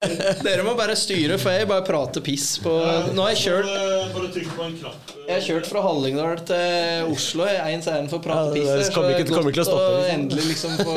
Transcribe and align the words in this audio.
Dere 0.00 0.62
må 0.64 0.72
bare 0.78 0.94
styre, 0.96 1.36
for 1.36 1.52
jeg 1.52 1.66
bare 1.68 1.82
prater 1.84 2.22
piss 2.24 2.54
på 2.64 2.70
Nå 3.12 3.20
har 3.20 3.34
jeg 3.34 3.40
kjørt. 3.42 3.66
Jeg 5.26 5.34
har 5.34 5.42
kjørt 5.44 5.66
fra 5.68 5.82
Hallingdal 5.84 6.40
til 6.48 7.10
Oslo 7.12 7.44
i 7.44 7.58
én 7.74 7.84
ærend 7.84 8.08
for 8.08 8.16
å 8.16 8.24
prate 8.24 8.54
piss. 8.54 8.64
der 8.64 8.80
så 8.80 8.88
ikke- 8.88 9.02
det 9.10 9.20
er 9.20 9.52
til 9.52 9.60
å 9.60 9.66
stoppe, 9.68 9.90
liksom. 10.00 10.14
endelig 10.16 10.44
liksom 10.48 10.70
få 10.80 10.94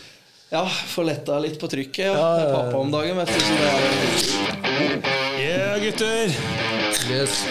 Ja, 0.52 0.66
få 0.68 1.02
letta 1.08 1.38
litt 1.40 1.56
på 1.58 1.66
trykket. 1.72 2.12
Ja, 2.12 2.36
Det 2.36 2.44
er 2.44 2.52
pappa 2.52 2.76
om 2.76 2.90
dagen, 2.92 3.16
vet 3.16 3.28
du. 3.32 3.40
Så 3.40 3.56
det 3.56 3.68
er 3.72 3.80
Yeah, 5.40 5.78
gutter! 5.80 6.28
Yes. 7.08 7.46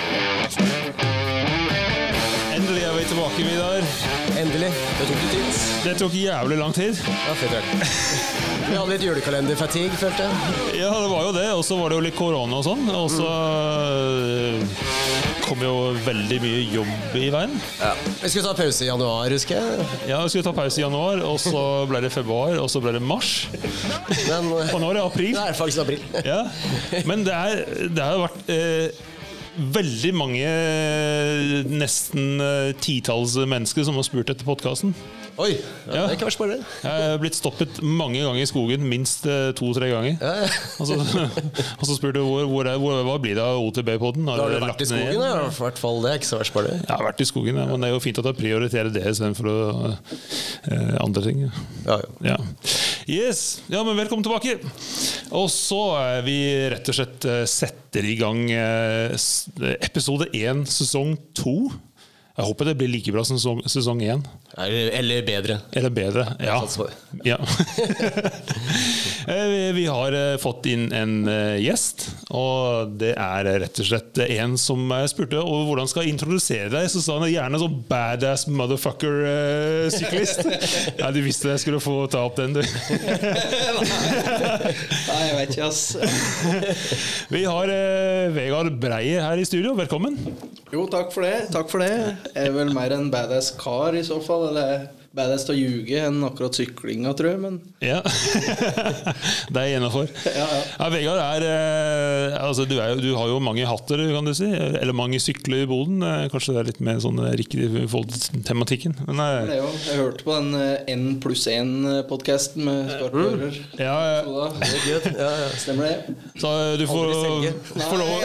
Tilbake, 3.35 3.51
Vidar. 3.51 3.83
Endelig. 4.37 4.69
Det 4.99 5.05
tok 5.07 5.21
litt 5.21 5.31
tid. 5.31 5.59
Det 5.85 5.93
tok 5.99 6.13
jævlig 6.17 6.57
lang 6.59 6.73
tid. 6.75 6.97
Ja, 7.27 7.35
fett, 7.39 7.53
ja. 7.53 7.61
Vi 8.71 8.77
hadde 8.77 8.91
litt 8.93 9.03
julekalenderfatigue, 9.05 9.97
følte 9.99 10.25
jeg. 10.27 10.79
Ja, 10.81 10.91
det 10.95 11.09
var 11.11 11.25
jo 11.27 11.31
det. 11.35 11.45
Og 11.55 11.63
så 11.67 11.77
var 11.79 11.91
det 11.91 11.99
jo 11.99 12.03
litt 12.05 12.17
korona 12.17 12.59
og 12.61 12.65
sånn. 12.67 12.83
Og 12.95 13.07
så 13.11 13.27
øh, 13.27 14.87
kom 15.45 15.63
jo 15.63 15.73
veldig 16.05 16.39
mye 16.43 16.61
jobb 16.75 17.17
i 17.19 17.29
veien. 17.33 17.55
Vi 18.21 18.31
skulle 18.31 18.45
ta 18.49 18.55
pause 18.57 18.85
i 18.85 18.89
januar, 18.89 19.31
husker 19.35 19.59
jeg. 19.59 19.87
Ja, 20.11 20.21
vi 20.25 20.33
skulle 20.33 20.47
ta 20.47 20.55
pause 20.55 20.81
i 20.81 20.85
januar, 20.85 21.23
og 21.27 21.39
så 21.43 21.63
ble 21.91 22.03
det 22.05 22.11
februar, 22.15 22.57
og 22.61 22.67
så 22.71 22.83
ble 22.83 22.95
det 22.97 23.03
mars. 23.03 23.33
Men 24.27 24.51
Og 24.71 24.77
nå 24.79 24.91
er 24.91 24.99
det 24.99 25.05
april. 25.07 25.31
det 25.39 25.47
er 25.53 25.57
faktisk 25.59 25.85
april. 25.85 26.03
Ja. 26.27 26.43
Men 27.07 27.23
det, 27.27 27.35
er, 27.35 27.63
det 27.91 28.05
har 28.11 28.21
vært 28.27 28.51
eh, 28.55 29.07
veldig 29.57 30.11
mange, 30.15 30.51
nesten 31.67 32.41
eh, 32.43 32.71
titalls 32.79 33.35
mennesker 33.35 33.85
som 33.87 33.97
har 33.99 34.07
spurt 34.07 34.31
etter 34.31 34.47
podkasten. 34.47 34.95
Oi, 35.39 35.51
ja, 35.55 35.93
Ja. 35.93 36.01
det 36.05 36.11
er 36.11 36.15
ikke 36.17 36.27
verst, 36.27 36.39
bare 36.41 36.55
det. 36.57 36.65
Jeg 36.83 37.05
er 37.07 37.19
blitt 37.21 37.35
stoppet 37.37 37.77
mange 37.81 38.19
ganger 38.19 38.41
i 38.41 38.47
skogen, 38.49 38.83
minst 38.89 39.25
eh, 39.25 39.51
to-tre 39.57 39.87
ganger. 39.91 40.17
Ja, 40.19 40.31
ja. 40.43 40.49
Og 40.81 40.89
så, 40.89 40.97
og 41.79 41.85
så 41.87 41.95
spurte 41.95 42.19
du 42.19 42.25
hvor, 42.27 42.43
hvor, 42.51 42.67
er- 42.67 42.79
hvor, 42.81 42.99
hva 43.07 43.15
blir 43.23 43.37
det 43.39 43.43
av 43.45 43.61
OTB-poden? 43.63 44.27
Har, 44.27 44.41
har 44.43 44.51
du 44.55 44.65
vært 44.65 44.83
i 44.83 44.89
skogen, 44.89 45.21
ja. 45.23 45.31
i 45.47 45.53
hvert 45.61 45.79
fall. 45.81 46.01
Det 46.03 46.11
er 46.11 46.19
ikke 46.19 46.29
så 46.31 46.41
verst 46.41 46.53
spennende. 46.53 46.81
Jeg 46.83 46.91
har 46.95 47.05
vært 47.07 47.23
i 47.23 47.29
skogen, 47.29 47.61
men 47.61 47.85
det 47.85 47.89
er 47.89 47.95
jo 47.95 48.03
fint 48.03 48.21
at 48.21 48.29
jeg 48.31 48.39
prioriterer 48.41 48.91
det 48.93 49.05
istedenfor 49.13 49.51
uh, 49.51 49.93
eh, 50.67 50.95
andre 51.03 51.25
ting. 51.29 51.45
Ja, 51.87 51.99
ja. 52.01 52.33
Ja. 52.33 52.39
Yes, 53.11 53.61
ja, 53.71 53.81
men 53.87 53.97
velkommen 53.97 54.23
tilbake. 54.27 54.59
Og 55.35 55.47
så 55.51 55.79
er 56.01 56.25
vi 56.27 56.37
rett 56.75 56.91
og 56.91 56.97
slett 56.99 57.25
eh, 57.29 57.45
setter 57.49 58.05
i 58.07 58.17
gang 58.19 58.43
episode 59.81 60.29
én, 60.37 60.65
sesong 60.69 61.15
to. 61.37 61.71
Jeg 62.37 62.47
håper 62.47 62.69
det 62.69 62.77
blir 62.79 62.89
like 62.93 63.11
bra 63.13 63.23
som 63.27 63.37
sesong 63.37 63.99
én. 64.07 64.21
Eller, 64.57 65.21
bedre. 65.25 65.57
Eller 65.71 65.89
bedre. 65.89 66.27
Ja. 66.39 66.67
ja. 67.23 67.37
Eh, 69.27 69.73
vi- 69.73 69.85
har 69.85 70.11
eh, 70.13 70.37
fått 70.41 70.65
inn 70.65 70.87
en 70.97 71.27
eh, 71.29 71.59
gjest, 71.61 72.07
og 72.33 72.89
det 72.97 73.11
er 73.21 73.45
rett 73.61 73.77
og 73.83 73.85
slett 73.85 74.17
en 74.23 74.55
som 74.57 74.89
spurte 75.11 75.37
og 75.37 75.67
hvordan 75.69 75.85
skal 75.89 76.03
jeg 76.07 76.13
introdusere 76.15 76.69
deg. 76.73 76.87
Så 76.89 77.01
sa 77.05 77.19
han 77.19 77.29
gjerne 77.29 77.59
sånn 77.61 77.75
badass 77.89 78.47
motherfucker-syklist. 78.49 80.41
ja, 81.01 81.11
du 81.13 81.21
visste 81.21 81.49
jeg 81.53 81.61
skulle 81.61 81.79
få 81.83 82.07
ta 82.11 82.23
opp 82.25 82.35
den, 82.41 82.53
du. 82.57 82.61
Nei, 82.65 82.71
jeg 85.27 85.35
vet 85.37 85.49
ikke, 85.53 85.69
ass. 85.69 85.93
Vi 87.35 87.43
har 87.45 87.67
Vegard 88.33 88.73
Breie 88.81 89.21
her 89.21 89.37
i 89.37 89.45
studio. 89.45 89.75
Velkommen. 89.77 90.17
Jo, 90.73 90.87
takk 90.89 91.13
for 91.13 91.21
det. 91.27 91.45
Takk 91.53 91.69
for 91.69 91.77
det. 91.83 91.93
Jeg 92.31 92.47
er 92.47 92.51
vel 92.57 92.73
mer 92.73 92.89
en 92.97 93.11
badass 93.13 93.51
kar, 93.59 93.93
i 93.93 94.01
så 94.07 94.17
fall. 94.23 94.40
Eller 94.47 94.87
badass 95.11 95.43
til 95.43 95.51
å 95.55 95.59
ljuge 95.59 95.97
enn 96.07 96.21
akkurat 96.23 96.55
syklinga, 96.55 97.11
tror 97.19 97.33
jeg. 97.33 97.39
Men 97.43 97.57
Ja. 97.83 97.99
det 99.51 99.59
er 99.59 99.65
jeg 99.67 99.81
innafor. 99.81 100.07
Ja, 100.31 100.45
ja. 100.47 100.61
Ja, 100.79 100.87
Vegard 100.93 101.19
er, 101.19 101.43
eh, 101.51 102.37
altså, 102.39 102.63
du, 102.69 102.77
er 102.79 102.95
du 103.01 103.09
har 103.17 103.27
jo 103.27 103.41
mange 103.43 103.65
hatter, 103.67 103.99
kan 104.15 104.27
du 104.27 104.31
si. 104.37 104.47
Eller 104.47 104.95
mange 104.95 105.19
sykler 105.21 105.65
i 105.65 105.69
boden. 105.69 105.99
Eh, 106.05 106.29
Kanskje 106.31 106.55
det 106.55 106.61
er 106.61 106.69
litt 106.71 106.79
mer 106.87 107.01
sånn 107.03 107.19
eh, 107.25 107.33
riktig 107.41 107.65
i 107.67 107.83
forhold 107.91 108.15
til 108.15 108.45
tematikken. 108.47 108.95
Men 109.09 109.19
det 109.19 109.57
er 109.57 109.61
jo, 109.61 109.69
jeg 109.89 109.99
hørte 109.99 110.27
på 110.27 110.37
den 110.39 110.49
N 110.95 111.05
pluss 111.23 111.43
1-podkasten 111.51 112.63
med 112.69 112.93
skarpe 112.95 113.27
ører. 113.33 113.59
ja, 113.81 113.97
ja. 114.15 114.47
Det. 114.61 115.11
Ja, 115.17 115.29
ja. 115.43 115.51
Stemmer 115.59 115.91
det? 115.91 116.15
så 116.39 116.49
du 116.79 116.85
får, 116.87 117.11
får, 117.81 117.99
lov, 117.99 118.17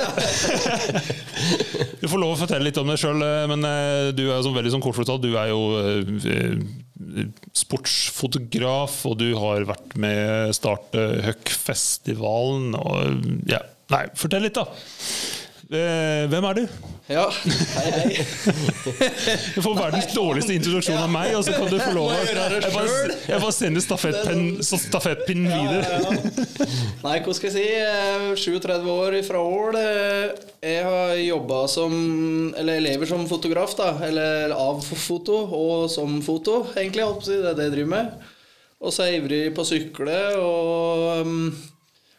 du 2.01 2.07
får 2.09 2.21
lov 2.23 2.33
å 2.37 2.39
fortelle 2.39 2.69
litt 2.69 2.79
om 2.81 2.91
deg 2.91 3.01
sjøl, 3.01 3.23
men 3.51 3.67
du 4.17 4.25
er 4.29 4.37
jo 4.37 4.43
sånn, 4.47 4.57
veldig 4.57 4.77
sånn 4.77 4.85
kort 4.85 4.99
fortalt. 4.99 5.25
Du 5.27 5.35
er 5.35 5.51
jo 5.51 5.61
sportsfotograf, 7.57 8.99
og 9.09 9.19
du 9.21 9.29
har 9.39 9.67
vært 9.69 9.97
med 10.01 10.55
starte 10.57 11.07
Huck-festivalen. 11.27 12.77
Ja. 13.51 13.62
Nei, 13.93 14.07
fortell 14.19 14.43
litt, 14.49 14.57
da. 14.59 14.67
Eh, 15.66 16.28
Hvem 16.31 16.44
er 16.47 16.54
du? 16.60 16.60
Ja. 17.10 17.25
Hei, 17.31 17.91
hei. 17.91 18.25
Du 19.54 19.62
får 19.62 19.75
verdens 19.78 20.06
dårligste 20.15 20.54
introduksjon 20.54 20.99
av 21.00 21.10
meg, 21.10 21.32
og 21.38 21.43
så 21.47 21.54
kan 21.56 21.66
du 21.71 21.77
få 21.81 21.91
lov 21.94 22.12
å 22.12 22.19
jeg 22.22 22.37
bare, 22.75 23.16
jeg 23.27 23.41
bare 23.43 23.54
sender 23.54 23.82
stafettpenn- 23.82 24.60
så 24.66 24.78
stafettpinnen 24.78 25.50
videre. 25.50 26.00
Nei, 27.03 27.16
hva 27.22 27.34
skal 27.34 27.49
jeg 27.50 27.54
si? 27.56 27.65
Jeg 27.66 27.82
er 27.82 28.38
37 28.38 28.91
år 28.94 29.19
fra 29.27 29.43
Ål. 29.43 29.78
Jeg 30.66 30.84
har 30.87 31.15
jobba 31.19 31.60
som 31.71 31.97
Eller 32.59 32.83
lever 32.87 33.10
som 33.10 33.27
fotograf, 33.31 33.75
da. 33.78 33.91
Eller 34.06 34.54
av 34.54 34.83
foto 34.87 35.41
og 35.50 35.88
som 35.91 36.21
foto, 36.27 36.60
egentlig. 36.78 37.06
Det 37.27 37.41
er 37.43 37.59
det 37.59 37.69
jeg 37.71 37.75
driver 37.78 37.93
med. 37.97 38.28
Og 38.83 38.93
så 38.94 39.03
er 39.06 39.12
jeg 39.16 39.25
ivrig 39.25 39.43
på 39.56 39.62
å 39.65 39.71
sykle 39.71 40.16
og 40.38 41.27
um, 41.27 41.37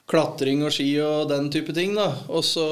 klatring 0.09 0.63
og 0.67 0.71
ski 0.75 0.89
og 1.03 1.27
den 1.31 1.47
type 1.53 1.75
ting, 1.75 1.95
da. 1.95 2.09
Og 2.27 2.43
så 2.43 2.67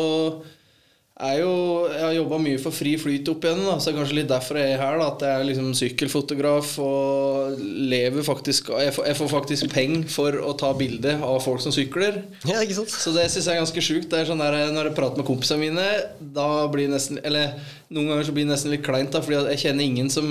jo, 1.39 1.51
jeg 1.87 2.01
har 2.03 2.11
jobba 2.17 2.37
mye 2.43 2.59
for 2.59 2.75
fri 2.75 2.97
flyt 2.99 3.29
opp 3.31 3.45
igjen, 3.47 3.61
da, 3.63 3.77
så 3.79 3.87
det 3.87 3.93
er 3.93 3.99
kanskje 4.01 4.17
litt 4.17 4.27
derfor 4.27 4.57
jeg 4.59 4.73
er 4.73 4.81
her. 4.81 4.97
da, 4.99 5.05
At 5.13 5.21
jeg 5.23 5.31
er 5.31 5.47
liksom 5.47 5.69
sykkelfotograf 5.79 6.73
og 6.83 7.61
lever 7.63 8.25
faktisk 8.27 8.73
Jeg 8.75 8.91
får, 8.97 9.07
jeg 9.07 9.17
får 9.21 9.31
faktisk 9.31 9.69
penger 9.71 10.03
for 10.11 10.35
å 10.43 10.51
ta 10.59 10.73
bilde 10.75 11.13
av 11.23 11.39
folk 11.45 11.63
som 11.63 11.71
sykler. 11.71 12.19
ja, 12.43 12.59
ikke 12.59 12.75
sant? 12.81 12.91
Så 12.91 13.15
det 13.15 13.29
syns 13.31 13.47
jeg 13.47 13.55
er 13.55 13.63
ganske 13.63 13.85
sjukt. 13.87 14.09
Det 14.11 14.19
er 14.19 14.27
sånn 14.27 14.43
der, 14.43 14.59
Når 14.75 14.91
jeg 14.91 14.97
prater 14.99 15.23
med 15.23 15.29
kompisene 15.31 15.63
mine, 15.63 15.87
da 16.35 16.67
blir 16.67 16.91
nesten 16.91 17.23
Eller 17.23 17.55
noen 17.87 18.11
ganger 18.11 18.27
så 18.27 18.35
blir 18.35 18.43
det 18.43 18.51
nesten 18.51 18.75
litt 18.75 18.83
kleint, 18.83 19.15
da, 19.15 19.23
fordi 19.23 19.39
jeg 19.53 19.63
kjenner 19.69 19.87
ingen 19.87 20.11
som 20.11 20.27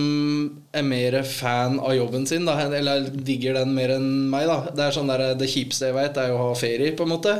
er 0.74 0.84
mer 0.84 1.22
fan 1.24 1.78
av 1.80 1.94
jobben 1.96 2.26
sin, 2.28 2.44
da, 2.44 2.58
eller 2.66 3.08
digger 3.08 3.56
den 3.56 3.72
mer 3.72 3.96
enn 3.96 4.28
meg. 4.28 4.50
da 4.50 4.68
Det 4.74 4.84
er 4.84 4.96
sånn 5.00 5.08
der, 5.08 5.30
det 5.38 5.48
kjipeste 5.48 5.88
jeg 5.88 5.96
vet, 5.96 6.18
er 6.20 6.34
å 6.34 6.50
ha 6.50 6.56
ferie, 6.58 6.92
på 6.92 7.06
en 7.08 7.14
måte. 7.14 7.38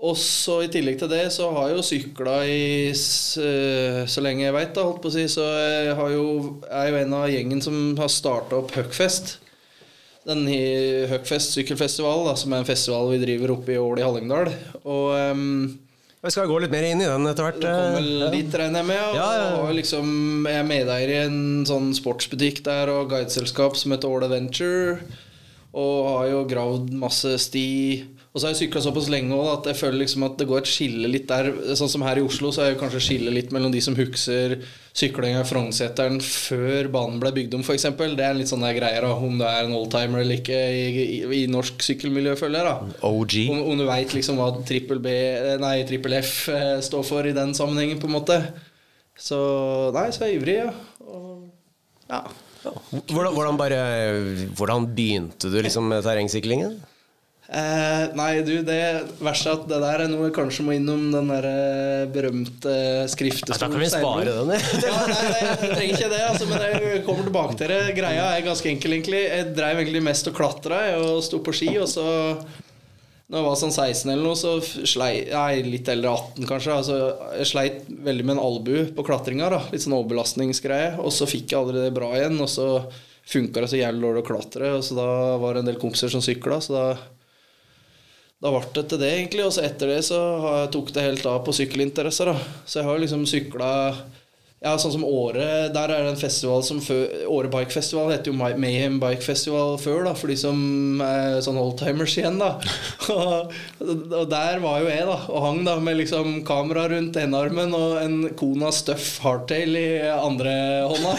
Og 0.00 0.16
så 0.16 0.62
I 0.64 0.70
tillegg 0.72 0.96
til 1.02 1.10
det 1.12 1.26
så 1.34 1.50
har 1.52 1.68
jeg 1.68 1.76
jo 1.76 1.84
sykla 1.84 2.38
i 2.48 2.88
eh, 2.88 3.98
så 4.08 4.22
lenge 4.24 4.46
jeg 4.46 4.56
veit, 4.56 4.78
holdt 4.80 5.02
på 5.04 5.10
å 5.10 5.12
si. 5.12 5.26
Så 5.28 5.44
jeg 5.44 5.92
jo, 6.14 6.24
er 6.72 6.88
jo 6.88 7.00
en 7.02 7.16
av 7.18 7.28
gjengen 7.28 7.60
som 7.64 7.76
har 8.00 8.08
starta 8.12 8.62
opp 8.62 8.72
Huckfest. 8.78 9.36
Den 10.24 10.46
Huckfest 11.10 11.52
sykkelfestival, 11.56 12.24
da, 12.28 12.34
som 12.36 12.52
er 12.52 12.62
en 12.62 12.68
festival 12.68 13.12
vi 13.12 13.20
driver 13.22 13.54
oppe 13.58 13.74
i 13.74 13.78
Ål 13.80 14.00
i 14.00 14.04
Hallingdal. 14.06 14.50
Og 14.84 15.36
um, 15.36 15.44
Vi 16.24 16.32
skal 16.32 16.48
gå 16.48 16.58
litt 16.64 16.72
mer 16.72 16.86
inn 16.88 17.04
i 17.04 17.08
den 17.08 17.28
etter 17.28 17.50
hvert. 17.50 17.60
det 17.60 17.74
kommer 17.74 18.08
eh, 18.28 18.34
dit, 18.38 18.56
regner 18.62 18.80
jeg 18.80 18.88
med. 18.92 19.02
Og 19.04 19.18
Ja, 19.20 19.28
ja, 19.36 19.46
ja. 19.50 19.58
og 19.66 19.74
liksom, 19.76 20.14
jeg 20.48 20.62
er 20.62 20.70
medeier 20.70 21.12
i 21.12 21.18
en 21.26 21.40
sånn 21.68 21.92
sportsbutikk 21.96 22.62
der 22.64 22.92
og 22.92 23.12
guideselskap 23.12 23.76
som 23.76 23.92
heter 23.92 24.08
Ål 24.08 24.30
Adventure. 24.30 24.96
Og 25.76 26.08
har 26.08 26.30
jo 26.32 26.42
gravd 26.48 26.88
masse 27.04 27.36
sti. 27.44 27.68
Og 28.30 28.38
så 28.38 28.46
har 28.46 28.52
jeg 28.52 28.60
sykla 28.60 28.80
såpass 28.84 29.08
lenge 29.10 29.34
også, 29.34 29.54
at 29.56 29.64
jeg 29.72 29.76
føler 29.80 29.98
liksom 30.04 30.22
at 30.22 30.36
det 30.38 30.46
går 30.46 30.60
et 30.60 30.68
skille 30.70 31.08
litt 31.10 31.24
der. 31.26 31.48
Sånn 31.74 31.90
som 31.90 32.04
her 32.06 32.20
i 32.20 32.22
Oslo, 32.22 32.52
så 32.54 32.62
er 32.62 32.68
det 32.70 32.78
kanskje 32.78 33.00
skille 33.02 33.32
litt 33.34 33.50
mellom 33.50 33.72
de 33.74 33.80
som 33.82 33.96
husker 33.98 34.54
syklinga 34.94 35.40
i 35.42 35.48
Frognerseteren 35.48 36.20
før 36.22 36.86
banen 36.94 37.18
ble 37.22 37.32
bygd 37.34 37.56
om, 37.58 37.64
f.eks. 37.66 37.88
Det 37.98 38.22
er 38.22 38.28
en 38.28 38.38
litt 38.38 38.52
sånn 38.52 38.62
der 38.62 38.76
greie, 38.76 39.00
da, 39.02 39.10
om 39.10 39.34
du 39.40 39.42
er 39.48 39.64
en 39.64 39.74
oldtimer 39.74 40.22
eller 40.22 40.38
ikke 40.38 40.54
i, 40.54 40.84
i, 41.02 41.18
i 41.40 41.48
norsk 41.50 41.82
sykkelmiljø, 41.82 42.36
føler 42.38 42.62
jeg. 42.62 42.68
da 42.70 43.08
OG. 43.10 43.34
om, 43.50 43.64
om 43.72 43.82
du 43.82 43.86
veit 43.88 44.14
liksom 44.14 44.38
hva 44.38 44.52
trippel 44.68 45.02
B 45.02 45.16
Nei, 45.64 45.74
trippel 45.88 46.14
F 46.20 46.34
eh, 46.54 46.76
står 46.86 47.02
for 47.08 47.26
i 47.26 47.34
den 47.34 47.50
sammenhengen, 47.58 47.98
på 47.98 48.06
en 48.06 48.14
måte. 48.14 48.38
Så 49.18 49.40
Nei, 49.96 50.06
så 50.14 50.28
er 50.28 50.30
jeg 50.30 50.38
ivrig, 50.38 50.56
ja. 50.60 50.70
Og, 51.02 51.50
ja. 52.06 52.22
Hvordan, 52.62 53.32
hvordan, 53.34 53.58
bare, 53.58 53.82
hvordan 54.54 54.86
begynte 54.94 55.50
du 55.50 55.58
liksom 55.64 55.90
med 55.90 56.06
terrengsyklingen? 56.06 56.78
Eh, 57.50 58.02
nei, 58.14 58.44
du, 58.46 58.60
det 58.62 58.82
verste 59.18 59.50
er 59.50 59.56
at 59.56 59.64
det 59.66 59.78
der 59.82 60.04
er 60.04 60.10
noe 60.12 60.28
jeg 60.28 60.36
kanskje 60.36 60.62
må 60.62 60.74
innom 60.76 61.08
den 61.10 61.32
der 61.32 61.48
eh, 61.48 62.04
berømte 62.14 62.74
skriftestolen. 63.10 63.58
Da 63.58 63.70
kan 63.72 63.82
vi 63.82 63.88
spare 63.90 64.34
den, 64.36 64.52
ja. 64.54 64.92
nei, 65.10 65.24
nei, 65.32 65.40
jeg 65.48 65.56
trenger 65.64 65.96
ikke 65.96 66.12
det, 66.12 66.20
altså, 66.28 66.46
men 66.46 66.62
jeg 66.62 67.02
kommer 67.08 67.26
tilbake 67.26 67.58
til 67.58 67.74
det. 67.74 67.80
Greia 67.98 68.28
er 68.36 68.46
ganske 68.46 68.70
enkel, 68.70 68.94
egentlig. 68.94 69.24
Jeg 69.26 69.50
dreiv 69.58 69.82
egentlig 69.82 70.06
mest 70.06 70.30
og 70.30 70.38
klatra 70.38 70.80
og 71.00 71.18
sto 71.26 71.42
på 71.42 71.56
ski, 71.58 71.74
og 71.82 71.90
så 71.90 72.06
Når 73.30 73.38
jeg 73.40 73.48
var 73.48 73.58
sånn 73.58 73.74
16 73.74 74.14
eller 74.14 74.24
noe, 74.30 74.38
så 74.38 74.56
slei 74.62 75.12
Nei, 75.34 75.60
litt 75.66 75.90
eldre 75.90 76.14
18 76.14 76.46
kanskje. 76.46 76.80
Altså, 76.80 77.02
jeg 77.34 77.50
sleit 77.50 77.84
veldig 77.90 78.30
med 78.30 78.38
en 78.38 78.46
albue 78.46 78.88
på 78.94 79.10
klatringa. 79.10 79.50
da 79.50 79.64
Litt 79.74 79.88
sånn 79.88 79.98
overbelastningsgreie. 79.98 81.00
Og 81.02 81.10
så 81.18 81.26
fikk 81.26 81.50
jeg 81.50 81.64
aldri 81.64 81.82
det 81.82 81.94
bra 81.98 82.14
igjen, 82.14 82.38
og 82.38 82.50
så 82.50 82.72
funka 83.30 83.62
det 83.62 83.74
så 83.74 83.82
jævlig 83.82 84.06
dårlig 84.06 84.22
å 84.22 84.34
klatre. 84.36 84.76
Og 84.78 84.86
så 84.86 85.02
da 85.02 85.14
var 85.42 85.58
det 85.58 85.64
en 85.64 85.74
del 85.74 85.82
kompiser 85.82 86.14
som 86.14 86.22
sykla, 86.22 86.62
så 86.62 86.78
da 86.78 86.90
da 88.40 88.52
ble 88.54 88.62
det 88.74 88.86
til 88.88 89.00
det, 89.02 89.10
egentlig. 89.18 89.44
Og 89.46 89.52
så 89.54 89.64
etter 89.66 89.92
det 89.92 90.00
så 90.06 90.20
tok 90.72 90.94
det 90.96 91.04
helt 91.04 91.26
av 91.28 91.42
på 91.44 91.54
sykkelinteresser. 91.56 92.32
Så 92.64 92.80
jeg 92.80 92.88
har 92.88 93.02
liksom 93.02 93.26
sykla 93.28 93.72
ja, 94.60 94.74
sånn 94.76 94.92
som 94.92 95.04
Åre, 95.08 95.70
der 95.72 95.88
er 95.88 96.04
det 96.04 96.10
en 96.12 96.18
festival 96.20 96.60
som 96.66 96.82
før 96.84 97.06
Åre 97.32 97.48
Bike 97.48 97.72
Festival 97.72 98.10
heter 98.12 98.28
jo 98.28 98.36
Mayhem 98.36 98.98
Bike 99.00 99.24
Festival 99.24 99.78
før, 99.80 100.02
da, 100.04 100.12
for 100.12 100.28
de 100.28 100.36
som 100.36 101.00
er 101.00 101.38
sånn 101.46 101.56
oldtimers 101.56 102.18
igjen, 102.20 102.36
da. 102.42 102.58
Og, 103.10 103.54
og 103.80 104.26
der 104.30 104.60
var 104.62 104.82
jo 104.82 104.90
jeg, 104.90 105.06
da, 105.08 105.16
og 105.32 105.42
hang 105.42 105.62
da 105.64 105.74
med 105.82 105.96
liksom 105.98 106.42
kamera 106.46 106.84
rundt 106.92 107.16
enearmen 107.18 107.72
og 107.74 107.96
en 108.02 108.18
Kona 108.38 108.68
Stuff 108.74 109.16
Hardtail 109.24 109.74
i 109.80 109.86
andre 110.12 110.52
hånda. 110.90 111.14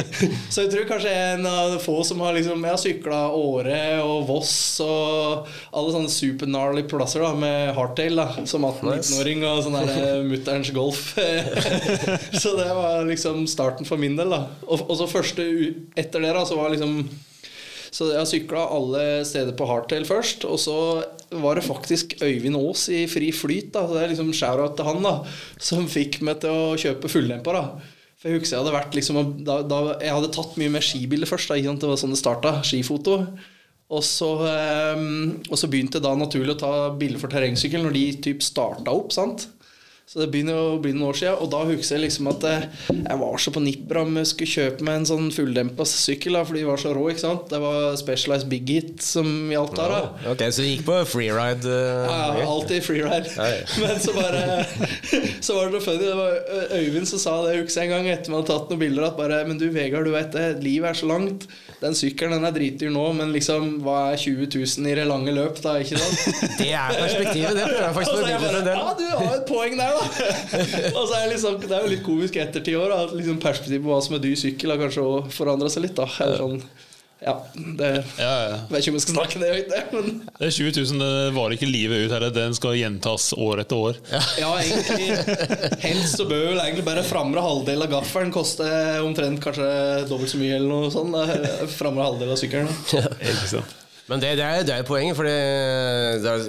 Så 0.52 0.64
jeg 0.64 0.70
tror 0.72 0.86
kanskje 0.88 1.10
jeg 1.10 1.24
er 1.24 1.34
en 1.40 1.48
av 1.50 1.74
de 1.74 1.80
få 1.82 1.98
som 2.06 2.22
har 2.24 2.36
liksom 2.36 2.62
Jeg 2.64 2.72
har 2.72 2.80
sykla 2.80 3.20
Åre 3.34 3.82
og 4.06 4.24
Voss 4.30 4.54
og 4.84 5.50
alle 5.74 5.94
sånne 5.94 6.12
super 6.14 6.48
gnarly 6.48 6.86
plasser 6.88 7.26
da 7.26 7.32
med 7.36 7.74
hardtail 7.76 8.22
da 8.22 8.28
som 8.48 8.64
18-19-åring 8.70 9.44
og 9.50 9.62
sånn 9.66 9.78
der 9.80 10.24
mutterns 10.30 10.72
golf. 10.74 11.12
Så 12.42 12.54
det 12.56 12.70
var 12.70 12.83
var 12.84 13.06
liksom 13.08 13.46
starten 13.50 13.88
for 13.88 14.00
min 14.00 14.16
del. 14.18 14.30
da 14.30 14.44
Og, 14.68 14.84
og 14.86 14.98
så 15.00 15.10
første 15.10 15.44
etter 15.96 16.22
det, 16.22 16.34
da, 16.36 16.44
så 16.46 16.60
var 16.60 16.74
liksom 16.74 17.00
så 17.94 18.08
jeg 18.10 18.26
sykla 18.26 18.64
alle 18.74 19.02
steder 19.26 19.54
på 19.54 19.66
hardtail 19.70 20.06
først. 20.08 20.46
Og 20.50 20.58
så 20.58 20.76
var 21.30 21.58
det 21.58 21.66
faktisk 21.66 22.16
Øyvind 22.22 22.58
Aas 22.58 22.88
i 22.90 23.04
Fri 23.10 23.30
Flyt, 23.34 23.70
da, 23.76 23.84
så 23.86 23.94
det 23.94 24.02
er 24.02 24.14
liksom 24.14 24.32
shout-out 24.34 24.74
til 24.78 24.88
han, 24.88 25.02
da 25.04 25.14
som 25.62 25.86
fikk 25.90 26.18
meg 26.26 26.40
til 26.42 26.50
å 26.54 26.78
kjøpe 26.80 27.10
fulldemper. 27.12 27.54
da 27.54 28.18
For 28.18 28.30
Jeg 28.30 28.40
husker 28.40 28.56
jeg 28.56 28.64
hadde 28.64 28.74
vært 28.74 28.98
liksom 28.98 29.20
da, 29.46 29.60
da, 29.62 29.80
Jeg 30.02 30.16
hadde 30.16 30.32
tatt 30.34 30.58
mye 30.60 30.74
mer 30.74 30.84
skibilder 30.84 31.30
først. 31.30 31.52
Da, 31.52 31.60
det 31.60 31.90
var 31.92 32.00
sånn 32.00 32.14
det 32.16 32.20
starta. 32.20 32.56
Skifoto. 32.66 33.20
Og 33.94 34.02
så, 34.02 34.30
um, 34.96 35.36
og 35.50 35.58
så 35.60 35.68
begynte 35.70 36.00
det 36.00 36.08
da 36.08 36.16
naturlig 36.18 36.56
å 36.56 36.62
ta 36.64 36.72
bilder 36.98 37.20
for 37.20 37.30
terrengsykkel 37.30 37.84
når 37.84 37.94
de 37.94 38.04
typ 38.26 38.42
starta 38.42 38.90
opp. 38.90 39.12
sant? 39.14 39.46
Så 40.04 40.20
det 40.20 40.26
begynner 40.34 40.58
å 40.60 40.78
bli 40.84 40.90
noen 40.92 41.08
år 41.08 41.16
siden. 41.16 41.38
Og 41.40 41.48
da 41.50 41.62
husker 41.64 41.96
jeg 41.96 42.02
liksom 42.04 42.28
at 42.28 42.44
eh, 42.46 42.64
jeg 42.92 43.16
var 43.22 43.38
så 43.40 43.52
på 43.54 43.62
nippet 43.64 43.96
om 44.02 44.18
jeg 44.20 44.28
skulle 44.28 44.52
kjøpe 44.52 44.84
meg 44.86 44.98
en 45.00 45.06
sånn 45.08 45.30
fulldempa 45.32 45.86
sykkel, 45.88 46.36
da, 46.36 46.42
for 46.44 46.58
de 46.58 46.64
var 46.68 46.82
så 46.82 46.92
rå. 46.94 47.06
ikke 47.10 47.22
sant? 47.22 47.46
Det 47.50 47.60
var 47.62 47.96
Specialized 47.98 48.50
Big 48.52 48.68
Hit 48.68 49.02
som 49.02 49.30
gjaldt 49.50 49.74
der. 49.80 49.94
da 49.96 50.30
Ok, 50.34 50.44
Så 50.52 50.62
du 50.62 50.68
gikk 50.68 50.84
på 50.86 50.98
freeride? 51.08 51.72
Uh, 52.04 52.12
ja, 52.12 52.44
alltid 52.44 52.84
freeride. 52.84 53.32
Ja, 53.32 53.48
ja. 53.48 53.64
Men 53.82 54.04
så 54.04 54.14
bare 54.16 54.44
Så 55.46 55.56
var 55.56 55.70
det 55.70 55.78
noe 55.78 55.84
funny. 55.84 56.04
Det 56.04 56.18
var 56.20 56.76
Øyvind 56.78 57.08
som 57.08 57.24
sa 57.24 57.38
det, 57.46 57.56
jeg 57.56 57.64
husker 57.64 57.86
en 57.86 57.94
gang 57.96 58.10
etter 58.12 58.30
vi 58.30 58.38
hadde 58.38 58.50
tatt 58.52 58.70
noen 58.74 58.84
bilder, 58.84 59.08
at 59.08 59.18
bare 59.18 59.40
Men 59.48 59.60
du 59.60 59.70
Vegard, 59.72 60.04
du 60.04 60.12
vet 60.14 60.36
det, 60.36 60.50
livet 60.64 60.92
er 60.92 61.00
så 61.00 61.08
langt. 61.08 61.48
Den 61.84 61.96
sykkelen 61.98 62.38
den 62.38 62.48
er 62.48 62.54
dritdyr 62.54 62.92
nå, 62.92 63.02
men 63.18 63.32
liksom 63.34 63.66
hva 63.84 63.98
er 64.14 64.20
20 64.20 64.46
000 64.56 64.88
i 64.88 64.94
det 64.96 65.04
lange 65.08 65.34
løp, 65.36 65.58
da? 65.60 65.74
ikke 65.82 66.00
sant? 66.00 66.38
Det 66.60 66.70
er 66.72 66.96
perspektivet. 66.96 67.58
Det 67.58 67.66
prøver 67.66 67.84
jeg 67.84 67.96
faktisk 67.98 68.14
å 68.14 68.22
bare, 68.22 68.62
en 68.62 68.68
del. 68.70 68.78
Ja, 68.80 68.94
du 68.96 69.04
har 69.10 69.36
et 69.36 69.44
poeng 69.50 69.76
der, 69.76 69.98
da. 69.98 70.30
og 70.96 71.02
så 71.02 71.18
er 71.18 71.26
det, 71.26 71.34
liksom, 71.34 71.60
det 71.60 71.76
er 71.76 71.84
jo 71.84 71.92
litt 71.92 72.04
komisk 72.06 72.40
etter 72.40 72.64
ti 72.64 72.76
år. 72.78 72.96
At 72.96 73.14
liksom 73.18 73.36
perspektivet 73.42 73.84
på 73.84 73.92
hva 73.92 74.00
som 74.06 74.16
er 74.16 74.24
dyr 74.24 74.40
sykkel, 74.40 74.72
har 74.72 74.80
kanskje 74.80 75.06
forandra 75.36 75.68
seg 75.72 75.84
litt. 75.86 75.96
da 75.98 76.08
Eller 76.24 76.40
sånn 76.40 76.60
ja, 77.22 77.34
det 77.54 77.90
ja, 78.18 78.32
ja. 78.48 78.56
vet 78.68 78.82
ikke 78.82 78.92
om 78.92 78.96
jeg 78.98 79.04
skal 79.04 79.14
snakke 79.14 79.40
det 79.40 79.50
høyt, 79.54 79.70
men 79.94 80.08
Det 80.26 80.48
er 80.48 80.56
20 80.56 80.74
000, 80.76 80.98
det 81.00 81.30
varer 81.36 81.54
ikke 81.56 81.68
livet 81.70 82.04
ut 82.04 82.12
her. 82.12 82.26
Den 82.34 82.56
skal 82.58 82.76
gjentas 82.76 83.30
år 83.38 83.62
etter 83.62 83.80
år. 83.88 84.00
Ja, 84.12 84.20
ja 84.42 84.50
egentlig 84.60 85.78
Helst 85.86 86.18
så 86.18 86.26
bør 86.28 86.50
vel 86.50 86.60
egentlig 86.66 86.84
bare 86.84 87.06
framre 87.06 87.44
halvdel 87.44 87.86
av 87.86 87.94
gaffelen 87.94 88.34
koste 88.34 88.68
omtrent 89.06 89.40
kanskje 89.44 89.70
dobbelt 90.10 90.34
så 90.34 90.42
mye, 90.42 90.58
eller 90.58 90.68
noe 90.68 90.92
sånt. 90.92 91.16
Framre 91.78 92.10
halvdel 92.10 92.34
av 92.34 92.40
sykkelen. 92.40 92.70
Ja. 92.94 93.64
Men 94.10 94.20
det, 94.20 94.34
det, 94.36 94.44
er, 94.44 94.64
det 94.68 94.74
er 94.76 94.88
poenget, 94.88 95.16
for 95.16 95.24
det 95.24 96.28
er 96.28 96.48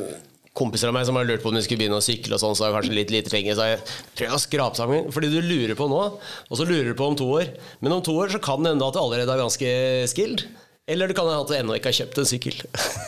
kompiser 0.55 0.89
av 0.89 0.95
meg 0.95 1.07
som 1.07 1.17
har 1.19 1.27
lurt 1.27 1.43
på 1.43 1.51
om 1.51 1.57
de 1.57 1.63
skulle 1.65 1.83
begynne 1.83 1.99
å 1.99 2.03
sykle, 2.03 2.37
og 2.37 2.41
sånn, 2.41 2.55
så 2.57 2.67
har 2.67 2.75
kanskje 2.77 2.95
litt 2.95 3.13
lite 3.13 3.31
penger. 3.33 3.57
Så 3.57 3.69
jeg 3.69 3.81
prøver 4.15 4.37
å 4.37 4.43
skrape 4.43 4.79
sammen. 4.79 5.09
Fordi 5.15 5.31
du 5.33 5.39
lurer 5.43 5.75
på 5.77 5.89
nå, 5.91 6.03
og 6.15 6.59
så 6.59 6.67
lurer 6.67 6.93
du 6.93 6.97
på 6.97 7.09
om 7.11 7.17
to 7.19 7.27
år. 7.39 7.51
Men 7.83 7.97
om 7.97 8.05
to 8.05 8.15
år 8.15 8.31
så 8.35 8.43
kan 8.43 8.63
det 8.63 8.75
hende 8.75 8.87
at 8.87 8.95
du 8.95 9.01
allerede 9.03 9.35
er 9.35 9.43
ganske 9.43 9.73
skilled. 10.11 10.47
Eller 10.85 11.09
du 11.09 11.15
kan 11.17 11.25
at 11.33 11.49
du 11.49 11.55
ennå 11.57 11.73
ikke 11.79 11.89
har 11.89 11.97
kjøpt 11.97 12.19
en 12.21 12.27
sykkel. 12.29 12.59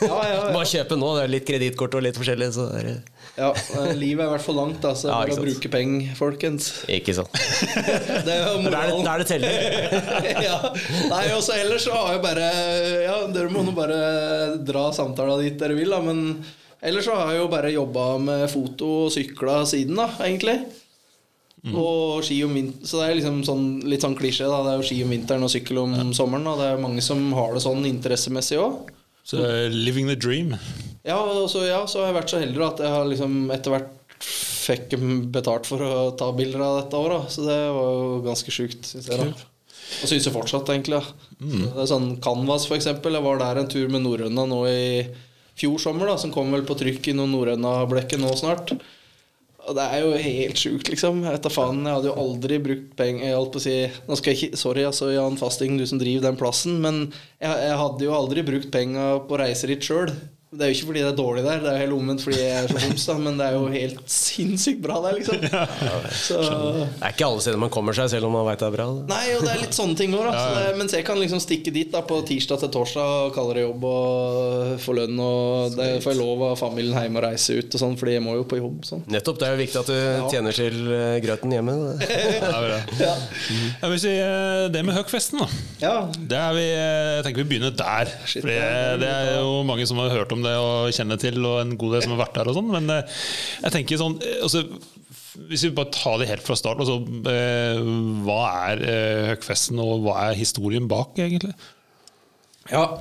Ja, 0.02 0.08
ja, 0.10 0.30
ja. 0.32 0.38
Bare 0.56 0.66
kjøpe 0.66 0.96
nå. 0.98 1.12
Det 1.14 1.22
er 1.22 1.30
litt 1.30 1.44
kredittkort 1.46 1.94
og 1.94 2.02
litt 2.02 2.18
forskjellig. 2.18 2.48
Så 2.56 2.66
er 2.74 2.88
det... 2.88 2.94
Ja, 3.38 3.52
livet 3.94 4.24
er 4.24 4.26
i 4.26 4.32
hvert 4.32 4.42
fall 4.42 4.58
langt, 4.58 4.80
da, 4.82 4.96
så 4.98 5.12
bare 5.12 5.36
å 5.36 5.44
bruke 5.44 5.70
penger, 5.70 6.16
folkens. 6.18 6.72
Ikke 6.90 7.14
sant. 7.14 7.30
det 8.26 8.34
er 8.34 8.40
jo 8.48 8.56
moralen. 8.66 9.04
Der 9.06 9.22
det 9.22 9.28
teller. 9.30 10.40
ja. 10.42 10.56
Nei, 11.12 11.22
også 11.36 11.54
ellers 11.54 11.86
så 11.86 11.94
har 11.94 12.16
jeg 12.16 12.24
bare 12.24 12.48
Ja, 13.04 13.20
dere 13.30 13.52
må 13.54 13.62
nå 13.62 13.76
bare 13.78 14.00
dra 14.58 14.88
samtalen 14.96 15.46
dit 15.46 15.60
dere 15.60 15.78
vil, 15.78 15.94
da, 15.94 16.02
men 16.02 16.40
Ellers 16.80 17.08
så 17.08 17.16
har 17.18 17.32
jeg 17.32 17.42
jo 17.42 17.48
bare 17.50 17.74
jobba 17.74 18.04
med 18.22 18.44
foto 18.52 18.90
og 19.06 19.14
sykla 19.14 19.64
siden, 19.66 19.98
da, 19.98 20.06
egentlig. 20.22 20.60
Mm. 21.64 21.74
Og 21.74 22.20
ski 22.22 22.36
om 22.46 22.52
vinteren 22.54 22.86
Så 22.86 23.00
det 23.00 23.06
er 23.08 23.16
liksom 23.18 23.40
sånn, 23.42 23.64
litt 23.90 24.04
sånn 24.04 24.14
klisjé. 24.14 24.46
da 24.46 24.60
Det 24.62 24.70
er 24.72 24.78
jo 24.78 24.86
ski 24.86 25.00
om 25.02 25.10
vinteren 25.10 25.42
og 25.42 25.50
sykkel 25.50 25.80
om 25.82 25.96
ja. 25.96 26.04
sommeren. 26.14 26.46
Og 26.46 26.60
det 26.62 26.68
er 26.70 26.84
mange 26.84 27.02
som 27.04 27.24
har 27.34 27.56
det 27.56 27.64
sånn 27.64 27.82
interessemessig 27.88 28.60
òg. 28.62 28.92
Så 29.28 29.42
living 29.74 30.08
the 30.08 30.16
dream. 30.16 30.54
Ja, 31.04 31.18
og 31.18 31.50
så, 31.52 31.66
ja, 31.66 31.82
så 31.90 32.00
har 32.00 32.12
jeg 32.12 32.18
vært 32.20 32.32
så 32.32 32.40
heldig 32.40 32.64
at 32.64 32.80
jeg 32.84 32.94
har 32.94 33.10
liksom 33.10 33.34
etter 33.52 33.74
hvert 33.74 34.28
fikk 34.68 34.96
betalt 35.34 35.68
for 35.68 35.82
å 35.84 35.92
ta 36.18 36.30
bilder 36.36 36.64
av 36.64 36.80
dette 36.82 37.00
året. 37.00 37.28
Så 37.32 37.44
det 37.44 37.58
var 37.74 37.92
jo 37.92 38.18
ganske 38.24 38.54
sjukt, 38.54 38.86
syns 38.88 39.10
jeg. 39.10 39.18
da 39.18 39.28
Og 40.02 40.10
syns 40.10 40.28
jeg 40.28 40.34
fortsatt, 40.34 40.70
egentlig. 40.72 41.02
Ja. 41.02 41.26
Mm. 41.38 41.66
det 41.66 41.82
er 41.84 41.90
sånn 41.90 42.10
Canvas, 42.24 42.66
for 42.70 42.78
eksempel. 42.78 43.18
Jeg 43.18 43.26
var 43.26 43.42
der 43.42 43.62
en 43.62 43.70
tur 43.70 43.90
med 43.92 44.04
Norrøna 44.06 44.46
nå 44.48 44.62
i 44.70 44.84
fjor 45.58 45.80
sommer, 45.82 46.10
da, 46.10 46.16
som 46.20 46.32
kom 46.34 46.54
vel 46.54 46.64
på 46.68 46.76
trykk 46.78 47.10
i 47.10 47.16
noen 47.18 47.34
norrøna-blekket 47.34 48.22
nå 48.22 48.32
snart. 48.38 48.76
Og 49.68 49.76
det 49.76 49.84
er 49.84 50.00
jo 50.00 50.12
helt 50.24 50.60
sjukt, 50.60 50.88
liksom. 50.88 51.20
Jeg 51.26 51.34
vet 51.34 51.50
faen, 51.52 51.82
jeg 51.84 51.98
hadde 51.98 52.08
jo 52.08 52.16
aldri 52.22 52.56
brukt 52.64 52.92
penger 52.96 53.26
Jeg 53.26 53.36
holdt 53.36 53.50
på 53.52 53.60
å 53.60 53.64
si 53.66 53.74
Nå 54.08 54.16
skal 54.16 54.32
jeg 54.32 54.38
ikke 54.38 54.60
Sorry, 54.62 54.84
altså, 54.88 55.10
Jan 55.12 55.36
Fasting, 55.40 55.76
du 55.76 55.84
som 55.88 56.00
driver 56.00 56.24
den 56.24 56.38
plassen, 56.40 56.78
men 56.84 57.02
jeg, 57.36 57.52
jeg 57.52 57.76
hadde 57.82 58.06
jo 58.06 58.14
aldri 58.16 58.44
brukt 58.46 58.70
penger 58.72 59.20
på 59.28 59.40
reiser 59.42 59.74
dit 59.74 59.84
sjøl. 59.84 60.14
Det 60.48 60.64
er 60.64 60.70
jo 60.70 60.76
ikke 60.78 60.86
fordi 60.88 61.00
det 61.04 61.08
er 61.10 61.16
dårlig 61.18 61.42
der, 61.44 61.58
det 61.60 61.68
er 61.68 61.74
jo 61.76 61.80
helt 61.82 61.94
omvendt 61.98 62.22
fordi 62.24 62.38
jeg 62.40 62.52
er 62.56 62.68
så 62.70 62.76
boms, 62.80 63.02
da, 63.04 63.14
men 63.20 63.34
det 63.36 63.46
er 63.50 63.56
jo 63.58 63.64
helt 63.68 63.98
sinnssykt 64.14 64.78
bra 64.80 64.94
der, 65.04 65.18
liksom. 65.18 65.42
Så, 66.08 66.38
det 66.40 66.86
er 67.04 67.12
ikke 67.12 67.26
alle 67.26 67.42
steder 67.44 67.60
man 67.60 67.72
kommer 67.74 67.96
seg, 67.98 68.08
selv 68.14 68.30
om 68.30 68.32
man 68.32 68.46
veit 68.46 68.62
det 68.62 68.68
er 68.70 68.72
bra. 68.72 68.86
Da. 68.88 69.02
Nei, 69.12 69.34
og 69.36 69.44
det 69.44 69.50
er 69.52 69.60
litt 69.60 69.76
sånne 69.76 69.98
ting 69.98 70.14
òg, 70.16 70.30
da. 70.32 70.70
mens 70.78 70.96
jeg 70.96 71.04
kan 71.04 71.20
liksom 71.20 71.42
stikke 71.44 71.74
dit 71.74 71.92
da 71.92 72.00
på 72.00 72.22
tirsdag 72.30 72.62
til 72.62 72.72
torsdag 72.78 73.12
og 73.26 73.34
kalle 73.36 73.58
det 73.58 73.66
jobb 73.66 73.84
og 73.90 74.72
få 74.86 74.94
lønn, 74.96 75.20
og 75.20 75.76
det 75.76 75.90
får 76.06 76.14
jeg 76.14 76.20
lov 76.22 76.46
av 76.48 76.56
familien 76.62 76.96
hjemme 76.96 77.20
å 77.20 77.26
reise 77.26 77.58
ut 77.60 77.76
og 77.76 77.84
sånn, 77.84 77.98
fordi 78.00 78.16
jeg 78.16 78.24
må 78.24 78.38
jo 78.38 78.48
på 78.48 78.62
jobb. 78.62 78.80
Sånn. 78.88 79.04
Nettopp. 79.12 79.42
Det 79.42 79.50
er 79.50 79.52
jo 79.52 79.60
viktig 79.60 79.82
at 79.82 79.92
du 79.92 80.32
tjener 80.32 80.56
til 80.56 80.80
eh, 80.96 81.18
grøten 81.26 81.52
hjemme. 81.52 81.76
ja, 82.08 82.80
ja. 83.02 83.12
Jeg 83.84 83.92
vil 83.92 84.00
si 84.00 84.16
det 84.72 84.84
med 84.88 84.96
Huckfesten, 84.96 85.44
da. 85.44 85.62
Ja. 85.84 85.94
Det 86.16 86.40
er 86.40 86.56
vi, 86.56 86.66
eh, 86.72 87.12
jeg 87.18 87.28
tenker 87.28 87.44
vi 87.44 87.48
begynner 87.52 87.76
der. 87.76 88.16
For 88.32 88.48
det 88.48 89.12
er 89.12 89.32
jo 89.42 89.60
mange 89.68 89.84
som 89.88 90.00
har 90.00 90.16
hørt 90.16 90.32
om 90.32 90.37
om 90.38 90.46
det 90.46 90.54
og 90.62 90.94
kjenner 90.96 91.20
til, 91.20 91.40
og 91.44 91.58
en 91.62 91.74
god 91.80 91.96
del 91.96 92.06
som 92.06 92.14
har 92.14 92.22
vært 92.24 92.38
der 92.38 92.50
og 92.50 92.58
sånn. 92.58 92.70
Men 92.74 92.94
eh, 92.94 93.18
jeg 93.64 93.74
tenker 93.74 94.00
sånn 94.00 94.16
altså, 94.38 94.64
Hvis 95.50 95.66
vi 95.66 95.74
bare 95.76 95.92
tar 95.94 96.18
det 96.22 96.30
helt 96.30 96.46
fra 96.46 96.56
start, 96.58 96.80
altså, 96.84 97.00
eh, 97.32 97.82
hva 98.26 98.40
er 98.70 98.86
eh, 98.86 99.26
Høgfesten, 99.32 99.82
og 99.82 100.06
hva 100.06 100.28
er 100.28 100.40
historien 100.40 100.88
bak, 100.90 101.18
egentlig? 101.18 101.54
Ja, 102.68 103.00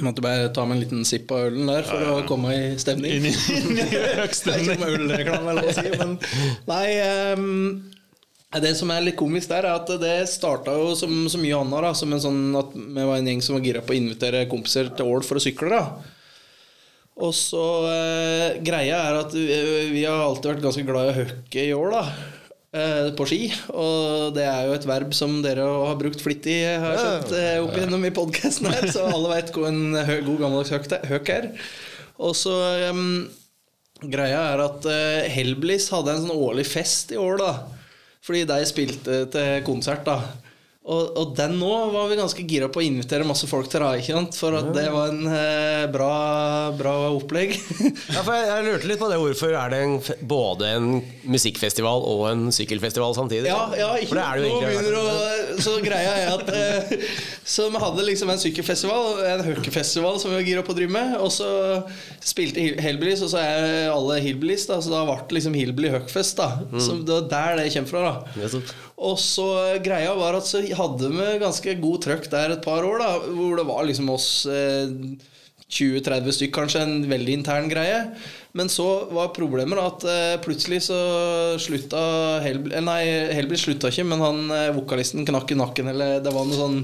jeg 0.00 0.06
måtte 0.06 0.22
bare 0.24 0.48
ta 0.54 0.62
meg 0.64 0.78
en 0.78 0.82
liten 0.84 1.02
sipp 1.04 1.30
av 1.34 1.50
ølen 1.50 1.68
der 1.68 1.84
for 1.84 2.00
ja, 2.00 2.08
ja. 2.08 2.18
å 2.22 2.28
komme 2.28 2.54
i 2.56 2.68
stemning. 2.80 3.18
Inn 3.18 3.26
i, 3.28 3.34
inn 3.58 3.80
i 3.82 3.86
er 4.00 4.22
ikke 4.24 4.76
noe 4.80 4.92
ølreklame, 4.96 5.56
si, 5.76 5.90
men 6.00 6.14
nei 6.70 6.86
um, 7.36 7.50
det 8.58 8.72
som 8.74 8.90
er 8.90 9.04
litt 9.06 9.18
komisk 9.18 9.52
der, 9.52 9.68
er 9.68 9.78
at 9.78 9.90
det 10.02 10.14
starta 10.26 10.74
jo 10.74 10.94
som 10.98 11.12
så 11.30 11.38
mye 11.38 11.58
annet. 11.60 11.84
Da, 11.86 11.92
som 11.94 12.10
en 12.10 12.22
sånn 12.22 12.40
at 12.58 12.72
Vi 12.74 13.04
var 13.06 13.20
en 13.20 13.30
gjeng 13.30 13.44
som 13.46 13.56
var 13.56 13.62
gira 13.62 13.84
på 13.84 13.94
å 13.94 14.00
invitere 14.00 14.48
kompiser 14.50 14.90
til 14.96 15.06
Ål 15.06 15.22
for 15.26 15.38
å 15.38 15.44
sykle. 15.44 15.70
da 15.70 15.84
Og 17.22 17.30
så 17.36 17.62
eh, 17.92 18.58
Greia 18.66 18.98
er 19.06 19.20
at 19.20 19.36
vi, 19.36 19.46
vi, 19.94 20.02
har 20.02 20.24
alltid 20.24 20.56
vært 20.56 20.66
ganske 20.66 20.86
glad 20.88 21.06
i 21.06 21.14
å 21.14 21.18
hockey 21.20 21.68
i 21.68 21.78
år, 21.78 21.94
da. 21.94 22.04
Eh, 22.70 23.08
på 23.14 23.30
ski. 23.30 23.40
Og 23.70 24.34
det 24.34 24.48
er 24.50 24.66
jo 24.66 24.76
et 24.80 24.90
verb 24.96 25.14
som 25.14 25.38
dere 25.46 25.70
har 25.70 26.02
brukt 26.02 26.26
flittig, 26.26 26.58
har 26.66 26.96
jeg 26.96 27.06
skjønt 27.06 27.38
eh, 27.38 27.56
opp 27.62 27.78
igjennom 27.78 28.10
i 28.10 28.14
podkasten 28.18 28.70
her. 28.74 28.90
Så 28.90 29.06
alle 29.06 29.30
veit 29.36 29.54
hva 29.54 29.70
en 29.70 29.84
god 29.94 30.42
gammeldags 30.42 31.06
høk 31.06 31.36
er. 31.38 31.52
Og 32.20 32.34
så 32.34 32.52
um, 32.90 33.28
Greia 34.10 34.42
er 34.52 34.60
at 34.66 34.86
uh, 34.90 35.28
Hellbliss 35.30 35.86
hadde 35.94 36.12
en 36.16 36.26
sånn 36.26 36.34
årlig 36.34 36.66
fest 36.68 37.14
i 37.14 37.20
år, 37.20 37.38
da. 37.40 37.79
Fordi 38.24 38.44
de 38.48 38.64
spilte 38.68 39.24
til 39.32 39.62
konsert, 39.64 40.04
da. 40.06 40.18
Og, 40.90 41.12
og 41.20 41.34
den 41.38 41.52
nå 41.60 41.68
var 41.92 42.08
vi 42.10 42.16
ganske 42.18 42.42
gira 42.50 42.66
på 42.72 42.80
å 42.80 42.82
invitere 42.82 43.22
masse 43.28 43.46
folk 43.46 43.68
til, 43.70 43.78
Rai, 43.84 44.00
for 44.34 44.56
at 44.58 44.72
det 44.74 44.88
var 44.90 45.12
en 45.12 45.28
eh, 45.30 45.84
bra, 45.92 46.08
bra 46.74 46.94
opplegg. 47.14 47.54
Ja, 48.14 48.24
for 48.26 48.34
jeg, 48.34 48.48
jeg 48.50 48.64
lurte 48.66 48.88
litt 48.90 48.98
på 48.98 49.08
det. 49.12 49.18
Hvorfor 49.22 49.52
er 49.54 49.70
det 49.70 49.78
en, 49.86 49.92
både 50.26 50.70
en 50.74 50.88
musikkfestival 51.30 52.02
og 52.10 52.24
en 52.32 52.42
sykkelfestival 52.54 53.14
samtidig? 53.16 53.46
Ja, 53.52 53.68
ja 53.78 53.90
ikke 54.00 54.10
For 54.10 54.18
det 54.18 54.24
er 54.26 54.40
det 54.40 54.48
jo 54.48 54.58
egentlig. 54.66 54.98
å, 54.98 55.60
Så 55.62 55.76
greia 55.84 56.16
er 56.24 56.32
at 56.34 56.50
eh, 56.56 57.06
Så 57.46 57.68
vi 57.70 57.82
hadde 57.84 58.06
liksom 58.08 58.32
en 58.34 58.42
sykkelfestival, 58.42 59.22
en 59.30 59.44
hockeyfestival 59.46 60.18
som 60.22 60.32
vi 60.34 60.40
var 60.40 60.46
gira 60.48 60.64
på 60.66 60.74
å 60.74 60.78
drive 60.80 60.94
med. 60.96 61.14
Og 61.22 61.30
så 61.34 61.48
spilte 62.24 62.60
Hil- 62.66 62.80
Hillbillies, 62.82 63.22
og 63.26 63.30
så 63.36 63.40
er 63.44 63.92
alle 63.94 64.18
Hillbillies, 64.24 64.66
da, 64.70 64.80
så 64.82 64.90
da 64.92 65.04
ble 65.06 65.18
det 65.30 65.38
liksom 65.38 65.56
Hillbilly 65.60 65.94
Huckfest. 65.94 66.36
da 66.42 66.50
Mm. 66.70 66.78
Så 66.82 66.94
det 67.06 67.14
var 67.14 67.28
der 67.30 67.56
det 67.62 67.70
kommer 67.74 67.90
fra. 67.90 68.00
da. 68.10 68.60
Og 69.00 69.16
så 69.20 69.48
greia 69.80 70.12
var 70.18 70.36
at 70.36 70.48
så 70.48 70.60
hadde 70.60 71.08
vi 71.14 71.28
ganske 71.40 71.74
god 71.80 72.02
trøkk 72.04 72.26
der 72.32 72.56
et 72.56 72.64
par 72.64 72.84
år, 72.84 73.00
da 73.00 73.12
hvor 73.32 73.56
det 73.56 73.66
var 73.68 73.86
liksom 73.88 74.10
oss 74.12 74.30
eh, 74.44 74.92
20-30 75.70 76.34
stykk, 76.36 76.52
kanskje. 76.54 76.82
En 76.84 77.06
veldig 77.08 77.38
intern 77.38 77.70
greie. 77.70 78.02
Men 78.58 78.70
så 78.72 78.86
var 79.14 79.30
problemet 79.36 79.78
at 79.78 80.06
eh, 80.10 80.40
plutselig 80.42 80.82
så 80.88 80.98
slutta 81.62 82.02
Hellbil 82.44 82.74
eh, 82.74 82.84
Nei, 82.84 83.02
Helbl 83.36 83.58
slutta 83.60 83.92
ikke, 83.92 84.08
men 84.10 84.24
han 84.24 84.42
eh, 84.56 84.72
vokalisten 84.74 85.26
knakk 85.28 85.54
i 85.54 85.60
nakken, 85.60 85.92
eller 85.92 86.18
det 86.24 86.34
var 86.34 86.48
noe 86.48 86.58
sånn 86.58 86.80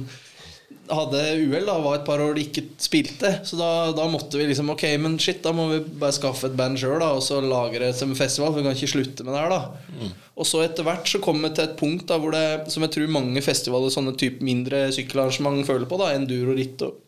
hadde 0.91 1.23
uhell, 1.43 1.67
var 1.85 1.99
et 1.99 2.07
par 2.07 2.23
år 2.23 2.37
de 2.37 2.45
ikke 2.47 2.65
spilte. 2.83 3.31
Så 3.47 3.59
da, 3.59 3.71
da 3.97 4.07
måtte 4.11 4.39
vi 4.39 4.49
liksom 4.49 4.71
Ok, 4.75 4.85
men 5.03 5.17
shit, 5.23 5.43
da 5.45 5.53
må 5.57 5.69
vi 5.73 5.81
bare 6.01 6.15
skaffe 6.17 6.51
et 6.51 6.57
band 6.59 6.79
sjøl 6.81 7.03
og 7.05 7.23
så 7.25 7.41
lage 7.45 7.81
det 7.83 7.93
som 7.99 8.15
festival. 8.19 8.53
For 8.53 8.61
vi 8.61 8.67
kan 8.69 8.79
ikke 8.79 8.93
slutte 8.95 9.27
med 9.27 9.35
det 9.35 9.43
her, 9.43 9.55
da. 9.57 10.13
Og 10.37 10.49
så 10.49 10.63
etter 10.67 10.87
hvert 10.87 11.09
så 11.09 11.23
kom 11.25 11.41
vi 11.43 11.53
til 11.57 11.65
et 11.65 11.77
punkt 11.81 12.07
da 12.11 12.21
hvor 12.21 12.35
det, 12.35 12.71
som 12.73 12.85
jeg 12.85 12.95
tror 12.97 13.13
mange 13.19 13.43
festivaler, 13.45 13.93
sånne 13.93 14.17
type 14.21 14.45
mindre 14.45 14.87
sykkelarrangement 14.95 15.65
føler 15.69 15.89
på, 15.89 16.01
da 16.01 16.13
enduro 16.17 16.57
ritt 16.57 16.85
og 16.87 17.03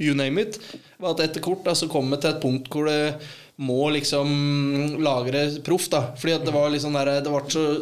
you 0.00 0.14
name 0.16 0.42
it, 0.42 0.56
var 0.98 1.12
at 1.14 1.28
etter 1.28 1.44
kort 1.44 1.62
da 1.66 1.74
så 1.76 1.86
kom 1.92 2.08
vi 2.10 2.18
til 2.18 2.32
et 2.32 2.42
punkt 2.42 2.72
hvor 2.72 2.88
det 2.88 3.18
må 3.58 3.88
liksom 3.90 4.98
lage 5.02 5.32
det 5.34 5.44
proff, 5.66 5.88
da. 5.90 6.02
Fordi 6.16 6.36
det 6.44 6.54
var 6.54 6.70
liksom 6.70 6.94
der, 6.94 7.10
det 7.26 7.30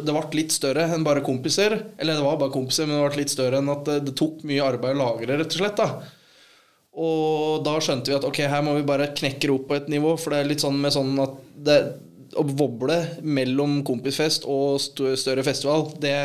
ble, 0.09 0.21
litt 0.39 0.53
større 0.55 0.87
enn 0.89 1.05
bare 1.05 1.21
kompiser. 1.25 1.75
Eller 2.01 2.17
det 2.17 2.25
var 2.25 2.39
bare 2.41 2.53
kompiser, 2.53 2.87
men 2.87 2.97
det 2.97 3.03
ble 3.05 3.21
litt 3.21 3.33
større 3.33 3.59
enn 3.61 3.69
at 3.69 3.83
det, 3.85 3.99
det 4.07 4.15
tok 4.17 4.41
mye 4.49 4.65
arbeid 4.65 4.97
å 4.97 5.03
lage 5.03 5.27
det, 5.29 5.37
rett 5.37 5.53
og 5.53 5.61
slett. 5.61 5.77
da 5.77 5.89
Og 6.97 7.61
da 7.67 7.75
skjønte 7.83 8.09
vi 8.09 8.17
at 8.17 8.25
ok, 8.25 8.41
her 8.49 8.65
må 8.65 8.73
vi 8.79 8.87
bare 8.89 9.11
knekke 9.13 9.43
det 9.43 9.53
opp 9.53 9.67
på 9.69 9.77
et 9.77 9.91
nivå, 9.93 10.15
for 10.17 10.33
det 10.33 10.39
er 10.41 10.49
litt 10.49 10.65
sånn 10.65 10.79
med 10.81 10.95
sånn 10.95 11.13
at 11.21 11.37
det 11.69 11.77
å 12.37 12.43
voble 12.57 12.97
mellom 13.23 13.77
kompisfest 13.85 14.49
og 14.49 14.81
større 14.81 15.45
festival, 15.45 15.87
det, 16.01 16.15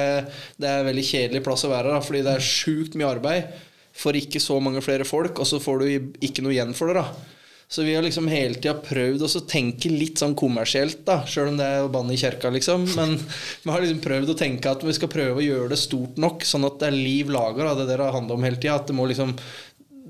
det 0.60 0.68
er 0.68 0.80
en 0.80 0.88
veldig 0.88 1.04
kjedelig 1.08 1.44
plass 1.44 1.66
å 1.68 1.74
være. 1.74 1.92
Da, 1.92 2.00
fordi 2.04 2.24
det 2.24 2.38
er 2.38 2.48
sjukt 2.48 2.96
mye 2.96 3.12
arbeid 3.18 3.52
for 3.92 4.16
ikke 4.16 4.40
så 4.40 4.56
mange 4.64 4.80
flere 4.84 5.04
folk, 5.04 5.36
og 5.44 5.48
så 5.48 5.60
får 5.60 5.84
du 5.84 6.18
ikke 6.24 6.44
noe 6.44 6.56
igjen 6.56 6.72
for 6.76 6.88
det. 6.88 7.04
da 7.04 7.41
så 7.72 7.82
vi 7.82 7.94
har 7.96 8.04
liksom 8.04 8.26
hele 8.28 8.58
tida 8.58 8.74
prøvd 8.84 9.22
å 9.24 9.40
tenke 9.48 9.88
litt 9.88 10.20
sånn 10.20 10.34
kommersielt, 10.36 10.98
da 11.06 11.22
sjøl 11.24 11.54
om 11.54 11.56
det 11.56 11.64
er 11.64 11.86
å 11.86 11.92
banne 11.92 12.12
i 12.12 12.20
kjerka, 12.20 12.50
liksom. 12.52 12.84
Men 12.98 13.14
vi 13.16 13.72
har 13.72 13.80
liksom 13.80 14.02
prøvd 14.04 14.32
å 14.34 14.36
tenke 14.36 14.74
at 14.74 14.84
vi 14.84 14.92
skal 14.92 15.08
prøve 15.12 15.40
å 15.40 15.46
gjøre 15.46 15.70
det 15.72 15.80
stort 15.80 16.20
nok, 16.20 16.44
sånn 16.44 16.68
at 16.68 16.76
det 16.82 16.90
er 16.90 16.98
liv 16.98 17.32
laga. 17.32 17.72
Det 17.78 17.88
der 17.88 18.02
det 18.04 18.10
handler 18.12 18.36
om 18.36 18.44
hele 18.44 18.60
tida. 18.60 18.76
At 18.76 18.92
det 18.92 18.96
må 18.98 19.08
liksom 19.08 19.32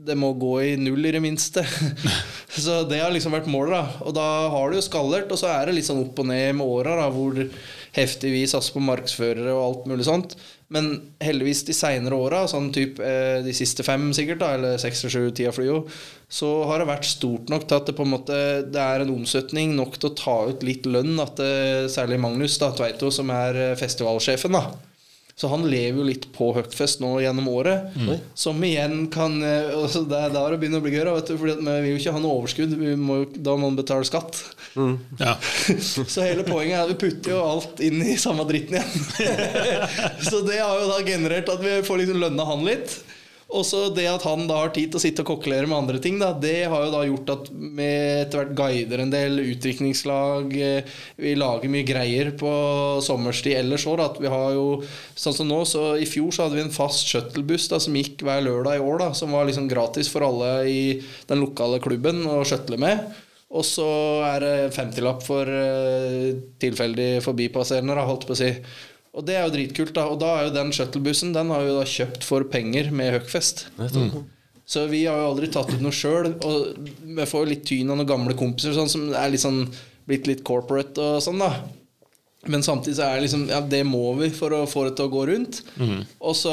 det 0.02 0.16
må 0.18 0.32
gå 0.34 0.56
i 0.64 0.72
null, 0.80 1.04
i 1.06 1.12
det 1.14 1.20
minste. 1.22 1.62
så 2.64 2.80
det 2.90 2.98
har 2.98 3.14
liksom 3.14 3.36
vært 3.36 3.50
målet. 3.50 3.76
da 3.76 4.08
Og 4.08 4.16
da 4.16 4.26
har 4.50 4.72
det 4.72 4.80
jo 4.80 4.88
skallert, 4.88 5.30
og 5.30 5.38
så 5.38 5.52
er 5.52 5.68
det 5.68 5.76
litt 5.76 5.86
sånn 5.86 6.02
opp 6.02 6.18
og 6.18 6.26
ned 6.32 6.58
med 6.58 6.66
åra, 6.66 7.06
hvor 7.14 7.38
heftig 7.94 8.32
vi 8.34 8.42
satser 8.50 8.74
på 8.74 8.82
markedsførere 8.82 9.54
og 9.54 9.62
alt 9.68 9.88
mulig 9.92 10.08
sånt. 10.08 10.34
Men 10.72 10.88
heldigvis 11.22 11.64
de 11.68 11.74
seinere 11.76 12.16
åra, 12.16 12.42
sånn 12.48 12.70
typ 12.74 13.00
eh, 13.04 13.40
de 13.44 13.52
siste 13.56 13.84
fem 13.86 14.08
sikkert, 14.16 14.40
da, 14.40 14.52
eller 14.56 14.80
seks 14.80 15.02
eller 15.02 15.14
sju, 15.14 15.26
tida 15.36 15.52
flyr 15.52 15.68
jo, 15.68 15.80
så 16.32 16.50
har 16.70 16.80
det 16.80 16.88
vært 16.88 17.08
stort 17.10 17.52
nok 17.52 17.66
til 17.68 17.76
at 17.76 17.90
det 17.90 17.96
på 17.98 18.06
en 18.06 18.12
måte 18.14 18.38
Det 18.72 18.80
er 18.80 19.04
en 19.04 19.12
omsetning 19.12 19.74
nok 19.76 19.98
til 19.98 20.08
å 20.08 20.16
ta 20.16 20.38
ut 20.48 20.64
litt 20.64 20.88
lønn. 20.88 21.18
At 21.20 21.36
det, 21.40 21.90
særlig 21.92 22.22
Magnus 22.22 22.56
da, 22.62 22.72
Tveito, 22.76 23.12
som 23.12 23.32
er 23.34 23.60
eh, 23.66 23.76
festivalsjefen, 23.80 24.56
da. 24.56 24.91
Så 25.38 25.48
han 25.48 25.64
lever 25.66 25.98
jo 25.98 26.06
litt 26.06 26.26
på 26.34 26.50
Huckfest 26.56 27.00
nå 27.02 27.14
gjennom 27.22 27.48
året. 27.50 27.94
Som 28.38 28.60
igjen 28.66 29.06
kan 29.12 29.38
eh, 29.42 29.72
altså 29.82 30.04
Det 30.08 30.18
er 30.18 30.34
der 30.34 30.54
det 30.54 30.60
begynner 30.62 30.82
å 30.82 30.84
bli 30.84 30.94
gøy. 30.94 31.04
da, 31.08 31.14
vet 31.16 31.30
du, 31.32 31.36
fordi 31.40 31.54
at 31.56 31.62
vi 31.64 31.76
vil 31.86 31.94
jo 31.94 32.02
ikke 32.02 32.16
ha 32.16 32.22
noe 32.22 32.40
overskudd. 32.40 32.76
Vi 32.82 32.96
må, 33.00 33.22
da 33.34 33.56
må 33.56 33.70
man 33.70 33.78
betale 33.80 34.08
skatt. 34.08 34.42
Ja. 35.20 35.36
Så 35.80 36.24
hele 36.24 36.44
poenget 36.46 36.78
er 36.78 36.84
at 36.84 36.92
vi 36.92 37.00
putter 37.06 37.34
jo 37.34 37.40
alt 37.44 37.80
inn 37.84 38.02
i 38.04 38.18
samme 38.20 38.46
dritten 38.48 38.78
igjen. 38.78 39.08
så 40.30 40.40
det 40.46 40.60
har 40.62 40.78
jo 40.80 40.88
da 40.88 41.00
generert 41.04 41.50
at 41.52 41.60
vi 41.60 41.74
får 41.84 42.02
liksom 42.02 42.22
lønna 42.22 42.46
han 42.48 42.64
litt. 42.66 42.94
Og 43.52 43.64
så 43.68 43.82
det 43.92 44.06
at 44.08 44.22
han 44.24 44.46
da 44.48 44.62
har 44.62 44.70
tid 44.72 44.92
til 44.92 44.98
å 44.98 45.02
sitte 45.02 45.24
og 45.24 45.32
kokkelere 45.32 45.68
med 45.68 45.76
andre 45.76 45.98
ting, 46.00 46.18
da, 46.20 46.30
det 46.32 46.68
har 46.72 46.86
jo 46.86 46.92
da 46.94 47.02
gjort 47.04 47.32
at 47.34 47.48
vi 47.52 47.88
etter 48.22 48.38
hvert 48.38 48.54
guider 48.56 49.02
en 49.02 49.12
del 49.12 49.42
utdrikningslag. 49.42 50.54
eh, 50.56 50.94
Vi 51.20 51.34
lager 51.36 51.72
mye 51.72 51.86
greier 51.88 52.32
på 52.38 52.52
sommerstid 53.04 53.58
ellers 53.58 53.84
òg. 53.90 54.00
At 54.04 54.20
vi 54.22 54.30
har 54.32 54.54
jo 54.56 54.68
Sånn 55.18 55.36
som 55.36 55.46
nå, 55.50 55.60
så 55.68 55.92
i 56.00 56.06
fjor 56.08 56.32
så 56.32 56.46
hadde 56.46 56.56
vi 56.56 56.64
en 56.64 56.72
fast 56.72 57.06
shuttlebuss 57.10 57.68
da, 57.70 57.78
som 57.82 57.94
gikk 57.98 58.24
hver 58.24 58.40
lørdag 58.46 58.78
i 58.78 58.86
år. 58.86 58.98
da 59.04 59.10
Som 59.16 59.36
var 59.36 59.44
liksom 59.46 59.68
gratis 59.70 60.08
for 60.12 60.24
alle 60.26 60.54
i 60.70 60.80
den 61.28 61.44
lokale 61.44 61.82
klubben 61.84 62.24
å 62.26 62.40
shuttle 62.48 62.80
med. 62.80 63.12
Og 63.52 63.66
så 63.68 63.84
er 64.24 64.40
det 64.40 64.54
50-lapp 64.72 65.20
for 65.26 65.44
uh, 65.44 66.32
tilfeldig 66.62 67.20
forbipasserende, 67.24 67.98
da, 67.98 68.06
holdt 68.08 68.24
på 68.24 68.32
å 68.32 68.40
si. 68.40 68.48
Og 69.12 69.26
det 69.28 69.34
er 69.36 69.42
jo 69.44 69.52
dritkult, 69.52 69.92
da. 69.96 70.06
Og 70.08 70.18
da 70.22 70.30
er 70.38 70.46
jo 70.46 70.54
den 70.54 70.70
shuttlebussen 70.72 71.34
Den 71.36 71.50
har 71.52 71.60
vi 71.60 71.68
jo 71.68 71.78
da 71.80 71.84
kjøpt 71.84 72.24
for 72.24 72.46
penger 72.48 72.88
med 72.96 73.12
Høgfest. 73.18 73.66
Så 74.64 74.86
vi 74.88 75.02
har 75.04 75.18
jo 75.20 75.26
aldri 75.34 75.50
tatt 75.52 75.68
ut 75.74 75.82
noe 75.84 75.92
sjøl. 75.92 76.30
Og 76.48 76.88
vi 77.18 77.26
får 77.28 77.44
jo 77.44 77.50
litt 77.50 77.66
tyn 77.68 77.90
av 77.92 77.98
noen 78.00 78.08
gamle 78.08 78.36
kompiser 78.38 78.72
sånn, 78.76 78.88
som 78.88 79.10
er 79.12 79.34
litt 79.34 79.42
sånn, 79.44 79.66
blitt 80.08 80.26
litt 80.30 80.40
corporate 80.48 80.96
og 81.02 81.20
sånn, 81.26 81.42
da. 81.44 81.50
Men 82.50 82.64
samtidig 82.66 82.96
så 82.98 83.04
er 83.06 83.20
det 83.20 83.28
liksom 83.28 83.44
Ja, 83.46 83.60
det 83.62 83.84
må 83.86 84.00
vi 84.18 84.26
for 84.34 84.50
å 84.56 84.64
få 84.66 84.82
det 84.88 84.96
til 84.98 85.06
å 85.06 85.12
gå 85.12 85.20
rundt. 85.30 85.60
Og 86.18 86.34
så 86.34 86.50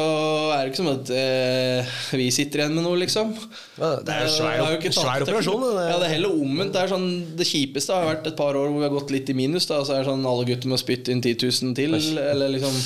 er 0.53 0.60
det 0.67 0.69
ikke 0.69 0.81
som 0.84 0.91
at 0.91 1.10
eh, 1.17 1.96
vi 2.19 2.27
sitter 2.36 2.62
igjen 2.62 2.75
med 2.77 2.86
noe, 2.86 3.00
liksom. 3.01 3.31
Ja, 3.79 3.96
det 4.05 4.13
er 4.13 4.27
jo 4.27 4.36
svær, 4.36 4.58
det 4.60 4.67
er 4.69 4.86
jo 4.86 4.93
svær 5.00 5.25
operasjon. 5.25 5.65
da. 5.65 5.88
Ja, 5.89 5.98
det 5.98 6.10
er 6.12 6.15
heller 6.19 6.36
omvendt. 6.38 6.75
Det 6.77 6.84
er 6.84 6.93
sånn 6.93 7.10
Det 7.39 7.48
kjipeste 7.50 7.98
har 7.98 8.05
vært 8.12 8.29
et 8.29 8.38
par 8.38 8.53
år 8.60 8.69
hvor 8.69 8.77
vi 8.84 8.86
har 8.86 8.93
gått 9.00 9.15
litt 9.15 9.31
i 9.34 9.38
minus. 9.41 9.65
Da 9.72 9.81
Så 9.81 9.96
er 9.98 10.03
det 10.03 10.12
sånn 10.12 10.27
alle 10.29 10.46
gutter 10.51 10.69
må 10.69 10.77
spytte 10.77 11.10
inn 11.15 11.25
10 11.25 11.50
000 11.50 11.74
til. 11.81 11.98
Eller 12.22 12.53
liksom 12.60 12.77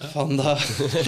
Faen, 0.00 0.38
da, 0.38 0.54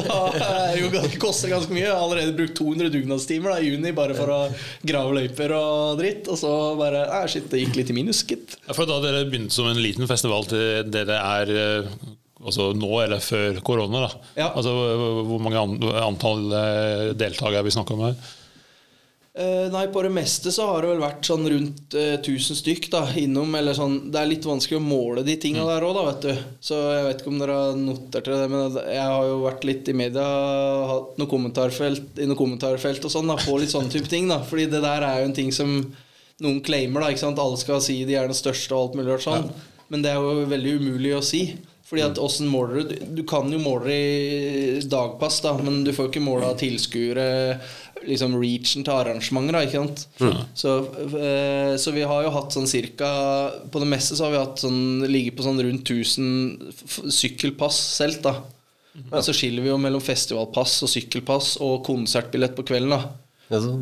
da 0.05 0.17
er 0.37 0.75
det 0.77 0.83
jo 0.83 1.21
koster 1.23 1.49
ganske 1.49 1.73
mye. 1.73 1.87
Jeg 1.87 1.95
har 1.95 2.03
allerede 2.05 2.35
brukt 2.37 2.53
200 2.59 2.93
dugnadstimer 2.93 3.55
da, 3.55 3.63
i 3.65 3.71
juni 3.73 3.95
bare 3.97 4.17
for 4.17 4.31
å 4.31 4.41
grave 4.85 5.15
løyper 5.17 5.55
og 5.57 6.03
dritt. 6.03 6.29
Og 6.29 6.37
så 6.41 6.51
bare 6.79 7.07
Nei, 7.09 7.23
shit, 7.33 7.49
det 7.53 7.63
gikk 7.63 7.79
litt 7.81 7.95
i 7.95 7.97
minus, 7.97 8.21
gitt. 8.29 8.59
Ja, 8.69 8.77
For 8.77 8.89
da 8.89 9.01
dere 9.03 9.25
begynte 9.31 9.57
som 9.57 9.71
en 9.71 9.81
liten 9.81 10.09
festival 10.11 10.45
til 10.51 10.85
det 10.93 11.07
det 11.09 11.17
er 11.17 11.55
eh, 11.55 11.91
altså 12.45 12.71
nå 12.77 12.93
eller 13.07 13.25
før 13.25 13.61
korona, 13.65 14.05
da. 14.05 14.31
Ja. 14.45 14.51
Altså, 14.53 14.77
hvor 15.31 15.43
mange 15.43 15.65
antall 16.05 16.45
eh, 16.53 17.13
deltakere 17.19 17.63
er 17.65 17.67
vi 17.67 17.75
snakker 17.75 17.97
om 17.97 18.09
her? 18.11 18.19
Eh, 19.35 19.67
nei, 19.73 19.89
på 19.91 20.03
det 20.03 20.13
meste 20.15 20.53
så 20.55 20.69
har 20.69 20.85
det 20.85 20.93
vel 20.93 21.01
vært 21.03 21.27
sånn 21.27 21.49
rundt 21.51 21.95
eh, 21.99 22.13
1000 22.21 22.59
stykk 22.61 22.85
da, 22.93 23.01
innom. 23.19 23.51
Eller 23.59 23.75
sånn, 23.75 23.97
det 24.15 24.21
er 24.21 24.31
litt 24.31 24.47
vanskelig 24.47 24.79
å 24.79 24.85
måle 24.85 25.25
de 25.27 25.35
tinga 25.43 25.65
der 25.67 25.87
òg, 25.87 25.97
da, 25.97 26.05
vet 26.13 26.29
du. 26.29 26.45
Så 26.63 26.79
jeg 26.79 27.09
vet 27.09 27.23
ikke 27.25 27.33
om 27.33 27.41
dere 27.43 27.57
har 27.59 27.81
notert 27.81 28.31
det, 28.31 28.47
men 28.53 28.79
jeg 28.79 29.03
har 29.03 29.27
jo 29.27 29.41
vært 29.43 29.67
litt 29.67 29.91
i 29.91 29.97
media, 30.05 30.29
hatt 30.93 31.19
noe 31.19 31.31
kommentarfelt, 31.31 32.23
i 32.23 32.31
noe 32.31 32.39
kommentarfelt 32.39 33.09
og 33.09 33.15
sånn, 33.17 33.33
da, 33.33 33.39
på 33.43 33.59
litt 33.59 33.75
sånne 33.75 33.91
type 33.91 34.11
ting. 34.13 34.31
da 34.31 34.39
Fordi 34.47 34.69
det 34.71 34.85
der 34.87 35.09
er 35.09 35.25
jo 35.25 35.33
en 35.33 35.39
ting 35.43 35.51
som 35.57 35.75
noen 36.45 36.63
claimer, 36.63 37.03
da. 37.03 37.11
Ikke 37.11 37.27
sant? 37.27 37.43
Alle 37.43 37.59
skal 37.59 37.83
si 37.83 38.05
de 38.07 38.15
er 38.21 38.31
den 38.31 38.39
største 38.39 38.71
og 38.71 38.85
alt 38.85 39.01
mulig 39.03 39.19
sånn. 39.27 39.51
Men 39.91 40.07
det 40.07 40.15
er 40.15 40.23
jo 40.23 40.47
veldig 40.55 40.79
umulig 40.79 41.19
å 41.19 41.25
si. 41.27 41.49
Fordi 41.95 42.03
at 42.09 42.19
åssen 42.19 42.49
måler 42.51 42.83
du 42.83 42.95
Du 43.21 43.23
kan 43.29 43.47
jo 43.53 43.61
måle 43.63 43.95
i 43.95 44.81
dagpass, 44.91 45.39
da, 45.45 45.53
men 45.63 45.85
du 45.87 45.93
får 45.95 46.09
jo 46.09 46.11
ikke 46.11 46.25
måle 46.25 46.49
av 46.51 46.59
tilskuere 46.59 47.27
liksom 48.05 48.35
reachen 48.37 48.83
til 48.85 48.93
arrangementer. 48.93 49.55
Da, 49.55 49.61
ikke 49.65 49.81
sant? 49.85 50.03
Så, 50.59 50.73
eh, 51.17 51.77
så 51.81 51.95
vi 51.95 52.03
har 52.03 52.27
jo 52.27 52.33
hatt 52.35 52.53
sånn 52.53 52.67
cirka 52.69 53.09
På 53.71 53.81
det 53.81 53.89
meste 53.89 54.19
så 54.19 54.27
har 54.27 54.35
vi 54.35 54.43
hatt 54.43 54.65
sånn 54.65 55.07
ligget 55.07 55.39
på 55.39 55.47
sånn 55.47 55.63
rundt 55.63 55.87
1000 55.89 57.09
sykkelpass 57.15 57.79
selv. 58.03 58.21
da 58.27 58.35
Og 59.13 59.23
så 59.25 59.33
skiller 59.33 59.63
vi 59.63 59.71
jo 59.71 59.79
mellom 59.79 60.03
festivalpass 60.03 60.83
og 60.83 60.91
sykkelpass 60.91 61.57
og 61.65 61.85
konsertbillett 61.87 62.59
på 62.59 62.67
kvelden. 62.67 62.91
da 62.91 63.15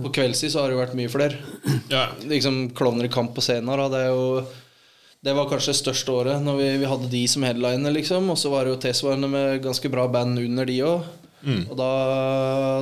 På 0.05 0.13
kveldstid 0.13 0.53
så 0.53 0.61
har 0.61 0.69
det 0.69 0.77
jo 0.77 0.85
vært 0.85 0.99
mye 1.01 1.13
flere. 1.13 1.41
Ja. 1.89 2.11
Liksom 2.29 2.75
Klovner 2.77 3.09
i 3.09 3.13
kamp 3.13 3.35
på 3.35 3.41
scenen. 3.45 3.73
Da. 3.73 3.89
Det 3.89 4.05
er 4.05 4.13
jo 4.13 4.45
det 5.23 5.35
var 5.39 5.47
kanskje 5.51 5.71
det 5.75 5.79
største 5.85 6.11
året, 6.19 6.43
når 6.43 6.57
vi, 6.59 6.69
vi 6.83 6.89
hadde 6.91 7.11
de 7.13 7.25
som 7.31 7.45
headliner, 7.47 7.95
liksom. 7.95 8.31
Og 8.35 8.39
så 8.41 8.51
var 8.51 8.65
det 8.67 8.73
jo 8.75 8.81
tilsvarende 8.89 9.29
med 9.31 9.61
ganske 9.63 9.91
bra 9.93 10.09
band 10.11 10.41
under 10.43 10.67
de 10.67 10.81
òg. 10.87 11.11
Og 11.43 11.73
da, 11.75 11.87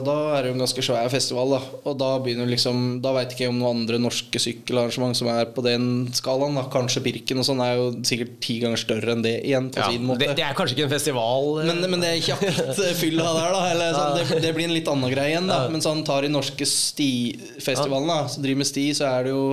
da 0.04 0.14
er 0.36 0.42
det 0.44 0.50
jo 0.50 0.54
en 0.58 0.60
ganske 0.60 0.82
svær 0.84 1.06
festival, 1.08 1.54
da. 1.54 1.60
Og 1.88 1.94
da 1.96 2.10
begynner 2.20 2.44
liksom 2.50 2.98
Da 3.00 3.14
veit 3.16 3.30
ikke 3.32 3.46
jeg 3.46 3.52
om 3.54 3.56
noen 3.56 3.78
andre 3.78 3.96
norske 4.04 4.36
sykkelarrangement 4.44 5.16
som 5.16 5.30
er 5.32 5.48
på 5.56 5.64
den 5.64 5.86
skalaen. 6.12 6.58
da 6.60 6.66
Kanskje 6.68 7.00
Birken 7.06 7.40
og 7.40 7.46
sånn 7.48 7.62
er 7.64 7.78
jo 7.78 7.86
sikkert 8.04 8.34
ti 8.44 8.58
ganger 8.60 8.82
større 8.82 9.14
enn 9.16 9.24
det 9.24 9.32
igjen, 9.48 9.70
på 9.72 9.80
Ja, 9.80 9.88
sin 9.94 10.04
måte. 10.04 10.26
det, 10.26 10.34
det 10.42 10.44
er 10.44 10.52
kanskje 10.58 10.76
ikke 10.76 10.88
en 10.90 10.92
festival 10.92 11.48
eh, 11.62 11.70
Men, 11.70 11.80
men 11.94 12.04
det 12.04 12.10
er 12.10 12.20
ikke 12.20 12.36
akkurat 12.36 12.84
fylla 13.00 13.30
der, 13.38 13.56
da. 13.56 13.62
Eller, 13.72 13.96
sånn, 13.96 14.16
det, 14.34 14.42
det 14.44 14.52
blir 14.58 14.68
en 14.68 14.76
litt 14.76 14.92
annen 14.92 15.14
greie 15.16 15.32
igjen. 15.32 15.48
Da. 15.48 15.62
Men 15.72 15.84
sånn 15.88 16.04
tar 16.04 16.28
de 16.28 16.32
norske 16.36 16.68
stifestivalene, 16.68 18.12
da, 18.12 18.28
som 18.36 18.44
driver 18.44 18.60
med 18.64 18.68
sti, 18.74 18.86
så 19.00 19.08
er 19.14 19.24
det 19.28 19.32
jo 19.38 19.44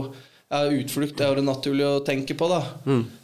Utflukt 0.47 1.19
er 1.19 1.31
jo 1.33 1.39
det 1.41 1.43
naturlig 1.47 1.83
å 1.87 2.03
tenke 2.07 2.37
på, 2.39 2.47
da. 2.47 2.61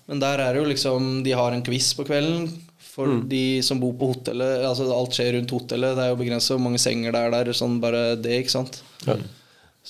Men 0.10 0.20
der 0.20 0.42
er 0.44 0.54
det 0.54 0.60
jo 0.60 0.68
liksom 0.68 1.22
De 1.24 1.32
har 1.32 1.56
en 1.56 1.64
quiz 1.64 1.94
på 1.96 2.04
kvelden. 2.08 2.50
For 2.94 3.10
de 3.26 3.62
som 3.66 3.80
bor 3.82 3.96
på 3.98 4.12
hotellet 4.12 4.66
Altså 4.68 4.86
Alt 4.94 5.16
skjer 5.18 5.32
rundt 5.38 5.54
hotellet. 5.56 5.96
Det 5.98 6.04
er 6.04 6.12
jo 6.12 6.20
begrenset 6.20 6.54
hvor 6.54 6.66
mange 6.66 6.82
senger 6.82 7.16
det 7.16 7.22
er 7.24 7.32
der. 7.34 7.56
Sånn 7.58 7.80
bare 7.82 8.12
det, 8.20 8.44
ikke 8.44 8.54
sant. 8.54 8.84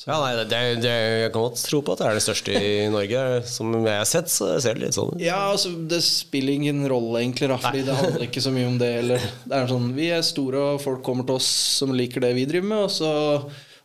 Ja, 0.07 0.15
nei, 0.17 0.31
det, 0.39 0.47
det, 0.49 0.59
det, 0.81 0.93
Jeg 1.21 1.33
kan 1.33 1.43
godt 1.43 1.59
tro 1.69 1.79
på 1.85 1.93
at 1.93 2.01
det 2.01 2.07
er 2.07 2.17
det 2.17 2.23
største 2.25 2.55
i 2.57 2.71
Norge. 2.95 3.25
Som 3.49 3.75
jeg 3.75 3.99
har 3.99 4.07
sett, 4.09 4.31
så 4.33 4.53
ser 4.63 4.79
det 4.79 4.87
litt 4.87 4.97
sånn 4.97 5.13
ut. 5.13 5.21
Ja, 5.21 5.51
altså 5.51 5.73
Det 5.89 5.99
spiller 6.05 6.55
ingen 6.55 6.81
rolle, 6.89 7.21
egentlig. 7.21 7.51
da 7.51 7.59
Fordi 7.61 7.83
det 7.85 7.99
handler 7.99 8.25
ikke 8.25 8.43
så 8.45 8.53
mye 8.55 8.71
om 8.71 8.79
det. 8.81 8.89
Eller, 9.03 9.27
det 9.49 9.59
er 9.59 9.69
sånn, 9.69 9.91
Vi 9.97 10.09
er 10.15 10.25
store, 10.25 10.65
og 10.73 10.81
folk 10.83 11.03
kommer 11.05 11.27
til 11.27 11.37
oss 11.41 11.51
som 11.81 11.93
liker 11.95 12.25
det 12.25 12.33
vi 12.39 12.47
driver 12.49 12.71
med. 12.71 12.87
Og 12.87 12.95
så, 12.95 13.11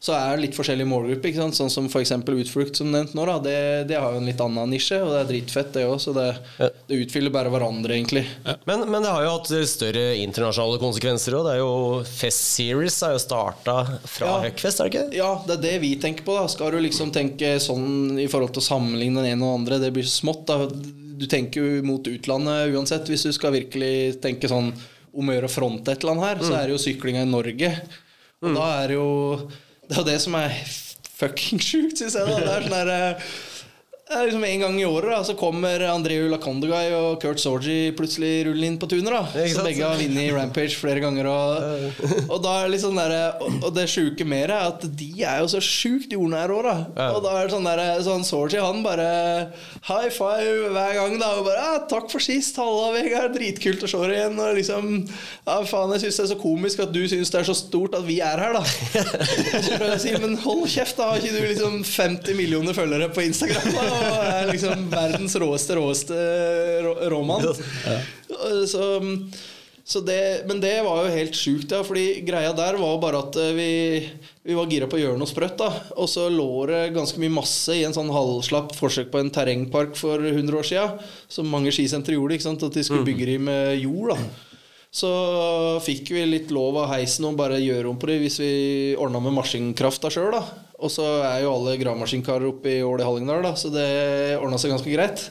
så 0.01 0.13
er 0.15 0.37
det 0.37 0.43
litt 0.45 0.55
forskjellig 0.55 0.85
målgruppe. 0.87 1.27
Ikke 1.33 1.41
sant? 1.43 1.57
Sånn 1.59 1.71
som 1.75 1.87
f.eks. 1.91 2.13
Utflukt, 2.23 2.77
som 2.79 2.93
nevnt 2.95 3.15
nå. 3.19 3.25
da 3.27 3.39
Det, 3.43 3.55
det 3.91 3.97
har 3.99 4.13
jo 4.15 4.21
en 4.21 4.29
litt 4.29 4.39
annen 4.45 4.71
nisje, 4.71 5.01
og 5.03 5.11
det 5.11 5.21
er 5.25 5.31
dritfett, 5.33 5.73
det 5.75 5.83
òg. 5.89 5.97
Så 6.05 6.15
det, 6.15 6.27
Ja. 6.61 6.69
det 6.87 7.01
utfyller 7.03 7.35
bare 7.35 7.51
hverandre, 7.51 7.97
egentlig. 7.97 8.23
Men, 8.69 8.85
men 8.91 9.03
det 9.03 9.11
har 9.11 9.25
jo 9.27 9.33
hatt 9.35 9.51
større 9.67 10.05
internasjonale 10.23 10.79
konsekvenser 10.79 11.35
òg. 11.41 12.07
Fest 12.07 12.45
Series 12.55 13.01
har 13.03 13.17
jo 13.17 13.23
starta 13.25 13.77
fra 14.07 14.31
Ja. 14.31 14.39
Huckfest, 14.47 14.81
er 14.81 14.89
det 14.89 14.95
ikke? 14.95 15.17
Ja, 15.19 15.33
det 15.49 15.59
er 15.59 15.63
det 15.67 15.75
vi 15.83 15.93
tenker 15.99 16.23
på. 16.25 16.39
da 16.39 16.47
Skal 16.47 16.71
du 16.71 16.79
liksom 16.87 17.11
tenke 17.11 17.57
sånn 17.59 18.19
i 18.23 18.29
forhold 18.31 18.55
til 18.55 18.63
å 18.63 18.69
sammenligne 18.71 19.19
den 19.25 19.33
ene 19.35 19.43
og 19.43 19.59
den 19.59 19.61
andre, 19.67 19.81
det 19.83 19.93
blir 19.99 20.07
så 20.07 20.23
smått. 20.23 20.47
da 20.47 20.69
Du 21.19 21.27
tenker 21.27 21.59
jo 21.59 21.83
mot 21.83 22.07
utlandet 22.07 22.71
uansett. 22.71 23.09
Hvis 23.11 23.27
du 23.27 23.33
skal 23.35 23.51
virkelig 23.59 24.21
tenke 24.23 24.47
sånn 24.47 24.71
om 25.11 25.27
å 25.27 25.35
gjøre 25.35 25.49
å 25.51 25.57
fronte 25.59 25.91
et 25.91 26.05
eller 26.05 26.15
annet 26.15 26.29
her, 26.29 26.45
så 26.47 26.55
er 26.55 26.69
det 26.69 26.77
jo 26.77 26.85
syklinga 26.87 27.25
i 27.27 27.33
Norge. 27.33 27.73
Og 28.47 28.55
da 28.55 28.67
er 28.85 28.93
det 28.93 28.95
jo 29.01 29.49
Det 29.89 29.97
er 29.97 30.03
jo 30.03 30.09
det 30.11 30.19
som 30.21 30.37
er 30.37 30.57
fucking 31.19 31.63
sjukt, 31.65 31.99
syns 31.99 32.15
jeg. 32.19 32.29
da 32.29 32.41
Det 32.45 32.55
er 32.55 32.67
sånn 32.69 32.93
er 32.95 33.31
liksom 34.09 34.45
En 34.45 34.61
gang 34.61 34.81
i 34.81 34.85
året 34.89 35.11
da 35.13 35.25
så 35.25 35.35
kommer 35.37 35.83
Andreu 35.89 36.29
Lakondegai 36.33 36.93
og 36.97 37.19
Kurt 37.23 37.41
Sorgi 37.43 37.93
plutselig 37.97 38.47
rullende 38.47 38.73
inn 38.73 38.79
på 38.81 38.89
tunet. 38.89 39.13
da 39.13 39.47
Så 39.53 39.65
begge 39.67 39.85
har 39.85 39.99
vunnet 40.01 40.23
i 40.23 40.33
Rampage 40.33 40.77
flere 40.81 41.03
ganger. 41.05 41.29
Og, 41.29 41.99
og 42.33 42.41
det 42.45 42.55
litt 42.73 42.85
sånn 42.85 42.99
der, 42.99 43.15
og, 43.45 43.69
det 43.77 43.85
sjuke 43.93 44.25
mer 44.29 44.53
er 44.55 44.71
at 44.73 44.87
de 44.99 45.11
er 45.23 45.43
jo 45.43 45.51
så 45.53 45.61
sjukt 45.65 46.13
jordnære 46.15 46.57
òg, 46.57 46.69
da. 46.69 47.09
Og 47.13 47.21
da 47.25 47.35
er 47.37 47.49
det 47.49 47.57
sånn 47.57 47.69
der, 47.69 47.85
sånn 48.07 48.27
Sorgi 48.29 48.61
han 48.63 48.81
bare 48.85 49.09
high 49.89 50.09
five 50.15 50.73
hver 50.73 50.97
gang. 50.97 51.19
da 51.21 51.35
Og 51.39 51.47
bare 51.47 51.59
ja, 51.59 51.85
'Takk 51.89 52.09
for 52.13 52.25
sist, 52.25 52.57
halla, 52.61 52.93
Vegard. 52.97 53.37
Dritkult 53.37 53.85
å 53.85 53.91
se 53.91 54.01
deg 54.07 54.17
igjen.' 54.17 54.41
Og 54.41 54.57
liksom 54.59 54.89
Ja, 55.47 55.61
faen, 55.69 55.93
jeg 55.97 56.07
syns 56.07 56.21
det 56.21 56.25
er 56.25 56.33
så 56.33 56.41
komisk 56.41 56.83
at 56.85 56.93
du 56.95 57.03
syns 57.09 57.33
det 57.33 57.43
er 57.43 57.49
så 57.49 57.57
stort 57.57 57.97
at 57.99 58.07
vi 58.09 58.21
er 58.25 58.41
her, 58.41 58.57
da. 58.57 58.65
Så 59.69 59.77
prøver 59.77 59.95
jeg 59.95 59.99
å 59.99 60.03
si, 60.03 60.13
men 60.23 60.37
hold 60.43 60.65
kjeft, 60.71 60.97
da. 60.99 61.13
Har 61.13 61.21
ikke 61.21 61.37
du 61.37 61.47
liksom 61.53 61.79
50 61.85 62.39
millioner 62.39 62.77
følgere 62.77 63.09
på 63.13 63.25
Instagram? 63.27 63.73
Da? 63.77 63.98
Og 63.99 64.25
er 64.25 64.51
liksom 64.53 64.89
verdens 64.93 65.37
råeste, 65.41 65.77
råeste 65.79 66.19
rå, 66.85 66.97
råmann. 67.13 67.47
Så, 68.69 68.85
så 69.89 70.01
det, 70.05 70.45
men 70.49 70.61
det 70.61 70.75
var 70.85 71.05
jo 71.05 71.15
helt 71.15 71.37
sjukt, 71.37 71.73
ja. 71.73 71.83
Fordi 71.87 72.21
greia 72.27 72.53
der 72.57 72.77
var 72.81 72.99
bare 73.03 73.23
at 73.25 73.39
eh, 73.41 73.55
vi, 73.57 73.71
vi 74.45 74.57
var 74.59 74.69
gira 74.69 74.89
på 74.91 74.99
å 74.99 75.01
gjøre 75.01 75.21
noe 75.21 75.31
sprøtt. 75.31 75.57
da 75.61 75.71
Og 75.97 76.11
så 76.13 76.27
lå 76.33 76.51
det 76.71 76.83
ganske 76.97 77.21
mye 77.23 77.33
masse 77.39 77.73
i 77.77 77.87
en 77.89 77.97
sånn 77.97 78.13
halvslapp 78.13 78.75
forsøk 78.77 79.09
på 79.15 79.23
en 79.23 79.33
terrengpark 79.33 79.97
for 79.99 80.21
100 80.21 80.61
år 80.61 80.69
sia. 80.69 80.85
Som 81.33 81.49
mange 81.53 81.73
skisentre 81.75 82.19
gjorde. 82.19 82.37
ikke 82.37 82.51
sant 82.51 82.69
At 82.69 82.77
de 82.77 82.85
skulle 82.85 83.09
bygge 83.09 83.33
de 83.33 83.41
med 83.49 83.81
jord. 83.81 84.13
da 84.15 84.45
så 84.89 85.11
fikk 85.85 86.15
vi 86.17 86.23
litt 86.25 86.53
lov 86.55 86.79
av 86.81 86.95
heisen 86.95 87.27
å 87.29 87.35
bare 87.37 87.59
gjøre 87.61 87.91
om 87.91 87.99
på 88.01 88.09
det 88.09 88.23
hvis 88.23 88.39
vi 88.41 88.53
ordna 88.97 89.21
med 89.21 89.37
maskinkrafta 89.37 90.09
sjøl. 90.13 90.39
Og 90.79 90.93
så 90.95 91.05
er 91.27 91.43
jo 91.43 91.55
alle 91.57 91.75
gravemaskinkarer 91.81 92.47
oppe 92.53 92.77
i 92.77 92.83
Ål 92.87 93.03
i 93.03 93.07
Hallingdal, 93.07 93.43
da, 93.43 93.55
så 93.59 93.71
det 93.75 93.89
ordna 94.39 94.61
seg 94.63 94.71
ganske 94.75 94.93
greit. 94.93 95.25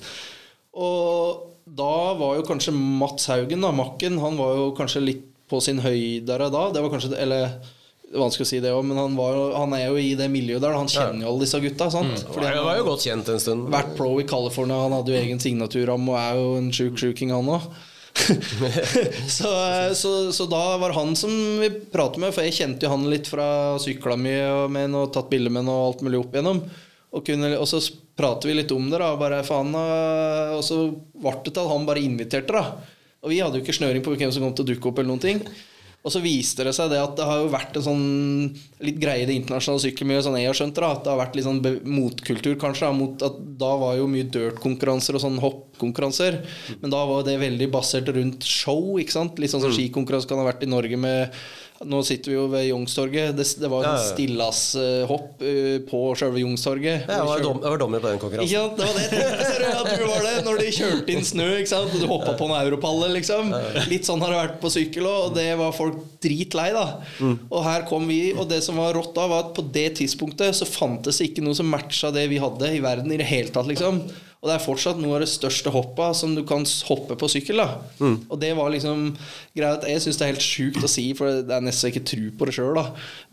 Og 0.75 1.47
da 1.77 1.93
var 2.19 2.37
jo 2.37 2.45
kanskje 2.47 2.73
Mats 2.75 3.29
Haugen, 3.31 3.63
da, 3.63 3.71
makken, 3.75 4.19
han 4.23 4.37
var 4.39 4.59
jo 4.59 4.69
kanskje 4.77 5.03
litt 5.05 5.25
på 5.47 5.61
sin 5.63 5.79
høydere 5.79 6.49
da. 6.51 6.67
Det 6.75 6.83
var 6.83 6.91
kanskje 6.91 7.15
Eller 7.15 7.47
det 8.07 8.15
er 8.15 8.23
vanskelig 8.23 8.45
å 8.45 8.49
si 8.49 8.59
det 8.63 8.71
òg, 8.71 8.85
men 8.87 8.99
han, 8.99 9.15
var, 9.19 9.35
han 9.55 9.73
er 9.75 9.89
jo 9.89 9.97
i 9.99 10.13
det 10.15 10.29
miljøet 10.31 10.63
der. 10.63 10.75
Han 10.79 10.87
kjenner 10.91 11.25
jo 11.25 11.31
alle 11.33 11.43
disse 11.43 11.59
gutta. 11.59 11.89
sant? 11.91 12.21
Fordi 12.31 12.47
han 12.47 12.63
var 12.63 12.77
jo 12.79 12.85
godt 12.87 13.03
kjent 13.03 13.31
en 13.33 13.41
stund. 13.43 13.65
vært 13.73 13.97
pro 13.97 14.13
i 14.21 14.27
California. 14.27 14.77
Han 14.85 14.95
hadde 14.95 15.11
jo 15.11 15.19
egen 15.19 15.41
signaturram 15.43 16.07
og 16.07 16.15
er 16.19 16.39
jo 16.39 16.53
en 16.61 16.69
sjuk 16.75 16.95
sjuking, 17.01 17.33
han 17.35 17.51
òg. 17.51 17.67
så, 19.37 19.51
så, 19.95 20.11
så 20.33 20.45
da 20.49 20.63
var 20.81 20.95
han 20.97 21.15
som 21.15 21.31
vi 21.61 21.69
pratet 21.91 22.19
med, 22.21 22.33
for 22.35 22.47
jeg 22.47 22.57
kjente 22.57 22.87
jo 22.87 22.91
han 22.93 23.07
litt 23.11 23.29
fra 23.29 23.77
sykla 23.81 24.17
mye 24.19 24.49
og 24.63 24.73
med 24.73 24.97
og 24.97 25.13
tatt 25.15 25.29
bilder 25.31 25.53
med 25.53 25.65
han 25.65 25.73
og 25.73 25.85
alt 25.85 26.03
mulig 26.07 26.21
opp 26.21 26.35
igjennom. 26.35 26.61
Og, 27.07 27.23
kunne, 27.25 27.53
og 27.55 27.67
så 27.69 27.79
pratet 28.19 28.49
vi 28.49 28.57
litt 28.57 28.73
om 28.75 28.89
det, 28.91 28.99
da, 28.99 29.13
bare 29.19 29.39
faen 29.47 29.71
Og 29.77 30.63
så 30.65 30.81
ble 30.91 31.33
det 31.45 31.53
til 31.53 31.63
at 31.63 31.71
han 31.71 31.87
bare 31.87 32.03
inviterte, 32.03 32.53
da. 32.53 32.97
Og 33.23 33.33
vi 33.33 33.39
hadde 33.41 33.59
jo 33.59 33.65
ikke 33.65 33.75
snøring 33.75 34.03
på 34.05 34.13
hvem 34.15 34.31
som 34.33 34.43
kom 34.45 34.53
til 34.57 34.67
å 34.67 34.71
dukke 34.73 34.91
opp, 34.91 34.99
eller 34.99 35.13
noen 35.13 35.23
ting. 35.23 35.41
Og 36.07 36.13
så 36.13 36.21
viste 36.23 36.63
det 36.63 36.71
seg 36.71 36.87
det 36.93 37.01
at 37.03 37.17
det 37.19 37.25
har 37.27 37.41
jo 37.41 37.49
vært 37.51 37.75
en 37.75 37.83
sånn 37.83 38.03
litt 38.87 38.99
greie 39.01 39.25
i 39.25 39.27
det 39.27 39.35
internasjonale 39.41 39.83
sykkelmiljøet, 39.83 40.23
sånn 40.23 40.37
jeg 40.39 40.47
har 40.47 40.55
skjønt 40.55 40.77
det, 40.77 40.85
at 40.87 41.01
det 41.03 41.11
har 41.11 41.19
vært 41.19 41.35
litt 41.35 41.47
sånn 41.47 41.59
motkultur, 41.83 42.55
kanskje. 42.61 42.87
Da, 42.87 42.95
mot 42.95 43.25
at 43.27 43.41
da 43.59 43.73
var 43.81 43.97
jo 43.99 44.07
mye 44.07 44.29
dirt-konkurranser 44.31 45.17
og 45.17 45.25
sånn 45.25 45.41
hoppkonkurranser. 45.43 46.39
Men 46.79 46.93
da 46.93 47.03
var 47.09 47.27
det 47.27 47.35
veldig 47.43 47.67
basert 47.73 48.13
rundt 48.15 48.47
show, 48.47 48.95
ikke 49.01 49.17
sant. 49.17 49.41
Litt 49.43 49.51
sånn 49.51 49.65
som 49.65 49.75
skikonkurranse 49.75 50.31
kan 50.31 50.39
ha 50.39 50.47
vært 50.47 50.63
i 50.63 50.71
Norge 50.71 51.01
med 51.01 51.35
Nå 51.85 51.99
sitter 52.01 52.31
vi 52.31 52.35
jo 52.39 52.47
ved 52.49 52.63
Youngstorget. 52.71 53.35
Det, 53.37 53.43
det 53.61 53.67
var 53.69 53.83
jo 53.83 53.89
Ja, 53.91 53.97
ja. 53.99 54.05
stillashopp 54.09 55.41
uh, 55.45 55.75
på 55.85 55.99
sjølve 56.17 56.41
Youngstorget. 56.41 57.03
Ja, 57.05 57.19
jeg 57.19 57.27
var, 57.29 57.43
dom, 57.45 57.59
jeg 57.61 57.73
var 57.75 57.81
dommer 57.83 58.01
på 58.01 58.09
den 58.09 58.21
konkurransen. 58.21 58.47
ikke 58.47 58.63
sant? 58.63 58.77
Det 58.77 58.87
var 58.87 58.97
det 58.97 59.03
jeg 59.03 59.11
tenkte, 59.11 59.73
at 59.77 59.91
du 60.01 60.05
var 60.09 60.25
det 60.25 60.33
Når 60.47 60.61
de 60.63 60.71
kjørte 60.79 61.13
inn 61.13 61.27
snø 61.29 61.47
ikke 61.59 61.71
sant? 61.73 61.93
og 61.93 62.01
du 62.01 62.07
hoppa 62.09 62.33
på 62.39 62.47
en 62.49 62.55
europalle. 62.63 63.11
Liksom. 63.17 63.53
Litt 63.91 64.09
sånn 64.09 64.23
har 64.25 64.33
det 64.33 64.39
vært 64.41 64.57
på 64.63 64.73
sykkel 64.73 65.05
òg, 65.09 65.19
og 65.29 65.37
det 65.37 65.47
var 65.61 65.75
folk 65.77 65.99
dritlei. 66.25 66.69
da 66.73 66.87
Og 67.21 67.59
her 67.67 67.85
kom 67.89 68.09
vi, 68.09 68.21
og 68.33 68.49
det 68.49 68.63
som 68.65 68.79
var 68.81 68.97
rått 68.97 69.13
da, 69.17 69.27
var 69.29 69.45
at 69.45 69.53
på 69.57 69.65
det 69.75 69.89
tidspunktet 70.01 70.57
så 70.57 70.65
fantes 70.69 71.21
det 71.21 71.29
ikke 71.31 71.45
noe 71.45 71.57
som 71.57 71.69
matcha 71.69 72.09
det 72.15 72.25
vi 72.33 72.41
hadde 72.41 72.73
i 72.73 72.81
verden 72.83 73.13
i 73.13 73.21
det 73.21 73.29
hele 73.29 73.53
tatt. 73.53 73.69
liksom 73.69 74.01
Og 74.37 74.49
det 74.51 74.53
er 74.53 74.61
fortsatt 74.61 74.99
noe 75.01 75.15
av 75.17 75.23
det 75.23 75.29
største 75.31 75.71
hoppa 75.73 76.11
som 76.13 76.35
du 76.37 76.43
kan 76.45 76.61
hoppe 76.85 77.15
på 77.17 77.25
sykkel. 77.31 77.57
da 77.57 77.79
Og 78.29 78.35
det 78.39 78.51
var 78.55 78.69
liksom 78.69 79.15
greia 79.57 79.79
Jeg 79.89 80.03
syns 80.03 80.19
det 80.19 80.25
er 80.27 80.33
helt 80.35 80.45
sjukt 80.45 80.83
å 80.85 80.87
si, 80.91 81.07
for 81.17 81.41
det 81.41 81.55
er 81.55 81.63
nesten 81.65 81.89
ikke 81.89 82.03
tror 82.05 82.27
på 82.37 82.45
det 82.45 82.53
sjøl. 82.53 82.77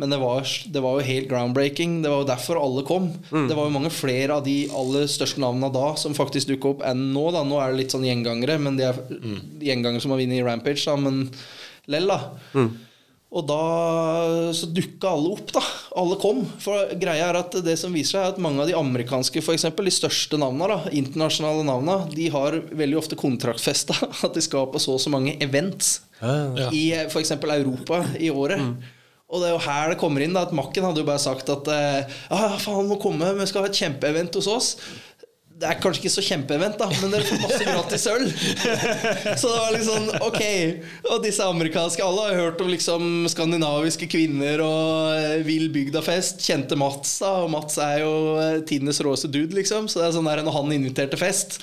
Men 0.01 0.09
det 0.14 0.19
var, 0.23 0.40
det 0.73 0.83
var 0.83 0.97
jo 0.97 1.05
helt 1.11 1.29
groundbreaking. 1.29 1.99
Det 2.03 2.09
var 2.11 2.23
jo 2.25 2.31
derfor 2.33 2.57
alle 2.62 2.87
kom. 2.88 3.11
Det 3.51 3.55
var 3.59 3.69
jo 3.69 3.75
mange 3.77 3.93
flere 3.93 4.38
av 4.38 4.45
de 4.49 4.57
aller 4.73 5.05
største 5.12 5.40
navnene 5.45 5.69
da 5.75 5.93
som 6.01 6.17
faktisk 6.17 6.49
dukka 6.55 6.73
opp 6.73 6.83
enn 6.88 7.12
nå. 7.12 7.27
da 7.37 7.45
Nå 7.45 7.61
er 7.61 7.73
det 7.75 7.83
litt 7.83 7.93
sånn 7.93 8.09
gjengangere, 8.09 8.57
men 8.59 8.81
de 8.81 8.88
er 8.88 8.97
gjengangere 9.61 10.01
som 10.01 10.11
har 10.17 10.23
vunnet 10.25 10.40
i 10.40 10.43
Rampage, 10.47 10.85
da, 10.88 10.97
men 10.97 11.29
lell, 11.93 12.09
da. 12.09 12.33
Og 13.35 13.42
da 13.49 13.61
så 14.55 14.68
dukka 14.70 15.11
alle 15.11 15.33
opp, 15.35 15.49
da. 15.57 15.62
Alle 15.99 16.14
kom. 16.23 16.44
For 16.62 16.92
greia 17.01 17.33
er 17.33 17.38
at 17.40 17.57
det 17.66 17.75
som 17.81 17.94
viser 17.97 18.14
seg, 18.14 18.20
er 18.29 18.35
at 18.37 18.42
mange 18.42 18.62
av 18.62 18.68
de 18.70 18.77
amerikanske, 18.79 19.42
eksempel, 19.57 19.88
de 19.90 19.94
største 19.97 20.38
navna, 20.38 20.68
da, 20.70 20.92
internasjonale 20.94 21.64
navna, 21.66 21.97
de 22.14 22.29
har 22.31 22.61
veldig 22.70 23.01
ofte 23.01 23.18
kontraktfesta 23.18 23.97
at 24.29 24.38
de 24.38 24.44
skal 24.44 24.68
på 24.70 24.83
så 24.83 24.94
og 24.94 25.03
så 25.03 25.11
mange 25.14 25.35
events 25.42 25.97
Ja. 26.25 26.68
i 26.73 26.85
f.eks. 27.11 27.35
Europa 27.42 28.05
i 28.23 28.31
året. 28.31 28.62
Og 29.35 29.40
det 29.42 29.49
er 29.49 29.55
jo 29.57 29.62
her 29.64 29.90
det 29.90 29.99
kommer 29.99 30.23
inn 30.23 30.37
da, 30.37 30.44
at 30.47 30.55
Makken 30.55 30.85
hadde 30.87 31.03
jo 31.03 31.09
bare 31.09 31.20
sagt 31.20 31.49
at 31.51 31.66
eh, 31.75 32.12
Ja, 32.31 32.53
faen, 32.61 32.87
må 32.87 33.01
komme, 33.03 33.33
vi 33.35 33.47
skal 33.51 33.64
ha 33.64 33.70
et 33.73 33.81
kjempeevent 33.81 34.37
hos 34.38 34.47
oss. 34.53 34.68
Det 35.55 35.69
er 35.71 35.79
kanskje 35.79 36.03
ikke 36.03 36.11
så 36.11 36.23
kjempeevent, 36.27 36.81
da, 36.81 36.88
men 36.99 37.12
dere 37.12 37.27
får 37.29 37.43
masse 37.45 37.67
gratis 37.69 38.07
øl. 38.11 38.25
Så 39.40 39.53
det 39.53 39.61
var 39.61 39.71
liksom 39.77 40.09
ok 40.27 40.40
Og 41.12 41.21
disse 41.23 41.47
amerikanske 41.47 42.03
Alle 42.03 42.25
har 42.27 42.40
hørt 42.40 42.64
om 42.64 42.73
liksom 42.73 43.29
skandinaviske 43.31 44.09
kvinner 44.11 44.64
og 44.64 45.14
eh, 45.14 45.45
vill 45.47 45.69
bygdafest. 45.75 46.43
Kjente 46.43 46.79
Mats, 46.81 47.21
da. 47.23 47.37
Og 47.45 47.53
Mats 47.55 47.79
er 47.79 48.03
jo 48.03 48.12
eh, 48.43 48.61
tidenes 48.67 48.99
råeste 49.07 49.31
dude, 49.31 49.55
liksom. 49.55 49.87
Så 49.87 50.03
det 50.03 50.09
er 50.09 50.17
sånn 50.19 50.31
der 50.33 50.43
når 50.43 50.59
han 50.59 50.75
inviterte 50.75 51.21
fest 51.23 51.61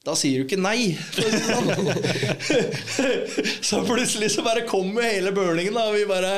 da 0.00 0.14
sier 0.16 0.40
du 0.40 0.46
ikke 0.46 0.56
nei. 0.56 0.94
Det 1.12 1.28
sånn. 1.44 1.66
så 3.68 3.82
plutselig 3.84 4.30
så 4.32 4.40
bare 4.40 4.62
kommer 4.64 5.04
hele 5.04 5.28
burningen, 5.36 5.74
da, 5.76 5.90
og 5.90 5.98
vi 5.98 6.06
bare 6.08 6.30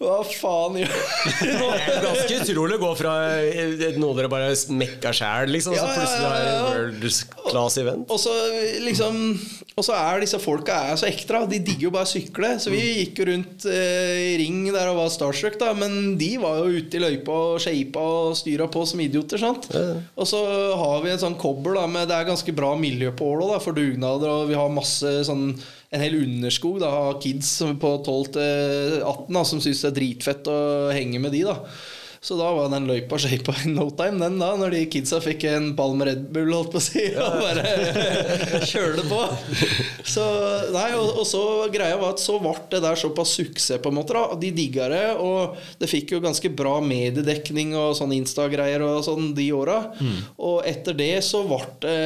Hva 0.00 0.22
faen 0.24 0.78
gjør 0.80 0.94
vi 1.42 1.50
nå? 1.52 1.66
Det 1.68 1.82
er 1.92 2.06
ganske 2.06 2.38
utrolig 2.46 2.78
å 2.78 2.82
gå 2.86 2.92
fra 2.96 3.12
eh, 3.44 3.84
noe 4.00 4.16
dere 4.16 4.30
bare 4.32 4.54
mekka 4.72 5.12
sjæl, 5.12 5.52
liksom, 5.52 5.76
Ja, 5.76 5.84
så 5.84 5.98
plutselig 5.98 6.30
ja, 6.30 6.38
ja. 6.48 6.62
World 6.64 7.04
class 7.50 7.76
event. 7.82 8.08
Og 8.08 8.22
så 8.22 8.32
liksom 8.86 9.20
Og 9.74 9.84
så 9.84 9.98
er 9.98 10.24
disse 10.24 10.40
folka 10.40 10.80
er 10.94 10.96
så 10.96 11.08
ekte. 11.10 11.42
De 11.50 11.60
digger 11.60 11.90
jo 11.90 11.92
bare 11.92 12.08
å 12.08 12.10
sykle. 12.10 12.54
Så 12.62 12.72
vi 12.72 12.80
gikk 13.02 13.20
jo 13.20 13.28
rundt 13.34 13.68
eh, 13.68 14.30
i 14.30 14.34
ring 14.40 14.62
der 14.70 14.88
og 14.94 15.02
var 15.02 15.12
starstruck, 15.12 15.60
da. 15.60 15.74
Men 15.76 16.14
de 16.16 16.30
var 16.40 16.62
jo 16.62 16.80
ute 16.80 16.96
i 16.96 17.04
løypa 17.04 17.36
og 17.50 17.60
shapa 17.60 18.08
og 18.24 18.40
styra 18.40 18.70
på 18.72 18.88
som 18.88 19.04
idioter. 19.04 19.44
sant? 19.44 19.68
Og 20.14 20.30
så 20.30 20.40
har 20.80 21.04
vi 21.04 21.12
en 21.12 21.20
sånn 21.26 21.36
kobbel 21.36 21.76
da 21.76 21.84
med 21.90 22.08
Det 22.08 22.16
er 22.16 22.32
ganske 22.32 22.54
bra 22.56 22.72
miljø 22.78 22.93
på 23.16 23.32
Ålå 23.34 23.50
for 23.62 23.76
dugnader, 23.76 24.30
og 24.30 24.48
vi 24.50 24.58
har 24.58 24.70
masse 24.72 25.10
sånn 25.26 25.50
en 25.94 26.02
hel 26.02 26.16
underskog 26.22 26.80
da, 26.82 26.90
av 27.10 27.20
kids 27.22 27.50
på 27.80 27.90
12 28.04 28.32
til 28.34 28.96
18 29.00 29.36
da, 29.36 29.44
som 29.46 29.60
syns 29.62 29.84
det 29.84 29.90
er 29.92 29.98
dritfett 30.00 30.50
å 30.50 30.58
henge 30.94 31.20
med 31.22 31.34
de. 31.36 31.44
da 31.50 31.58
så 32.24 32.38
da 32.38 32.46
var 32.56 32.70
den 32.72 32.86
løypa 32.88 33.18
shapa 33.20 33.52
in 33.66 33.74
no 33.76 33.90
time, 33.92 34.16
den 34.22 34.38
da, 34.40 34.54
når 34.56 34.72
de 34.72 34.82
kidsa 34.88 35.18
fikk 35.20 35.44
en 35.50 35.66
ball 35.76 35.92
med 35.98 36.08
Red 36.08 36.22
Bull, 36.32 36.54
holdt 36.56 36.72
på 36.72 36.80
å 36.80 36.84
si, 36.84 37.02
og 37.20 37.36
bare 37.42 37.64
kjøle 38.70 39.04
på. 39.10 39.20
Så, 40.08 40.24
nei, 40.72 40.86
og, 40.96 41.20
og 41.20 41.28
så 41.28 41.44
greia 41.74 41.98
var 42.00 42.14
at 42.14 42.24
så 42.24 42.38
ble 42.40 42.54
det 42.72 42.80
der 42.86 42.96
såpass 43.00 43.36
suksess, 43.36 43.82
på 43.84 43.92
en 43.92 43.98
måte. 44.00 44.16
da 44.16 44.38
De 44.40 44.52
digga 44.56 44.88
det, 44.88 45.04
og 45.20 45.58
det 45.80 45.90
fikk 45.90 46.16
jo 46.16 46.22
ganske 46.24 46.48
bra 46.56 46.78
mediedekning 46.84 47.76
og 47.76 47.92
sånn 47.98 48.16
Insta-greier 48.16 48.84
og 48.86 49.02
sånn 49.04 49.34
de 49.36 49.50
åra. 49.56 49.82
Og 50.40 50.62
etter 50.68 50.96
det 50.96 51.12
så 51.28 51.44
ble 51.48 51.60
det, 51.84 51.98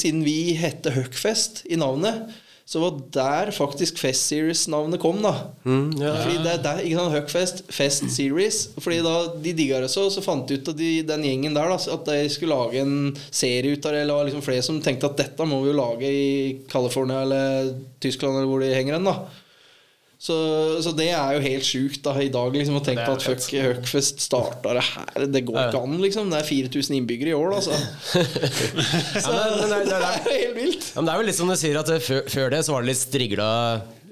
siden 0.00 0.26
vi 0.26 0.56
hette 0.58 0.94
Huckfest 0.98 1.62
i 1.70 1.78
navnet 1.78 2.42
så 2.64 2.80
var 2.80 2.96
der 3.12 3.50
faktisk 3.52 3.98
Fest 4.00 4.30
Series-navnet 4.30 5.00
kom, 5.02 5.18
da. 5.22 5.34
Mm, 5.68 5.90
ja. 6.00 6.14
Fordi 6.22 6.38
det 6.40 6.52
er 6.54 6.62
der, 6.64 6.80
ikke 6.80 6.96
sant, 6.96 7.12
Huckfest, 7.12 7.62
Fest 7.68 8.06
Series. 8.14 8.60
Fordi 8.80 9.02
da 9.04 9.14
de 9.36 9.52
digga 9.52 9.82
det 9.84 9.90
så, 9.92 10.06
så 10.12 10.24
fant 10.24 10.48
de 10.48 10.56
ut 10.56 10.70
at 10.72 10.78
de, 10.78 10.90
den 11.04 11.26
gjengen 11.28 11.56
der 11.56 11.68
da, 11.68 11.76
at 11.76 12.08
de 12.08 12.32
skulle 12.32 12.56
lage 12.56 12.80
en 12.80 13.12
serie 13.28 13.76
ut 13.76 13.84
av 13.84 13.92
det. 13.92 14.02
Eller 14.06 14.16
var 14.16 14.30
liksom 14.30 14.46
flere 14.46 14.64
som 14.64 14.80
tenkte 14.84 15.12
at 15.12 15.20
dette 15.20 15.48
må 15.48 15.60
vi 15.60 15.74
jo 15.74 15.76
lage 15.76 16.08
i 16.08 16.34
California 16.72 17.20
eller 17.26 17.74
Tyskland 18.00 18.38
eller 18.38 18.48
hvor 18.48 18.64
de 18.64 18.72
henger 18.72 18.96
hen. 18.96 19.12
da 19.12 19.18
så, 20.24 20.34
så 20.80 20.92
det 20.96 21.10
er 21.12 21.34
jo 21.36 21.40
helt 21.44 21.66
sjukt 21.68 22.00
da 22.06 22.14
i 22.24 22.30
dag 22.32 22.54
liksom 22.56 22.78
å 22.78 22.82
tenke 22.84 23.02
er 23.04 23.10
på 23.10 23.16
at 23.18 23.26
fuck, 23.26 23.42
Huckfest 23.66 24.22
starta 24.24 24.72
det 24.78 24.84
her. 24.86 25.26
Det 25.34 25.42
går 25.44 25.58
ikke 25.66 25.82
an, 25.84 25.98
liksom. 26.00 26.30
Det 26.32 26.38
er 26.40 26.48
4000 26.48 26.96
innbyggere 26.96 27.34
i 27.34 27.36
år, 27.36 27.52
altså. 27.58 27.76
Så, 28.08 28.22
Ja, 29.34 29.42
men 29.60 29.68
det- 29.68 29.82
det- 29.84 29.84
det- 29.84 29.90
det 29.90 29.98
er 29.98 30.16
jo 30.16 30.38
helt 30.38 30.56
vilt. 30.62 30.86
Ja, 30.94 31.00
men 31.02 31.10
det 31.10 31.12
er 31.14 31.20
vel 31.20 31.28
litt 31.28 31.36
som 31.42 31.52
du 31.52 31.56
sier 31.60 31.76
at 31.82 31.92
før, 32.08 32.24
før 32.32 32.50
det 32.56 32.62
så 32.64 32.72
var 32.72 32.82
det 32.86 32.92
litt 32.94 33.02
strigla 33.04 33.50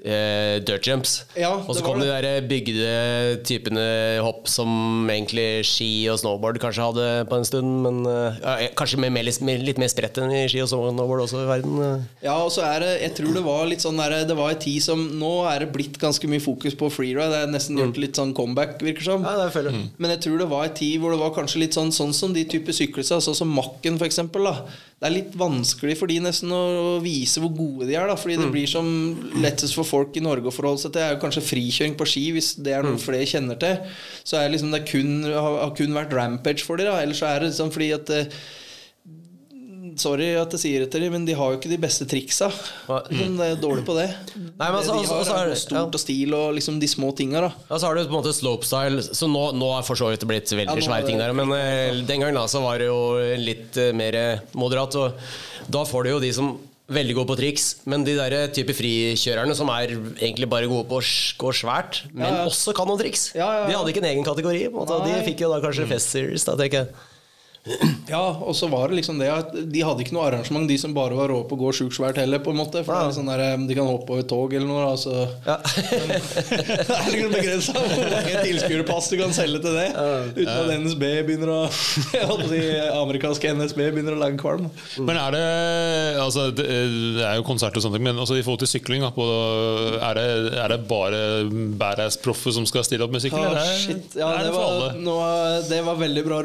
eh, 0.03 0.59
dirt 0.63 0.87
jumps. 0.87 1.23
Ja, 1.39 1.53
og 1.57 1.75
så 1.75 1.83
kom 1.85 1.99
det. 2.01 2.07
de 2.09 2.21
der 2.27 2.47
bygde 2.49 3.43
typene 3.47 3.85
hopp 4.23 4.47
som 4.51 5.07
egentlig 5.11 5.63
ski 5.67 5.89
og 6.11 6.19
snowboard 6.21 6.59
kanskje 6.61 6.85
hadde 6.85 7.07
på 7.29 7.39
en 7.39 7.47
stund. 7.47 7.71
Men 7.85 8.01
eh, 8.09 8.67
kanskje 8.77 8.99
med, 9.01 9.13
med, 9.15 9.31
med 9.47 9.65
litt 9.65 9.81
mer 9.81 9.91
spredt 9.91 10.19
enn 10.21 10.33
i 10.35 10.45
ski 10.51 10.61
og 10.63 10.69
snowboard 10.71 11.25
også 11.25 11.43
i 11.43 11.49
verden. 11.49 11.79
eh. 11.81 12.05
Ja, 12.27 12.37
og 12.43 12.51
så 12.53 12.65
er 12.67 12.83
det 12.83 12.91
Jeg 13.03 13.15
tror 13.17 13.33
det 13.35 13.43
var 13.45 13.65
litt 13.69 13.83
sånn 13.83 13.99
der, 13.99 14.19
Det 14.27 14.37
var 14.37 14.53
en 14.53 14.61
tid 14.61 14.83
som 14.83 15.01
Nå 15.19 15.31
er 15.49 15.63
det 15.65 15.71
blitt 15.73 15.97
ganske 16.01 16.27
mye 16.29 16.43
fokus 16.43 16.77
på 16.79 16.91
freeride. 16.93 17.29
Det 17.33 17.41
er 17.43 17.51
nesten 17.53 17.79
gjort 17.79 17.99
litt 18.01 18.19
sånn 18.19 18.33
comeback, 18.37 18.77
virker 18.83 19.07
som. 19.07 19.25
Ja, 19.25 19.35
det 19.41 19.51
føler 19.55 19.73
jeg. 19.73 19.89
Men 19.97 20.15
jeg 20.15 20.23
tror 20.27 20.39
det 20.43 20.49
var 20.51 20.67
en 20.67 20.77
tid 20.77 20.99
hvor 21.01 21.13
det 21.15 21.21
var 21.23 21.33
kanskje 21.35 21.63
litt 21.65 21.77
sånn 21.77 21.91
Sånn 21.93 22.13
som 22.15 22.31
de 22.33 22.41
typer 22.49 22.73
sykkelser, 22.73 23.19
sånn 23.21 23.35
som 23.37 23.51
Makken 23.53 23.99
eksempel. 24.03 24.47
Det 24.99 25.07
er 25.09 25.13
litt 25.13 25.33
vanskelig 25.37 25.97
for 25.99 26.09
de 26.09 26.17
nesten 26.23 26.51
å 26.55 26.99
vise 27.03 27.41
hvor 27.43 27.51
gode 27.55 27.87
de 27.89 27.95
er, 27.99 28.07
da. 28.09 28.15
Fordi 28.19 28.37
det 28.39 28.49
blir 28.53 28.69
som 28.69 28.87
lettest 29.43 29.75
for 29.77 29.87
folk 29.93 30.17
i 30.19 30.25
Norge 30.25 30.49
å 30.49 30.55
forholde 30.55 30.81
seg 30.83 30.95
til, 30.95 31.05
er 31.05 31.13
jo 31.15 31.21
kanskje 31.23 31.45
frikjøring 31.45 31.95
på 31.99 32.09
ski, 32.09 32.25
hvis 32.35 32.51
det 32.65 32.73
er 32.73 32.83
noe 32.87 32.99
flere 33.01 33.29
kjenner 33.29 33.61
til. 33.61 33.79
Så 34.25 34.41
er 34.41 34.51
liksom 34.53 34.73
det 34.73 34.83
kun, 34.89 35.15
har, 35.29 35.71
kun 35.77 35.93
vært 35.95 36.17
rampage 36.17 36.65
for 36.65 36.81
dem. 36.81 36.91
Ellers 36.97 37.21
så 37.23 37.29
er 37.31 37.45
det 37.45 37.53
liksom 37.53 37.71
fordi 37.77 37.93
at 38.01 38.13
eh, 38.17 38.43
Sorry 39.99 40.31
at 40.39 40.49
jeg 40.55 40.61
sier 40.61 40.81
det 40.81 40.87
til 40.93 41.03
dem, 41.05 41.11
men 41.13 41.25
de 41.27 41.35
har 41.37 41.51
jo 41.53 41.59
ikke 41.59 41.69
de 41.69 41.77
beste 41.77 42.05
triksa. 42.09 42.47
Liksom, 43.11 43.35
de 43.37 43.45
er 43.45 43.59
dårlige 43.61 43.85
på 43.85 43.93
det. 43.99 44.07
Nei, 44.33 44.69
men 44.71 44.77
altså- 44.79 44.95
de 44.95 45.03
altså- 45.03 45.13
har, 45.13 45.19
altså 45.19 45.35
er 45.35 45.43
er 45.43 45.49
det- 45.51 45.57
stort 45.61 45.77
ja. 45.77 45.83
og 45.85 46.01
stil 46.01 46.33
og 46.33 46.55
liksom 46.55 46.79
de 46.81 46.87
små 46.87 47.11
tinga, 47.15 47.41
da. 47.45 47.51
Ja, 47.69 47.77
så 47.77 47.85
har 47.85 47.93
du 47.95 48.01
på 48.07 48.15
en 48.15 48.23
måte 48.23 48.33
slopestyle, 48.33 49.03
så 49.13 49.29
nå, 49.29 49.43
nå 49.53 49.69
er 49.77 49.83
for 49.85 49.95
så 49.99 50.09
vidt 50.09 50.25
blitt 50.25 50.49
veldig 50.49 50.81
Ja, 50.81 50.87
svære 50.87 51.05
ting 51.05 51.19
der. 51.19 51.31
Men 51.37 51.51
eh, 51.53 52.01
den 52.09 52.21
gangen 52.25 52.33
da 52.33 52.47
så 52.49 52.63
var 52.63 52.79
det 52.79 52.87
jo 52.87 53.37
litt 53.37 53.77
eh, 53.77 53.91
mer 53.93 54.41
moderat. 54.55 54.95
Og 54.95 55.13
da 55.69 55.83
får 55.85 56.03
du 56.03 56.09
jo 56.15 56.19
de 56.19 56.31
som 56.33 56.57
veldig 56.91 57.13
gode 57.15 57.29
på 57.31 57.37
triks, 57.39 57.67
men 57.87 58.03
de 58.03 58.15
der 58.17 58.33
type 58.53 58.73
frikjørerne 58.75 59.55
som 59.55 59.69
er 59.71 59.93
egentlig 60.19 60.49
bare 60.51 60.67
gode 60.67 60.83
på 60.89 60.99
å 60.99 61.05
gå 61.39 61.53
svært, 61.55 62.01
men 62.11 62.25
Ja, 62.27 62.35
ja. 62.41 62.45
også 62.49 62.73
kan 62.75 62.87
noen 62.89 62.99
triks. 62.99 63.29
Ja. 63.37 63.65
De 63.69 63.73
hadde 63.77 63.89
ikke 63.93 64.03
en 64.03 64.09
egen 64.11 64.25
kategori. 64.27 64.65
De 64.67 65.23
fikk 65.23 65.45
jo 65.45 65.49
da 65.53 65.61
kanskje 65.63 65.87
Fest 65.87 66.11
Series, 66.11 66.43
da, 66.43 66.57
tenker 66.59 66.83
jeg. 66.83 66.89
Ja, 68.13 68.21
og 68.43 68.55
så 68.55 68.67
var 68.67 68.91
det 68.91 68.99
liksom 68.99 69.19
det 69.21 69.29
at 69.31 69.53
de 69.55 69.81
hadde 69.81 70.03
ikke 70.03 70.13
noe 70.15 70.25
arrangement, 70.27 70.67
de 70.69 70.75
som 70.77 70.93
bare 70.95 71.15
var 71.17 71.31
rå 71.31 71.39
på 71.47 71.55
å 71.55 71.61
gå 71.61 71.69
sjukt 71.77 71.95
svært 71.95 72.19
heller, 72.19 72.41
på 72.43 72.51
en 72.51 72.59
måte. 72.59 72.83
For 72.83 72.93
det 72.93 73.09
er 73.09 73.15
sånn 73.15 73.29
der, 73.31 73.43
de 73.63 73.77
kan 73.77 73.87
hoppe 73.87 74.17
over 74.17 74.25
tog 74.27 74.53
eller 74.53 74.67
noe, 74.67 74.83
da, 74.83 74.95
så 74.99 75.13
Ja. 75.47 75.57
Det 76.83 76.97
er 76.97 77.09
liksom 77.13 77.33
begrensa 77.33 77.73
hvor 77.77 78.11
mange 78.11 78.43
tilskuerpass 78.43 79.09
du 79.11 79.15
kan 79.21 79.33
selge 79.35 79.61
til 79.63 79.77
det. 79.77 79.87
Uten 80.35 80.51
at 80.53 80.73
NSB 80.83 81.05
begynner 81.27 81.53
å 81.53 81.61
å 82.33 82.37
si 82.49 82.61
amerikanske 82.93 83.53
NSB 83.57 83.81
begynner 83.95 84.17
å 84.17 84.21
lage 84.21 84.39
kvalm. 84.41 84.67
Men 84.99 85.19
er 85.19 85.35
det 85.35 85.43
altså, 86.21 86.49
det, 86.55 86.67
er 87.23 87.37
jo 87.39 87.47
konsert 87.47 87.77
og 87.77 87.85
sånne 87.85 87.99
ting, 87.99 88.07
men 88.07 88.19
altså, 88.19 88.37
i 88.37 88.43
forhold 88.45 88.63
til 88.65 88.71
sykling, 88.75 89.05
da, 89.05 89.13
på, 89.15 89.27
er, 89.95 90.19
det, 90.19 90.27
er 90.59 90.73
det 90.75 90.79
bare 90.89 91.21
badass-proffer 91.79 92.55
som 92.59 92.67
skal 92.69 92.85
stille 92.87 93.07
opp 93.07 93.13
med 93.15 93.23
sykkel? 93.23 93.47
Ah, 93.47 93.73
shit. 93.79 94.17
Ja, 94.19 94.33
det 94.37 94.49
det 94.49 94.55
var, 94.55 94.69
alle? 94.69 94.91
nå, 95.03 95.17
det 95.69 95.81
var 95.87 95.99
veldig 96.01 96.25
bra, 96.27 96.43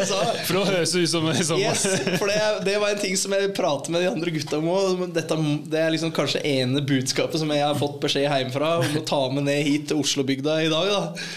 sa. 0.10 0.20
For 0.46 0.58
det 0.58 0.64
høres 0.70 0.94
ut 0.94 1.10
som, 1.10 1.28
som 1.48 1.60
Yes, 1.60 1.84
for 2.18 2.30
det, 2.30 2.38
det 2.66 2.76
var 2.82 2.94
en 2.94 3.02
ting 3.02 3.16
som 3.20 3.34
jeg 3.36 3.52
prater 3.56 3.94
med 3.94 4.04
de 4.04 4.10
andre 4.10 4.34
gutta 4.34 4.60
om 4.60 4.70
òg. 4.72 5.04
Det 5.14 5.80
er 5.80 5.92
liksom 5.94 6.14
kanskje 6.16 6.44
ene 6.48 6.84
budskapet 6.84 7.40
som 7.42 7.52
jeg 7.54 7.64
har 7.64 7.78
fått 7.78 8.00
beskjed 8.02 8.28
hjemmefra 8.28 8.76
om 8.82 8.98
å 9.00 9.04
ta 9.08 9.20
med 9.32 9.48
ned 9.48 9.62
hit 9.66 9.90
til 9.90 10.02
Oslobygda 10.02 10.60
i 10.64 10.72
dag. 10.72 10.90
Da. 10.94 11.28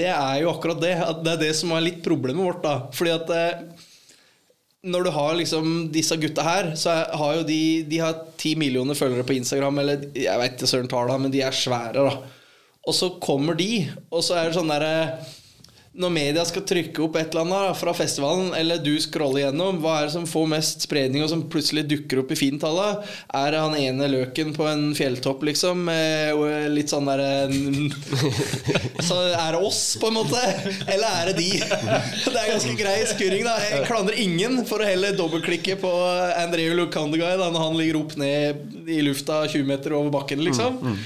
Det 0.00 0.10
er 0.10 0.42
jo 0.42 0.52
akkurat 0.52 0.82
det. 0.82 0.94
At 1.04 1.24
det 1.24 1.36
er 1.36 1.42
det 1.46 1.54
som 1.58 1.72
er 1.74 1.86
litt 1.86 2.02
problemet 2.04 2.44
vårt. 2.44 2.62
da 2.64 2.76
Fordi 2.94 3.14
at 3.14 3.32
eh, 3.36 3.64
når 4.82 5.04
du 5.06 5.10
har 5.14 5.34
liksom 5.38 5.66
disse 5.94 6.16
gutta 6.18 6.42
her, 6.46 6.72
så 6.78 6.94
har 7.06 7.36
jo 7.38 7.44
de 7.46 7.60
De 7.88 8.00
har 8.02 8.18
ti 8.40 8.56
millioner 8.58 8.98
følgere 8.98 9.26
på 9.26 9.36
Instagram, 9.38 9.78
eller 9.78 10.08
jeg 10.16 10.40
vet 10.40 10.56
ikke 10.56 10.70
søren 10.70 10.90
tallene, 10.90 11.26
men 11.26 11.34
de 11.34 11.42
er 11.44 11.54
svære, 11.54 12.02
da. 12.02 12.38
Og 12.82 12.96
så 12.96 13.12
kommer 13.22 13.54
de, 13.54 13.84
og 14.10 14.24
så 14.26 14.40
er 14.40 14.48
det 14.48 14.56
sånn 14.56 14.72
derre 14.72 15.20
når 15.92 16.08
media 16.08 16.42
skal 16.48 16.62
trykke 16.64 17.02
opp 17.04 17.16
et 17.20 17.34
eller 17.34 17.44
annet 17.44 17.76
fra 17.76 17.92
festivalen, 17.92 18.54
eller 18.56 18.78
du 18.80 18.94
scroller 19.02 19.42
gjennom, 19.42 19.76
hva 19.82 19.98
er 19.98 20.06
det 20.06 20.14
som 20.14 20.24
får 20.28 20.46
mest 20.48 20.86
spredning, 20.86 21.20
og 21.20 21.28
som 21.28 21.42
plutselig 21.52 21.84
dukker 21.90 22.22
opp 22.22 22.32
i 22.32 22.38
fintallet? 22.40 23.02
Er 23.36 23.52
det 23.52 23.60
han 23.60 23.76
ene 23.76 24.08
løken 24.08 24.54
på 24.56 24.64
en 24.70 24.86
fjelltopp, 24.96 25.44
liksom? 25.50 25.84
Litt 26.72 26.92
sånn 26.94 27.10
derre 27.10 27.44
Så 29.08 29.20
er 29.36 29.52
det 29.52 29.60
oss, 29.60 29.82
på 30.00 30.08
en 30.08 30.16
måte? 30.22 30.40
Eller 30.86 31.08
er 31.10 31.30
det 31.32 31.36
de? 31.42 31.50
Det 31.60 32.38
er 32.40 32.52
ganske 32.54 32.76
grei 32.80 32.98
skurring, 33.12 33.44
da. 33.44 33.58
Jeg 33.60 33.84
klandrer 33.90 34.16
ingen 34.24 34.62
for 34.68 34.80
å 34.80 34.88
heller 34.88 35.12
dobbeltklikke 35.18 35.76
på 35.82 35.92
Andreu 36.40 36.72
Lukandegai 36.80 37.34
da, 37.36 37.50
når 37.52 37.68
han 37.68 37.76
ligger 37.82 38.00
opp 38.00 38.16
ned 38.20 38.88
i 38.88 39.02
lufta 39.04 39.42
20 39.44 39.68
meter 39.68 39.98
over 40.00 40.08
bakken, 40.22 40.40
liksom. 40.48 40.96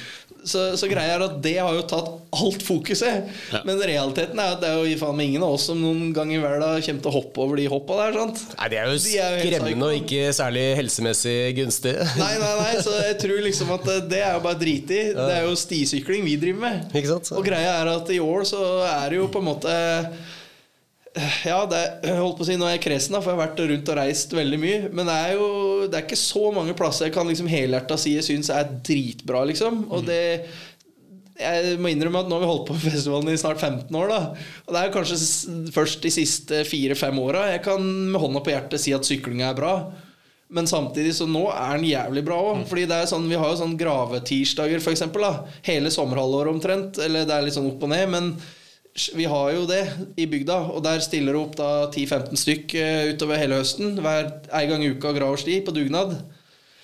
Så, 0.46 0.60
så 0.78 0.86
greia 0.88 1.16
er 1.16 1.24
at 1.26 1.36
det 1.42 1.56
har 1.58 1.74
jo 1.74 1.82
tatt 1.90 2.10
alt 2.36 2.62
fokuset. 2.62 3.26
Ja. 3.52 3.60
Men 3.66 3.80
realiteten 3.82 4.38
er 4.38 4.52
at 4.54 4.60
det 4.62 4.68
er 4.70 4.78
jo 4.86 4.98
faen 5.00 5.16
meg 5.18 5.32
ingen 5.32 5.42
av 5.46 5.56
oss 5.56 5.64
som 5.70 5.80
noen 5.82 6.12
gang 6.14 6.30
i 6.30 6.38
verden 6.38 6.78
kommer 6.86 7.02
til 7.02 7.10
å 7.10 7.14
hoppe 7.16 7.42
over 7.42 7.58
de 7.60 7.66
hoppa 7.72 7.96
der. 8.04 8.16
sant? 8.20 8.42
Nei, 8.56 8.68
Det 8.70 8.78
er 8.78 8.86
jo 8.86 8.96
De 8.96 9.16
jo 9.16 9.26
skremmende 9.42 9.88
og 9.90 9.96
ikke 10.00 10.30
særlig 10.38 10.64
helsemessig 10.78 11.36
gunstig. 11.58 11.96
Nei, 12.22 12.32
nei, 12.38 12.54
nei, 12.62 12.72
så 12.86 12.94
jeg 13.02 13.18
tror 13.24 13.42
liksom 13.48 13.74
at 13.74 13.84
det- 13.90 14.08
det 14.14 14.22
er 14.22 14.32
jo 14.38 14.44
bare 14.46 14.60
drit 14.62 14.90
i. 14.94 15.02
Det 15.16 15.32
er 15.40 15.44
jo 15.48 15.56
stisykling 15.58 16.24
vi 16.24 16.36
driver 16.46 16.60
med. 16.68 16.90
Ikke 16.94 17.10
sant? 17.10 17.32
Og 17.36 17.44
greia 17.44 17.80
er 17.82 17.92
at 17.96 18.10
i 18.14 18.20
år 18.22 18.46
så 18.48 18.62
er 18.86 19.10
det 19.10 19.18
jo 19.20 19.26
på 19.34 19.42
en 19.42 19.48
måte 19.50 19.74
Ja, 21.46 21.62
det 21.70 21.82
holdt 22.18 22.36
på 22.38 22.44
å 22.44 22.46
si 22.48 22.58
nå 22.60 22.66
er 22.68 22.76
jeg 22.76 22.84
kresen, 22.84 23.14
da, 23.16 23.22
for 23.24 23.32
jeg 23.32 23.38
har 23.38 23.46
vært 23.46 23.60
rundt 23.70 23.90
og 23.92 23.98
reist 23.98 24.34
veldig 24.36 24.60
mye. 24.60 24.80
Men 24.92 25.08
det 25.08 25.16
er 25.16 25.36
jo 25.38 25.50
Det 25.86 25.98
er 25.98 26.06
ikke 26.06 26.18
så 26.20 26.48
mange 26.52 26.76
plasser 26.76 27.08
jeg 27.08 27.16
kan 27.16 27.28
liksom 27.28 27.50
helhjerta 27.50 27.96
si 28.00 28.16
jeg 28.16 28.26
syns 28.26 28.50
er 28.52 28.72
dritbra, 28.84 29.44
liksom. 29.48 29.86
Og 29.90 30.04
det 30.08 30.22
jeg 31.36 31.76
må 31.84 31.90
innrømme 31.92 32.22
at 32.22 32.30
nå 32.30 32.38
har 32.38 32.46
vi 32.46 32.48
holdt 32.48 32.68
på 32.70 32.74
med 32.78 32.84
festivalen 32.86 33.28
i 33.28 33.36
snart 33.36 33.60
15 33.60 33.96
år. 34.00 34.08
da 34.08 34.20
Og 34.64 34.72
det 34.72 34.82
er 34.82 34.92
kanskje 34.94 35.70
først 35.74 36.00
de 36.04 36.12
siste 36.14 36.62
fire-fem 36.64 37.18
åra 37.20 37.50
jeg 37.52 37.62
kan 37.66 37.84
med 37.84 38.20
hånda 38.22 38.40
på 38.40 38.54
hjertet 38.54 38.80
si 38.80 38.94
at 38.96 39.04
syklinga 39.04 39.50
er 39.50 39.58
bra. 39.58 39.74
Men 40.48 40.68
samtidig 40.70 41.12
så 41.18 41.26
nå 41.28 41.42
er 41.50 41.76
den 41.76 41.88
jævlig 41.88 42.22
bra 42.24 42.38
òg. 42.52 42.62
Fordi 42.70 42.86
det 42.88 43.00
er 43.00 43.10
sånn, 43.10 43.26
vi 43.28 43.38
har 43.38 43.50
jo 43.50 43.58
sånn 43.60 43.76
gravetirsdager, 43.78 44.80
eksempel, 44.92 45.26
Hele 45.66 45.92
sommerhalvåret 45.92 46.54
omtrent. 46.54 47.00
Eller 47.02 47.26
det 47.28 47.34
er 47.34 47.48
litt 47.48 47.56
sånn 47.56 47.68
opp 47.72 47.82
og 47.82 47.92
ned. 47.92 48.08
Men 48.14 48.32
vi 49.16 49.26
har 49.28 49.52
jo 49.52 49.66
det 49.68 49.82
i 50.16 50.26
bygda, 50.30 50.56
og 50.72 50.82
der 50.84 51.02
stiller 51.04 51.36
det 51.36 51.42
opp 51.42 51.58
da 51.58 51.70
10-15 51.90 52.40
stykk 52.40 52.74
eh, 52.80 53.12
utover 53.12 53.40
hele 53.40 53.60
høsten. 53.60 53.98
Hver 54.00 54.32
en 54.46 54.72
gang 54.72 54.84
i 54.84 54.90
uka 54.94 55.12
graver 55.16 55.42
sti 55.42 55.60
på 55.66 55.74
dugnad. 55.76 56.16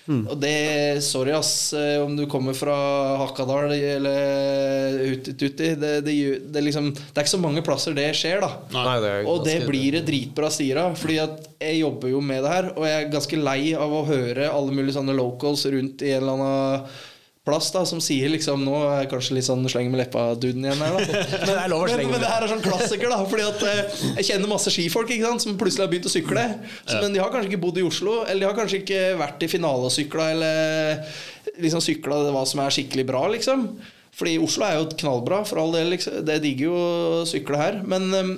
Og 0.03 0.35
det 0.35 0.99
Sorry, 1.05 1.31
ass, 1.31 1.71
eh, 1.77 2.01
om 2.03 2.15
du 2.17 2.25
kommer 2.27 2.55
fra 2.57 2.75
Hakadal 3.21 3.71
eller 3.71 4.97
Hutti-Tutti. 4.99 5.69
Det, 5.79 5.93
det, 6.03 6.15
det, 6.43 6.59
er 6.59 6.65
liksom, 6.65 6.89
det 6.91 7.15
er 7.15 7.23
ikke 7.23 7.35
så 7.37 7.39
mange 7.39 7.63
plasser 7.63 7.95
det 7.95 8.09
skjer, 8.19 8.43
da. 8.43 8.51
Nei, 8.75 8.97
det 9.03 9.13
Og 9.31 9.45
det 9.47 9.61
blir 9.69 9.95
det 9.95 10.03
dritbra 10.09 10.51
stier 10.51 10.81
av. 10.83 10.97
Fordi 10.99 11.21
at 11.23 11.47
jeg 11.55 11.79
jobber 11.79 12.11
jo 12.11 12.19
med 12.25 12.43
det 12.43 12.51
her, 12.51 12.69
og 12.75 12.87
jeg 12.89 12.99
er 12.99 13.15
ganske 13.15 13.39
lei 13.39 13.61
av 13.79 13.95
å 13.95 14.03
høre 14.09 14.51
alle 14.51 14.75
mulige 14.75 14.97
sånne 14.99 15.15
locals 15.15 15.65
rundt 15.71 16.03
i 16.03 16.11
en 16.11 16.21
eller 16.21 16.37
annen 16.37 17.01
plass 17.43 17.71
da 17.75 17.81
som 17.87 17.99
sier 18.03 18.31
liksom 18.31 18.61
Nå 18.63 18.75
er 18.87 19.01
jeg 19.01 19.09
kanskje 19.11 19.35
litt 19.37 19.47
sånn 19.47 19.65
sleng 19.71 19.89
med 19.91 19.99
leppa-duden 19.99 20.63
igjen 20.63 20.83
her, 20.83 20.93
da. 20.95 21.23
Men 21.43 21.49
det 21.49 21.57
er 21.57 21.71
lov 21.73 21.81
å 21.83 21.87
Men, 21.87 21.95
slenge 21.97 22.05
men 22.07 22.15
men 22.15 22.23
det 22.23 22.29
her 22.31 22.45
er 22.45 22.51
sånn 22.53 22.63
klassiker, 22.63 23.11
da. 23.11 23.17
Fordi 23.29 23.47
at 23.49 23.65
eh, 23.67 23.81
Jeg 24.19 24.27
kjenner 24.29 24.51
masse 24.53 24.73
skifolk 24.73 25.11
ikke 25.11 25.31
sant 25.33 25.45
som 25.45 25.57
plutselig 25.59 25.85
har 25.85 25.91
begynt 25.91 26.07
å 26.07 26.13
sykle. 26.13 26.45
Så, 26.85 27.01
Men 27.01 27.15
de 27.15 27.23
har 27.23 27.33
kanskje 27.33 27.51
ikke 27.51 27.63
bodd 27.65 27.81
i 27.81 27.87
Oslo, 27.87 28.21
eller 28.23 28.45
de 28.45 28.49
har 28.51 28.57
kanskje 28.61 28.79
ikke 28.83 29.01
vært 29.19 29.43
i 29.43 29.51
finale 29.51 29.89
og 29.89 29.93
sykla, 29.93 30.29
eller 30.37 31.59
liksom 31.63 31.83
sykla 31.83 32.21
hva 32.31 32.45
som 32.49 32.63
er 32.63 32.77
skikkelig 32.77 33.07
bra, 33.11 33.25
liksom. 33.35 33.67
Fordi 34.13 34.37
Oslo 34.45 34.67
er 34.67 34.77
jo 34.77 34.89
knallbra, 35.03 35.41
for 35.49 35.59
all 35.61 35.73
del. 35.75 35.91
Liksom. 35.95 36.21
Det 36.27 36.39
digger 36.43 36.69
jo 36.69 36.77
å 36.77 37.23
sykle 37.29 37.59
her. 37.59 37.79
Men 37.89 38.07
eh, 38.13 38.35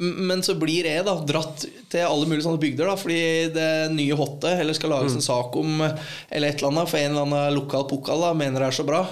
men 0.00 0.40
så 0.42 0.54
blir 0.56 0.86
jeg 0.88 1.04
da 1.04 1.12
dratt 1.28 1.66
til 1.92 2.06
alle 2.06 2.24
mulige 2.28 2.46
sånne 2.46 2.62
bygder, 2.62 2.88
da 2.88 2.96
fordi 2.96 3.20
det 3.52 3.68
nye 3.92 4.16
hotte 4.16 4.54
eller 4.62 4.76
skal 4.76 4.94
lages 4.94 5.18
en 5.18 5.24
sak 5.26 5.56
om 5.60 5.82
eller 5.84 6.48
et 6.48 6.56
eller 6.60 6.70
annet 6.70 6.88
for 6.88 7.00
en 7.02 7.10
eller 7.12 7.26
annen 7.28 7.58
lokal 7.58 7.84
pokal 7.90 8.24
da 8.24 8.30
mener 8.36 8.64
det 8.64 8.70
er 8.70 8.78
så 8.80 8.86
bra. 8.88 9.02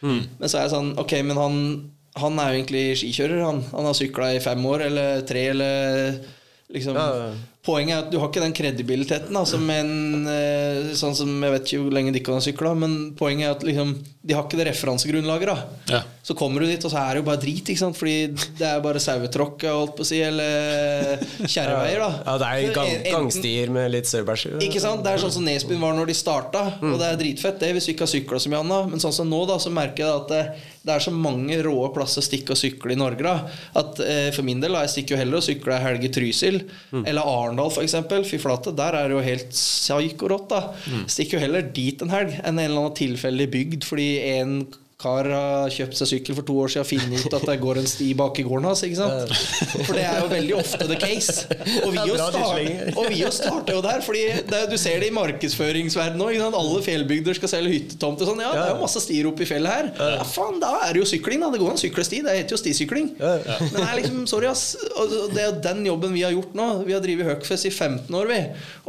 Men 0.00 0.46
så 0.48 0.60
er 0.60 0.66
jeg 0.68 0.72
sånn 0.76 0.90
Ok, 1.02 1.12
men 1.26 1.36
han, 1.36 1.60
han 2.22 2.38
er 2.40 2.52
jo 2.54 2.58
egentlig 2.62 2.84
skikjører. 3.00 3.40
Han, 3.44 3.60
han 3.74 3.88
har 3.90 3.96
sykla 3.98 4.28
i 4.36 4.42
fem 4.44 4.64
år 4.72 4.86
eller 4.88 5.24
tre 5.28 5.42
eller 5.52 6.20
liksom 6.72 6.98
Ja, 6.98 7.06
ja. 7.16 7.30
Poenget 7.68 7.92
er 7.92 8.04
at 8.06 8.12
du 8.12 8.16
har 8.20 8.30
ikke 8.30 8.40
den 8.40 8.54
kredibiliteten 8.56 9.34
da, 9.34 9.42
som 9.48 9.64
en 9.72 10.28
eh, 10.30 10.92
Sånn 10.96 11.16
som 11.18 11.32
Jeg 11.44 11.52
vet 11.52 11.66
ikke 11.66 11.82
hvor 11.82 11.96
lenge 11.98 12.14
de 12.14 12.22
kan 12.24 12.38
ha 12.38 12.44
sykla, 12.44 12.72
men 12.78 12.94
poenget 13.18 13.48
er 13.48 13.56
at 13.56 13.66
liksom, 13.66 13.90
de 14.24 14.36
har 14.36 14.46
ikke 14.46 14.60
det 14.60 14.68
referansegrunnlaget. 14.70 15.50
Ja. 15.88 16.00
så 16.24 16.34
kommer 16.36 16.60
du 16.60 16.68
dit, 16.68 16.84
og 16.84 16.92
så 16.92 17.00
er 17.00 17.16
det 17.16 17.22
jo 17.22 17.26
bare 17.26 17.40
drit. 17.40 17.68
Ikke 17.72 17.80
sant? 17.80 17.96
Fordi 17.96 18.16
det 18.58 18.66
er 18.68 18.82
bare 18.84 19.00
sauetråkk, 19.00 19.64
si, 20.04 20.20
eller 20.24 21.22
kjerreveier. 21.44 22.02
Ja, 22.04 22.34
det 22.40 22.48
er 22.48 22.74
gang, 22.76 22.92
gangstier 23.06 23.72
med 23.72 23.88
litt 23.94 24.10
sauebæsj. 24.10 24.58
Ikke 24.64 24.82
sant? 24.82 25.04
Det 25.04 25.14
er 25.14 25.22
sånn 25.22 25.34
som 25.38 25.46
Nesbyen 25.48 25.80
var 25.82 25.96
når 25.96 26.10
de 26.12 26.16
starta, 26.18 26.64
og 26.80 26.98
det 27.00 27.08
er 27.10 27.20
dritfett 27.20 27.60
det 27.62 27.72
hvis 27.76 27.88
vi 27.90 27.96
ikke 27.96 28.06
har 28.06 28.12
sykla 28.12 28.42
så 28.44 28.52
mye 28.52 28.62
annet. 28.64 28.92
Men 28.92 29.04
sånn 29.04 29.16
som 29.20 29.30
nå, 29.30 29.40
da, 29.48 29.56
så 29.62 29.72
merker 29.72 30.04
jeg 30.04 30.24
at 30.24 30.36
det, 30.88 30.96
er 30.96 31.04
så 31.04 31.12
mange 31.14 31.60
rå 31.64 31.76
plasser 31.94 32.22
å 32.22 32.26
stikke 32.26 32.54
og 32.54 32.60
sykle 32.60 32.96
i 32.96 32.98
Norge. 32.98 33.22
da 33.24 33.36
At 33.78 34.02
eh, 34.04 34.30
For 34.34 34.46
min 34.46 34.62
del, 34.64 34.74
da, 34.74 34.84
jeg 34.86 34.96
stikker 34.96 35.16
jo 35.16 35.20
heller 35.22 35.42
og 35.42 35.46
sykler 35.46 35.76
ei 35.76 35.84
helg 35.84 36.08
i 36.08 36.12
Trysil, 36.18 36.60
eller 37.04 37.28
Arendal 37.28 37.72
f.eks. 37.72 37.96
Fy 38.28 38.40
flate, 38.42 38.74
der 38.78 38.98
er 38.98 39.08
det 39.08 39.18
jo 39.18 39.24
helt 39.24 39.54
psyko-rått. 39.54 40.52
da 40.52 41.04
Stikker 41.06 41.38
jo 41.38 41.44
heller 41.46 41.70
dit 41.74 42.04
en 42.04 42.12
helg 42.12 42.36
enn 42.40 42.56
en 42.56 42.64
eller 42.64 42.82
annen 42.82 42.98
tilfeldig 42.98 43.48
bygd 43.54 43.88
fordi 43.88 44.10
en 44.38 44.60
kar 44.98 45.28
har 45.30 45.70
kjøpt 45.70 45.94
seg 45.94 46.08
sykkel 46.10 46.34
for 46.34 46.42
to 46.48 46.54
år 46.58 46.72
siden 46.72 46.82
og 46.82 46.88
funnet 46.90 47.26
ut 47.28 47.34
at 47.36 47.44
det 47.46 47.54
går 47.62 47.78
en 47.78 47.84
sti 47.86 48.06
bak 48.18 48.38
i 48.42 48.44
gården 48.48 48.64
hans. 48.66 48.80
Ikke 48.82 48.96
sant? 48.98 49.30
For 49.86 49.94
det 49.94 50.02
er 50.02 50.16
jo 50.24 50.30
veldig 50.32 50.54
ofte 50.58 50.88
the 50.90 50.96
case. 50.98 51.44
Og 51.84 51.92
vi 51.94 52.02
jo 52.08 52.16
start, 52.18 52.96
og 52.98 53.06
vi 53.06 53.20
jo 53.20 53.28
starter 53.30 53.76
jo 53.76 53.82
der. 53.84 54.02
Fordi 54.02 54.24
det, 54.48 54.62
Du 54.72 54.74
ser 54.74 54.98
det 54.98 55.12
i 55.12 55.14
markedsføringsverdenen 55.14 56.24
òg. 56.26 56.40
Alle 56.58 56.80
fjellbygder 56.82 57.38
skal 57.38 57.52
selge 57.52 57.76
hyttetomt. 57.76 58.24
Sånn. 58.26 58.42
Ja, 58.42 58.50
det 58.56 58.64
er 58.64 58.72
jo 58.72 58.80
masse 58.80 59.02
stier 59.04 59.28
oppe 59.30 59.44
i 59.46 59.48
fjellet 59.52 59.70
her. 59.70 59.92
Ja, 60.16 60.26
faen, 60.26 60.58
Da 60.64 60.72
er 60.88 60.98
det 60.98 61.04
jo 61.04 61.06
sykling. 61.12 61.46
da 61.46 61.52
Det 61.54 61.62
går 61.62 61.76
en 61.76 61.80
syklesti. 61.84 62.18
Det 62.26 62.34
heter 62.40 62.56
jo 62.56 62.60
stisykling. 62.64 63.12
Men 63.22 63.78
det 63.78 63.86
er 63.86 63.94
liksom, 64.00 64.26
sorry 64.26 64.50
ass 64.50 64.64
Det 65.30 65.44
er 65.44 65.52
jo 65.52 65.54
den 65.68 65.86
jobben 65.92 66.18
vi 66.18 66.26
har 66.26 66.34
gjort 66.34 66.58
nå. 66.58 66.68
Vi 66.90 66.96
har 66.98 67.06
drevet 67.06 67.30
Huckfest 67.30 67.70
i 67.70 67.74
15 67.76 68.10
år, 68.18 68.26
vi. 68.34 68.40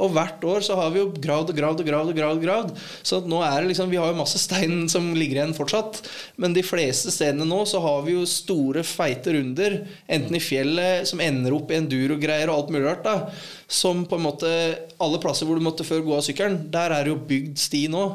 Og 0.02 0.10
hvert 0.18 0.42
år 0.56 0.66
så 0.66 0.82
har 0.82 0.90
vi 0.90 1.04
jo 1.04 1.14
gravd 1.22 1.54
og 1.54 1.62
gravd 1.62 1.86
og 1.86 1.94
gravd. 1.94 2.16
og 2.16 2.20
gravd, 2.24 2.44
gravd. 2.50 2.76
Så 3.06 3.22
nå 3.30 3.46
er 3.46 3.62
det 3.62 3.76
liksom 3.76 3.94
Vi 3.94 4.02
har 4.02 4.10
jo 4.10 4.18
masse 4.24 4.42
stein 4.42 4.88
som 4.90 5.14
ligger 5.14 5.44
igjen 5.44 5.54
fortsatt. 5.54 5.99
Men 6.40 6.56
de 6.56 6.64
fleste 6.66 7.14
stedene 7.14 7.48
nå 7.50 7.62
så 7.70 7.82
har 7.84 8.02
vi 8.06 8.16
jo 8.16 8.26
store, 8.30 8.84
feite 8.88 9.34
runder. 9.36 9.80
Enten 10.08 10.38
i 10.38 10.44
fjellet, 10.44 11.08
som 11.10 11.22
ender 11.24 11.56
opp 11.58 11.72
i 11.72 11.80
enduro-greier 11.80 12.50
og 12.50 12.58
alt 12.58 12.74
mulig 12.76 12.88
rart. 12.88 13.06
da 13.06 13.68
Som 13.68 14.06
på 14.10 14.20
en 14.20 14.28
måte 14.28 14.52
Alle 15.00 15.22
plasser 15.22 15.48
hvor 15.48 15.60
du 15.60 15.66
måtte 15.66 15.88
før 15.88 16.04
gå 16.06 16.18
av 16.18 16.26
sykkelen, 16.26 16.66
der 16.72 16.96
er 16.96 17.06
det 17.06 17.14
jo 17.14 17.24
bygd 17.30 17.60
sti 17.62 17.88
nå. 17.92 18.06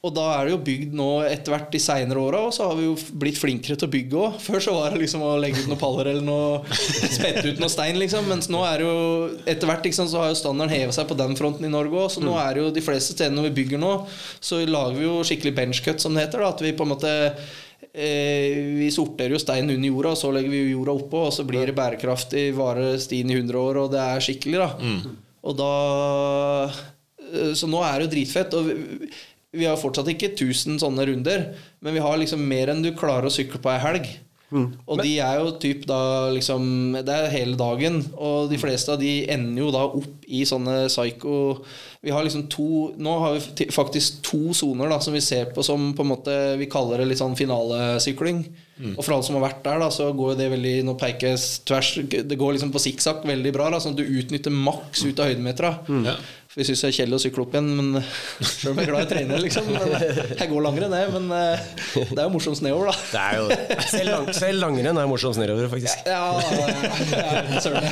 Og 0.00 0.14
da 0.16 0.22
er 0.32 0.46
det 0.46 0.52
jo 0.54 0.60
bygd 0.64 0.94
nå 0.96 1.06
etter 1.28 1.52
hvert 1.52 1.66
de 1.74 1.78
seinere 1.82 2.20
åra, 2.22 2.38
og 2.48 2.54
så 2.56 2.70
har 2.70 2.78
vi 2.78 2.86
jo 2.86 2.94
blitt 3.20 3.36
flinkere 3.36 3.76
til 3.76 3.84
å 3.84 3.92
bygge 3.92 4.16
òg. 4.16 4.38
Før 4.46 4.62
så 4.64 4.72
var 4.72 4.94
det 4.94 5.02
liksom 5.02 5.24
å 5.26 5.34
legge 5.42 5.60
ut 5.60 5.68
noen 5.68 5.80
paller 5.82 6.08
eller 6.14 6.24
noe 6.24 6.78
spette 7.18 7.44
ut 7.44 7.60
noe 7.60 7.68
stein, 7.68 7.98
liksom. 8.00 8.30
Mens 8.30 8.48
nå 8.48 8.62
er 8.64 8.80
det 8.80 8.86
jo 8.88 9.02
etter 9.44 9.68
hvert 9.68 9.84
liksom, 9.84 10.08
så 10.08 10.22
har 10.22 10.30
jo 10.32 10.38
standarden 10.40 10.72
hevet 10.72 10.96
seg 10.96 11.08
på 11.10 11.18
den 11.20 11.36
fronten 11.36 11.68
i 11.68 11.72
Norge 11.72 12.00
òg. 12.06 12.08
Så 12.14 12.24
nå 12.24 12.32
er 12.40 12.56
det 12.56 12.64
jo 12.64 12.70
de 12.78 12.84
fleste 12.86 13.12
stedene 13.12 13.36
når 13.42 13.50
vi 13.50 13.56
bygger 13.60 13.82
nå, 13.82 13.92
så 14.40 14.62
lager 14.64 14.96
vi 14.96 15.04
jo 15.04 15.18
skikkelig 15.28 15.52
benchcut, 15.60 16.00
som 16.00 16.16
det 16.16 16.24
heter. 16.24 16.46
da 16.46 16.54
At 16.54 16.64
vi 16.64 16.72
på 16.78 16.86
en 16.88 16.94
måte 16.94 17.14
eh, 17.92 18.56
Vi 18.80 18.88
sorterer 18.96 19.36
jo 19.36 19.42
stein 19.44 19.68
under 19.68 19.90
jorda, 19.92 20.14
og 20.16 20.22
så 20.22 20.32
legger 20.32 20.54
vi 20.54 20.62
jo 20.64 20.78
jorda 20.78 20.96
oppå, 20.96 21.26
og 21.28 21.34
så 21.36 21.44
blir 21.44 21.68
det 21.68 21.76
bærekraftig, 21.76 22.46
varer 22.56 22.96
stien 23.04 23.28
i 23.28 23.36
100 23.36 23.60
år, 23.68 23.84
og 23.84 23.92
det 23.92 24.00
er 24.00 24.24
skikkelig, 24.30 24.62
da. 24.64 24.94
Og 25.44 25.60
da 25.60 25.72
eh, 26.70 27.52
Så 27.56 27.68
nå 27.68 27.84
er 27.84 27.98
det 28.00 28.08
jo 28.08 28.14
dritfett. 28.16 28.56
Og 28.56 28.72
vi, 29.52 29.66
har 29.66 29.78
fortsatt 29.80 30.10
ikke 30.12 30.32
1000 30.34 30.80
sånne 30.82 31.06
runder, 31.10 31.46
men 31.80 31.96
vi 31.96 32.02
har 32.04 32.18
liksom 32.20 32.42
mer 32.46 32.72
enn 32.72 32.84
du 32.84 32.92
klarer 32.96 33.28
å 33.28 33.34
sykle 33.34 33.62
på 33.62 33.72
ei 33.72 33.80
helg. 33.82 34.10
Og 34.50 34.98
de 34.98 35.12
er 35.22 35.36
jo 35.38 35.52
typ 35.62 35.84
da 35.86 36.26
liksom 36.34 36.64
Det 37.06 37.14
er 37.14 37.30
hele 37.30 37.54
dagen. 37.58 38.00
Og 38.18 38.50
de 38.50 38.58
fleste 38.58 38.90
av 38.90 38.98
de 38.98 39.28
ender 39.30 39.62
jo 39.62 39.68
da 39.70 39.84
opp 39.86 40.26
i 40.26 40.42
sånne 40.48 40.88
psycho 40.88 41.36
Vi 42.02 42.10
har 42.10 42.26
liksom 42.26 42.48
to 42.50 42.90
Nå 42.98 43.14
har 43.22 43.36
vi 43.36 43.68
faktisk 43.70 44.18
to 44.26 44.50
soner 44.56 44.90
da 44.90 44.98
som 45.02 45.14
vi 45.14 45.22
ser 45.22 45.52
på 45.54 45.62
som 45.66 45.92
på 45.94 46.02
en 46.02 46.10
måte 46.10 46.34
Vi 46.58 46.66
kaller 46.70 46.98
det 46.98 47.12
litt 47.12 47.22
sånn 47.22 47.38
finalesykling. 47.38 48.42
Og 48.96 49.04
for 49.04 49.14
alle 49.14 49.26
som 49.26 49.36
har 49.36 49.44
vært 49.44 49.62
der, 49.66 49.78
da 49.82 49.90
så 49.92 50.10
går 50.16 50.34
det 50.40 50.50
veldig 50.54 50.74
Nå 50.88 50.96
peker 50.98 51.38
tvers 51.68 51.92
Det 52.08 52.38
går 52.40 52.56
liksom 52.56 52.74
på 52.74 52.82
sikksakk 52.82 53.26
veldig 53.28 53.54
bra, 53.54 53.70
da 53.70 53.78
sånn 53.82 53.94
at 53.94 54.02
du 54.02 54.18
utnytter 54.18 54.54
maks 54.54 55.04
ut 55.06 55.20
av 55.20 55.30
høydemetera. 55.30 55.74
Ja. 56.08 56.18
Vi 56.50 56.64
syns 56.66 56.80
det 56.82 56.88
er 56.88 56.94
kjedelig 56.96 57.14
å 57.14 57.22
sykle 57.22 57.42
opp 57.44 57.52
igjen, 57.54 57.66
men 57.78 58.00
sjøl 58.42 58.72
om 58.72 58.78
jeg 58.80 58.88
er 58.88 58.90
glad 58.90 59.04
i 59.04 59.06
å 59.06 59.10
trene, 59.12 59.36
liksom. 59.38 59.68
Jeg 60.40 60.48
går 60.50 60.64
langrenn, 60.64 60.94
jeg. 60.98 61.10
Men 61.14 61.28
eh, 61.36 61.68
det 62.10 62.16
er 62.18 62.24
jo 62.24 62.32
morsomt 62.34 62.62
nedover, 62.66 62.90
da. 62.90 62.94
Det 63.12 63.20
jo 63.38 63.84
Selv, 63.86 64.08
lang, 64.10 64.26
selv 64.34 64.58
langrenn 64.64 64.98
er 64.98 65.06
morsomt 65.10 65.38
nedover, 65.38 65.68
faktisk. 65.70 66.08
Ja, 66.10 66.40
ja, 66.42 66.64
ja, 67.14 67.60
søren. 67.62 67.86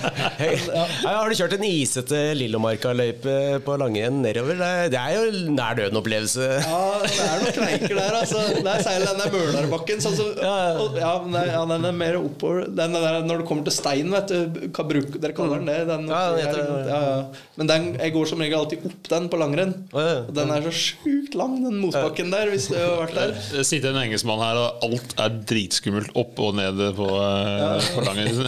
Ja, 0.75 1.13
har 1.21 1.31
du 1.31 1.37
kjørt 1.39 1.55
en 1.55 1.67
isete 1.69 2.23
Lillomarka-løype 2.41 3.37
på 3.63 3.77
langrenn 3.79 4.19
nedover? 4.27 4.59
Det 4.91 4.99
er, 4.99 5.15
jo 5.21 5.55
nær 5.55 5.79
døden-opplevelse. 5.79 6.51
Ja, 6.67 6.83
det 7.05 7.15
er 7.29 7.45
noen 7.45 7.57
kneiker 7.61 7.95
der, 8.01 8.19
altså. 8.25 8.43
Det 8.59 8.75
er 8.75 8.85
særlig 8.89 9.13
den 9.13 9.23
der 9.23 9.33
Mølarbakken. 9.39 10.03
Sånn 10.03 10.19
som, 10.19 10.35
og- 10.35 10.99
ja, 10.99 11.15
den 11.23 11.87
er 11.93 11.95
mer 12.03 12.19
oppover. 12.25 12.67
Den 12.75 12.99
der, 12.99 13.21
når 13.23 13.45
det 13.45 13.49
kommer 13.53 13.71
til 13.71 13.79
stein, 13.79 14.11
vet 14.19 14.35
du. 14.35 14.69
Bruker, 14.89 15.23
dere 15.23 15.35
kaller 15.37 15.63
den 15.63 15.71
det? 15.71 15.79
Den, 15.95 16.11
Ja, 16.11 16.27
den 16.35 16.43
heter 16.43 16.61
ja, 16.91 17.01
ja. 17.07 17.17
Men 17.61 17.69
den, 17.71 17.91
jeg 18.03 18.15
går 18.15 18.27
som 18.31 18.41
regel 18.41 18.48
alltid 18.57 18.87
opp 18.89 19.09
den 19.11 19.29
på 19.29 19.41
langrenn. 19.41 19.75
Oh, 19.93 20.01
ja. 20.01 20.17
Og 20.25 20.33
den 20.37 20.53
er 20.55 20.65
så 20.65 20.73
sjukt 20.75 21.37
lang, 21.39 21.59
den 21.65 21.77
motbakken 21.83 22.33
der, 22.33 22.49
hvis 22.53 22.71
det 22.73 22.81
har 22.81 22.97
vært 23.03 23.17
der. 23.19 23.35
Det 23.53 23.65
sitter 23.69 23.93
en 23.93 24.01
engelskmann 24.07 24.41
her, 24.43 24.61
og 24.63 24.87
alt 24.89 25.15
er 25.21 25.37
dritskummelt 25.53 26.17
opp 26.19 26.41
og 26.45 26.57
ned 26.59 26.83
på, 26.99 27.09
ja. 27.13 27.75
på 27.95 28.07
langrenn. 28.07 28.43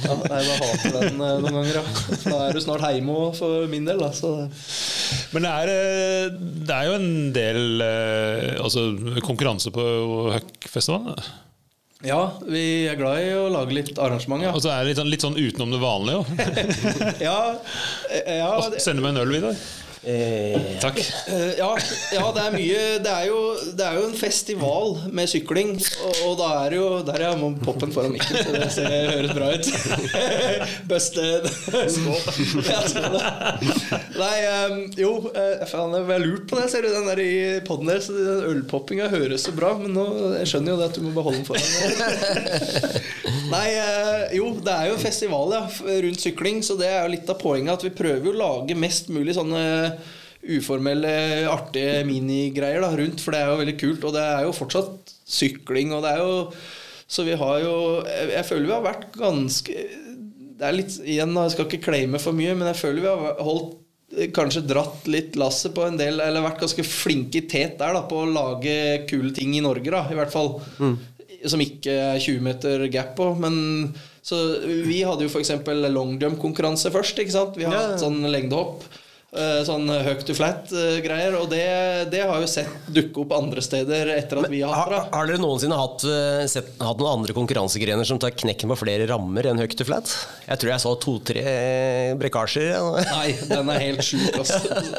Ja, 0.00 0.14
nei, 0.16 0.38
da 0.46 0.54
hater 0.56 0.94
den 0.94 1.20
eh, 1.20 1.34
noen 1.42 1.56
ganger, 1.58 1.74
ja. 1.76 1.82
Da 2.24 2.38
er 2.46 2.56
du 2.56 2.60
snart 2.64 2.86
hjemme 2.88 3.14
òg, 3.26 3.34
for 3.36 3.66
min 3.70 3.84
del. 3.88 4.00
Da. 4.00 4.46
Men 5.34 5.44
det 5.44 5.52
er, 5.52 5.72
eh, 5.74 6.38
det 6.66 6.76
er 6.76 6.88
jo 6.88 6.96
en 6.96 7.12
del 7.36 7.84
eh, 7.84 8.56
altså, 8.62 8.88
konkurranse 9.26 9.72
på 9.74 9.84
Huck-festivalen. 10.34 11.20
Ja, 12.00 12.20
vi 12.48 12.86
er 12.88 12.96
glad 12.96 13.20
i 13.20 13.32
å 13.36 13.48
lage 13.52 13.74
litt 13.76 13.98
arrangement, 14.00 14.40
ja. 14.40 14.54
Og 14.56 14.62
så 14.64 14.70
er 14.72 14.86
det 14.86 14.94
litt 14.94 15.00
sånn, 15.00 15.10
litt 15.12 15.24
sånn 15.24 15.36
utenom 15.36 15.74
det 15.74 15.80
vanlige. 15.82 16.24
Ja, 17.28 17.36
eh, 18.08 18.38
ja, 18.38 18.54
sender 18.62 18.80
Send 18.80 19.04
meg 19.04 19.12
en 19.12 19.20
øl, 19.20 19.34
Vidar. 19.34 19.58
Eh, 20.02 20.78
Takk. 20.80 20.98
eh, 21.28 21.58
ja, 21.58 21.78
ja, 22.14 22.28
det 22.32 22.40
er 22.40 22.54
mye 22.54 22.84
Det 23.04 23.10
er 23.12 23.26
jo, 23.28 23.40
det 23.76 23.84
er 23.84 23.98
jo 23.98 24.06
en 24.08 24.14
festival 24.16 24.94
med 25.12 25.28
sykling, 25.28 25.74
og, 25.76 26.20
og 26.24 26.38
da 26.38 26.46
er 26.62 26.72
det 26.72 26.78
jo 26.78 26.86
Der 27.04 27.24
jeg 27.26 27.40
man 27.42 27.58
poppen 27.60 27.92
foran 27.92 28.14
mikken, 28.14 28.38
så 28.40 28.54
det 28.54 28.70
ser, 28.72 28.88
høres 29.10 29.34
bra 29.36 29.50
ut. 29.52 29.68
Busted. 30.90 31.48
Skål. 31.92 32.64
Ja. 32.64 32.80
Nei, 34.16 34.38
um, 34.70 34.78
jo 34.96 35.12
eh, 35.34 35.66
Faen, 35.68 35.92
jeg 35.98 36.08
har 36.08 36.24
lurt 36.24 36.48
på 36.48 36.56
det. 36.56 36.70
Ser 36.72 36.86
du 36.86 36.90
den 36.94 37.08
der 37.10 37.20
i 37.20 37.34
poden 37.66 37.90
der? 37.90 38.00
Så 38.00 38.16
den 38.16 38.40
ølpoppinga 38.54 39.10
høres 39.12 39.44
så 39.48 39.54
bra, 39.56 39.74
men 39.80 39.92
nå, 39.96 40.06
jeg 40.38 40.48
skjønner 40.54 40.74
jo 40.74 40.80
det 40.80 40.88
at 40.88 40.96
du 40.96 41.04
må 41.04 41.12
beholde 41.16 41.42
den 41.42 41.48
foran. 41.48 42.40
Nei, 43.52 43.66
eh, 43.76 44.36
jo, 44.38 44.54
det 44.64 44.72
er 44.74 44.88
jo 44.88 44.96
en 44.96 45.04
festival 45.04 45.56
ja, 45.58 45.62
rundt 46.06 46.24
sykling, 46.24 46.64
så 46.64 46.78
det 46.80 46.88
er 46.88 47.04
jo 47.04 47.14
litt 47.18 47.30
av 47.32 47.40
poenget 47.42 47.76
at 47.76 47.84
vi 47.84 47.94
prøver 48.00 48.30
jo 48.30 48.34
å 48.34 48.40
lage 48.40 48.78
mest 48.78 49.12
mulig 49.12 49.36
sånne 49.36 49.89
uformelle, 50.40 51.12
artige 51.50 52.04
minigreier 52.08 52.80
da, 52.80 52.92
rundt, 52.96 53.20
for 53.20 53.34
det 53.34 53.42
er 53.42 53.50
jo 53.50 53.58
veldig 53.60 53.76
kult. 53.80 54.06
Og 54.08 54.14
det 54.16 54.22
er 54.24 54.46
jo 54.46 54.54
fortsatt 54.56 55.12
sykling, 55.30 55.92
og 55.96 56.04
det 56.06 56.14
er 56.14 56.22
jo 56.24 56.36
Så 57.10 57.24
vi 57.26 57.34
har 57.38 57.60
jo 57.62 57.74
Jeg, 58.06 58.30
jeg 58.36 58.46
føler 58.48 58.66
vi 58.66 58.74
har 58.74 58.86
vært 58.86 59.04
ganske 59.18 59.74
Det 60.58 60.66
er 60.66 60.74
litt 60.74 60.96
Igjen, 61.04 61.36
jeg 61.36 61.52
skal 61.54 61.68
ikke 61.68 61.84
claime 61.84 62.18
for 62.22 62.36
mye, 62.36 62.56
men 62.58 62.70
jeg 62.70 62.80
føler 62.80 63.04
vi 63.04 63.12
har 63.12 63.44
holdt 63.46 63.76
kanskje 64.34 64.64
dratt 64.66 65.06
litt 65.06 65.36
lasset 65.38 65.70
på 65.76 65.84
en 65.86 65.98
del 65.98 66.18
Eller 66.18 66.42
vært 66.42 66.64
ganske 66.64 66.82
flinke 66.82 67.38
i 67.38 67.46
tet 67.46 67.76
der 67.78 67.94
da 67.94 68.00
på 68.10 68.24
å 68.24 68.30
lage 68.30 69.04
kule 69.10 69.30
ting 69.36 69.54
i 69.54 69.62
Norge, 69.62 69.86
da, 69.92 70.02
i 70.10 70.18
hvert 70.18 70.32
fall. 70.34 70.56
Som 71.46 71.62
ikke 71.62 71.94
er 71.94 72.18
20 72.18 72.42
meter 72.42 72.82
gap 72.92 73.14
på. 73.16 73.28
Men 73.38 73.54
så 74.20 74.36
vi 74.84 74.98
hadde 75.06 75.24
jo 75.24 75.30
f.eks. 75.30 75.52
long 75.94 76.16
jump-konkurranse 76.20 76.90
først. 76.92 77.22
Ikke 77.22 77.32
sant? 77.32 77.54
Vi 77.56 77.64
har 77.64 77.78
hatt 77.78 78.02
sånn 78.02 78.18
lengdehopp. 78.26 78.82
Eh, 79.36 79.60
Sånn 79.66 79.88
høyt 79.90 80.22
to 80.26 80.34
flat-greier. 80.36 81.36
Og 81.40 81.48
det, 81.52 81.64
det 82.12 82.22
har 82.26 82.40
jo 82.42 82.48
sett 82.50 82.88
dukke 82.90 83.24
opp 83.24 83.34
andre 83.36 83.62
steder 83.64 84.12
etter 84.16 84.42
at 84.42 84.50
vi 84.52 84.62
har 84.64 84.74
hatt 84.74 84.92
det. 84.94 85.00
har 85.14 85.30
dere 85.30 85.42
noensinne 85.42 85.78
hatt, 85.78 86.04
eh, 86.08 86.44
sett, 86.50 86.72
hatt 86.80 87.02
noen 87.02 87.20
andre 87.20 87.36
konkurransegrener 87.36 88.08
som 88.08 88.20
tar 88.22 88.34
knekken 88.34 88.72
på 88.72 88.78
flere 88.82 89.08
rammer 89.10 89.50
enn 89.50 89.60
høyt 89.62 89.76
to 89.78 89.86
flat? 89.88 90.12
Jeg 90.46 90.62
tror 90.62 90.72
jeg 90.74 90.84
så 90.84 90.94
to-tre 91.04 91.44
brekkasjer. 92.20 92.88
Nei, 93.10 93.28
den 93.50 93.74
er 93.74 93.84
helt 93.86 94.06
sjuk. 94.06 94.40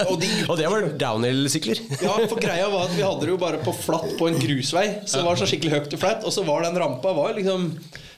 Og 0.08 0.16
de 0.22 0.30
Og 0.52 0.56
det 0.60 0.70
var 0.72 0.88
downhill-sykler. 1.06 1.84
Ja, 2.02 2.16
for 2.28 2.40
greia 2.42 2.70
var 2.72 2.88
at 2.88 2.96
vi 2.96 3.04
hadde 3.06 3.26
det 3.26 3.34
jo 3.34 3.42
bare 3.42 3.62
på 3.64 3.74
flatt 3.76 4.16
på 4.20 4.30
en 4.30 4.40
grusvei. 4.42 4.88
Så 5.06 5.20
det 5.20 5.28
var 5.28 5.40
så 5.40 5.50
skikkelig 5.50 5.76
høyt 5.76 5.92
to 5.94 6.00
flat. 6.02 6.26
Og 6.28 6.34
så 6.36 6.46
var 6.48 6.66
den 6.66 6.80
rampa 6.82 7.14
var 7.16 7.36
liksom 7.38 7.70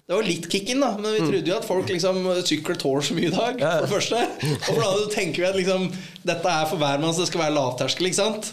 det 0.08 0.18
var 0.18 0.26
litt 0.28 0.50
kick-in, 0.52 0.82
da, 0.84 0.90
men 1.00 1.14
vi 1.16 1.22
trodde 1.24 1.48
jo 1.48 1.56
at 1.56 1.68
folk 1.68 1.88
liksom 1.94 2.18
sykler 2.44 2.76
tåler 2.82 3.06
så 3.08 3.16
mye 3.16 3.30
i 3.30 3.36
dag. 3.36 3.62
For 3.62 3.86
det 3.86 3.94
første 3.94 4.26
Og 4.50 4.66
for 4.68 4.82
det 4.82 4.90
andre 4.90 5.14
tenker 5.14 5.46
vi 5.46 5.48
at 5.48 5.56
liksom 5.62 5.86
dette 6.28 6.58
er 6.58 6.68
for 6.68 6.82
hvermann, 6.82 7.16
så 7.16 7.24
det 7.24 7.30
skal 7.32 7.46
være 7.46 7.56
lavterskel. 7.56 8.10
ikke 8.12 8.20
sant? 8.20 8.52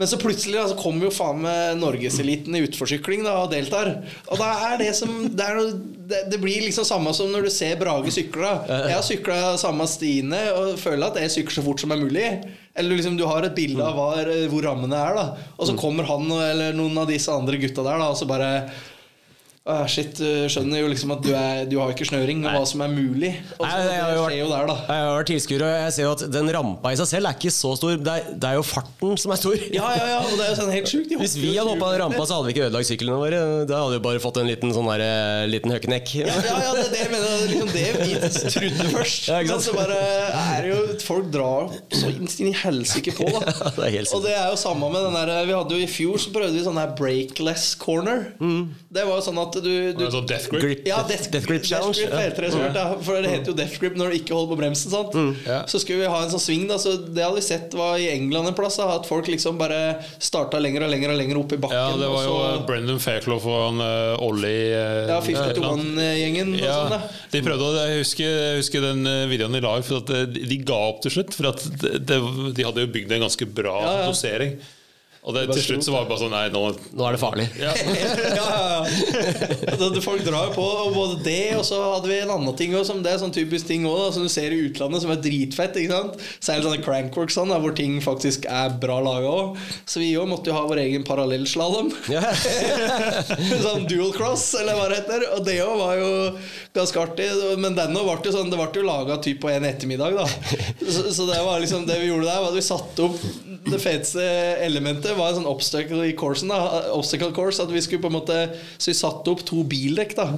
Men 0.00 0.08
så 0.08 0.16
plutselig 0.16 0.56
da, 0.56 0.62
så 0.70 0.76
kommer 0.80 1.04
jo 1.04 1.10
faen 1.12 1.42
meg 1.42 1.74
norgeseliten 1.76 2.54
i 2.56 2.62
utforsykling 2.64 3.26
da, 3.26 3.34
og 3.42 3.50
deltar. 3.52 3.90
Og 4.32 4.38
da 4.40 4.46
er 4.70 4.78
det 4.80 4.94
som 4.96 5.10
Det, 5.28 5.44
er 5.44 5.58
noe, 5.58 5.74
det, 6.08 6.22
det 6.32 6.38
blir 6.40 6.62
liksom 6.64 6.86
samme 6.88 7.12
som 7.18 7.28
når 7.34 7.44
du 7.44 7.50
ser 7.52 7.74
Brage 7.76 8.14
sykle. 8.14 8.54
da 8.70 8.78
Jeg 8.86 8.96
har 8.96 9.04
sykla 9.04 9.40
samme 9.60 9.84
stiene 9.90 10.40
og 10.54 10.78
føler 10.80 11.10
at 11.10 11.20
jeg 11.20 11.34
sykler 11.34 11.58
så 11.58 11.66
fort 11.66 11.84
som 11.84 11.92
er 11.92 12.00
mulig. 12.00 12.24
Eller 12.78 12.96
liksom 12.96 13.18
du 13.18 13.26
har 13.28 13.44
et 13.44 13.52
bilde 13.58 13.82
av 13.84 13.98
hva, 13.98 14.08
hvor 14.48 14.64
rammene 14.70 14.96
er, 14.96 15.18
da 15.18 15.26
og 15.58 15.66
så 15.68 15.74
kommer 15.76 16.06
han 16.08 16.30
eller 16.32 16.72
noen 16.78 16.96
av 17.02 17.10
disse 17.10 17.28
andre 17.34 17.58
gutta 17.60 17.82
der, 17.84 17.98
da 18.00 18.06
og 18.14 18.16
så 18.16 18.28
bare 18.30 18.70
«Åh, 19.70 19.84
Shit, 19.90 20.20
skjønner 20.52 20.82
jo 20.82 20.88
liksom 20.90 21.12
at 21.14 21.22
du, 21.24 21.30
er, 21.36 21.64
du 21.70 21.76
har 21.80 21.92
ikke 21.94 22.06
snøring 22.08 22.42
og 22.44 22.54
hva 22.56 22.62
som 22.68 22.82
er 22.84 22.90
mulig. 22.92 23.32
Nei, 23.60 23.70
det 23.86 23.96
har 23.96 24.16
vært- 24.16 24.38
der. 24.50 24.70
Jeg 24.90 25.04
har 25.04 25.16
vært 25.18 25.30
tilskuer, 25.30 25.62
og 25.66 25.72
jeg 25.84 25.92
ser 25.96 26.02
jo 26.06 26.12
at 26.16 26.24
den 26.32 26.50
rampa 26.54 26.92
i 26.92 26.98
seg 26.98 27.08
selv 27.10 27.30
er 27.30 27.36
ikke 27.38 27.52
så 27.54 27.72
stor. 27.78 27.96
Det 28.00 28.14
er, 28.16 28.30
det 28.42 28.48
er 28.50 28.56
jo 28.58 28.64
farten 28.66 29.16
som 29.20 29.34
er 29.34 29.40
stor. 29.40 29.56
Ja, 29.70 29.90
ja, 29.96 30.06
ja, 30.14 30.18
og 30.24 30.34
det 30.38 30.46
er 30.46 30.50
jo 30.54 30.58
sånn 30.60 30.72
helt 30.74 30.90
sjukt. 30.90 31.14
Hvis 31.20 31.36
vi 31.40 31.52
hadde 31.56 31.70
hoppa 31.74 31.92
den 31.94 32.02
rampa, 32.04 32.26
så 32.26 32.38
hadde 32.38 32.50
vi 32.50 32.54
ikke 32.56 32.66
ødelagt 32.68 32.90
syklene 32.90 33.18
våre. 33.20 33.40
Da 33.70 33.82
hadde 33.84 33.98
vi 33.98 34.02
bare 34.08 34.22
fått 34.22 34.40
en 34.42 34.48
liten 34.50 34.74
sånn 34.74 34.88
der, 34.90 35.04
eh, 35.06 35.46
liten 35.50 35.74
høkenekk. 35.74 36.14
Ja, 36.20 36.34
ja, 36.34 36.56
ja, 36.66 36.72
det 36.78 36.86
er 36.86 36.92
det 36.94 37.02
jeg 37.04 37.12
mener. 37.14 37.28
er 37.30 37.46
Liksom 37.50 37.72
det 37.74 37.86
vi 38.00 38.10
trodde 38.56 38.90
først. 38.96 39.28
Ja. 39.30 39.58
Så 39.60 39.74
bare 39.76 39.98
er 40.00 40.62
det 40.64 40.70
jo 40.72 40.78
Folk 41.00 41.30
drar 41.32 41.70
så 41.96 42.10
inn 42.12 42.50
i 42.50 42.52
helsike 42.54 43.12
på, 43.16 43.26
da. 43.30 43.40
Ja, 43.60 43.70
det 43.90 44.02
og 44.14 44.22
det 44.24 44.32
er 44.36 44.50
jo 44.52 44.56
samme 44.60 44.88
med 44.92 45.02
den 45.06 45.16
der 45.16 45.46
Vi 45.48 45.54
hadde 45.56 45.76
jo 45.76 45.84
i 45.84 45.88
fjor 45.90 46.18
så 46.20 46.32
prøvde 46.34 46.54
vi 46.56 46.62
sånn 46.64 46.78
her 46.80 46.92
breakless 46.98 47.72
corner. 47.80 48.30
Det 48.40 49.04
var 49.06 49.18
jo 49.18 49.24
sånn 49.24 49.40
at 49.42 49.59
du, 49.64 49.92
du 49.96 50.04
Altså 50.06 50.20
Death 50.28 50.48
Grip. 50.52 50.62
Grip. 50.64 50.82
ja, 50.88 50.98
Death- 51.08 51.30
death, 51.32 51.46
Grip 51.48 51.64
Challenge, 51.68 51.96
Death 51.98 52.14
ja. 52.16 52.20
heter 52.26 52.46
det, 52.46 52.50
så 52.54 52.62
ja. 52.74 52.84
For 53.06 53.20
det 53.24 53.30
heter 53.32 53.52
jo 53.52 53.56
death 53.58 53.78
grip 53.80 53.96
når 54.00 54.12
du 54.12 54.18
ikke 54.20 54.34
holder 54.36 54.50
på 54.54 54.58
bremsen. 54.62 54.92
Sant? 54.92 55.16
Ja. 55.46 55.60
Så 55.70 55.80
skulle 55.82 56.02
vi 56.04 56.10
ha 56.12 56.20
en 56.24 56.32
sånn 56.32 56.42
sving. 56.42 56.66
Da, 56.70 56.78
så 56.82 56.96
Det 57.00 57.24
hadde 57.24 57.38
vi 57.40 57.44
sett 57.46 57.74
var 57.78 57.98
i 58.00 58.08
England 58.12 58.50
en 58.52 58.56
plass. 58.58 58.76
Da, 58.80 58.88
at 58.98 59.08
folk 59.08 59.28
liksom 59.30 59.58
bare 59.60 59.80
starta 60.22 60.60
lenger 60.62 60.86
og 60.86 60.92
lenger 60.94 61.14
og 61.14 61.20
lenger 61.20 61.40
opp 61.42 61.54
i 61.56 61.60
bakken. 61.62 61.78
Ja, 61.78 61.96
det 62.00 62.10
var 62.12 62.26
jo 62.26 62.34
og 62.36 62.44
så, 62.60 62.64
Brendan 62.68 63.00
Fairclough 63.02 63.46
og 63.50 63.60
han 63.68 63.82
uh, 63.84 64.24
Ollie 64.26 64.70
uh, 64.74 65.10
ja, 65.10 65.18
eh, 65.20 65.30
52-gjengen 65.30 66.54
Ja, 66.60 66.78
sånn. 66.88 67.06
de 67.32 67.42
prøvde 67.46 67.68
å 67.70 67.72
Jeg 67.80 68.02
husker, 68.02 68.26
jeg 68.50 68.60
husker 68.60 68.84
den 68.84 69.06
eh, 69.08 69.24
videoen 69.30 69.56
i 69.58 69.62
live, 69.64 69.84
for 69.86 70.00
at 70.02 70.12
eh, 70.16 70.26
de 70.30 70.46
de 70.50 70.58
ga 70.66 70.76
opp 70.90 71.00
til 71.04 71.12
slutt. 71.14 71.34
For 71.36 71.50
at 71.52 71.62
det, 71.80 72.00
det, 72.08 72.18
de 72.56 72.64
hadde 72.66 72.84
jo 72.84 72.90
bygd 72.92 73.12
en 73.16 73.24
ganske 73.26 73.46
bra 73.54 73.76
Ja, 73.84 73.92
ja. 74.02 74.06
dosering. 74.10 74.56
Og 75.20 75.34
det, 75.36 75.42
til 75.52 75.60
slutt 75.60 75.84
så 75.84 75.92
var 75.92 76.06
det 76.06 76.10
bare 76.14 76.20
sånn 76.22 76.32
Nei, 76.32 76.46
nå 76.48 76.60
Nå 76.96 77.04
er 77.04 77.16
det 77.16 77.20
farlig. 77.20 77.44
ja. 77.60 77.74
ja, 78.40 78.44
ja, 78.56 78.84
ja. 79.68 79.88
Folk 80.00 80.22
drar 80.24 80.48
jo 80.48 80.54
på, 80.54 80.64
og 80.64 80.94
både 80.96 81.18
det 81.26 81.58
og 81.58 81.64
så 81.68 81.76
hadde 81.82 82.08
vi 82.08 82.16
en 82.22 82.32
annen 82.32 82.56
ting 82.56 82.72
òg, 82.72 82.86
som 82.88 83.02
Det 83.04 83.12
er 83.12 83.20
sånn 83.20 83.34
typisk 83.34 83.68
ting 83.68 83.84
også, 83.88 84.06
da, 84.06 84.14
som 84.16 84.24
du 84.24 84.32
ser 84.32 84.54
i 84.56 84.62
utlandet, 84.70 85.02
som 85.04 85.12
er 85.12 85.20
dritfett. 85.20 85.76
ikke 85.76 85.92
sant? 85.92 86.24
Særlig 86.40 86.66
sånne 86.66 86.84
crankworks 86.86 87.36
sånn, 87.36 87.52
hvor 87.60 87.76
ting 87.76 87.98
faktisk 88.04 88.48
er 88.48 88.72
bra 88.80 88.96
laga 89.04 89.28
òg. 89.28 89.60
Så 89.84 90.00
vi 90.00 90.08
òg 90.16 90.30
måtte 90.30 90.50
jo 90.50 90.56
ha 90.56 90.64
vår 90.70 90.80
egen 90.86 91.04
parallellslalåm. 91.04 91.92
Ja. 92.12 92.24
sånn 93.66 93.84
dual 93.90 94.14
cross, 94.16 94.46
eller 94.60 94.78
hva 94.78 94.88
det 94.88 95.02
heter. 95.02 95.26
Og 95.36 95.44
det 95.46 95.58
òg 95.66 95.76
var 95.82 96.00
jo 96.00 96.10
ganske 96.80 97.04
artig. 97.04 97.28
Men 97.60 97.76
den 97.76 98.00
òg 98.00 98.08
ble 98.08 98.30
jo 98.30 98.36
sånn, 98.38 98.48
det 98.52 98.60
ble 98.60 98.70
jo 98.80 98.88
laga 98.88 99.20
typ 99.20 99.44
på 99.44 99.52
en 99.52 99.68
ettermiddag, 99.68 100.16
da. 100.16 100.26
Så, 100.80 101.10
så 101.12 101.28
det 101.28 101.44
var 101.44 101.60
liksom 101.60 101.84
det 101.90 102.00
vi 102.00 102.08
gjorde 102.08 102.30
der, 102.30 102.40
var 102.40 102.54
at 102.54 102.58
vi 102.58 102.64
satte 102.64 103.10
opp 103.10 103.20
det 103.70 103.78
feteste 103.82 104.24
elementet 104.64 105.09
var 105.18 105.30
en 105.30 105.40
sånn 105.40 105.50
obstacle 105.50 106.08
i 106.08 106.16
coursen, 106.18 106.52
da. 106.52 106.90
Obstacle 106.96 107.32
course, 107.36 107.62
at 107.62 107.72
vi 107.72 107.82
skulle 107.84 108.02
på 108.02 108.10
en 108.10 108.18
måte 108.18 108.38
Så 108.76 108.90
vi 108.92 108.98
satte 108.98 109.32
opp 109.32 109.44
to 109.48 109.62
bildekk, 109.66 110.16
da. 110.18 110.28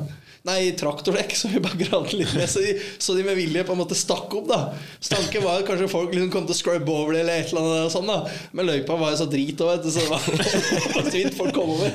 Nei, 0.43 0.73
traktordekk, 0.75 1.37
så 1.39 1.49
vi 1.53 1.61
bare 1.63 1.79
gravde 1.79 2.17
litt 2.19 2.33
ned. 2.35 2.49
Så 2.51 2.65
de, 2.65 2.73
så 2.99 3.15
de 3.15 3.23
med 3.23 3.37
vilje 3.39 3.63
på 3.63 3.77
en 3.77 3.79
måte 3.79 3.95
stakk 3.95 4.33
opp. 4.35 4.49
da 4.51 4.73
Så 4.99 5.13
tanken 5.15 5.45
var 5.45 5.61
at 5.61 5.69
kanskje 5.69 5.87
folk 5.93 6.11
liksom 6.11 6.33
kom 6.35 6.49
til 6.49 6.57
å 6.57 6.59
scrubbe 6.59 6.91
over 6.91 7.15
det, 7.15 7.21
eller 7.23 7.45
et 7.45 7.53
eller 7.53 7.63
annet 7.63 7.87
og 7.87 7.93
sånn 7.95 8.11
da 8.11 8.17
Men 8.51 8.67
løypa 8.67 8.97
var 8.99 9.13
jo 9.15 9.21
så 9.21 9.29
drit 9.31 9.63
òg, 9.63 9.87
så 9.87 10.03
det 10.03 10.09
var 10.11 11.07
svint 11.13 11.39
folk 11.39 11.55
kom 11.55 11.71
over. 11.77 11.95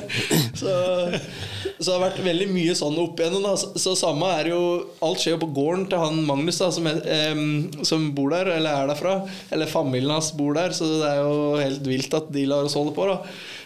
Så, 0.55 0.77
så 1.75 1.83
det 1.83 1.91
har 1.91 2.05
vært 2.05 2.23
veldig 2.23 2.47
mye 2.53 2.77
sånn 2.79 2.95
opp 3.03 3.19
igjennom. 3.19 3.49
da 3.49 3.53
Så, 3.59 3.73
så 3.83 3.97
samme 3.99 4.31
er 4.39 4.53
jo 4.53 4.61
Alt 5.03 5.25
skjer 5.25 5.35
jo 5.35 5.43
på 5.43 5.51
gården 5.59 5.85
til 5.91 6.05
han 6.05 6.23
Magnus, 6.31 6.61
da 6.63 6.71
som, 6.71 6.87
er, 6.87 7.03
eh, 7.03 7.43
som 7.91 8.07
bor 8.15 8.31
der, 8.31 8.53
eller 8.55 8.79
er 8.79 8.93
derfra. 8.93 9.19
Eller 9.51 9.75
familien 9.75 10.15
hans 10.15 10.31
bor 10.39 10.55
der, 10.55 10.71
så 10.71 10.87
det 10.95 11.11
er 11.11 11.19
jo 11.25 11.37
helt 11.59 11.91
vilt 11.91 12.15
at 12.15 12.31
de 12.31 12.47
lar 12.47 12.63
oss 12.71 12.79
holde 12.79 12.95
på. 12.95 13.11
da 13.11 13.19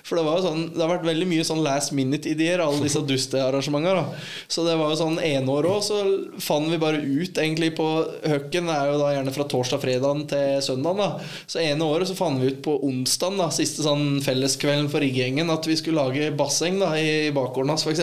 For 0.07 0.17
det 0.17 0.23
var 0.25 0.39
jo 0.39 0.45
sånn 0.47 0.61
Det 0.73 0.81
har 0.81 0.91
vært 0.95 1.07
veldig 1.07 1.27
mye 1.29 1.45
sånn 1.47 1.61
last 1.65 1.93
minute-ideer, 1.95 2.63
alle 2.63 2.81
disse 2.85 3.01
dustearrangementene. 3.05 4.03
Så 4.51 4.65
det 4.65 4.75
var 4.79 4.93
jo 4.93 4.99
sånn 4.99 5.19
ene 5.21 5.53
år 5.53 5.67
òg, 5.69 5.81
så 5.85 5.99
fant 6.41 6.71
vi 6.71 6.79
bare 6.81 7.01
ut 7.01 7.37
egentlig 7.37 7.73
på 7.77 7.87
Høkken 8.25 8.69
er 8.71 8.91
jo 8.91 8.99
da 9.01 9.11
gjerne 9.15 9.33
fra 9.35 9.45
torsdag-fredagen 9.51 10.25
til 10.31 10.61
søndag. 10.65 10.97
da 11.01 11.09
Så 11.49 11.61
ene 11.63 11.87
året 11.87 12.09
så 12.09 12.17
fant 12.17 12.41
vi 12.41 12.51
ut 12.53 12.61
på 12.65 12.77
onsdagen, 12.87 13.39
da 13.41 13.49
siste 13.53 13.85
sånn 13.85 14.21
felleskvelden 14.25 14.89
for 14.91 15.03
riggjengen, 15.03 15.51
at 15.53 15.67
vi 15.69 15.77
skulle 15.79 16.01
lage 16.01 16.31
basseng 16.37 16.79
da 16.81 16.93
i 16.99 17.29
bakgården 17.35 17.73
hans, 17.73 17.85
f.eks. 17.85 18.01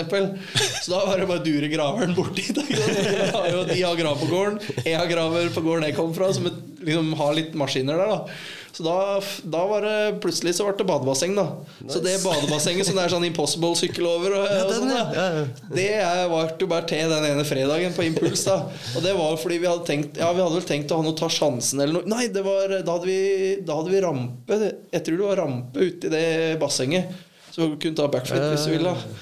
Så 0.84 0.92
da 0.94 1.04
var 1.06 1.18
det 1.20 1.28
bare 1.30 1.42
å 1.42 1.46
dure 1.46 1.70
graveren 1.72 2.14
borti. 2.16 2.46
De 2.54 3.82
har 3.82 3.98
grav 3.98 4.20
på 4.20 4.30
gården, 4.30 4.61
jeg 4.84 4.96
har 4.98 5.11
graver 5.11 5.50
på 5.54 5.64
gården 5.64 5.88
jeg 5.88 5.96
kom 5.98 6.14
fra, 6.16 6.30
som 6.34 6.48
et, 6.50 6.62
liksom 6.84 7.12
har 7.18 7.37
litt 7.37 7.54
maskiner 7.58 8.00
der. 8.00 8.16
da 8.16 8.58
så 8.79 8.85
da, 8.87 8.97
da 9.43 9.61
var 9.67 9.83
det 9.83 10.21
plutselig 10.23 10.53
så 10.55 10.62
ble 10.62 10.77
det 10.79 10.85
badebasseng, 10.87 11.33
da. 11.35 11.49
Så 11.91 11.99
det 11.99 12.12
badebassenget 12.23 12.87
som 12.87 12.95
det 12.95 13.09
er 13.09 13.11
sånn 13.11 13.25
Impossible-sykkel 13.27 14.07
over, 14.07 14.37
og, 14.38 14.45
ja, 14.47 14.61
den, 14.69 14.85
sånn, 14.85 14.93
ja. 15.17 15.25
Det 15.67 15.87
ble 16.31 16.43
jo 16.62 16.69
bare 16.71 16.87
til 16.87 17.11
den 17.11 17.27
ene 17.27 17.43
fredagen 17.49 17.97
på 17.97 18.05
Impuls. 18.07 18.45
da 18.47 18.61
Og 18.95 19.03
det 19.03 19.17
var 19.19 19.35
fordi 19.43 19.59
vi 19.64 19.67
hadde 19.67 19.83
tenkt 19.88 20.21
Ja, 20.23 20.29
vi 20.31 20.45
hadde 20.45 20.61
vel 20.61 20.69
tenkt 20.69 20.95
å 20.95 21.01
ha 21.01 21.07
noe 21.09 21.19
Ta 21.19 21.27
sjansen 21.27 21.83
eller 21.83 21.99
noe. 21.99 22.07
Nei, 22.14 22.29
det 22.31 22.45
var, 22.47 22.71
da, 22.77 22.95
hadde 22.95 23.11
vi, 23.11 23.19
da 23.67 23.81
hadde 23.81 23.97
vi 23.97 24.05
rampe. 24.07 24.61
Jeg 24.95 25.07
tror 25.09 25.19
det 25.19 25.27
var 25.33 25.43
rampe 25.43 25.88
uti 25.88 26.12
det 26.14 26.27
bassenget. 26.62 27.11
Så 27.51 27.67
vi 27.73 27.81
kunne 27.83 27.99
ta 27.99 28.07
backflip 28.14 28.47
hvis 28.53 28.69
vi 28.71 28.77
ville. 28.77 28.95
da. 28.95 29.19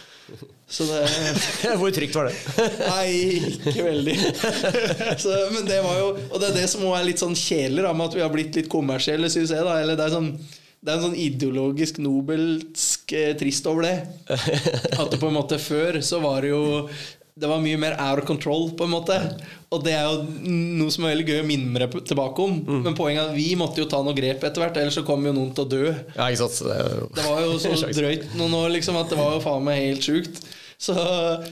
Så 0.69 0.83
det 0.89 1.03
Hvor 1.79 1.93
trygt 1.95 2.17
var 2.19 2.27
det? 2.27 2.35
Nei, 2.91 3.09
ikke 3.71 3.87
veldig. 3.87 4.17
Så, 5.23 5.35
men 5.55 5.67
det 5.69 5.79
var 5.85 5.99
jo 6.01 6.09
Og 6.31 6.39
det 6.43 6.51
er 6.51 6.57
det 6.61 6.69
som 6.73 6.83
må 6.83 6.95
er 6.99 7.07
litt 7.07 7.23
sånn 7.23 7.37
da, 7.37 7.93
med 7.95 8.09
at 8.09 8.17
vi 8.19 8.25
har 8.25 8.33
blitt 8.35 8.59
litt 8.59 8.71
kommersielle, 8.73 9.31
syns 9.31 9.55
jeg. 9.55 9.63
da 9.67 9.79
Eller 9.83 9.99
det 9.99 10.09
er 10.09 10.17
sånn 10.17 10.33
det 10.87 10.93
er 10.93 11.01
en 11.01 11.07
sånn 11.09 11.19
ideologisk 11.19 11.97
nobelsk 11.99 13.11
eh, 13.17 13.33
trist 13.41 13.67
over 13.67 13.89
det. 13.89 13.95
At 14.31 15.09
det 15.11 15.19
på 15.19 15.31
en 15.31 15.35
måte 15.35 15.59
før 15.59 15.99
så 16.05 16.21
var 16.23 16.45
det 16.45 16.53
jo 16.53 16.61
Det 17.37 17.49
var 17.51 17.59
mye 17.61 17.77
mer 17.81 17.97
out 18.01 18.21
of 18.23 18.29
control, 18.29 18.71
på 18.79 18.87
en 18.87 18.93
måte. 18.95 19.17
Og 19.75 19.83
det 19.85 19.93
er 19.93 20.07
jo 20.07 20.23
noe 20.79 20.93
som 20.95 21.05
er 21.05 21.17
veldig 21.17 21.27
gøy 21.27 21.41
å 21.43 21.49
minne 21.49 21.89
tilbake 21.99 22.45
om. 22.45 22.55
Men 22.87 22.95
poenget 22.97 23.25
er 23.25 23.33
at 23.33 23.37
vi 23.37 23.51
måtte 23.59 23.83
jo 23.83 23.89
ta 23.91 23.99
noe 24.05 24.15
grep 24.17 24.47
etter 24.47 24.63
hvert, 24.63 24.79
ellers 24.81 24.97
så 24.97 25.05
kom 25.05 25.27
jo 25.27 25.35
noen 25.37 25.51
til 25.57 25.67
å 25.67 25.69
dø. 25.75 25.83
Ja, 26.15 26.31
Det 27.19 27.27
var 27.27 27.43
jo 27.43 27.59
så 27.61 27.75
drøyt 27.91 28.31
noen 28.39 28.57
år 28.63 28.71
liksom 28.79 28.97
at 29.03 29.11
det 29.13 29.19
var 29.21 29.35
jo 29.37 29.43
faen 29.45 29.67
meg 29.67 29.83
helt 29.83 30.07
sjukt. 30.07 30.46
Så, 30.79 30.93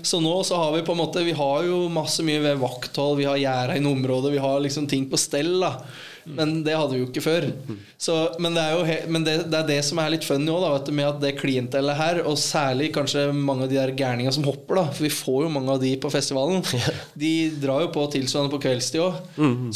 så 0.05 0.19
nå 0.21 0.35
så 0.45 0.57
har 0.61 0.75
vi 0.75 0.83
på 0.85 0.93
en 0.93 0.99
måte 1.01 1.23
Vi 1.25 1.33
har 1.33 1.63
jo 1.65 1.87
masse 1.89 2.21
mye 2.27 2.43
ved 2.45 2.59
vakthold, 2.61 3.17
vi 3.23 3.25
har 3.25 3.41
gjerda 3.41 3.79
noen 3.81 4.03
området, 4.03 4.35
vi 4.35 4.43
har 4.43 4.59
liksom 4.61 4.85
ting 4.91 5.07
på 5.09 5.17
stell. 5.17 5.55
da 5.63 5.79
Men 6.29 6.59
det 6.65 6.75
hadde 6.77 6.93
vi 6.93 7.01
jo 7.03 7.07
ikke 7.09 7.23
før. 7.25 7.47
Så, 8.01 8.15
men 8.41 8.55
det 8.57 8.63
er 8.63 8.75
jo 8.77 8.85
det, 9.25 9.35
det 9.49 9.59
er 9.59 9.67
det 9.69 9.79
som 9.85 10.01
er 10.01 10.13
litt 10.13 10.25
funny 10.29 10.53
òg, 10.53 10.91
med 10.93 11.09
at 11.09 11.19
det 11.23 11.35
klientellet 11.41 11.97
her, 11.99 12.21
og 12.29 12.37
særlig 12.41 12.91
kanskje 12.95 13.27
mange 13.33 13.65
av 13.67 13.73
de 13.73 13.77
der 13.81 13.93
gærningene 13.97 14.33
som 14.33 14.45
hopper, 14.45 14.79
da 14.83 14.85
for 14.93 15.05
vi 15.05 15.13
får 15.13 15.41
jo 15.47 15.51
mange 15.57 15.73
av 15.73 15.81
de 15.83 15.95
på 16.01 16.13
festivalen, 16.13 16.61
de 17.25 17.33
drar 17.65 17.85
jo 17.87 17.91
på 17.97 18.05
tilsvarende 18.13 18.53
på 18.53 18.61
kveldstid 18.67 19.05
òg. 19.05 19.19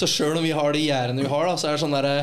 Så 0.01 0.09
sjøl 0.09 0.37
om 0.41 0.45
vi 0.45 0.53
har 0.57 0.73
de 0.77 0.85
gjerdene 0.85 1.25
vi 1.25 1.33
har, 1.33 1.49
da 1.49 1.57
så 1.61 1.69
er 1.71 1.77
det 1.79 1.83
sånn 1.87 1.97
derre 1.97 2.17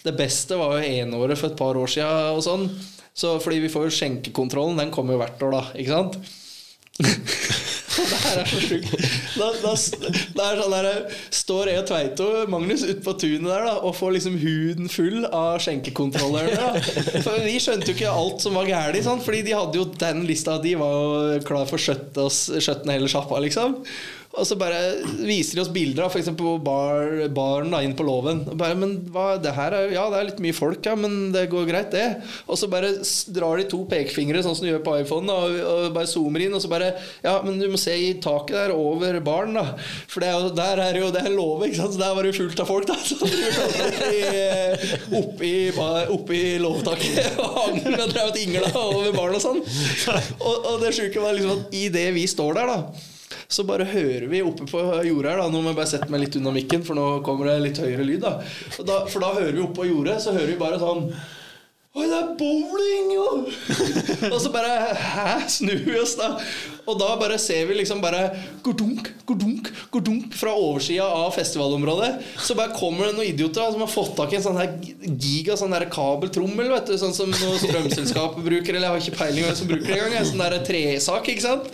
Det 0.00 0.16
beste 0.16 0.56
var 0.56 0.78
jo 0.78 0.92
enåret 0.96 1.36
for 1.40 1.52
et 1.52 1.60
par 1.60 1.76
år 1.76 1.92
sia 1.92 2.08
og 2.32 2.40
sånn. 2.44 2.68
Så 3.12 3.34
fordi 3.42 3.58
vi 3.66 3.72
får 3.72 3.88
jo 3.88 3.96
skjenkekontrollen, 3.98 4.78
den 4.80 4.92
kommer 4.94 5.16
jo 5.16 5.20
hvert 5.20 5.42
år, 5.44 5.56
da. 5.58 5.64
Ikke 5.76 5.92
sant? 5.96 6.20
Det 8.00 8.18
her 8.22 8.38
er 8.40 8.46
så 8.48 8.60
sjukt. 8.62 8.92
Da, 9.36 9.48
da, 9.60 9.72
det 9.74 10.44
er 10.44 10.60
sånn 10.60 10.72
der, 10.72 10.86
står 11.34 11.70
jeg 11.72 11.80
og 11.82 11.88
Tveito 11.90 12.28
Magnus 12.52 12.84
ute 12.86 13.00
på 13.04 13.14
tunet 13.18 13.48
der 13.50 13.66
da, 13.66 13.72
og 13.84 13.96
får 13.98 14.14
liksom 14.14 14.36
huden 14.40 14.88
full 14.92 15.26
av 15.26 15.58
skjenkekontrollørene. 15.64 16.84
For 17.26 17.42
vi 17.44 17.56
skjønte 17.60 17.90
jo 17.90 17.96
ikke 17.98 18.14
alt 18.14 18.46
som 18.46 18.56
var 18.56 18.70
gærlig, 18.70 19.02
sånn, 19.04 19.20
fordi 19.24 19.42
de 19.50 19.56
hadde 19.58 19.82
jo 19.82 19.88
den 20.00 20.22
lista. 20.28 20.56
De 20.62 20.76
var 20.80 20.94
jo 20.94 21.42
klar 21.50 21.66
for 21.68 21.80
å 21.80 21.84
skjøtte 21.88 22.24
oss- 22.30 22.46
skjøtte 22.62 22.94
hele 22.94 23.10
sjappa, 23.10 23.42
liksom. 23.44 23.80
Og 24.30 24.46
så 24.46 24.54
bare 24.54 24.76
viser 25.26 25.58
de 25.58 25.62
oss 25.64 25.70
bilder 25.74 26.04
av 26.06 26.12
f.eks. 26.14 26.28
bar, 26.62 27.08
baren 27.34 27.72
da, 27.74 27.80
inn 27.82 27.96
på 27.98 28.04
låven. 28.06 28.44
Ja, 28.54 28.76
det 29.42 29.50
er 30.20 30.28
litt 30.28 30.38
mye 30.44 30.54
folk, 30.54 30.78
ja, 30.86 30.92
men 30.94 31.32
det 31.34 31.48
går 31.50 31.66
greit, 31.66 31.90
det. 31.90 32.04
Og 32.46 32.54
så 32.60 32.68
bare 32.70 32.92
drar 33.34 33.58
de 33.58 33.64
to 33.72 33.80
pekefingre, 33.90 34.44
sånn 34.46 34.54
som 34.54 34.68
du 34.68 34.70
gjør 34.70 34.84
på 34.86 34.94
iPhone, 35.02 35.34
og, 35.34 35.56
og 35.66 35.88
bare 35.96 36.06
zoomer 36.10 36.44
inn. 36.46 36.54
Og 36.54 36.62
så 36.62 36.70
bare 36.70 36.92
Ja, 37.24 37.40
men 37.42 37.58
du 37.58 37.66
må 37.74 37.80
se 37.82 37.96
i 37.98 38.12
taket 38.22 38.54
der 38.54 38.74
over 38.76 39.18
baren, 39.26 39.58
da. 39.58 39.66
For 40.06 40.22
det 40.22 40.30
er 40.30 40.38
jo, 40.46 40.54
der 40.62 40.84
er 40.86 41.00
jo 41.02 41.10
det 41.18 41.26
er 41.26 41.34
låve, 41.34 41.66
ikke 41.66 41.80
sant. 41.82 41.98
Så 41.98 42.04
der 42.04 42.14
var 42.20 42.30
det 42.30 42.34
fullt 42.38 42.62
av 42.62 42.70
folk, 42.70 42.86
da. 42.86 42.98
Så 43.10 43.18
oppi, 43.26 43.42
oppi, 45.18 45.18
opp 45.18 45.18
i, 45.18 45.20
opp 45.24 45.46
i, 45.50 45.54
ba- 45.74 46.08
opp 46.14 46.34
i 46.38 46.42
låvtaket 46.62 47.38
og 47.42 47.56
hang 47.58 47.80
med 47.82 47.98
drevet 47.98 48.14
drev 48.14 48.42
ingla 48.46 48.70
over 48.78 49.10
baren 49.18 49.40
og 49.40 49.42
sånn. 49.42 49.62
Og, 50.38 50.54
og 50.76 50.84
det 50.86 50.94
sjuke 50.96 51.18
var 51.26 51.34
liksom 51.34 51.56
at 51.64 51.80
idet 51.82 52.12
vi 52.14 52.28
står 52.30 52.60
der, 52.62 52.76
da 52.78 53.09
så 53.50 53.64
bare 53.66 53.88
hører 53.90 54.28
vi 54.30 54.44
oppe 54.46 54.66
på 54.70 54.80
jordet 55.04 55.32
her 55.32 55.40
da 55.42 55.48
Nå 55.50 55.58
må 55.58 55.72
jeg 55.72 55.78
bare 55.80 55.90
sette 55.90 56.06
meg 56.12 56.22
litt 56.22 56.36
unna 56.38 56.52
mikken, 56.54 56.84
for 56.86 56.94
nå 56.98 57.06
kommer 57.26 57.50
det 57.50 57.56
litt 57.64 57.80
høyere 57.82 58.06
lyd. 58.06 58.22
da, 58.22 58.36
For 58.70 58.86
da 59.22 59.32
hører 59.34 59.56
vi 59.56 59.64
oppe 59.64 59.80
på 59.82 59.88
jordet, 59.90 60.20
så 60.22 60.36
hører 60.36 60.52
vi 60.52 60.58
bare 60.60 60.78
sånn 60.78 61.08
Oi, 61.90 62.04
det 62.06 62.18
er 62.20 62.26
bowling, 62.38 63.08
jo! 63.10 63.24
og 64.32 64.36
så 64.38 64.52
bare 64.54 64.74
Hæ? 64.94 65.48
Snur 65.50 65.80
vi 65.88 65.96
oss, 65.98 66.12
da. 66.14 66.36
Og 66.86 66.94
da 67.00 67.08
bare 67.18 67.34
ser 67.42 67.66
vi 67.66 67.74
liksom 67.80 67.98
bare 68.02 68.28
Gordunk, 68.62 69.08
gordunk, 69.26 69.70
gordunk 69.90 70.34
fra 70.38 70.52
oversida 70.54 71.08
av 71.10 71.32
festivalområdet. 71.34 72.12
Så 72.38 72.54
bare 72.58 72.74
kommer 72.76 73.08
det 73.08 73.16
noen 73.16 73.30
idioter 73.32 73.64
da, 73.64 73.72
som 73.74 73.82
har 73.82 73.90
fått 73.90 74.12
tak 74.18 74.30
i 74.30 74.38
en 74.38 74.44
sånn 74.44 74.58
her 74.60 74.70
giga 75.18 75.56
sånn 75.58 75.74
der 75.74 75.88
kabeltrommel. 75.90 76.70
Vet 76.76 76.92
du, 76.92 76.96
sånn 77.00 77.14
som 77.16 77.32
noe 77.34 77.58
strømselskap 77.58 78.38
bruker. 78.38 78.76
Eller 78.76 78.86
jeg 78.86 78.94
har 78.94 79.02
ikke 79.02 79.20
peiling 79.24 79.48
hvem 79.48 79.58
som 79.58 79.70
bruker 79.70 79.90
det 79.90 79.98
engang. 79.98 80.16
En 80.20 80.30
sånn 80.30 80.44
der 80.44 80.56
tresak. 80.66 81.30
ikke 81.34 81.46
sant? 81.46 81.70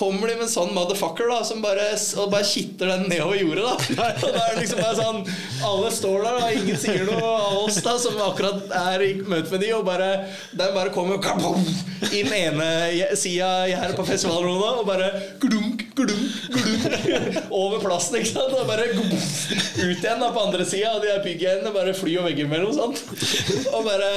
Kommer 0.00 0.32
de 0.32 0.38
med 0.40 0.48
en 0.48 0.52
sånn 0.52 0.74
motherfucker 0.74 1.30
da 1.30 1.40
som 1.46 1.62
bare, 1.62 1.86
og 2.18 2.30
bare 2.34 2.48
kitter 2.50 2.90
den 2.94 3.06
nedover 3.12 3.38
jordet. 3.38 3.94
da 3.94 4.10
Og 4.26 4.34
da 4.34 4.44
er 4.48 4.58
det 4.58 4.64
liksom 4.64 4.82
bare 4.82 4.98
sånn 4.98 5.22
Alle 5.70 5.94
står 5.94 6.26
der, 6.26 6.40
og 6.40 6.58
ingen 6.58 6.80
sier 6.80 7.06
noe 7.06 7.32
av 7.36 7.58
oss 7.64 7.80
da 7.84 7.96
som 8.00 8.18
akkurat 8.24 8.70
er 8.80 9.06
i 9.06 9.12
møte 9.20 9.52
med 9.52 9.59
de, 9.62 9.70
og 9.76 9.84
bare 9.86 10.10
den 10.56 10.74
bare 10.74 10.92
kommer 10.94 11.20
kabom, 11.22 11.62
i 12.10 12.22
den 12.24 12.32
ene 12.34 13.16
sida 13.18 13.50
her 13.68 13.94
på 13.96 14.06
festivalrommet 14.08 14.80
og 14.80 14.88
bare 14.88 15.10
glunk, 15.42 15.84
glunk, 15.96 16.48
glunk, 16.54 17.40
over 17.50 17.80
plassen, 17.82 18.20
ikke 18.20 18.32
sant? 18.32 18.54
Og 18.56 18.68
bare 18.68 18.88
ut 18.90 20.00
igjen 20.00 20.22
da 20.22 20.30
på 20.32 20.44
andre 20.46 20.66
sida, 20.68 20.94
og 20.96 21.04
de 21.04 21.12
der 21.12 21.24
piggene 21.24 21.74
bare 21.74 21.94
flyr 21.96 22.24
veggimellom, 22.28 22.72
sant? 22.76 23.04
Og 23.74 23.84
bare 23.86 24.10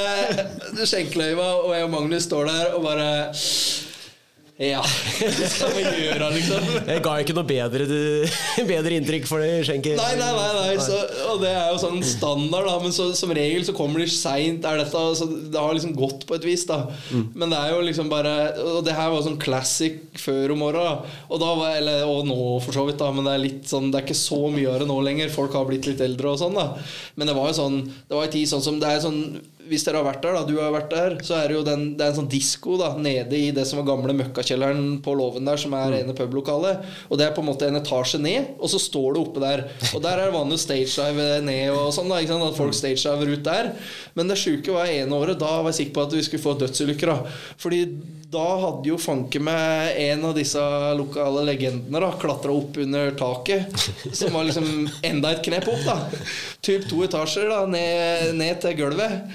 Skjenkeløyva 0.83 1.49
og 1.63 1.73
jeg 1.75 1.87
og 1.87 1.93
Magnus 1.93 2.27
står 2.27 2.49
der 2.49 2.77
og 2.77 2.85
bare 2.85 3.09
ja, 4.61 4.81
hva 4.85 5.47
skal 5.49 5.71
vi 5.73 5.81
gjøre, 6.05 6.27
liksom? 6.35 6.65
Jeg 6.85 7.01
ga 7.03 7.13
ikke 7.23 7.33
noe 7.33 7.47
bedre, 7.49 7.85
bedre 8.69 8.97
inntrykk 8.99 9.25
for 9.25 9.41
det, 9.41 9.63
Skjenker. 9.65 9.95
Nei, 9.97 10.11
nei, 10.19 10.27
nei, 10.37 10.49
nei 10.59 10.75
så, 10.83 10.99
og 11.31 11.39
det 11.41 11.49
er 11.49 11.71
jo 11.73 11.79
sånn 11.81 11.97
standard, 12.05 12.67
da. 12.69 12.75
Men 12.83 12.93
så, 12.93 13.07
som 13.17 13.33
regel 13.33 13.65
så 13.65 13.73
kommer 13.75 14.03
de 14.03 14.07
seint. 14.13 14.61
Så 14.93 15.25
det 15.49 15.57
har 15.57 15.73
liksom 15.73 15.95
gått 15.97 16.27
på 16.29 16.37
et 16.37 16.45
vis, 16.45 16.67
da. 16.69 16.83
Men 17.33 17.49
det 17.49 17.59
er 17.63 17.73
jo 17.73 17.81
liksom 17.87 18.11
bare 18.11 18.33
Og 18.75 18.83
det 18.85 18.93
her 18.97 19.09
var 19.13 19.23
sånn 19.25 19.39
classic 19.41 19.97
før 20.21 20.53
om 20.53 20.61
åra. 20.69 20.85
Og, 21.29 21.39
da 21.41 21.49
var- 21.57 21.79
eller, 21.79 22.03
og 22.05 22.27
nå, 22.29 22.37
for 22.63 22.77
så 22.77 22.85
vidt, 22.87 23.01
da. 23.01 23.09
Men 23.15 23.25
det 23.25 23.33
er 23.33 23.43
litt 23.47 23.65
sånn 23.73 23.89
Det 23.89 23.99
er 24.03 24.05
ikke 24.07 24.19
så 24.21 24.39
mye 24.53 24.69
av 24.69 24.83
det 24.83 24.89
nå 24.91 24.99
lenger. 25.09 25.33
Folk 25.33 25.57
har 25.57 25.65
blitt 25.69 25.89
litt 25.89 26.05
eldre 26.05 26.35
og 26.35 26.39
sånn, 26.43 26.53
da. 26.61 26.69
Men 27.17 27.31
det 27.31 27.35
var 27.39 27.49
jo 27.49 27.57
sånn 27.63 27.81
Det 27.89 28.13
var 28.19 28.29
en 28.29 28.35
tid 28.37 28.53
sånn 28.53 28.63
som 28.69 28.77
Det 28.83 28.93
er 28.93 29.01
sånn 29.09 29.23
hvis 29.69 29.85
dere 29.85 29.99
har 30.01 30.07
vært 30.07 30.23
der, 30.23 30.35
da, 30.35 30.43
du 30.47 30.57
har 30.59 30.73
vært 30.73 30.91
der, 30.91 31.15
så 31.25 31.37
er 31.39 31.49
det 31.49 31.57
jo 31.57 31.63
den, 31.65 31.85
det 31.97 32.05
er 32.05 32.11
en 32.11 32.17
sånn 32.17 32.29
disko 32.31 32.75
da, 32.79 32.91
nede 32.99 33.37
i 33.37 33.51
det 33.55 33.65
som 33.67 33.79
var 33.79 33.87
gamle 33.93 34.15
møkkakjelleren 34.19 34.97
på 35.03 35.15
låven 35.17 35.47
der, 35.47 35.59
som 35.61 35.75
er 35.77 35.99
ene 36.01 36.15
publokalet. 36.17 36.83
Og 37.09 37.19
det 37.19 37.27
er 37.27 37.35
på 37.35 37.43
en 37.43 37.49
måte 37.51 37.69
en 37.69 37.79
etasje 37.79 38.19
ned, 38.21 38.53
og 38.59 38.71
så 38.73 38.81
står 38.81 39.15
det 39.15 39.23
oppe 39.23 39.43
der. 39.43 39.65
Og 39.93 40.03
der 40.03 40.19
er 40.19 40.27
det 40.27 40.35
vanlig 40.35 40.59
stagedive 40.63 41.39
ned 41.45 41.71
og 41.75 41.93
sånn, 41.95 42.11
da, 42.11 42.19
ikke 42.19 42.33
sant? 42.33 42.49
at 42.49 42.59
folk 42.59 42.77
stagediver 42.77 43.33
ut 43.37 43.45
der. 43.45 43.71
Men 44.17 44.31
det 44.31 44.39
sjuke 44.41 44.75
var 44.75 44.91
ene 44.91 45.19
året, 45.19 45.39
da 45.41 45.53
var 45.61 45.71
jeg 45.71 45.79
sikker 45.83 45.97
på 45.97 46.07
at 46.07 46.17
vi 46.17 46.25
skulle 46.27 46.43
få 46.43 46.57
dødsulykker. 46.59 47.13
da. 47.13 47.37
Fordi 47.63 47.83
da 48.33 48.45
hadde 48.65 48.89
jo 48.89 48.99
fanken 49.01 49.45
meg 49.45 49.99
en 50.07 50.27
av 50.27 50.35
disse 50.37 50.61
lokale 50.97 51.45
legendene 51.47 52.01
da 52.03 52.11
klatra 52.19 52.55
opp 52.55 52.77
under 52.83 53.13
taket. 53.19 53.71
Som 54.11 54.35
var 54.35 54.49
liksom 54.49 54.89
enda 55.05 55.33
et 55.33 55.43
knep 55.45 55.69
opp, 55.71 55.87
da. 55.87 55.97
Typ 56.63 56.87
to 56.89 57.03
etasjer 57.05 57.49
da, 57.51 57.63
ned, 57.69 58.33
ned 58.39 58.61
til 58.63 58.79
gulvet. 58.83 59.33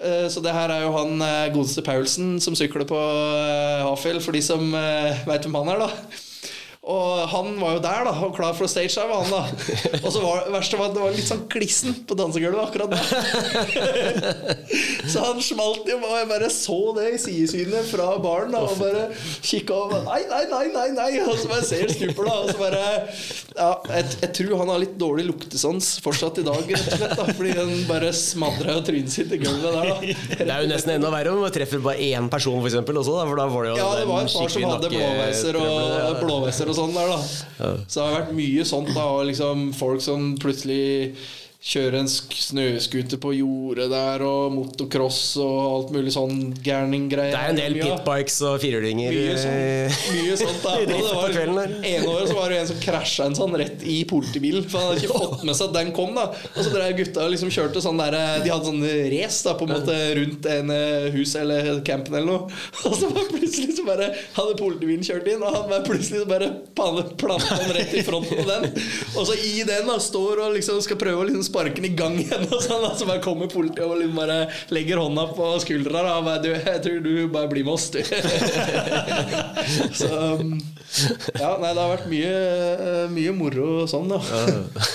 Eh, 0.00 0.28
Så 0.32 0.40
det 0.40 0.52
her 0.56 0.72
er 0.72 0.86
jo 0.86 0.94
han 0.96 1.20
eh, 1.20 1.52
godeste 1.54 1.82
Paulsen 1.84 2.38
som 2.40 2.56
sykler 2.56 2.86
på 2.88 2.96
eh, 2.96 3.84
Hafjell, 3.84 4.20
for 4.24 4.32
de 4.36 4.42
som 4.44 4.72
veit 4.72 5.44
hvem 5.44 5.58
han 5.60 5.72
er, 5.74 5.84
da. 5.86 5.90
Og 6.80 7.28
han 7.28 7.58
var 7.60 7.74
jo 7.76 7.80
der, 7.84 8.06
da, 8.08 8.12
og 8.24 8.30
klar 8.38 8.54
for 8.56 8.64
å 8.64 8.70
stagedive, 8.72 9.12
han 9.12 9.28
da. 9.28 9.40
Og 10.00 10.06
så 10.14 10.22
var 10.24 10.46
det 10.46 10.52
verste 10.54 10.78
var 10.80 10.88
at 10.88 10.94
det 10.96 11.02
var 11.02 11.12
litt 11.12 11.26
sånn 11.28 11.42
klissen 11.52 11.92
på 12.08 12.16
dansegulvet 12.16 12.62
akkurat 12.62 12.94
da. 12.94 13.00
Så 15.10 15.20
han 15.26 15.42
smalt 15.44 15.84
jo, 15.90 15.98
og 16.00 16.14
jeg 16.16 16.28
bare 16.30 16.48
så 16.54 16.78
det 16.96 17.04
i 17.14 17.18
sidesynet 17.20 17.90
fra 17.90 18.06
baren, 18.22 18.54
da, 18.54 18.62
og 18.64 18.80
bare 18.80 19.02
kikka 19.44 19.76
over 19.76 20.06
Nei, 20.06 20.22
nei, 20.30 20.40
nei, 20.48 20.62
nei, 20.72 20.86
nei! 20.96 21.10
Og 21.26 21.36
så 21.42 21.50
bare 21.50 21.66
ser 21.68 21.92
stuper, 21.92 22.24
da, 22.30 22.38
og 22.40 22.48
så 22.48 22.56
bare 22.60 22.82
Ja, 23.58 23.68
jeg, 23.98 24.08
jeg 24.24 24.32
tror 24.40 24.56
han 24.62 24.72
har 24.72 24.80
litt 24.86 24.96
dårlig 25.00 25.26
luktesans 25.28 25.90
fortsatt 26.04 26.40
i 26.40 26.46
dag, 26.48 26.64
rett 26.64 26.88
og 26.94 26.96
slett, 27.02 27.16
da, 27.20 27.28
fordi 27.36 27.52
han 27.58 27.74
bare 27.90 28.10
smadra 28.16 28.78
trynet 28.88 29.12
sitt 29.12 29.36
i 29.36 29.40
gulvet 29.42 29.68
der, 29.68 29.92
da. 29.92 30.16
Det 30.32 30.48
er 30.48 30.64
jo 30.64 30.72
nesten 30.72 30.94
enda 30.96 31.12
verre 31.12 31.36
om 31.36 31.44
man 31.44 31.52
treffer 31.54 31.84
bare 31.84 32.00
én 32.08 32.32
person, 32.32 32.56
for 32.62 32.70
eksempel, 32.72 33.02
også, 33.04 33.18
da, 33.20 33.28
for 33.28 33.44
da 33.44 33.48
var 33.52 33.68
det 33.68 33.72
jo 33.74 33.78
Ja, 33.82 33.90
det 34.00 34.08
var 34.08 34.24
et 34.24 34.36
par 34.40 34.56
som 34.56 34.68
hadde 34.70 34.92
blåveiser 34.96 35.60
og, 35.60 36.20
blåveiser 36.24 36.70
og 36.70 36.78
sånn 36.80 36.96
der, 36.96 37.12
da. 37.12 37.20
Så 37.86 38.00
det 38.00 38.06
har 38.08 38.16
vært 38.18 38.34
mye 38.40 38.66
sånt, 38.68 38.90
da. 38.96 39.06
Og 39.14 39.28
liksom 39.30 39.70
folk 39.76 40.02
som 40.04 40.32
plutselig 40.40 41.14
kjører 41.60 41.98
en 41.98 42.08
snøskute 42.08 43.18
på 43.20 43.34
jordet 43.36 43.90
der, 43.92 44.22
og 44.24 44.54
motocross 44.54 45.34
og 45.44 45.56
alt 45.60 45.90
mulig 45.92 46.14
sånn 46.14 46.54
gærninggreier. 46.64 47.34
Det 47.34 47.40
er 47.40 47.52
en 47.52 47.58
del 47.58 47.74
pitbikes 47.76 48.38
og 48.48 48.54
firhjulinger 48.62 49.12
Mye 49.12 49.34
sånt, 49.36 49.98
mye 50.14 50.38
sånt 50.40 50.64
da. 50.64 50.76
Det 50.88 51.00
var, 51.04 51.74
en 51.90 52.06
år 52.08 52.24
så 52.30 52.36
var 52.38 52.54
det 52.54 52.62
en 52.62 52.70
som 52.70 52.78
krasja 52.80 53.26
en 53.28 53.36
sånn 53.36 53.56
rett 53.60 53.84
i 53.84 53.98
politibilen. 54.08 54.64
For 54.72 54.80
han 54.80 54.94
hadde 54.94 55.04
ikke 55.04 55.18
fått 55.20 55.44
med 55.44 55.58
seg 55.58 55.68
at 55.68 55.76
den 55.76 55.92
kom. 55.96 56.14
da 56.16 56.30
Og 56.32 56.62
så 56.64 56.72
drev 56.72 56.94
gutta 57.02 57.26
og 57.26 57.34
liksom 57.34 57.52
kjørte 57.52 57.84
sånn 57.84 58.00
der 58.00 58.16
De 58.40 58.54
hadde 58.54 58.70
sånn 58.70 58.88
race 59.12 59.44
da 59.44 59.54
på 59.60 59.68
en 59.68 59.74
måte 59.76 59.98
rundt 60.16 60.48
en 60.54 60.72
eh, 60.74 61.10
hus 61.12 61.36
eller 61.36 61.70
campen 61.84 62.16
eller 62.16 62.30
noe. 62.30 62.60
Og 62.88 62.96
så 62.96 63.12
var 63.12 63.28
plutselig 63.28 63.76
så 63.76 63.84
bare 63.84 64.08
hadde 64.38 64.56
politibilen 64.56 65.04
kjørt 65.04 65.28
inn, 65.28 65.42
og 65.44 65.54
han 65.54 65.68
var 65.70 65.84
plutselig 65.84 66.22
så 66.22 66.28
bare 66.28 66.48
planta 66.76 67.58
han 67.60 67.72
rett 67.76 67.92
i 68.00 68.02
fronten 68.06 68.40
på 68.40 68.46
den. 68.48 68.66
Og 69.18 69.28
så 69.28 69.36
i 69.36 69.60
den 69.68 69.88
da 69.90 69.98
står 70.02 70.40
og 70.46 70.56
liksom 70.56 70.80
skal 70.84 70.98
prøve 71.00 71.20
å 71.22 71.28
liksom 71.28 71.49
sparke 71.50 71.76
den 71.80 71.90
i 71.90 71.94
gang 71.98 72.16
igjen, 72.20 72.46
og 72.48 72.62
sånn, 72.64 72.84
altså 72.86 73.04
så 73.04 73.10
bare 73.10 73.24
kommer 73.24 73.50
politiet 73.52 73.84
og 73.86 73.98
liksom 74.00 74.20
bare 74.20 74.38
legger 74.74 75.02
hånda 75.02 75.26
på 75.36 75.50
skuldra 75.64 76.04
da, 76.06 76.18
bare 76.26 76.44
du, 76.44 76.50
'Jeg 76.54 76.82
tror 76.86 77.00
du 77.04 77.12
bare 77.32 77.50
blir 77.52 77.66
med 77.66 77.74
oss, 77.74 77.90
du'. 77.90 78.04
så 80.00 80.10
um, 80.40 80.58
ja, 81.40 81.50
nei, 81.62 81.70
det 81.76 81.80
har 81.80 81.90
vært 81.92 82.08
mye, 82.10 83.06
mye 83.14 83.34
moro 83.36 83.86
sånn, 83.90 84.10
da. 84.10 84.18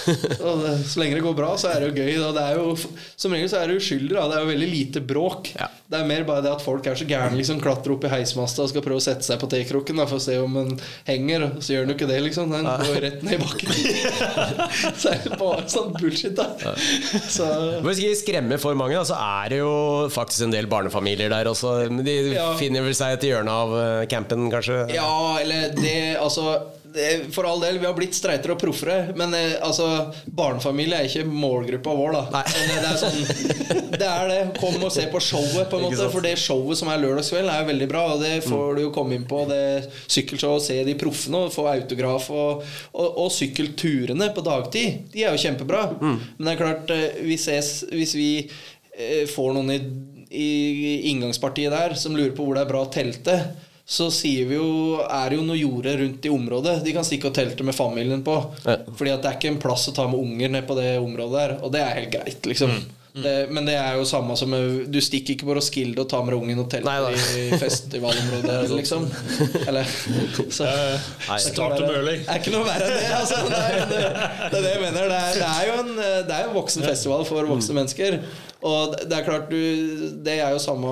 Det, 0.05 0.71
så 0.87 0.99
lenge 1.01 1.17
det 1.17 1.23
går 1.25 1.33
bra, 1.37 1.53
så 1.59 1.69
er 1.71 1.81
det 1.81 1.87
jo 1.89 2.03
gøy. 2.03 2.11
Da. 2.21 2.29
Det 2.35 2.43
er 2.45 2.59
jo, 2.59 2.73
som 3.19 3.33
regel 3.33 3.49
så 3.51 3.57
er 3.61 3.71
det 3.71 3.77
uskyldig. 3.79 4.13
Da. 4.15 4.25
Det 4.29 4.35
er 4.37 4.43
jo 4.45 4.49
veldig 4.51 4.67
lite 4.71 5.01
bråk. 5.05 5.49
Ja. 5.57 5.67
Det 5.89 5.99
er 5.99 6.07
mer 6.09 6.23
bare 6.27 6.41
det 6.45 6.51
at 6.55 6.63
folk 6.65 6.85
er 6.89 6.97
så 6.97 7.05
gærne. 7.09 7.37
Liksom, 7.37 7.59
klatrer 7.63 7.93
opp 7.95 8.05
i 8.07 8.11
heismasta 8.11 8.63
og 8.65 8.71
skal 8.71 8.83
prøve 8.85 9.01
å 9.01 9.03
sette 9.05 9.25
seg 9.25 9.39
på 9.41 9.49
T-kroken 9.51 10.01
for 10.05 10.17
å 10.17 10.23
se 10.23 10.37
om 10.41 10.55
den 10.59 10.71
henger. 11.07 11.47
Så 11.61 11.75
gjør 11.75 11.85
den 11.85 11.93
jo 11.93 11.97
ikke 11.99 12.09
det, 12.09 12.19
liksom. 12.27 12.53
Den 12.53 12.69
går 12.69 12.99
rett 13.05 13.25
ned 13.25 13.37
i 13.37 13.41
bakken. 13.43 13.73
så 15.01 15.13
er 15.13 15.23
det 15.25 15.39
bare 15.41 15.65
sånn 15.71 15.91
bullshit, 15.97 16.37
da. 16.37 16.75
Så 17.29 17.49
Hvis 17.85 18.01
ikke 18.03 18.19
skremme 18.21 18.59
for 18.61 18.77
mange, 18.79 18.97
da, 18.97 19.05
så 19.09 19.17
er 19.19 19.53
det 19.55 19.61
jo 19.61 19.73
faktisk 20.13 20.47
en 20.47 20.55
del 20.55 20.69
barnefamilier 20.71 21.31
der 21.33 21.51
også. 21.51 21.75
De 22.05 22.17
Ja. 22.35 22.49
finner 22.59 22.85
vel 22.85 22.95
seg 22.97 23.17
et 23.19 23.27
hjørne 23.29 23.51
av 23.53 23.73
eh, 23.79 24.05
campen, 24.11 24.47
kanskje? 24.53 24.81
Ja, 24.95 25.09
eller 25.41 25.71
det 25.85 25.99
Altså 26.19 26.55
For 27.35 27.47
all 27.47 27.61
del, 27.61 27.77
vi 27.81 27.87
har 27.87 27.95
blitt 27.97 28.15
streitere 28.15 28.55
og 28.55 28.59
proffere, 28.61 29.13
men 29.19 29.33
eh, 29.35 29.57
altså 29.63 29.87
barnefamilie 30.25 30.97
er 30.97 31.09
ikke 31.09 31.25
målgruppa 31.27 31.95
vår, 31.97 32.15
da. 32.15 32.43
Men 32.55 32.79
Det 32.81 32.89
er 32.89 32.99
sånn 33.01 33.89
Det 33.95 34.07
er 34.09 34.29
det. 34.31 34.39
Kom 34.59 34.77
og 34.79 34.93
se 34.95 35.05
på 35.11 35.19
showet, 35.23 35.67
på 35.71 35.79
en 35.79 35.85
måte. 35.87 36.07
For 36.13 36.23
det 36.23 36.35
showet 36.39 36.79
som 36.79 36.89
er 36.91 37.01
lørdagskveld, 37.03 37.51
er 37.51 37.61
jo 37.61 37.69
veldig 37.69 37.89
bra. 37.91 38.03
Og 38.13 38.23
det 38.23 38.33
får 38.47 38.77
du 38.77 38.81
jo 38.85 38.93
komme 38.95 39.17
inn 39.17 39.27
på. 39.27 39.43
Det 39.49 39.61
sykkelshowet, 40.01 40.65
se 40.65 40.79
de 40.87 40.95
proffene 40.99 41.45
og 41.45 41.53
få 41.55 41.67
autograf. 41.71 42.29
Og, 42.31 42.63
og, 42.95 43.19
og 43.25 43.29
sykkelturene 43.35 44.31
på 44.35 44.45
dagtid, 44.45 45.11
de 45.13 45.25
er 45.25 45.35
jo 45.35 45.43
kjempebra. 45.45 45.83
Men 45.99 46.47
det 46.47 46.55
er 46.55 46.61
klart, 46.63 46.95
vi 47.21 47.35
hvis, 47.35 47.71
hvis 47.91 48.15
vi 48.17 48.29
eh, 48.95 49.25
får 49.29 49.53
noen 49.55 49.75
i, 49.75 49.79
i 50.31 51.11
inngangspartiet 51.11 51.73
der 51.73 51.95
som 51.99 52.15
lurer 52.15 52.33
på 52.35 52.45
hvor 52.45 52.57
det 52.57 52.65
er 52.65 52.71
bra 52.71 52.85
å 52.85 52.91
telte, 52.91 53.39
så 53.85 54.07
sier 54.09 54.47
vi 54.49 54.55
jo 54.57 54.97
er 55.05 55.29
det 55.29 55.37
jo 55.37 55.43
noe 55.45 55.59
jorde 55.59 55.91
rundt 55.99 56.25
i 56.25 56.29
området 56.33 56.79
de 56.81 56.93
kan 56.95 57.05
stikke 57.05 57.29
og 57.29 57.35
telte 57.37 57.61
med 57.67 57.75
familien 57.77 58.23
på. 58.25 58.33
Ja. 58.65 58.79
Fordi 58.97 59.11
at 59.13 59.21
det 59.21 59.29
er 59.29 59.37
ikke 59.37 59.51
en 59.53 59.59
plass 59.61 59.85
å 59.91 59.93
ta 59.93 60.07
med 60.09 60.17
unger 60.19 60.49
ned 60.57 60.65
på 60.65 60.77
det 60.79 60.95
området 60.97 61.35
der. 61.37 61.53
Og 61.61 61.73
det 61.75 61.83
er 61.85 61.99
helt 61.99 62.13
greit, 62.15 62.45
liksom. 62.49 62.73
Det, 63.15 63.45
men 63.47 63.63
det 63.63 63.77
er 63.79 63.93
jo 63.95 64.03
samme 64.03 64.35
som 64.35 64.51
Du 64.91 64.97
stikker 64.99 65.37
ikke 65.37 65.45
på 65.47 65.53
Roskilde 65.55 66.01
og 66.03 66.09
tar 66.11 66.25
med 66.27 66.35
ungen 66.35 66.57
og 66.59 66.65
telter 66.73 67.13
i 67.15 67.45
festivalområdet, 67.61 68.57
liksom. 68.79 69.05
Eller 69.67 69.87
så, 69.87 70.65
Eh, 70.65 71.05
Nei. 71.29 71.37
er 71.37 71.45
Start 71.45 71.77
og 71.77 71.85
dem 71.85 71.93
early. 71.93 72.17
Det 72.25 72.33
er 72.33 72.41
ikke 72.41 72.55
noe 72.57 72.65
verre 72.67 72.89
enn 72.89 72.97
det. 72.99 73.13
Altså. 73.21 73.39
Det, 73.47 73.61
er, 73.61 73.87
det, 73.93 74.01
det 74.01 74.59
er 74.59 74.65
det 74.65 74.73
jeg 74.73 74.81
mener. 74.83 75.07
Det 75.13 75.21
er, 75.21 75.39
det 75.39 75.53
er 75.53 75.69
jo 75.69 75.77
en, 75.85 75.95
det 76.01 76.35
er 76.41 76.49
en 76.49 76.57
voksen 76.57 76.89
festival 76.89 77.23
for 77.29 77.53
voksne 77.53 77.77
mennesker. 77.79 78.19
Og 78.65 78.97
det 79.05 79.13
er 79.21 79.25
klart 79.29 79.47
du 79.51 79.59
Det 80.25 80.39
er 80.41 80.55
jo 80.55 80.59
samme 80.63 80.91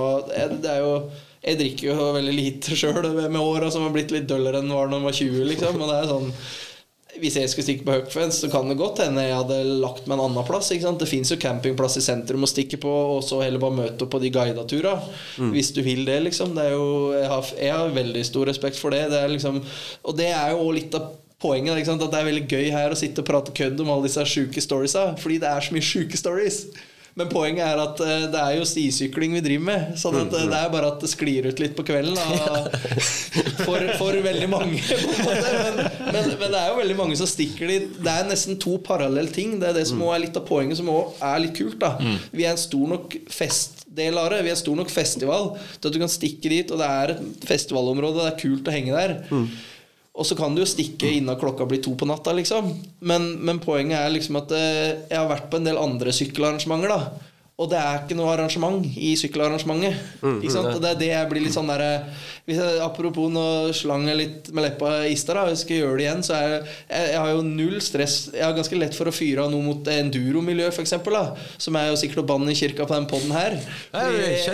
Det 0.61 0.69
er 0.69 0.83
jo 0.83 0.95
jeg 1.43 1.59
drikker 1.59 1.89
jo 1.89 2.11
veldig 2.15 2.33
lite 2.35 2.75
sjøl 2.79 3.09
med 3.17 3.41
åra, 3.41 3.71
som 3.71 3.83
har 3.83 3.95
blitt 3.95 4.13
litt 4.15 4.29
døllere 4.29 4.61
enn 4.63 4.71
var 4.71 4.87
da 4.87 4.99
jeg 4.99 5.07
var 5.09 5.17
20. 5.17 5.49
Liksom. 5.49 5.81
Og 5.81 5.89
det 5.89 5.97
er 5.97 6.11
sånn 6.11 6.29
Hvis 7.21 7.35
jeg 7.37 7.49
skulle 7.51 7.65
stikke 7.67 7.85
på 7.85 7.95
Huckfence, 7.97 8.39
så 8.39 8.47
kan 8.49 8.71
det 8.71 8.77
godt 8.79 9.03
hende 9.03 9.25
jeg 9.25 9.35
hadde 9.37 9.57
lagt 9.83 10.07
meg 10.07 10.15
en 10.17 10.23
annen 10.29 10.47
plass. 10.47 10.71
Det 10.71 11.09
fins 11.09 11.33
jo 11.33 11.37
campingplass 11.41 11.99
i 11.99 12.05
sentrum 12.05 12.47
å 12.47 12.49
stikke 12.49 12.79
på, 12.81 12.93
og 13.17 13.19
så 13.27 13.41
heller 13.43 13.61
bare 13.61 13.77
møte 13.83 14.07
opp 14.07 14.15
på 14.15 14.21
de 14.23 14.31
guida 14.33 14.63
turene. 14.65 15.11
Hvis 15.53 15.73
du 15.75 15.83
vil 15.85 16.07
det, 16.07 16.21
liksom. 16.29 16.55
Det 16.57 16.71
jo, 16.71 16.87
jeg, 17.13 17.27
har, 17.29 17.51
jeg 17.59 17.75
har 17.75 17.93
veldig 17.99 18.23
stor 18.25 18.49
respekt 18.49 18.79
for 18.79 18.95
det. 18.95 19.03
det 19.13 19.21
liksom, 19.35 19.59
og 20.01 20.17
det 20.17 20.31
er 20.31 20.55
jo 20.55 20.71
litt 20.73 20.95
av 20.97 21.11
poenget. 21.43 21.75
At 21.83 22.07
det 22.07 22.23
er 22.23 22.31
veldig 22.31 22.47
gøy 22.47 22.71
her 22.73 22.95
å 22.95 22.97
sitte 22.97 23.21
og 23.21 23.29
prate 23.29 23.53
kødd 23.59 23.83
om 23.83 23.91
alle 23.93 24.07
disse 24.07 24.23
sjuke 24.31 24.63
storiesa. 24.63 25.11
Fordi 25.19 25.41
det 25.43 25.51
er 25.51 25.67
så 25.67 25.75
mye 25.75 25.91
sjuke 25.91 26.17
stories. 26.17 26.63
Men 27.13 27.29
poenget 27.29 27.61
er 27.67 27.77
at 27.77 27.99
eh, 28.01 28.23
det 28.33 28.39
er 28.41 28.55
jo 28.57 28.65
stisykling 28.65 29.35
vi 29.37 29.41
driver 29.45 29.65
med. 29.67 29.89
Sånn 30.01 30.15
eh, 30.23 30.29
det 30.49 30.57
er 30.57 30.71
bare 30.73 30.89
at 30.95 31.03
det 31.03 31.09
sklir 31.11 31.45
ut 31.51 31.59
litt 31.61 31.75
på 31.77 31.85
kvelden. 31.85 32.17
For, 33.63 33.79
for 33.97 34.13
veldig 34.21 34.47
mange. 34.51 34.79
Men, 35.23 35.77
men, 36.11 36.27
men 36.37 36.51
det 36.51 36.59
er 36.59 36.67
jo 36.69 36.77
veldig 36.81 36.95
mange 36.99 37.15
som 37.17 37.29
stikker 37.29 37.69
dit. 37.71 37.85
Det 38.03 38.11
er 38.11 38.27
nesten 38.27 38.57
to 38.61 38.75
parallelle 38.85 39.31
ting. 39.33 39.55
Det 39.61 39.69
er 39.69 39.77
det 39.77 39.85
som 39.89 40.01
også 40.03 40.15
er 40.17 40.23
litt 40.25 40.37
av 40.37 40.45
poenget 40.49 40.77
som 40.81 40.89
òg 40.91 41.21
er 41.23 41.41
litt 41.45 41.55
kult. 41.57 41.77
da 41.81 41.93
Vi 42.35 42.45
er 42.45 42.51
en 42.53 42.61
stor 42.61 42.91
nok 42.91 43.15
festdel 43.33 44.19
av 44.21 44.29
det. 44.33 44.41
Vi 44.45 44.51
er 44.51 44.57
en 44.57 44.61
stor 44.61 44.77
nok 44.81 44.91
festival 44.93 45.53
til 45.79 45.89
at 45.89 45.95
du 45.95 46.01
kan 46.03 46.11
stikke 46.11 46.51
dit, 46.51 46.73
og 46.75 46.81
det 46.83 46.89
er 46.89 47.15
et 47.15 47.47
festivalområde. 47.49 48.19
Det 48.25 48.31
er 48.33 48.41
kult 48.43 48.69
å 48.69 48.75
henge 48.75 48.99
der. 48.99 49.15
Og 50.13 50.27
så 50.29 50.35
kan 50.37 50.53
du 50.53 50.61
jo 50.61 50.69
stikke 50.69 51.09
innen 51.09 51.37
klokka 51.41 51.65
blir 51.65 51.81
to 51.81 51.95
på 51.97 52.05
natta, 52.05 52.35
liksom. 52.37 52.69
Men, 53.01 53.31
men 53.41 53.61
poenget 53.63 53.97
er 53.97 54.13
liksom 54.13 54.37
at 54.43 54.53
eh, 54.53 55.07
jeg 55.09 55.17
har 55.17 55.29
vært 55.31 55.49
på 55.49 55.57
en 55.57 55.69
del 55.69 55.79
andre 55.81 56.13
sykkelarrangementer, 56.13 56.93
da. 56.93 57.31
Og 57.61 57.67
det 57.69 57.77
er 57.77 57.99
ikke 58.01 58.15
noe 58.17 58.31
arrangement 58.33 58.81
i 58.97 59.11
sykkelarrangementet. 59.19 59.99
Ikke 60.41 60.53
sant? 60.55 60.71
Og 60.73 60.79
det 60.81 60.89
er 60.95 60.97
det 60.97 61.09
jeg 61.11 61.27
blir 61.29 61.43
litt 61.45 61.53
sånn 61.53 61.69
der 61.69 61.83
hvis 62.47 62.57
jeg, 62.59 62.79
Apropos 62.83 63.29
nå 63.31 63.43
slang 63.77 64.07
jeg 64.09 64.17
litt 64.19 64.49
med 64.51 64.65
leppa 64.65 65.03
i 65.07 65.13
stad, 65.15 65.37
hvis 65.47 65.61
jeg 65.61 65.67
skal 65.67 65.77
gjøre 65.83 65.99
det 65.99 66.03
igjen, 66.07 66.23
så 66.25 66.33
er 66.35 66.47
jeg, 66.49 66.63
jeg, 66.89 67.11
jeg 67.13 67.19
har 67.21 67.29
jo 67.29 67.43
null 67.45 67.77
stress. 67.85 68.15
Jeg 68.33 68.43
har 68.43 68.55
ganske 68.57 68.79
lett 68.81 68.97
for 68.97 69.07
å 69.07 69.13
fyre 69.15 69.45
av 69.45 69.53
noe 69.53 69.63
mot 69.63 69.87
enduromiljøet, 69.93 70.73
f.eks., 70.73 70.95
som 71.63 71.77
er 71.79 71.91
jo 71.91 71.99
sikkert 72.01 72.23
å 72.23 72.25
banne 72.33 72.51
i 72.51 72.57
kirka 72.57 72.87
på 72.89 72.97
den 72.97 73.05
poden 73.07 73.31
her. 73.37 73.55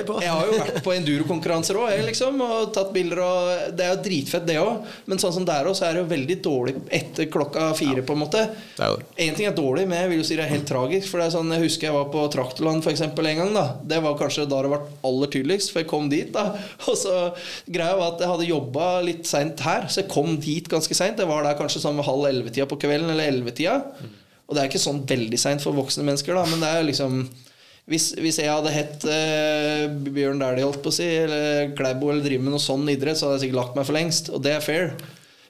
På. 0.05 0.19
Jeg 0.21 0.35
har 0.35 0.51
jo 0.51 0.59
vært 0.59 0.81
på 0.85 0.93
endurokonkurranser 0.97 1.79
òg, 1.79 1.95
liksom, 2.11 2.43
og 2.45 2.69
tatt 2.75 2.91
bilder 2.93 3.23
og 3.23 3.73
Det 3.79 3.87
er 3.87 3.95
jo 3.95 4.03
dritfett, 4.05 4.45
det 4.51 4.59
òg. 4.61 4.83
Men 5.09 5.23
sånn 5.23 5.33
som 5.39 5.47
det 5.47 5.55
er 5.55 5.71
òg, 5.71 5.79
så 5.79 5.87
er 5.87 5.95
det 5.97 6.03
jo 6.03 6.11
veldig 6.11 6.37
dårlig 6.45 6.75
etter 6.99 7.31
klokka 7.31 7.71
fire, 7.79 8.03
på 8.05 8.13
en 8.19 8.21
måte. 8.27 8.43
En 9.25 9.39
ting 9.39 9.49
er 9.49 9.55
dårlig, 9.57 9.87
men 9.89 10.03
jeg 10.03 10.11
vil 10.13 10.21
jo 10.21 10.27
si 10.29 10.37
det 10.37 10.45
er 10.45 10.53
helt 10.53 10.69
tragisk. 10.69 11.09
For 11.09 11.23
det 11.23 11.29
er 11.31 11.35
sånn, 11.39 11.55
Jeg 11.57 11.65
husker 11.65 11.89
jeg 11.89 11.97
var 11.97 12.11
på 12.13 12.27
Traktorland 12.37 12.85
eksempel, 12.93 13.27
en 13.29 13.41
gang. 13.41 13.51
da 13.55 13.65
Det 13.83 13.99
var 14.03 14.17
kanskje 14.19 14.47
da 14.49 14.61
det 14.65 14.71
var 14.71 14.87
aller 15.05 15.31
tydeligst, 15.33 15.73
for 15.73 15.81
jeg 15.81 15.89
kom 15.89 16.09
dit. 16.11 16.31
da 16.33 16.53
Og 16.89 16.95
så 16.99 17.17
Greia 17.67 17.97
var 17.97 18.15
at 18.15 18.23
jeg 18.23 18.31
hadde 18.33 18.49
jobba 18.49 18.87
litt 19.05 19.27
seint 19.29 19.59
her, 19.65 19.89
så 19.89 20.03
jeg 20.03 20.11
kom 20.11 20.37
dit 20.41 20.69
ganske 20.71 20.97
seint. 20.97 21.19
Jeg 21.19 21.29
var 21.29 21.45
der 21.45 21.59
kanskje 21.59 21.83
sånn 21.83 22.01
halv 22.05 22.29
elleve-tida 22.29 22.69
på 22.69 22.79
kvelden, 22.81 23.11
eller 23.13 23.31
ellevetida. 23.31 23.81
Og 24.49 24.55
det 24.55 24.63
er 24.63 24.71
ikke 24.71 24.81
sånn 24.81 25.03
veldig 25.09 25.37
seint 25.39 25.61
for 25.61 25.77
voksne 25.77 26.07
mennesker, 26.07 26.33
da, 26.33 26.47
men 26.49 26.63
det 26.63 26.73
er 26.73 26.87
liksom 26.87 27.21
hvis, 27.89 28.11
hvis 28.21 28.37
jeg 28.37 28.51
hadde 28.51 28.69
hett 28.69 29.05
eh, 29.09 29.87
Bjørn 29.89 30.41
Dæhlie, 30.41 30.65
holdt 30.67 30.83
på 30.85 30.91
å 30.91 30.93
si, 30.93 31.07
eller 31.23 31.71
Klæbo, 31.77 32.11
eller 32.11 32.25
driver 32.25 32.45
med 32.45 32.53
noe 32.53 32.61
sånn 32.61 32.85
idrett, 32.93 33.17
så 33.17 33.25
hadde 33.25 33.39
jeg 33.39 33.47
sikkert 33.47 33.59
lagt 33.63 33.79
meg 33.79 33.87
for 33.87 33.97
lengst. 33.97 34.29
Og 34.29 34.43
det 34.45 34.53
er 34.53 34.61
fair. 34.61 34.91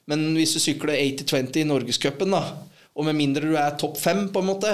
Men 0.07 0.23
hvis 0.37 0.55
du 0.55 0.61
sykler 0.63 0.95
80-20 0.95 1.59
i 1.59 1.65
Norgescupen, 1.67 2.31
da, 2.31 2.43
og 2.95 3.07
med 3.07 3.17
mindre 3.19 3.49
du 3.49 3.57
er 3.59 3.75
topp 3.79 3.99
fem, 3.99 4.25
på 4.31 4.39
en 4.39 4.47
måte, 4.53 4.71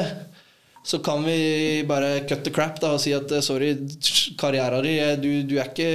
så 0.86 1.00
kan 1.00 1.24
vi 1.26 1.84
bare 1.88 2.20
cut 2.30 2.44
the 2.46 2.52
crap 2.54 2.78
da 2.82 2.92
og 2.94 3.00
si 3.02 3.10
at 3.18 3.32
eh, 3.34 3.42
sorry, 3.42 3.72
karrieren 4.38 4.84
din 4.86 5.00
eh, 5.02 5.16
du, 5.18 5.30
du, 5.50 5.56
er 5.58 5.72
ikke, 5.72 5.88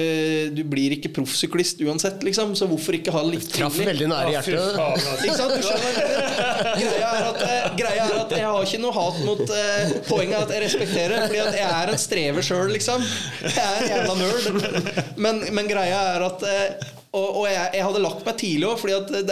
du 0.51 0.65
blir 0.67 0.97
ikke 0.97 1.13
proffsyklist 1.15 1.79
uansett, 1.87 2.25
liksom. 2.27 2.57
Så 2.59 2.67
hvorfor 2.67 2.99
ikke 2.99 3.15
ha 3.15 3.23
litt 3.23 3.47
Traff 3.55 3.79
veldig 3.79 4.09
nære 4.11 4.35
hjertet. 4.35 4.81
altså. 4.83 5.15
Ikke 5.23 5.39
sant? 5.39 5.55
Du 5.55 5.69
skjønner 5.69 6.01
greia 6.81 7.13
er, 7.13 7.29
at, 7.29 7.45
eh, 7.47 7.71
greia 7.79 8.09
er 8.09 8.19
at 8.25 8.35
jeg 8.35 8.49
har 8.51 8.67
ikke 8.67 8.83
noe 8.83 8.97
hat 8.99 9.21
mot 9.29 9.55
eh, 9.55 9.97
Poenget 10.11 10.37
er 10.37 10.43
at 10.43 10.55
jeg 10.57 10.65
respekterer 10.67 11.27
Fordi 11.29 11.43
at 11.45 11.59
jeg 11.61 11.71
er 11.71 11.95
en 11.95 12.03
strever 12.09 12.47
sjøl, 12.51 12.75
liksom. 12.75 13.07
Jeg 13.47 13.63
er 13.63 13.85
en 13.85 13.93
jævla 13.95 14.19
nerd. 14.25 14.91
Men, 15.23 15.45
men 15.55 15.71
greia 15.71 16.03
er 16.17 16.27
at 16.27 16.51
eh, 16.51 16.91
og, 17.11 17.29
og 17.41 17.47
jeg, 17.51 17.71
jeg 17.75 17.83
hadde 17.83 18.03
lagt 18.05 18.23
meg 18.27 18.37
tidlig 18.39 18.67
òg, 18.69 18.77
for 18.79 18.91
det, 19.11 19.23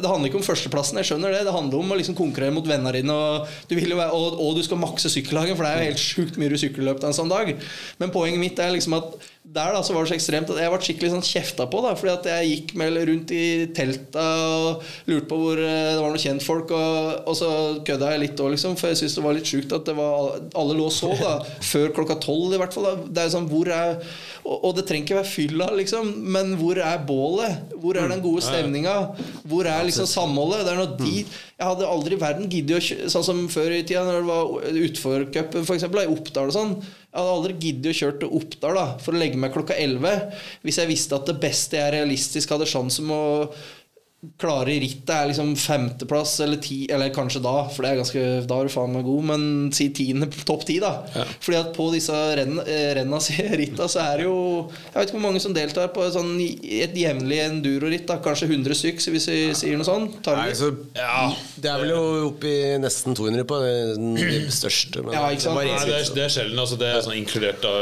det 0.00 0.08
handler 0.08 0.30
ikke 0.30 0.38
om 0.40 0.46
førsteplassen. 0.46 1.00
Jeg 1.02 1.10
skjønner 1.10 1.34
det 1.34 1.42
Det 1.44 1.52
handler 1.52 1.82
om 1.82 1.92
å 1.92 1.98
liksom 2.00 2.16
konkurrere 2.16 2.54
mot 2.56 2.64
vennene 2.68 2.94
dine, 2.96 3.12
og 3.12 3.50
du, 3.68 3.74
være, 3.76 4.08
og, 4.16 4.38
og 4.40 4.56
du 4.56 4.62
skal 4.64 4.80
makse 4.80 5.12
sykkelhagen, 5.12 5.58
for 5.58 5.66
det 5.66 5.72
er 5.74 5.82
jo 5.82 5.90
helt 5.92 6.04
sjukt 6.04 6.40
mye 6.40 6.54
du 6.54 6.56
i 7.04 7.10
en 7.10 7.16
sånn 7.16 7.32
dag. 7.32 7.52
Men 8.00 8.14
poenget 8.14 8.40
mitt 8.40 8.62
er 8.62 8.72
liksom 8.72 8.96
at 8.96 9.18
der 9.44 9.74
da 9.76 9.82
så 9.84 9.92
var 9.92 10.06
det 10.06 10.08
så 10.08 10.16
ekstremt 10.16 10.48
at 10.54 10.56
jeg 10.56 10.72
ble 10.72 10.78
skikkelig 10.80 11.10
sånn 11.12 11.26
kjefta 11.26 11.66
på. 11.68 11.82
da 11.84 11.90
Fordi 11.98 12.12
at 12.14 12.28
jeg 12.30 12.48
gikk 12.48 12.70
med 12.80 12.96
rundt 13.10 13.32
i 13.36 13.44
telta 13.76 14.24
og 14.48 14.86
lurte 15.10 15.28
på 15.28 15.36
hvor 15.36 15.60
eh, 15.60 15.90
det 15.92 16.00
var 16.00 16.14
noen 16.14 16.22
kjentfolk. 16.22 16.72
Og, 16.72 17.10
og 17.28 17.36
så 17.36 17.50
kødda 17.84 18.14
jeg 18.14 18.22
litt 18.22 18.40
òg, 18.40 18.54
liksom, 18.54 18.78
for 18.80 18.88
jeg 18.88 19.02
syntes 19.02 19.18
det 19.18 19.26
var 19.26 19.36
litt 19.36 19.50
sjukt 19.50 19.74
at 19.76 19.84
det 19.84 19.96
var, 19.98 20.40
alle 20.56 20.78
lå 20.78 20.88
og 20.88 20.96
sov. 20.96 21.12
da 21.20 21.36
Før 21.74 21.92
klokka 21.98 22.16
tolv, 22.24 22.56
i 22.56 22.62
hvert 22.62 22.72
fall. 22.72 22.88
Da. 22.88 22.94
Det 23.04 23.26
er 23.26 23.34
sånn, 23.36 23.50
hvor 23.52 23.68
er 23.68 23.98
og, 24.44 24.56
og 24.56 24.74
det 24.78 24.86
trenger 24.88 25.06
ikke 25.06 25.20
være 25.20 25.32
fylla, 25.34 25.68
liksom, 25.76 26.10
men 26.34 26.56
hvor 26.60 26.80
er 26.80 27.04
bålet? 27.04 27.76
Hvor 27.80 28.00
er 28.00 28.10
den 28.12 28.24
gode 28.24 28.44
stemninga? 28.44 28.96
Hvor 29.48 29.68
er 29.68 29.86
liksom 29.88 30.08
samholdet? 30.08 30.64
Det 30.64 30.72
er 30.72 30.80
noe 30.80 30.98
de 31.00 31.24
Jeg 31.54 31.68
hadde 31.68 31.86
aldri 31.86 32.16
i 32.16 32.18
verden 32.18 32.48
giddet 32.50 32.76
å 32.76 32.82
kjøre 32.82 33.10
Sånn 33.12 33.26
som 33.26 33.40
før 33.52 33.76
i 33.76 33.84
tida, 33.86 34.02
når 34.02 34.16
det 34.16 34.26
var 34.26 34.80
utforcupen, 34.88 35.62
f.eks., 35.62 35.86
i 35.86 36.10
Oppdal 36.10 36.50
og 36.50 36.56
sånn. 36.56 36.72
Jeg 36.82 37.14
hadde 37.14 37.36
aldri 37.36 37.56
giddet 37.62 37.92
å 37.92 37.98
kjøre 38.00 38.18
til 38.24 38.34
Oppdal 38.40 38.80
da 38.80 38.86
for 39.04 39.14
å 39.14 39.20
legge 39.22 39.38
meg 39.38 39.54
klokka 39.54 39.76
11 39.78 40.16
hvis 40.66 40.80
jeg 40.82 40.90
visste 40.90 41.14
at 41.14 41.30
det 41.30 41.38
beste 41.42 41.78
jeg 41.78 41.94
realistisk 41.94 42.54
hadde 42.54 42.66
sjanse 42.66 43.04
med 43.06 43.14
å 43.14 43.46
klare 44.40 44.76
rittet, 44.82 45.10
er 45.14 45.28
liksom 45.30 45.52
femteplass 45.58 46.36
eller 46.44 46.60
ti, 46.62 46.84
eller 46.92 47.12
kanskje 47.14 47.42
da, 47.44 47.54
for 47.72 47.84
det 47.84 47.90
er 47.92 48.00
ganske 48.00 48.22
Da 48.48 48.58
er 48.60 48.68
du 48.68 48.72
faen 48.74 48.94
meg 48.94 49.04
god, 49.06 49.24
men 49.30 49.44
si 49.74 49.88
tiende, 49.96 50.28
topp 50.48 50.66
ti, 50.68 50.78
da. 50.82 50.92
Fordi 51.44 51.58
at 51.60 51.72
på 51.76 51.88
disse 51.94 52.14
renn, 52.38 52.58
eh, 52.64 52.92
renna, 52.98 53.20
ritta, 53.62 53.88
så 53.90 54.02
er 54.04 54.22
det 54.22 54.28
jo 54.28 54.36
Jeg 54.70 54.94
vet 54.96 55.08
ikke 55.10 55.18
hvor 55.18 55.26
mange 55.26 55.42
som 55.44 55.56
deltar 55.56 55.92
på 55.94 56.04
et 56.06 56.14
sånn, 56.16 56.32
et 56.40 56.96
jevnlig 56.98 57.40
enduroritt, 57.44 58.06
da. 58.10 58.18
Kanskje 58.24 58.50
100 58.50 58.78
stykk, 58.80 59.02
hvis 59.14 59.28
vi 59.30 59.40
sier 59.56 59.78
noe 59.80 59.88
sånt. 59.88 60.20
Tar 60.24 60.40
Nei, 60.40 60.50
så 60.58 60.72
Ja. 60.96 61.30
Det 61.54 61.70
er 61.70 61.80
vel 61.80 61.94
jo 61.94 62.02
oppi 62.30 62.52
nesten 62.82 63.16
200 63.16 63.46
på 63.48 63.60
den 63.62 64.50
største. 64.52 65.02
Men 65.04 65.14
Ja, 65.16 65.26
ikke 65.32 65.46
sant? 65.46 65.60
det 65.60 65.70
Nei, 65.70 65.84
det, 65.88 65.98
er, 66.00 66.10
det 66.16 66.24
er 66.26 66.32
sjelden. 66.34 66.58
Altså, 66.60 66.78
det 66.80 66.90
er 66.90 67.04
sånn 67.06 67.16
inkludert 67.18 67.64
av 67.68 67.78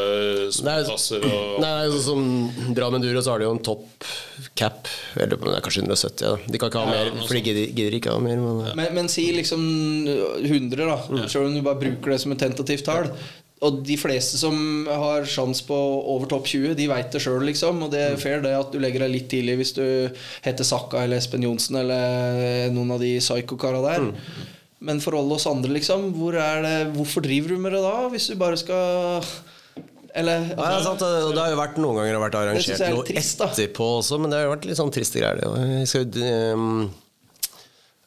småplasser 0.55 1.27
og 1.27 1.61
Nei, 1.63 1.71
nei, 1.71 1.89
sånn 1.93 2.05
som 2.07 2.75
Drammen 2.77 3.03
Duro, 3.03 3.23
så 3.25 3.35
har 3.35 3.43
de 3.43 3.49
jo 3.49 3.55
en 3.57 3.63
topp 3.65 4.07
cap. 4.59 4.89
Eller 5.17 5.35
det 5.37 5.57
er 5.57 5.65
kanskje 5.65 5.85
170. 5.85 6.32
Ja. 6.33 6.53
De 6.53 6.59
kan 6.61 6.73
ikke 6.73 6.83
ha 6.83 6.91
mer, 6.91 7.13
for 7.27 7.37
de 7.37 7.45
gidder, 7.45 7.71
gidder 7.77 7.99
ikke 7.99 8.15
ha 8.17 8.23
mer. 8.25 8.41
Men, 8.43 8.65
Men, 8.79 8.91
men 8.99 9.13
si 9.13 9.29
liksom 9.37 9.63
100, 10.41 10.83
da. 10.83 10.99
Selv 11.29 11.49
om 11.49 11.55
du 11.57 11.63
bare 11.65 11.81
bruker 11.81 12.15
det 12.15 12.21
som 12.25 12.35
et 12.35 12.43
tentativt 12.43 12.85
tall. 12.89 13.11
Og 13.63 13.77
de 13.87 13.95
fleste 13.95 14.41
som 14.41 14.57
har 14.91 15.23
sjans 15.31 15.61
på 15.63 15.77
over 15.77 16.27
topp 16.27 16.49
20, 16.51 16.73
de 16.75 16.89
veit 16.91 17.13
det 17.15 17.21
sjøl, 17.23 17.45
liksom. 17.47 17.85
Og 17.87 17.93
det 17.95 18.01
er 18.09 18.17
fair 18.19 18.43
det 18.43 18.57
at 18.59 18.73
du 18.75 18.81
legger 18.83 19.05
deg 19.05 19.13
litt 19.15 19.29
tidlig 19.31 19.55
hvis 19.61 19.77
du 19.77 19.85
heter 20.43 20.67
Sakka 20.67 21.05
eller 21.05 21.23
Espen 21.23 21.45
Johnsen 21.47 21.79
eller 21.79 22.73
noen 22.75 22.91
av 22.97 23.05
de 23.05 23.13
psycho-kara 23.23 23.85
der. 23.85 24.09
Men 24.83 24.99
for 24.99 25.15
alle 25.15 25.37
oss 25.39 25.47
andre, 25.47 25.71
liksom, 25.77 26.09
hvor 26.19 26.35
er 26.43 26.65
det, 26.67 26.77
hvorfor 26.97 27.23
driver 27.23 27.55
du 27.55 27.63
med 27.63 27.77
det 27.77 27.85
da? 27.85 28.09
Hvis 28.11 28.27
du 28.33 28.35
bare 28.41 28.59
skal 28.59 29.23
Eller 30.15 30.49
Ja, 30.51 30.57
det, 30.57 30.73
er 30.79 30.83
sant, 30.85 31.05
det 31.05 31.41
har 31.41 31.53
jo 31.55 31.61
vært 31.61 31.79
noen 31.81 32.01
ganger 32.01 32.11
det 32.13 32.19
har 32.19 32.27
vært 32.27 32.41
arrangert 32.41 32.83
er 32.85 32.97
noe 32.97 33.07
trist, 33.09 33.45
etterpå 33.47 33.93
også, 34.01 34.19
men 34.21 34.33
det 34.33 34.41
har 34.41 34.49
jo 34.49 34.57
vært 34.57 34.67
litt 34.69 34.81
sånn 34.81 34.93
triste 34.93 35.23
greier. 35.23 35.41
det. 35.41 35.87
Skal, 35.89 36.21
ehm, 36.27 36.91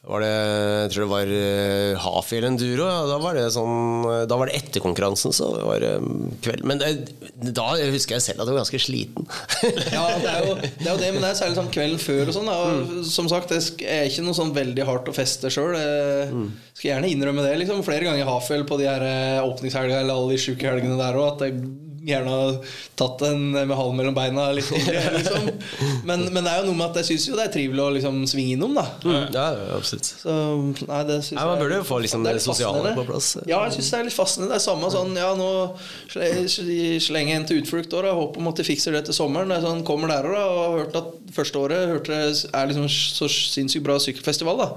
var 0.06 0.22
det, 0.22 0.28
jeg 0.30 0.90
tror 0.94 1.02
det 1.02 1.10
var 1.10 1.30
uh, 1.34 2.04
Hafjell 2.04 2.44
Enduro. 2.46 2.84
Ja, 2.86 2.98
da 3.10 3.16
var 3.18 3.34
det 3.34 3.48
sånn 3.50 4.04
Da 4.30 4.36
var 4.38 4.46
det 4.46 4.60
etter 4.60 4.82
konkurransen, 4.84 5.34
så 5.34 5.48
det 5.56 5.64
var 5.66 5.86
um, 5.98 6.28
kveld. 6.44 6.62
Men 6.62 6.78
det, 6.78 6.92
da 7.50 7.72
husker 7.90 8.14
jeg 8.14 8.22
selv 8.28 8.44
at 8.44 8.46
jeg 8.46 8.54
var 8.54 8.62
ganske 8.62 8.82
sliten. 8.84 9.26
Ja, 9.96 10.04
det 10.22 10.30
er, 10.30 10.46
jo, 10.46 10.54
det 10.60 10.86
er 10.86 10.92
jo 10.92 11.00
det, 11.00 11.10
men 11.10 11.24
det 11.24 11.32
er 11.32 11.40
særlig 11.40 11.58
sånn 11.58 11.72
kvelden 11.74 11.98
før 12.02 12.30
og 12.30 12.36
sånn. 12.38 12.52
Og 12.52 12.92
Som 13.10 13.30
sagt, 13.32 13.50
det 13.50 13.58
er 13.82 14.06
ikke 14.06 14.22
noe 14.28 14.38
sånn 14.38 14.54
veldig 14.54 14.86
hardt 14.86 15.10
å 15.10 15.16
feste 15.16 15.50
sjøl. 15.50 15.74
Jeg 15.74 16.30
skal 16.78 16.90
gjerne 16.92 17.10
innrømme 17.10 17.42
det. 17.42 17.56
liksom 17.64 17.82
Flere 17.86 18.06
ganger 18.06 18.22
i 18.22 18.30
Hafjell 18.30 18.62
på 18.68 18.78
de 18.78 18.86
her 18.86 19.02
åpningshelgene 19.02 19.54
åpningshelga 19.56 20.00
eller 20.04 20.14
alle 20.14 20.36
de 20.36 20.42
sjuke 20.42 20.70
helgene 20.70 21.00
der 21.00 21.18
òg, 21.18 21.34
at 21.34 21.48
jeg 21.48 21.85
gjerne 22.06 22.34
tatt 22.98 23.22
en 23.26 23.40
med 23.52 23.72
halen 23.74 23.98
mellom 23.98 24.14
beina 24.16 24.46
litt 24.54 24.68
tidligere. 24.70 25.12
Liksom. 25.18 25.48
Men, 26.06 26.26
men 26.30 26.46
det 26.46 26.52
er 26.52 26.62
jo 26.62 26.70
noe 26.70 26.78
med 26.78 26.86
at 26.92 27.00
jeg 27.02 27.08
syns 27.10 27.26
jo 27.30 27.38
det 27.38 27.48
er 27.48 27.54
trivelig 27.56 27.82
å 27.82 27.88
liksom 27.96 28.20
svinge 28.30 28.54
innom, 28.56 28.76
da. 28.78 28.86
Mm. 29.02 29.34
Ja, 29.34 29.46
absolutt. 29.76 30.10
Så, 30.22 30.36
nei, 30.86 31.02
det 31.08 31.18
synes 31.26 31.40
Nei, 31.40 31.46
man 31.50 31.62
burde 31.64 31.80
jo 31.80 31.88
få 31.88 32.00
liksom 32.04 32.26
det 32.26 32.36
det 32.38 32.44
sosiale 32.46 32.94
på 32.96 33.06
plass. 33.08 33.32
Ja, 33.44 33.64
jeg 33.66 33.76
syns 33.78 33.92
det 33.92 34.00
er 34.00 34.08
litt 34.08 34.16
fascinerende. 34.16 34.54
Det 34.54 34.60
er 34.60 34.66
samme 34.68 34.92
sånn 34.94 35.16
Ja, 35.18 35.32
nå 35.38 35.50
slenger 36.14 37.32
jeg 37.32 37.40
en 37.40 37.48
til 37.50 37.62
utflukt 37.62 37.96
år, 37.98 38.10
og 38.12 38.22
håper 38.22 38.44
om 38.44 38.50
at 38.52 38.62
de 38.62 38.68
fikser 38.70 38.96
det 38.96 39.06
til 39.08 39.18
sommeren. 39.18 39.50
Det 39.52 39.62
sånn, 39.66 39.84
kommer 39.86 40.12
der 40.12 40.30
og 40.30 40.38
har 40.38 40.76
hørt 40.80 41.00
at 41.02 41.12
første 41.36 41.62
året 41.62 41.90
hørte 41.90 42.16
det 42.16 42.50
er 42.54 42.70
liksom 42.70 42.86
så 42.90 43.28
sinnssykt 43.30 43.84
bra 43.86 43.98
sykkelfestival, 44.02 44.62
da. 44.62 44.68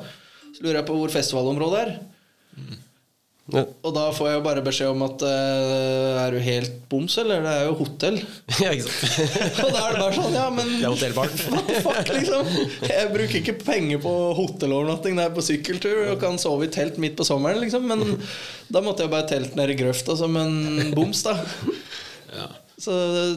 Så 0.56 0.66
lurer 0.66 0.82
jeg 0.82 0.90
på 0.90 0.98
hvor 0.98 1.14
festivalområdet 1.14 1.84
er. 1.86 1.98
Ja. 3.54 3.64
Og 3.86 3.94
da 3.96 4.06
får 4.14 4.28
jeg 4.30 4.38
jo 4.38 4.44
bare 4.46 4.64
beskjed 4.66 4.92
om 4.92 5.04
at 5.08 5.24
uh, 5.26 6.20
Er 6.22 6.36
du 6.36 6.40
helt 6.44 6.76
boms, 6.92 7.16
eller? 7.22 7.42
Det 7.46 7.54
er 7.56 7.66
jo 7.66 7.76
hotell. 7.80 8.20
ja, 8.64 8.74
ikke 8.76 8.86
sant. 8.86 9.34
og 9.66 9.74
da 9.74 9.84
er 9.86 9.96
det 9.96 10.04
bare 10.04 10.16
sånn, 10.18 10.38
ja, 10.38 10.46
men 10.54 10.72
Det 10.76 10.84
er 10.84 10.94
hotellbarn. 10.94 11.36
Fuck, 11.88 12.14
liksom? 12.14 12.54
Jeg 12.86 13.12
bruker 13.16 13.40
ikke 13.42 13.58
penger 13.64 14.04
på 14.06 14.16
hotellovernatting 14.38 15.18
når 15.18 15.26
jeg 15.26 15.32
er 15.32 15.38
på 15.40 15.48
sykkeltur 15.50 16.02
og 16.14 16.22
kan 16.22 16.40
sove 16.42 16.70
i 16.70 16.74
telt 16.74 17.00
midt 17.02 17.18
på 17.20 17.28
sommeren, 17.28 17.62
liksom. 17.64 17.90
Men 17.90 18.20
da 18.70 18.84
måtte 18.86 19.06
jeg 19.06 19.14
bare 19.14 19.30
telt 19.30 19.58
nede 19.58 19.74
i 19.74 19.80
grøfta 19.80 20.18
som 20.20 20.38
en 20.40 20.94
boms, 20.98 21.26
da. 21.26 21.38
Så 22.80 22.94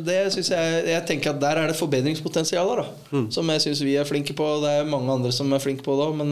det 0.07 0.19
synes 0.31 0.53
jeg 0.53 0.83
Jeg 0.87 1.03
tenker 1.09 1.33
at 1.33 1.41
der 1.43 1.59
er 1.59 1.73
det 1.73 1.79
forbedringspotensial, 1.79 2.77
da. 2.79 2.87
Som 3.33 3.51
jeg 3.51 3.65
syns 3.65 3.83
vi 3.85 3.97
er 3.99 4.09
flinke 4.09 4.37
på. 4.37 4.47
Det 4.63 4.77
er 4.77 4.89
mange 4.93 5.13
andre 5.13 5.33
som 5.35 5.51
er 5.53 5.63
flinke 5.63 5.85
på 5.87 5.97
det 5.99 6.07
òg, 6.11 6.21
men 6.21 6.31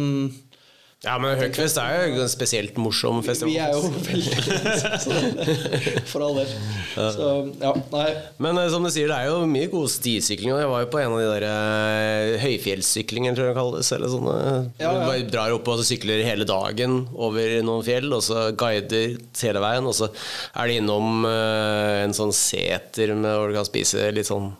Ja, 1.00 1.14
men 1.16 1.32
Høgfest 1.40 1.78
er 1.80 2.10
jo 2.12 2.20
en 2.20 2.28
spesielt 2.28 2.76
morsom 2.76 3.22
festival. 3.24 3.48
vi 3.48 3.56
er 3.56 3.72
jo 3.72 3.88
veldig 4.04 6.04
For 6.10 6.20
all 6.26 6.36
del. 6.36 6.50
Så 6.92 7.28
ja, 7.62 7.70
nei. 7.94 8.10
Men 8.44 8.60
eh, 8.60 8.68
som 8.68 8.84
du 8.84 8.90
sier, 8.92 9.08
det 9.08 9.16
er 9.16 9.30
jo 9.30 9.46
mye 9.48 9.70
god 9.72 9.88
stisykling. 9.94 10.52
og 10.52 10.60
Jeg 10.60 10.68
var 10.74 10.84
jo 10.84 10.90
på 10.92 11.00
en 11.00 11.14
av 11.16 11.22
de 11.22 11.30
der 11.30 11.44
eh, 11.48 12.36
høyfjellssyklingene, 12.44 13.32
tror 13.32 13.48
jeg 13.48 13.54
det 13.54 13.60
kalles. 13.62 13.88
Eller 13.96 14.12
sånne. 14.12 14.36
Ja, 14.82 14.92
ja. 14.92 15.08
Du 15.24 15.32
drar 15.32 15.56
opp 15.56 15.64
og 15.72 15.80
så 15.80 15.88
sykler 15.88 16.20
hele 16.26 16.44
dagen 16.48 17.06
over 17.16 17.48
noen 17.64 17.80
fjell, 17.88 18.12
og 18.12 18.20
så 18.28 18.50
guider 18.60 19.16
hele 19.40 19.60
veien. 19.64 19.88
Og 19.88 19.96
så 19.96 20.12
er 20.12 20.68
det 20.68 20.76
innom 20.82 21.24
eh, 21.24 22.04
en 22.04 22.12
sånn 22.20 22.36
seter 22.36 23.16
med, 23.16 23.32
hvor 23.38 23.48
du 23.48 23.56
kan 23.56 23.64
spise 23.72 24.04
litt 24.12 24.28
sånn 24.28 24.52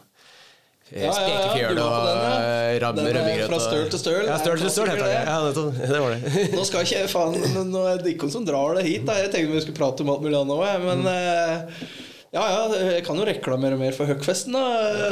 Spekefjøl 0.91 1.79
og 1.79 2.20
ramme 2.83 3.07
rømmegrøt. 3.07 3.49
fra 3.51 3.61
støl 3.63 3.89
til 3.93 4.03
støl. 4.03 4.21
Ja, 4.29 4.37
støl 4.41 4.61
til 4.61 4.73
støl 4.75 4.91
heter 4.91 5.07
det. 5.07 5.17
Ja, 5.17 5.39
det, 5.47 5.89
Det 5.95 6.03
var 6.03 6.15
det. 6.15 6.45
Nå 6.57 6.67
skal 6.69 6.87
ikke 6.87 7.01
jeg 7.03 7.11
faen 7.13 7.71
Nå 7.71 7.87
er 7.87 7.99
det 8.01 8.11
Dikkon 8.11 8.33
som 8.33 8.47
drar 8.47 8.79
det 8.79 8.87
hit. 8.89 9.07
Da. 9.09 9.19
Jeg 9.21 9.33
tenkte 9.35 9.57
vi 9.57 9.65
skulle 9.65 9.81
prate 9.81 10.07
om 10.07 10.13
alt 10.15 10.25
mulig 10.25 10.39
annet 10.39 10.57
òg, 10.57 10.87
men 10.87 11.05
mm. 11.07 11.81
ja, 12.37 12.45
ja, 12.47 12.61
jeg 12.97 13.05
kan 13.07 13.19
jo 13.19 13.27
reklamere 13.27 13.79
mer 13.81 13.97
for 13.97 14.11
Huckfesten, 14.11 14.55
da. 14.55 15.11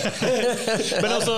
Men 1.02 1.10
altså, 1.16 1.34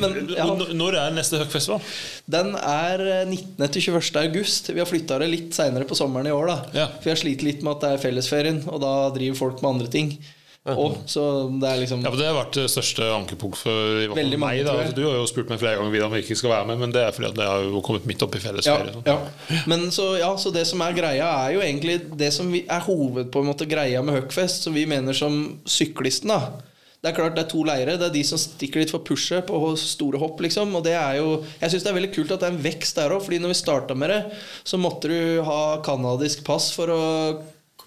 Men, 0.00 0.14
ja. 0.36 0.46
når 0.76 1.00
er 1.00 1.16
neste 1.16 1.40
Høgfestival? 1.42 1.82
Den 2.30 2.54
er 2.60 3.02
eh, 3.02 3.24
19. 3.26 3.66
til 3.74 3.90
21. 3.90 4.22
august. 4.22 4.70
Vi 4.70 4.80
har 4.82 4.88
flytta 4.88 5.18
det 5.22 5.32
litt 5.32 5.56
seinere 5.56 5.88
på 5.88 5.98
sommeren 5.98 6.30
i 6.30 6.34
år. 6.34 6.46
da 6.52 6.84
Ja. 6.84 6.86
For 7.00 7.10
jeg 7.12 7.24
sliter 7.24 7.50
litt 7.50 7.66
med 7.66 7.76
at 7.76 7.84
det 7.84 7.92
er 7.96 8.06
fellesferien, 8.06 8.62
og 8.70 8.80
da 8.84 8.94
driver 9.16 9.42
folk 9.42 9.62
med 9.64 9.74
andre 9.74 9.92
ting. 9.92 10.16
Og, 10.64 10.94
så 11.04 11.22
det 11.60 11.68
er 11.68 11.80
liksom 11.82 12.00
Ja, 12.00 12.08
for 12.08 12.16
Det 12.16 12.24
har 12.24 12.36
vært 12.38 12.56
det 12.56 12.70
største 12.72 13.04
ankepunkt 13.12 13.58
for 13.60 13.98
i 14.00 14.06
hvert 14.08 14.16
fall 14.16 14.38
meg. 14.40 14.62
Da. 14.64 14.76
Altså, 14.80 14.96
Du 14.96 15.02
har 15.04 15.18
jo 15.18 15.26
spurt 15.28 15.50
meg 15.52 15.60
flere 15.60 15.76
ganger 15.76 16.06
om 16.06 16.14
jeg 16.16 16.24
ikke 16.24 16.38
skal 16.40 16.54
være 16.54 16.68
med, 16.70 16.78
men 16.80 16.94
det 16.94 17.02
er 17.04 17.12
fordi 17.12 17.28
at 17.28 17.36
det 17.36 17.48
har 17.50 17.66
jo 17.66 17.82
kommet 17.84 18.06
midt 18.08 18.24
opp 18.24 18.38
i 18.38 18.40
ja, 18.40 18.44
fellesferien. 18.46 19.02
ja. 19.04 19.18
Men 19.68 19.90
så, 19.92 20.14
ja, 20.16 20.30
så 20.40 20.52
det 20.54 20.64
som 20.70 20.80
er 20.80 20.96
greia, 20.96 21.28
er 21.44 21.58
jo 21.58 21.64
egentlig 21.66 21.98
det 22.16 22.30
som 22.32 22.48
vi, 22.48 22.62
er 22.64 22.80
hoved 22.86 23.28
på 23.34 23.42
en 23.44 23.50
måte 23.50 23.68
greia 23.68 24.00
med 24.00 24.16
Huckfest, 24.16 24.64
som 24.64 24.72
vi 24.72 24.86
mener 24.88 25.12
som 25.12 25.58
syklisten. 25.68 26.32
da 26.32 26.62
Det 27.04 27.10
er 27.10 27.18
klart 27.18 27.36
det 27.36 27.44
er 27.44 27.50
to 27.52 27.60
leirer. 27.68 27.98
Det 28.00 28.08
er 28.08 28.14
de 28.14 28.22
som 28.24 28.40
stikker 28.40 28.80
litt 28.80 28.94
for 28.94 29.04
pushet 29.04 29.44
på 29.44 29.60
store 29.76 30.16
hopp. 30.22 30.40
liksom 30.40 30.72
Og 30.80 30.86
det 30.86 30.94
er 30.96 31.18
jo 31.20 31.44
Jeg 31.60 31.74
syns 31.74 31.84
det 31.84 31.92
er 31.92 32.00
veldig 32.00 32.14
kult 32.14 32.32
at 32.32 32.40
det 32.40 32.48
er 32.48 32.56
en 32.56 32.64
vekst 32.64 32.96
der 32.96 33.12
òg. 33.12 33.20
Fordi 33.20 33.42
når 33.44 33.52
vi 33.52 33.58
starta 33.60 33.92
med 33.94 34.08
det, 34.08 34.22
så 34.64 34.80
måtte 34.80 35.12
du 35.12 35.42
ha 35.44 35.82
canadisk 35.84 36.40
pass 36.48 36.70
for 36.72 36.88
å 36.88 37.02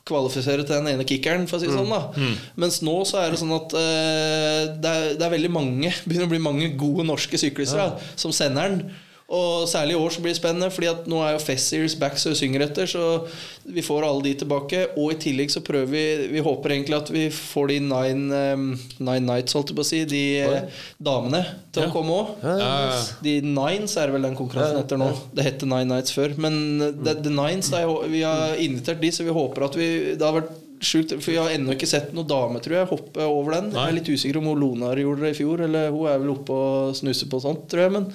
kvalifisere 0.08 0.66
til 0.66 0.80
den 0.80 0.92
ene 0.94 1.06
kickeren, 1.08 1.48
for 1.50 1.58
å 1.58 1.62
si 1.62 1.70
det 1.70 1.76
sånn. 1.76 1.92
da 1.92 2.30
Mens 2.60 2.80
nå 2.86 2.96
så 3.10 3.22
er 3.24 3.34
det 3.34 3.42
sånn 3.42 3.56
at 3.58 3.76
uh, 3.76 4.62
det, 4.78 4.94
er, 4.94 5.12
det 5.20 5.28
er 5.28 5.36
veldig 5.36 5.52
mange 5.54 5.92
begynner 6.08 6.30
å 6.30 6.34
bli 6.36 6.44
mange 6.44 6.72
gode 6.80 7.06
norske 7.08 7.40
syklister 7.42 7.84
da, 7.84 7.90
som 8.20 8.34
sender 8.36 8.72
den. 8.72 8.82
Og 9.28 9.66
særlig 9.68 9.92
i 9.92 10.00
år 10.00 10.14
så 10.16 10.22
blir 10.24 10.32
det 10.32 10.40
spennende, 10.40 10.70
Fordi 10.72 10.88
at 10.88 11.08
nå 11.12 11.18
er 11.20 11.34
jo 11.36 11.40
Fessiers 11.44 11.66
Series 11.68 11.96
back 12.00 12.16
så 12.16 12.30
vi 12.32 12.38
synger 12.40 12.64
etter. 12.64 12.88
Så 12.88 13.28
vi 13.68 13.84
får 13.84 14.06
alle 14.08 14.24
de 14.24 14.32
tilbake. 14.40 14.86
Og 14.96 15.12
i 15.12 15.18
tillegg 15.20 15.52
så 15.52 15.60
prøver 15.68 15.90
vi 15.92 16.04
Vi 16.32 16.44
håper 16.46 16.72
egentlig 16.78 16.96
at 16.96 17.12
vi 17.12 17.26
får 17.36 17.68
de 17.74 17.80
Nine, 17.84 18.40
um, 18.54 18.70
nine 19.04 19.26
Nights, 19.28 19.52
holdt 19.58 19.74
jeg 19.74 19.80
på 19.80 19.84
å 19.84 19.90
si, 19.90 20.00
de 20.08 20.22
eh, 20.46 20.78
damene 21.04 21.42
til 21.76 21.84
Ja. 21.84 21.90
å 21.90 21.92
komme 21.92 22.16
òg. 22.16 22.32
Ja, 22.44 22.54
ja. 22.62 23.02
De 23.26 23.34
Nines 23.44 23.98
er 24.00 24.14
vel 24.16 24.24
den 24.30 24.38
konkurransen 24.40 24.80
etter 24.80 25.02
nå. 25.02 25.10
Det 25.36 25.44
het 25.44 25.66
Nine 25.68 25.90
Nights 25.92 26.16
før. 26.16 26.38
Men 26.40 26.56
uh, 26.82 26.94
the, 26.96 27.18
the 27.28 27.34
Nines 27.34 27.68
da, 27.74 27.84
Vi 28.08 28.24
har 28.24 28.56
invitert 28.64 29.04
de, 29.04 29.12
så 29.12 29.28
vi 29.28 29.36
håper 29.36 29.68
at 29.68 29.76
vi 29.76 29.90
Det 30.16 30.24
har 30.24 30.40
vært 30.40 30.56
sjukt 30.88 31.16
For 31.18 31.34
vi 31.34 31.38
har 31.42 31.50
ennå 31.50 31.74
ikke 31.74 31.88
sett 31.90 32.12
noen 32.16 32.28
dame, 32.30 32.60
tror 32.64 32.76
jeg, 32.80 32.90
hoppe 32.94 33.28
over 33.28 33.58
den. 33.58 33.72
Jeg 33.76 33.92
er 33.92 33.96
litt 34.00 34.08
usikker 34.14 34.40
om 34.40 34.48
hun 34.54 34.60
Lonar 34.62 35.00
gjorde 35.04 35.26
det 35.28 35.36
i 35.36 35.38
fjor. 35.42 35.68
Eller 35.68 35.92
hun 35.92 36.08
er 36.08 36.24
vel 36.24 36.32
oppe 36.38 36.54
og 36.54 36.96
snuser 36.96 37.28
på 37.28 37.44
sånt, 37.44 37.68
tror 37.68 37.88
jeg. 37.88 37.96
Men, 37.98 38.08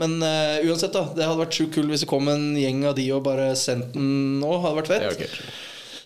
men 0.00 0.18
uh, 0.22 0.58
uansett, 0.66 0.92
da. 0.94 1.06
Det 1.16 1.24
hadde 1.24 1.40
vært 1.40 1.56
sjukt 1.56 1.76
kult 1.76 1.92
hvis 1.92 2.04
det 2.04 2.10
kom 2.10 2.28
en 2.32 2.50
gjeng 2.58 2.84
av 2.88 2.96
de 2.98 3.06
og 3.16 3.24
bare 3.26 3.50
sendt 3.58 3.94
den 3.96 4.38
nå. 4.42 4.52
Hadde 4.64 4.78
vært 4.82 4.92
fett. 4.92 5.36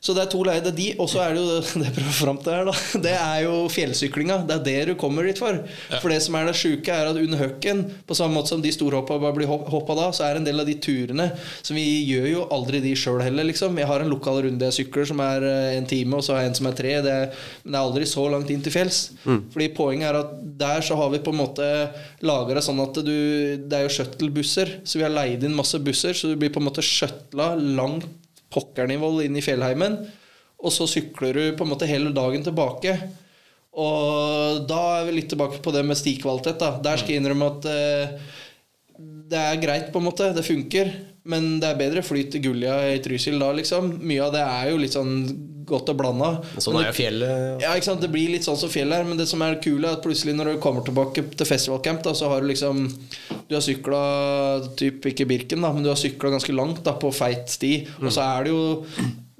Ja. 0.00 0.06
Så 0.06 0.14
det 0.16 0.22
er 0.22 0.28
to 0.32 0.38
leide 0.48 0.70
de, 0.72 0.84
og 0.96 1.10
så 1.12 1.18
er 1.20 1.34
det 1.36 1.42
jo 1.44 1.58
det 1.82 1.84
jeg 1.90 1.92
prøver 1.98 2.14
fram 2.16 2.38
til 2.40 2.54
her, 2.56 2.64
da. 2.70 2.72
Det 3.04 3.10
er 3.12 3.42
jo 3.44 3.56
fjellsyklinga. 3.68 4.38
Det 4.48 4.54
er 4.54 4.62
det 4.64 4.76
du 4.88 4.94
kommer 4.96 5.26
dit 5.28 5.36
for. 5.36 5.58
For 6.00 6.08
det 6.08 6.22
som 6.24 6.38
er 6.40 6.46
det 6.48 6.54
sjuke, 6.56 6.88
er 6.88 7.10
at 7.10 7.18
under 7.20 7.36
høkken, 7.42 7.82
på 8.08 8.16
samme 8.16 8.32
måte 8.38 8.48
som 8.54 8.62
de 8.64 8.72
storhoppa 8.72 9.18
bare 9.20 9.36
blir 9.36 9.50
hopp- 9.50 9.68
hoppa 9.68 9.96
da, 9.98 10.06
så 10.16 10.24
er 10.24 10.40
en 10.40 10.46
del 10.48 10.62
av 10.62 10.64
de 10.70 10.78
turene 10.80 11.26
som 11.60 11.76
vi 11.76 11.84
gjør 12.08 12.30
jo 12.30 12.46
aldri 12.56 12.80
de 12.80 12.94
sjøl 12.96 13.20
heller, 13.26 13.44
liksom. 13.50 13.76
Jeg 13.76 13.90
har 13.90 14.00
en 14.00 14.08
lokal 14.14 14.40
runde 14.46 14.70
jeg 14.70 14.78
sykler 14.78 15.04
som 15.12 15.20
er 15.20 15.44
eh, 15.50 15.76
en 15.76 15.90
time, 15.92 16.16
og 16.16 16.24
så 16.24 16.32
har 16.38 16.46
jeg 16.46 16.54
en 16.54 16.58
som 16.62 16.70
er 16.72 16.78
tre. 16.80 16.94
Det 17.04 17.12
er, 17.18 17.36
men 17.66 17.76
det 17.76 17.78
er 17.82 17.84
aldri 17.90 18.08
så 18.08 18.24
langt 18.32 18.54
inn 18.56 18.64
til 18.64 18.72
fjells. 18.78 19.02
Fordi 19.52 19.68
poenget 19.76 20.08
er 20.14 20.20
at 20.22 20.32
der 20.64 20.80
så 20.88 20.96
har 20.96 21.12
vi 21.12 21.20
på 21.28 21.34
en 21.36 21.42
måte 21.42 21.68
laga 22.24 22.56
det 22.56 22.64
sånn 22.64 22.80
at 22.86 22.96
du 23.04 23.12
Det 23.68 23.76
er 23.76 23.84
jo 23.84 23.92
shuttlebusser, 24.00 24.78
så 24.80 24.96
vi 24.96 25.04
har 25.04 25.12
leid 25.12 25.44
inn 25.44 25.54
masse 25.60 25.76
busser, 25.84 26.16
så 26.16 26.32
du 26.32 26.40
blir 26.40 26.48
på 26.56 26.64
en 26.64 26.70
måte 26.70 26.80
shuttla 26.84 27.52
langt 27.60 28.08
pokkernivå 28.52 29.12
inn 29.24 29.38
i 29.38 29.44
fjellheimen. 29.44 29.98
Og 30.60 30.74
så 30.74 30.86
sykler 30.90 31.36
du 31.36 31.44
på 31.56 31.64
en 31.64 31.72
måte 31.72 31.88
hele 31.88 32.12
dagen 32.14 32.44
tilbake. 32.44 32.96
Og 33.80 34.64
da 34.68 34.80
er 34.98 35.06
vi 35.06 35.16
litt 35.20 35.30
tilbake 35.32 35.60
på 35.62 35.72
det 35.74 35.84
med 35.86 35.98
stikvalitet. 35.98 36.62
Der 36.84 37.00
skal 37.00 37.14
jeg 37.14 37.22
innrømme 37.22 37.50
at 37.54 37.68
eh, 37.70 38.14
det 39.30 39.40
er 39.40 39.62
greit, 39.62 39.88
på 39.92 40.02
en 40.02 40.08
måte. 40.10 40.32
Det 40.36 40.44
funker. 40.44 40.90
Men 41.28 41.58
det 41.60 41.68
er 41.68 41.80
bedre 41.80 42.02
flyt 42.04 42.30
til 42.32 42.42
Gullia 42.46 42.78
i 42.94 43.00
Trysil 43.04 43.36
da, 43.40 43.50
liksom. 43.52 43.90
Mye 44.00 44.22
av 44.24 44.32
det 44.32 44.44
er 44.44 44.70
jo 44.72 44.78
litt 44.80 44.94
sånn 44.96 45.14
godt 45.70 45.92
og 45.92 45.98
blanda. 46.00 46.30
Sånn 46.58 46.78
er 46.80 46.88
jo 46.88 46.96
fjellet. 46.96 47.62
Ja, 47.62 47.74
ikke 47.76 47.90
sant? 47.90 48.02
Det 48.02 48.10
blir 48.12 48.32
litt 48.32 48.46
sånn 48.46 48.58
som 48.58 48.72
fjellet 48.72 49.02
her. 49.02 49.08
men 49.08 49.20
det 49.20 49.28
som 49.30 49.42
er 49.44 49.58
kule, 49.62 49.84
er 49.86 49.98
at 49.98 50.04
plutselig 50.04 50.34
når 50.36 50.54
du 50.54 50.62
kommer 50.64 50.86
tilbake 50.86 51.24
til 51.34 51.48
festivalcamp, 51.48 52.02
da, 52.06 52.14
så 52.16 52.30
har 52.32 52.42
du 52.42 52.50
liksom 52.50 52.86
Du 53.50 53.56
har 53.56 53.64
sykla 53.64 54.02
typ 54.78 55.06
ikke 55.10 55.28
Birken, 55.30 55.62
da, 55.62 55.72
men 55.74 55.84
du 55.84 55.90
har 55.92 55.98
sykla 56.00 56.32
ganske 56.32 56.54
langt 56.56 56.82
da, 56.86 56.96
på 56.98 57.12
feit 57.14 57.50
sti. 57.52 57.74
Og 58.00 58.10
så 58.14 58.24
er 58.24 58.48
det 58.48 58.54
jo 58.54 58.64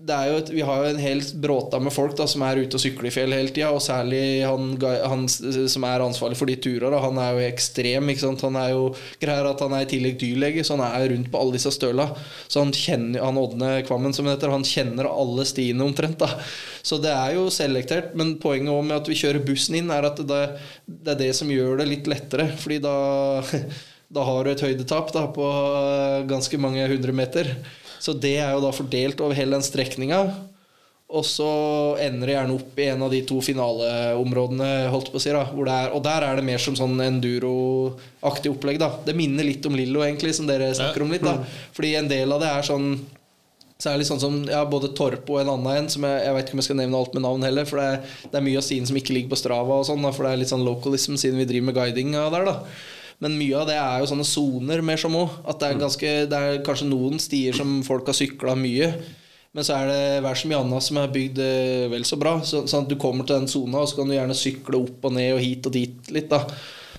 et, 0.09 0.51
Vi 0.51 0.62
har 0.64 0.80
jo 0.80 0.90
en 0.90 1.01
hel 1.01 1.20
bråta 1.34 1.78
med 1.80 1.92
folk 1.92 2.16
da 2.16 2.26
som 2.30 2.42
er 2.46 2.62
ute 2.62 2.78
og 2.78 2.82
sykler 2.82 3.11
i 3.11 3.12
fjell 3.14 3.34
hele 3.34 3.53
tida. 3.53 3.70
Og 3.74 3.82
særlig 3.84 4.42
han, 4.46 4.72
han 4.80 5.26
som 5.28 5.84
er 5.84 6.05
ansvarlig 6.05 6.38
for 6.38 6.51
de 6.51 6.57
turene. 6.57 7.01
Han 7.03 7.20
er 7.20 7.36
jo 7.36 7.44
ekstrem. 7.48 8.11
Han 8.40 8.59
er 8.61 8.72
jo 8.72 8.86
greier 9.20 9.51
at 9.51 9.61
han 9.64 9.76
er 9.76 9.84
i 9.84 9.90
tillegg 9.90 10.18
dyrlege, 10.20 10.64
så 10.64 10.78
han 10.78 10.86
er 10.88 11.11
rundt 11.12 11.30
på 11.32 11.42
alle 11.42 11.57
disse 11.59 11.72
støla. 11.74 12.11
Så 12.48 12.64
han 12.64 12.72
kjenner 12.76 13.26
han 13.26 13.40
Ådne 13.40 13.72
Kvammen, 13.88 14.16
som 14.16 14.28
heter, 14.30 14.53
han 14.53 14.66
kjenner 14.66 15.11
alle 15.11 15.46
stiene 15.48 15.84
omtrent. 15.84 16.18
da 16.20 16.32
Så 16.82 17.01
det 17.03 17.12
er 17.12 17.36
jo 17.36 17.48
selektert. 17.53 18.16
Men 18.18 18.38
poenget 18.42 18.72
med 18.84 18.96
at 18.96 19.09
vi 19.11 19.18
kjører 19.20 19.44
bussen 19.44 19.78
inn, 19.80 19.92
er 19.92 20.09
at 20.09 20.20
det, 20.24 20.42
det 20.86 21.14
er 21.14 21.22
det 21.26 21.32
som 21.36 21.51
gjør 21.53 21.80
det 21.80 21.90
litt 21.92 22.11
lettere. 22.11 22.51
Fordi 22.61 22.80
da 22.82 22.96
da 24.11 24.24
har 24.26 24.42
du 24.44 24.51
et 24.51 24.62
høydetap 24.64 25.12
da, 25.14 25.28
på 25.30 25.46
eh, 25.46 26.24
ganske 26.30 26.59
mange 26.59 26.86
hundre 26.90 27.14
meter. 27.14 27.53
Så 28.01 28.14
det 28.16 28.38
er 28.40 28.55
jo 28.55 28.62
da 28.64 28.72
fordelt 28.72 29.20
over 29.20 29.36
hele 29.36 29.59
den 29.59 29.66
strekninga. 29.66 30.22
Og 31.11 31.24
så 31.26 31.46
ender 31.98 32.30
det 32.30 32.34
gjerne 32.36 32.55
opp 32.55 32.76
i 32.78 32.86
en 32.92 33.01
av 33.03 33.11
de 33.11 33.18
to 33.26 33.40
finaleområdene, 33.42 34.68
holdt 34.92 35.11
på 35.11 35.18
å 35.18 35.22
si. 35.22 35.32
da 35.34 35.42
er, 35.42 35.90
Og 35.90 36.03
der 36.07 36.26
er 36.26 36.38
det 36.38 36.46
mer 36.46 36.62
som 36.62 36.76
sånn 36.78 36.94
enduro-aktig 37.03 38.53
opplegg. 38.53 38.78
da 38.78 38.92
Det 39.05 39.16
minner 39.18 39.44
litt 39.44 39.66
om 39.66 39.74
Lillo, 39.74 40.05
egentlig, 40.07 40.36
som 40.38 40.46
dere 40.46 40.70
snakker 40.74 41.03
om 41.03 41.11
litt. 41.11 41.26
da 41.26 41.42
Fordi 41.74 41.96
en 41.98 42.09
del 42.09 42.30
av 42.32 42.40
det 42.40 42.53
er 42.53 42.62
sånn 42.62 42.92
Særlig 43.80 44.05
sånn 44.05 44.20
som 44.20 44.34
ja, 44.44 44.61
både 44.68 44.90
Torp 44.92 45.24
og 45.32 45.38
en 45.40 45.48
annen 45.55 45.72
en, 45.72 45.86
som 45.88 46.05
jeg, 46.05 46.18
jeg 46.20 46.34
vet 46.36 46.44
ikke 46.44 46.53
om 46.53 46.61
jeg 46.61 46.66
skal 46.66 46.76
nevne 46.82 46.98
alt 46.98 47.14
med 47.16 47.22
navn 47.24 47.46
heller, 47.46 47.64
for 47.64 47.80
det 47.80 47.86
er, 47.88 48.11
det 48.28 48.36
er 48.36 48.44
mye 48.44 48.61
av 48.61 48.66
siden 48.66 48.88
som 48.90 48.98
ikke 49.01 49.14
ligger 49.16 49.32
på 49.32 49.38
Strava, 49.40 49.78
og 49.80 49.86
sånn 49.88 50.05
for 50.12 50.26
det 50.26 50.34
er 50.34 50.40
litt 50.42 50.51
sånn 50.53 50.66
localism 50.66 51.16
siden 51.16 51.40
vi 51.40 51.46
driver 51.48 51.70
med 51.70 51.78
guiding 51.78 52.12
der. 52.12 52.44
da 52.44 52.59
men 53.20 53.36
mye 53.36 53.56
av 53.60 53.68
det 53.68 53.76
er 53.76 54.00
jo 54.00 54.08
sånne 54.08 54.24
soner 54.24 54.80
mer 54.84 55.00
som 55.00 55.16
òg. 55.18 55.40
At 55.44 55.60
det 55.60 55.68
er, 55.68 55.80
ganske, 55.82 56.12
det 56.30 56.38
er 56.38 56.62
kanskje 56.64 56.88
noen 56.88 57.20
stier 57.20 57.56
som 57.56 57.80
folk 57.84 58.08
har 58.08 58.16
sykla 58.16 58.54
mye. 58.56 58.88
Men 59.52 59.66
så 59.66 59.76
er 59.76 59.90
det 59.90 60.02
hver 60.24 60.38
så 60.38 60.48
mye 60.48 60.60
annet 60.62 60.86
som 60.86 61.00
er 61.00 61.12
bygd 61.12 61.40
eh, 61.44 61.86
vel 61.92 62.06
så 62.08 62.16
bra. 62.20 62.38
Så, 62.46 62.62
sånn 62.70 62.86
at 62.86 62.92
du 62.92 62.96
kommer 63.00 63.26
til 63.28 63.42
den 63.42 63.50
sona, 63.50 63.82
og 63.82 63.90
så 63.90 63.98
kan 63.98 64.08
du 64.08 64.14
gjerne 64.16 64.36
sykle 64.38 64.80
opp 64.80 65.08
og 65.08 65.16
ned 65.16 65.34
og 65.34 65.42
hit 65.42 65.68
og 65.68 65.74
dit 65.74 66.12
litt. 66.14 66.30
da 66.32 66.46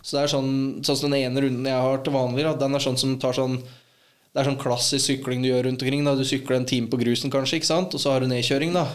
Så 0.02 0.18
det 0.18 0.24
er 0.24 0.34
sånn 0.36 0.52
Sånn 0.86 1.00
som 1.00 1.10
den 1.10 1.24
ene 1.24 1.46
runden 1.46 1.70
jeg 1.72 1.86
har 1.88 2.04
til 2.06 2.14
vanlig, 2.14 2.46
da, 2.46 2.54
den 2.60 2.78
er 2.78 2.84
sånn 2.84 3.00
som 3.02 3.16
tar 3.22 3.38
sånn 3.38 3.62
det 4.32 4.40
er 4.40 4.48
sånn 4.48 4.62
klassisk 4.62 5.04
sykling 5.10 5.42
du 5.44 5.50
gjør 5.50 5.66
rundt 5.68 5.82
omkring. 5.84 6.06
Da. 6.08 6.14
Du 6.16 6.24
sykler 6.24 6.62
en 6.62 6.68
time 6.70 6.88
på 6.88 7.02
grusen, 7.02 7.32
kanskje, 7.34 7.58
ikke 7.60 7.68
sant? 7.68 7.98
og 7.98 8.00
så 8.00 8.14
har 8.14 8.24
du 8.24 8.30
nedkjøring. 8.32 8.72
da 8.78 8.86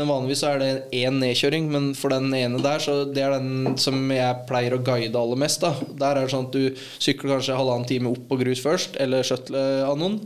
Men 0.00 0.08
vanligvis 0.08 0.40
er 0.48 0.60
det 0.60 0.68
én 0.96 1.18
nedkjøring, 1.20 1.66
men 1.68 1.90
for 1.92 2.14
den 2.14 2.30
ene 2.32 2.60
der, 2.64 2.80
så 2.80 3.02
det 3.04 3.26
er 3.26 3.34
den 3.36 3.74
som 3.80 3.98
jeg 4.08 4.44
pleier 4.48 4.72
å 4.72 4.80
guide 4.80 5.18
aller 5.20 5.40
mest. 5.42 5.66
Der 6.00 6.14
er 6.14 6.22
det 6.22 6.32
sånn 6.32 6.46
at 6.48 6.54
du 6.56 6.78
sykler 6.96 7.34
kanskje 7.34 7.58
halvannen 7.58 7.88
time 7.90 8.14
opp 8.14 8.22
på 8.30 8.38
grus 8.40 8.62
først, 8.64 8.96
eller 9.04 9.26
shuttle 9.26 9.60
av 9.84 10.00
noen. 10.00 10.22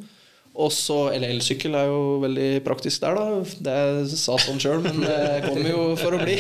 Og 0.57 0.71
så, 0.73 1.11
eller 1.13 1.35
elsykkel 1.35 1.75
er 1.77 1.91
jo 1.91 1.99
veldig 2.23 2.47
praktisk 2.65 3.03
der, 3.03 3.19
da. 3.19 3.43
Det 3.67 4.15
sa 4.15 4.39
sånn 4.41 4.63
sjøl, 4.63 4.81
men 4.87 5.03
det 5.03 5.43
kommer 5.45 5.69
jo 5.69 5.83
for 6.01 6.17
å 6.17 6.21
bli. 6.23 6.39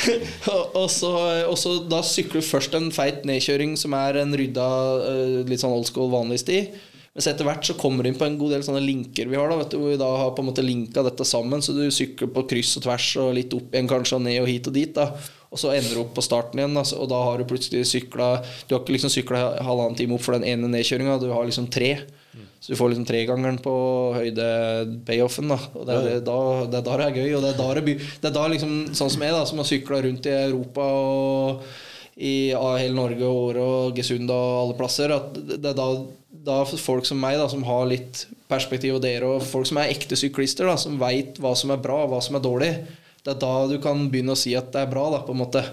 og, 0.80 0.86
så, 0.92 1.12
og 1.50 1.58
så 1.60 1.74
da 1.90 2.00
sykler 2.06 2.40
du 2.40 2.48
først 2.48 2.78
en 2.78 2.88
feit 2.94 3.26
nedkjøring 3.28 3.74
som 3.76 3.96
er 3.98 4.22
en 4.22 4.32
rydda, 4.38 4.68
eh, 5.10 5.40
litt 5.50 5.66
sånn 5.66 5.74
old 5.74 5.90
school 5.90 6.08
vanlig 6.14 6.40
sti. 6.46 6.62
Mens 7.16 7.30
etter 7.30 7.48
hvert 7.48 7.64
så 7.64 7.78
kommer 7.80 8.04
du 8.04 8.10
inn 8.10 8.18
på 8.18 8.26
en 8.26 8.36
god 8.36 8.52
del 8.52 8.64
sånne 8.66 8.82
linker 8.84 9.30
vi 9.30 9.38
har. 9.40 9.48
da, 9.48 9.56
vet 9.62 9.72
du, 9.72 9.78
Hvor 9.80 9.94
vi 9.94 10.00
da 10.00 10.10
har 10.20 10.34
på 10.36 10.44
en 10.44 10.50
måte 10.50 10.64
linka 10.64 11.04
dette 11.06 11.24
sammen, 11.24 11.64
så 11.64 11.72
du 11.72 11.86
sykler 11.88 12.28
på 12.28 12.44
kryss 12.50 12.76
og 12.76 12.84
tvers 12.84 13.08
og 13.22 13.32
litt 13.38 13.56
opp 13.56 13.72
igjen 13.72 13.88
kanskje 13.88 14.18
og 14.18 14.26
ned 14.26 14.42
og 14.42 14.50
hit 14.50 14.68
og 14.68 14.76
dit. 14.76 14.92
da 14.94 15.10
og 15.46 15.60
så 15.62 15.70
ender 15.72 15.94
du 15.94 16.02
opp 16.02 16.10
på 16.16 16.24
starten 16.26 16.58
igjen, 16.58 16.76
altså, 16.76 16.98
og 17.00 17.08
da 17.08 17.20
har 17.22 17.38
du 17.38 17.46
plutselig 17.48 17.86
sykla 17.88 18.42
Du 18.66 18.74
har 18.74 18.82
ikke 18.82 18.96
liksom 18.96 19.12
sykla 19.14 19.42
halvannen 19.64 19.96
time 19.96 20.16
opp 20.18 20.24
for 20.26 20.36
den 20.36 20.44
ene 20.44 20.68
nedkjøringa, 20.68 21.20
du 21.22 21.30
har 21.32 21.46
liksom 21.46 21.70
tre. 21.72 21.94
Så 22.60 22.72
du 22.72 22.76
får 22.76 22.90
liksom 22.92 23.06
tregangeren 23.06 23.58
på 23.62 23.72
høyde-payoffen. 24.16 25.48
da 25.52 25.58
Og 25.72 25.86
det 25.86 25.96
er, 25.96 26.20
da, 26.26 26.38
det 26.72 26.82
da 26.84 26.96
det 26.98 27.06
er 27.06 27.18
gøy. 27.20 27.34
Og 27.36 27.44
det 27.44 27.50
er 27.52 27.58
da, 27.60 27.66
det 27.78 27.84
by, 27.86 27.94
det 28.20 28.30
er 28.30 28.34
da 28.34 28.46
liksom, 28.52 28.72
sånn 28.96 29.12
som 29.12 29.24
jeg, 29.24 29.36
da 29.36 29.44
som 29.48 29.62
har 29.62 29.68
sykla 29.68 30.00
rundt 30.04 30.28
i 30.28 30.34
Europa 30.34 30.86
og 31.00 31.66
i 32.16 32.34
hele 32.56 32.96
Norge 32.96 33.24
og 33.28 33.40
Åre 33.50 33.64
og 33.64 33.96
Gesund 33.96 34.30
og 34.32 34.52
alle 34.62 34.76
plasser, 34.78 35.12
at 35.12 35.36
det 35.36 35.60
er 35.60 35.76
da, 35.76 35.88
da 36.46 36.60
folk 36.64 37.06
som 37.08 37.18
meg, 37.20 37.36
da 37.40 37.48
som 37.50 37.64
har 37.66 37.88
litt 37.90 38.24
perspektiv, 38.50 38.96
og 38.98 39.02
dere, 39.04 39.26
og 39.36 39.42
folk 39.46 39.66
som 39.68 39.80
er 39.82 39.90
ekte 39.92 40.16
syklister, 40.18 40.68
da 40.70 40.76
som 40.78 40.96
veit 41.00 41.40
hva 41.42 41.52
som 41.58 41.72
er 41.74 41.82
bra, 41.82 42.04
og 42.04 42.12
hva 42.14 42.20
som 42.22 42.38
er 42.38 42.44
dårlig, 42.44 42.70
det 43.26 43.32
er 43.34 43.40
da 43.42 43.52
du 43.66 43.76
kan 43.82 44.06
begynne 44.12 44.36
å 44.36 44.38
si 44.38 44.54
at 44.54 44.70
det 44.74 44.84
er 44.84 44.92
bra, 44.92 45.08
da, 45.16 45.24
på 45.26 45.34
en 45.34 45.40
måte. 45.42 45.64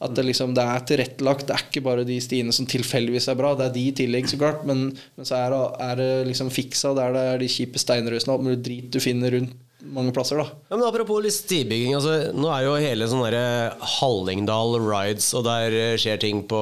At 0.00 0.14
det, 0.16 0.22
liksom, 0.24 0.54
det 0.56 0.62
er 0.64 0.84
tilrettelagt. 0.88 1.44
Det 1.46 1.52
er 1.54 1.62
ikke 1.66 1.82
bare 1.84 2.06
de 2.08 2.14
stiene 2.24 2.54
som 2.56 2.64
tilfeldigvis 2.66 3.26
er 3.28 3.36
bra. 3.36 3.50
Det 3.54 3.66
er 3.66 3.74
de 3.74 3.82
i 3.84 3.96
tillegg, 3.98 4.30
så 4.30 4.38
klart. 4.40 4.62
Men, 4.66 4.86
men 5.18 5.28
så 5.28 5.36
er, 5.36 5.52
det- 5.52 5.82
er 5.86 5.98
det 6.00 6.06
liksom 6.30 6.48
fiksa 6.50 6.94
der 6.96 7.12
det 7.12 7.24
er 7.34 7.42
de 7.42 7.48
kjipe 7.52 7.82
steinrøsene 7.82 8.32
og 8.32 8.38
alt 8.38 8.46
mulig 8.48 8.62
drit 8.64 8.88
du 8.90 8.96
finner 9.04 9.36
rundt 9.36 9.52
mange 9.84 10.12
plasser. 10.16 10.36
da 10.40 10.44
Ja, 10.70 10.76
men 10.76 10.84
Apropos 10.86 11.22
litt 11.24 11.34
stibygging. 11.36 11.94
Altså, 11.96 12.32
nå 12.36 12.50
er 12.52 12.66
jo 12.66 12.74
hele 12.82 13.08
sånn 13.10 13.22
derre 13.24 13.72
Hallingdal 13.98 14.76
rides, 14.82 15.30
og 15.38 15.44
der 15.48 15.72
eh, 15.76 15.94
skjer 16.00 16.20
ting 16.22 16.42
på 16.50 16.60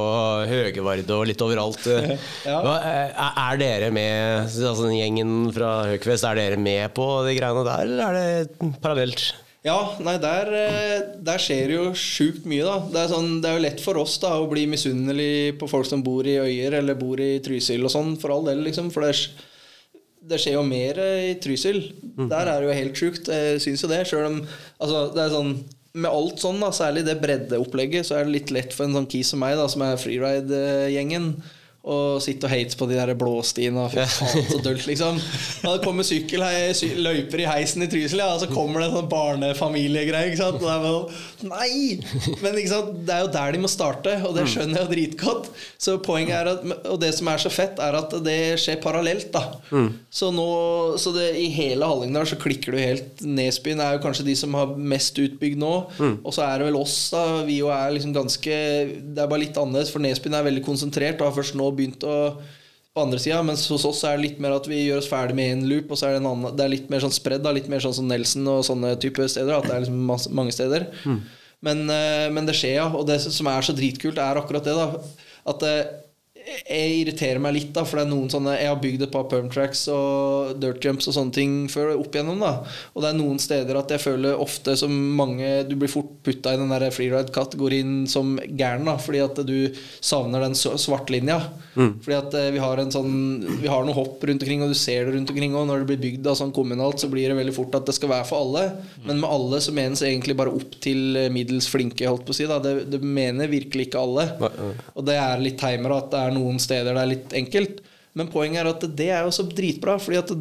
Høgevarde 0.51 1.11
og 1.17 1.27
litt 1.31 1.43
overalt. 1.45 1.83
Eh, 1.91 2.15
Ja. 2.49 2.61
Hva, 2.65 2.77
eh, 2.87 3.27
er 3.49 3.59
dere 3.61 3.91
med, 3.95 4.47
altså 4.49 4.87
den 4.87 4.97
gjengen 5.01 5.35
fra 5.57 5.73
Høgfest, 5.91 6.25
er 6.29 6.39
dere 6.39 6.57
med 6.61 6.95
på 6.97 7.09
de 7.27 7.35
greiene 7.39 7.67
der, 7.67 7.85
eller 7.89 8.09
er 8.09 8.49
det 8.49 8.73
parallelt? 8.85 9.27
Ja, 9.67 9.75
nei, 10.01 10.15
der, 10.23 10.49
eh, 10.55 11.01
der 11.27 11.41
skjer 11.43 11.73
jo 11.75 11.83
sjukt 11.99 12.45
mye, 12.49 12.63
da. 12.65 12.77
Det 12.95 13.01
er, 13.03 13.09
sånn, 13.11 13.33
det 13.43 13.51
er 13.51 13.57
jo 13.59 13.65
lett 13.67 13.83
for 13.85 13.99
oss 14.01 14.15
da 14.23 14.37
å 14.39 14.47
bli 14.49 14.63
misunnelig 14.71 15.59
på 15.61 15.69
folk 15.69 15.89
som 15.91 16.01
bor 16.07 16.25
i 16.31 16.37
Øyer 16.41 16.79
eller 16.79 16.97
bor 16.97 17.21
i 17.21 17.35
Trysil 17.45 17.83
og 17.85 17.93
sånn, 17.93 18.15
for 18.23 18.33
all 18.37 18.47
del, 18.47 18.63
liksom. 18.69 18.89
For 18.95 19.05
det, 19.05 19.11
sk- 19.19 19.45
det 20.29 20.39
skjer 20.43 20.59
jo 20.59 20.67
mer 20.67 21.01
eh, 21.03 21.31
i 21.33 21.35
Trysil. 21.43 21.81
Der 22.19 22.51
er 22.51 22.61
det 22.61 22.69
jo 22.69 22.79
helt 22.83 23.01
sjukt. 23.01 23.31
Jeg 23.33 23.61
syns 23.65 23.85
jo 23.85 23.91
det. 23.91 24.05
Selv 24.11 24.31
om 24.31 24.41
altså, 24.45 25.09
det 25.15 25.25
er 25.25 25.35
sånn 25.35 25.53
med 25.99 26.13
alt 26.13 26.43
sånn, 26.43 26.61
da, 26.63 26.69
særlig 26.75 27.05
det 27.07 27.17
breddeopplegget, 27.23 28.07
så 28.07 28.19
er 28.19 28.27
det 28.27 28.35
litt 28.35 28.51
lett 28.55 28.75
for 28.77 28.87
en 28.87 28.95
sånn 28.99 29.09
kis 29.11 29.33
som 29.33 29.41
meg, 29.43 29.57
da, 29.59 29.65
som 29.73 29.83
er 29.83 29.99
freeride-gjengen, 29.99 31.31
å 31.89 31.99
sitte 32.23 32.47
og 32.49 32.53
hate 32.53 32.77
på 32.79 32.87
de 32.91 32.97
der 32.99 33.15
blåstiene. 33.19 33.87
og 33.87 33.93
Fy 33.95 34.05
faen, 34.05 34.45
så 34.53 34.61
dølt, 34.65 34.85
liksom. 34.91 35.19
Da 35.65 35.75
kommer 35.85 36.07
sykkel, 36.07 36.43
hei, 36.45 36.69
sy 36.77 36.91
løyper 37.01 37.43
i 37.45 37.49
heisen 37.49 37.85
i 37.87 37.89
Trysil, 37.91 38.21
ja, 38.23 38.29
og 38.35 38.43
så 38.43 38.49
kommer 38.53 38.83
det 38.83 38.91
en 38.91 38.99
sånn 38.99 39.11
barnefamiliegreie. 39.13 40.31
Ikke 40.33 40.41
sant? 40.43 40.59
Og 40.61 40.67
det 40.67 40.75
er 40.75 40.85
bare, 40.85 41.23
sånn, 41.41 41.53
Nei! 41.55 42.37
Men 42.45 42.59
ikke 42.61 42.73
sant? 42.75 42.95
det 43.09 43.15
er 43.15 43.25
jo 43.25 43.31
der 43.39 43.55
de 43.57 43.63
må 43.63 43.71
starte, 43.73 44.15
og 44.29 44.35
det 44.37 44.45
skjønner 44.53 44.83
jeg 44.83 44.85
jo 44.87 44.93
dritgodt. 44.93 45.49
Så 45.81 45.97
poenget 46.05 46.37
er 46.39 46.51
at, 46.53 46.65
Og 46.93 46.99
det 47.01 47.13
som 47.17 47.31
er 47.33 47.41
så 47.43 47.53
fett, 47.53 47.81
er 47.83 47.97
at 47.99 48.13
det 48.25 48.39
skjer 48.61 48.81
parallelt. 48.85 49.31
da 49.35 49.45
Så 50.13 50.31
nå, 50.35 50.49
så 51.01 51.13
det, 51.17 51.31
i 51.41 51.49
hele 51.55 51.87
Hallingdal 51.89 52.29
så 52.29 52.39
klikker 52.41 52.75
du 52.75 52.81
helt. 52.83 53.23
Nesbyen 53.25 53.81
er 53.85 53.97
jo 53.97 54.03
kanskje 54.05 54.27
de 54.29 54.35
som 54.39 54.55
har 54.59 54.75
mest 54.77 55.17
utbygd 55.23 55.61
nå. 55.63 55.73
Og 56.19 56.35
så 56.37 56.45
er 56.47 56.61
det 56.61 56.69
vel 56.69 56.79
oss, 56.81 56.97
da. 57.15 57.25
Vi 57.49 57.61
jo 57.63 57.71
er 57.73 57.93
liksom 57.95 58.13
ganske 58.17 58.57
Det 58.99 59.23
er 59.23 59.31
bare 59.31 59.43
litt 59.45 59.57
annerledes, 59.59 59.93
for 59.95 60.03
Nesbyen 60.05 60.37
er 60.39 60.47
veldig 60.49 60.65
konsentrert 60.67 61.21
og 61.23 61.31
har 61.31 61.37
først 61.39 61.57
nå 61.59 61.71
begynt 61.79 62.05
å 62.07 62.19
på 62.99 63.05
andre 63.05 63.21
sida, 63.23 63.39
mens 63.47 63.67
hos 63.71 63.85
oss 63.87 64.03
er 64.07 64.17
det 64.17 64.25
litt 64.25 64.39
mer 64.43 64.57
at 64.57 64.67
vi 64.67 64.81
gjør 64.81 65.03
oss 65.03 65.11
ferdig 65.11 65.37
med 65.39 65.53
én 65.53 65.67
loop, 65.71 65.93
og 65.93 66.01
så 66.01 66.09
er 66.09 66.17
det 66.17 66.23
en 66.23 66.31
annen 66.33 66.57
Det 66.59 66.65
er 66.65 66.73
litt 66.73 66.89
mer 66.91 67.05
sånn 67.05 67.15
spredd, 67.15 67.47
litt 67.55 67.69
mer 67.71 67.85
sånn 67.85 67.95
som 67.95 68.09
Nelson 68.11 68.49
og 68.51 68.65
sånne 68.67 68.97
type 69.03 69.29
steder. 69.31 69.55
At 69.55 69.69
det 69.69 69.75
er 69.77 69.85
liksom 69.85 70.01
masse, 70.09 70.33
mange 70.35 70.55
steder. 70.57 70.89
Men, 71.65 71.85
eh, 71.91 72.27
men 72.35 72.47
det 72.49 72.57
skjer, 72.59 72.77
ja. 72.81 72.89
Og 72.95 73.07
det 73.07 73.21
som 73.23 73.51
er 73.51 73.67
så 73.67 73.75
dritkult, 73.77 74.19
er 74.19 74.41
akkurat 74.41 74.67
det, 74.67 74.75
da. 74.75 74.89
At 75.53 75.63
eh, 75.67 75.93
jeg 76.69 76.93
irriterer 77.03 77.41
meg 77.43 77.55
litt, 77.55 77.73
da, 77.77 77.83
for 77.85 77.99
det 77.99 78.07
er 78.07 78.11
noen 78.13 78.31
sånne 78.33 78.55
Jeg 78.59 78.69
har 78.71 78.79
bygd 78.81 79.03
et 79.05 79.13
par 79.13 79.25
perm 79.29 79.49
tracks 79.53 79.83
og 79.93 80.55
dirt 80.63 80.81
jumps 80.85 81.09
og 81.11 81.15
sånne 81.17 81.35
ting 81.37 81.53
før 81.69 81.95
opp 81.99 82.15
igjennom, 82.17 82.39
da. 82.41 82.53
Og 82.95 83.03
det 83.05 83.11
er 83.11 83.19
noen 83.19 83.39
steder 83.43 83.77
at 83.77 83.91
jeg 83.93 84.01
føler 84.01 84.39
ofte 84.41 84.77
som 84.81 84.93
mange 85.19 85.65
Du 85.69 85.75
blir 85.77 85.91
fort 85.93 86.09
putta 86.25 86.55
i 86.55 86.61
den 86.61 86.71
der 86.73 86.89
freeride-kategorien 86.95 88.07
som 88.09 88.37
gæren, 88.49 88.87
da, 88.89 88.97
fordi 89.01 89.21
at 89.25 89.41
du 89.47 89.57
savner 90.01 90.41
den 90.47 90.57
s- 90.57 90.67
Mm. 91.79 91.93
Fordi 92.03 92.17
at 92.19 92.35
eh, 92.35 92.51
vi 92.51 92.59
har 92.59 92.77
en 92.83 92.91
sånn 92.91 93.13
Vi 93.63 93.69
har 93.71 93.85
noen 93.85 93.95
hopp 93.95 94.23
rundt 94.27 94.43
omkring, 94.43 94.63
og 94.65 94.69
du 94.73 94.75
ser 94.75 95.05
det 95.07 95.15
rundt 95.15 95.31
omkring. 95.31 95.55
Og 95.55 95.67
når 95.69 95.85
det 95.85 95.87
blir 95.93 96.01
bygd 96.03 96.25
da, 96.27 96.33
sånn 96.35 96.53
kommunalt, 96.53 96.99
så 96.99 97.09
blir 97.11 97.29
det 97.29 97.37
veldig 97.39 97.55
fort 97.55 97.75
at 97.79 97.87
det 97.87 97.95
skal 97.95 98.09
være 98.11 98.27
for 98.27 98.43
alle. 98.43 98.65
Men 99.07 99.21
med 99.21 99.31
alle 99.31 99.61
så 99.63 99.73
menes 99.77 100.03
egentlig 100.03 100.35
bare 100.37 100.51
opp 100.55 100.75
til 100.83 101.17
eh, 101.17 101.29
middels 101.31 101.69
flinke, 101.71 102.09
holdt 102.09 102.25
på 102.27 102.35
å 102.35 102.39
si. 102.39 102.47
Da. 102.51 102.59
Det, 102.59 102.73
det 102.91 103.01
mener 103.03 103.47
virkelig 103.53 103.89
ikke 103.89 104.01
alle. 104.03 104.27
Og 104.97 105.07
det 105.07 105.15
er 105.21 105.39
litt 105.45 105.59
timer 105.61 105.95
at 105.99 106.11
det 106.11 106.19
er 106.25 106.28
noen 106.35 106.61
steder 106.63 106.97
det 106.97 107.03
er 107.03 107.13
litt 107.13 107.37
enkelt. 107.43 107.83
Men 108.19 108.31
poenget 108.33 108.63
er 108.63 108.71
at 108.71 108.87
det 108.99 109.11
er 109.15 109.27
jo 109.27 109.35
så 109.35 109.47
dritbra, 109.47 109.99
fordi 110.03 110.21
at 110.21 110.33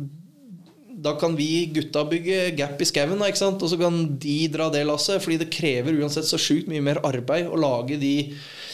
da 0.98 1.14
kan 1.20 1.36
vi 1.38 1.68
gutta 1.76 2.02
bygge 2.10 2.52
gap 2.58 2.82
i 2.82 2.88
skauen, 2.90 3.22
og 3.22 3.70
så 3.70 3.78
kan 3.80 4.00
de 4.18 4.38
dra 4.54 4.70
det 4.74 4.86
lasset. 4.90 5.22
Fordi 5.24 5.38
det 5.44 5.52
krever 5.54 5.98
uansett 6.02 6.26
så 6.26 6.40
sjukt 6.42 6.70
mye 6.72 6.82
mer 6.82 7.02
arbeid 7.06 7.50
å 7.52 7.60
lage 7.60 8.00
de 8.02 8.16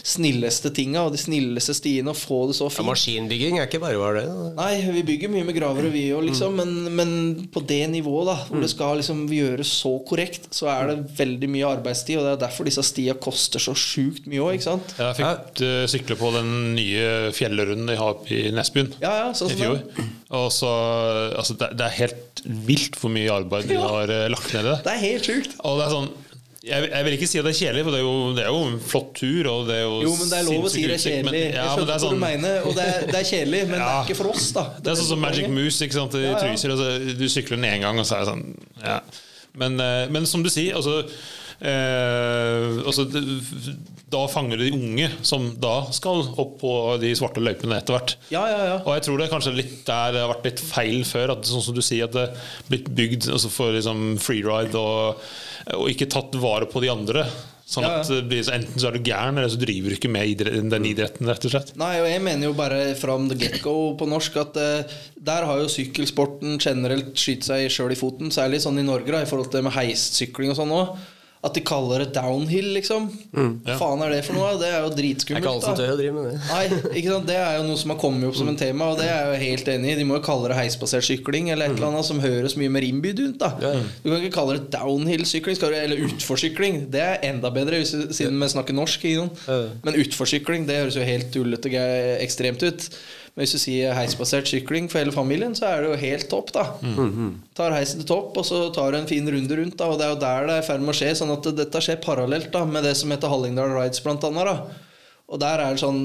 snilleste 0.04 0.68
tinga 0.76 1.06
og 1.06 1.14
de 1.16 1.20
snilleste 1.22 1.72
stiene 1.78 2.12
og 2.12 2.18
få 2.20 2.42
det 2.50 2.58
så 2.58 2.66
Ja, 2.68 2.74
fint. 2.76 2.90
maskinbygging 2.90 3.60
er 3.60 3.70
ikke 3.70 3.80
bare 3.80 4.00
bare 4.02 4.24
det. 4.26 4.34
Nei, 4.58 4.74
vi 4.98 5.04
bygger 5.08 5.32
mye 5.32 5.46
med 5.48 5.56
gravere, 5.56 5.92
vi 5.94 6.02
òg, 6.12 6.26
liksom. 6.28 6.58
Men, 6.60 6.74
men 6.98 7.14
på 7.54 7.64
det 7.68 7.82
nivået, 7.94 8.28
da, 8.28 8.36
hvor 8.50 8.60
det 8.64 8.72
skal 8.74 9.00
liksom 9.00 9.24
gjøres 9.32 9.72
så 9.80 9.94
korrekt, 10.08 10.50
så 10.52 10.68
er 10.74 10.92
det 10.92 10.98
veldig 11.20 11.50
mye 11.56 11.70
arbeidstid. 11.72 12.20
Og 12.20 12.28
det 12.28 12.34
er 12.36 12.42
derfor 12.44 12.68
disse 12.68 12.84
stia 12.84 13.16
koster 13.16 13.64
så 13.64 13.76
sjukt 13.80 14.28
mye 14.28 14.44
òg, 14.44 14.58
ikke 14.58 14.68
sant? 14.68 14.92
Jeg 15.00 15.20
fikk 15.22 15.64
eh, 15.70 15.86
sykle 15.96 16.20
på 16.20 16.34
den 16.36 16.52
nye 16.76 17.08
fjellrunden 17.36 17.88
de 17.94 18.00
har 18.00 18.20
i 18.34 18.44
Nesbyen 18.56 18.92
Ja, 19.04 19.14
ja, 19.24 19.32
sånn 19.38 19.56
i 19.56 19.60
fjor. 19.62 19.80
Og 20.34 20.50
så, 20.52 20.74
altså, 21.38 21.56
det, 21.60 21.72
det 21.80 21.88
er 21.88 21.98
helt 22.02 22.13
vilt 22.68 22.96
hvor 23.00 23.12
mye 23.14 23.32
arbeid 23.32 23.68
du 23.72 23.78
har 23.80 24.10
eh, 24.12 24.28
lagt 24.34 24.54
ned 24.54 24.66
i 24.66 24.70
det. 24.72 24.78
Det 24.86 24.94
er 24.94 25.02
helt 25.08 25.30
sjukt. 25.32 25.56
Og 25.64 25.80
det 25.80 25.88
er 25.88 25.96
sånn 25.98 26.12
jeg, 26.64 26.86
jeg 26.94 27.04
vil 27.04 27.14
ikke 27.18 27.28
si 27.28 27.40
at 27.42 27.44
det 27.44 27.52
er 27.52 27.58
kjedelig, 27.60 27.82
for 27.84 27.92
det 27.92 27.98
er, 28.00 28.04
jo, 28.08 28.12
det 28.38 28.44
er 28.46 28.52
jo 28.56 28.60
en 28.70 28.78
flott 28.80 29.10
tur. 29.20 29.48
Og 29.52 29.66
det 29.68 29.74
er 29.76 29.82
jo, 29.84 29.96
Jo, 30.06 30.12
men 30.16 30.30
det 30.32 30.38
er 30.38 30.46
lov 30.48 30.64
å 30.64 30.70
si 30.72 30.84
det 30.88 30.94
er 30.96 31.02
kjedelig. 31.04 31.26
men- 31.26 31.36
ja, 31.42 31.50
Jeg 31.50 31.74
skjønner 31.74 31.76
det 31.76 31.82
er 31.84 31.98
hva 31.98 31.98
du 32.00 32.06
sånn- 32.06 32.22
mener, 32.24 32.62
og 32.70 32.78
det 32.78 32.86
er, 32.88 33.00
det 33.10 33.18
er 33.20 33.28
kjedelig, 33.28 33.60
men 33.68 33.76
det 33.84 33.90
er 33.90 34.06
ikke 34.08 34.16
for 34.22 34.30
oss, 34.32 34.46
da. 34.56 34.64
Det 34.80 34.94
er 34.94 34.96
sånn 35.02 35.10
som 35.10 35.20
Magic. 35.26 35.50
Moose 35.52 35.84
ikke 35.84 35.98
sant, 36.00 36.16
i 36.16 36.22
Ja, 36.24 36.30
ja. 36.32 36.40
Trysil. 36.40 36.72
Altså, 36.72 37.18
du 37.20 37.26
sykler 37.28 37.60
den 37.60 37.68
én 37.68 37.84
gang, 37.84 38.00
og 38.00 38.08
så 38.08 38.16
er 38.16 38.24
det 38.24 38.30
sånn 38.32 38.46
ja. 38.80 39.00
men, 39.60 39.76
eh, 39.84 40.08
men 40.16 40.26
som 40.26 40.42
du 40.42 40.50
sier, 40.50 40.80
altså, 40.80 41.04
eh, 41.64 42.80
altså 42.84 43.06
Da 44.14 44.24
fanger 44.30 44.60
du 44.60 44.66
de 44.66 44.74
unge, 44.76 45.08
som 45.26 45.48
da 45.62 45.88
skal 45.96 46.26
opp 46.38 46.58
på 46.62 46.74
de 47.02 47.14
svarte 47.18 47.44
løypene 47.44 47.80
etter 47.80 47.98
hvert. 47.98 48.18
Ja, 48.34 48.44
ja, 48.52 48.60
ja. 48.72 48.76
Og 48.84 48.92
jeg 48.98 49.08
tror 49.08 49.18
det 49.18 49.28
er 49.28 49.34
kanskje 49.34 49.56
litt 49.58 49.80
der 49.88 50.14
det 50.14 50.22
har 50.26 50.34
vært 50.36 50.52
litt 50.52 50.62
feil 50.64 51.02
før. 51.08 51.38
At 51.38 51.50
sånn 51.50 51.66
som 51.66 51.78
du 51.78 51.82
sier, 51.86 52.06
at 52.10 52.18
det 52.18 52.28
er 52.28 52.68
blitt 52.70 52.92
bygd 52.94 53.32
altså 53.34 53.50
for 53.54 53.74
liksom 53.74 54.14
freeride 54.22 54.78
og, 54.78 55.26
og 55.80 55.90
ikke 55.90 56.12
tatt 56.14 56.38
vare 56.44 56.70
på 56.70 56.84
de 56.84 56.94
andre. 56.94 57.26
Sånn 57.64 57.86
at 57.88 58.10
det 58.12 58.26
blir, 58.28 58.42
så 58.44 58.58
Enten 58.58 58.82
så 58.82 58.90
er 58.90 58.98
du 58.98 59.08
gæren, 59.08 59.38
eller 59.40 59.52
så 59.52 59.60
driver 59.62 59.94
du 59.94 59.96
ikke 59.96 60.12
med 60.12 60.34
idretten, 60.34 60.70
den 60.72 60.88
idretten, 60.90 61.30
rett 61.32 61.48
og 61.48 61.54
slett. 61.54 61.72
Nei, 61.80 61.94
og 62.02 62.10
jeg 62.10 62.22
mener 62.26 62.50
jo 62.50 62.56
bare 62.58 62.82
from 63.00 63.30
the 63.32 63.38
get-go 63.40 63.94
på 64.00 64.08
norsk 64.10 64.36
at 64.42 64.60
uh, 64.60 64.98
der 65.16 65.48
har 65.48 65.62
jo 65.62 65.72
sykkelsporten 65.72 66.60
generelt 66.60 67.16
skytt 67.20 67.48
seg 67.48 67.70
sjøl 67.72 67.96
i 67.96 68.00
foten, 68.00 68.34
særlig 68.36 68.60
sånn 68.66 68.82
i 68.82 68.86
Norge 68.86 69.16
da, 69.16 69.24
i 69.24 69.30
forhold 69.30 69.52
til 69.54 69.64
med 69.66 69.76
heissykling 69.78 70.52
og 70.52 70.60
sånn 70.60 70.76
òg. 70.76 70.92
At 71.44 71.58
de 71.58 71.60
kaller 71.68 72.00
det 72.06 72.14
downhill, 72.16 72.70
liksom. 72.78 73.10
Hva 73.36 73.76
faen 73.76 74.02
er 74.06 74.14
det 74.14 74.22
for 74.24 74.38
noe? 74.38 74.54
Det 74.62 74.70
er 74.70 74.78
jo 74.80 74.88
Det 74.88 74.94
er 74.94 75.00
dritskummelt. 75.02 75.44
ikke 75.44 75.52
alle 75.52 75.66
som 75.66 75.76
tør 75.76 75.90
å 75.92 75.98
drive 76.00 76.14
med 76.16 76.28
det. 76.30 76.38
Nei, 76.48 76.62
ikke 77.02 77.10
sant? 77.12 77.26
Det 77.28 77.36
er 77.36 77.58
jo 77.58 77.66
noe 77.68 77.80
som 77.82 77.92
har 77.92 77.98
kommet 78.00 78.28
opp 78.30 78.38
som 78.40 78.48
en 78.48 78.60
tema, 78.62 78.88
og 78.94 79.02
det 79.02 79.10
er 79.10 79.18
jeg 79.18 79.28
jo 79.34 79.42
helt 79.44 79.72
enig 79.74 79.92
i. 79.92 79.96
De 80.00 80.06
må 80.08 80.16
jo 80.16 80.24
kalle 80.24 80.48
det 80.54 80.56
heisbasert 80.62 81.04
sykling 81.04 81.50
eller 81.52 81.68
et 81.68 81.76
eller 81.76 81.90
annet 81.90 82.08
som 82.08 82.22
høres 82.24 82.56
mye 82.62 82.72
mer 82.72 82.88
innbydd 82.88 83.20
ut. 83.26 83.38
da 83.44 83.50
Du 83.60 84.08
kan 84.08 84.22
ikke 84.22 84.36
kalle 84.38 84.56
det 84.60 84.72
downhill-sykling 84.78 85.60
eller 85.84 86.06
utforsykling. 86.08 86.80
Det 86.96 87.02
er 87.04 87.20
enda 87.28 87.52
bedre, 87.52 87.82
hvis, 87.84 87.92
siden 88.16 88.40
vi 88.40 88.48
snakker 88.56 88.74
norsk. 88.80 89.04
Ikke 89.04 89.28
sant? 89.28 89.84
Men 89.84 90.00
utforsykling 90.00 90.64
det 90.70 90.80
høres 90.80 90.96
jo 90.96 91.04
helt 91.04 91.28
tullete 91.36 91.74
og 91.76 92.24
ekstremt 92.24 92.64
ut. 92.64 92.88
Men 93.34 93.42
hvis 93.48 93.56
du 93.56 93.62
sier 93.64 93.96
heisbasert 93.98 94.46
sykling 94.46 94.86
for 94.92 95.02
hele 95.02 95.14
familien, 95.16 95.56
så 95.58 95.66
er 95.72 95.82
det 95.82 95.90
jo 95.90 96.02
helt 96.04 96.28
topp. 96.30 96.52
da 96.54 96.68
Tar 97.58 97.74
heisen 97.74 98.04
til 98.04 98.10
topp, 98.12 98.38
og 98.38 98.46
så 98.46 98.68
tar 98.76 98.94
du 98.94 99.00
en 99.00 99.10
fin 99.10 99.26
runde 99.26 99.58
rundt. 99.58 99.78
da 99.80 99.90
Og 99.90 99.98
det 99.98 100.06
er 100.06 100.14
jo 100.14 100.22
der 100.22 100.48
det 100.48 100.58
er 100.60 100.62
i 100.62 100.68
ferd 100.68 100.86
med 100.86 100.94
å 100.94 100.98
skje. 101.00 101.12
Sånn 101.18 101.34
at 101.34 101.50
dette 101.58 101.82
skjer 101.82 102.02
parallelt 102.04 102.52
da 102.54 102.66
med 102.70 102.86
det 102.86 102.94
som 103.00 103.10
heter 103.10 103.32
Hallingdal 103.34 103.74
Rides, 103.74 104.04
blant 104.06 104.24
annet. 104.30 104.46
da 104.52 104.58
og 105.34 105.40
der 105.42 105.62
er 105.64 105.74
det 105.74 105.82
sånn 105.82 106.02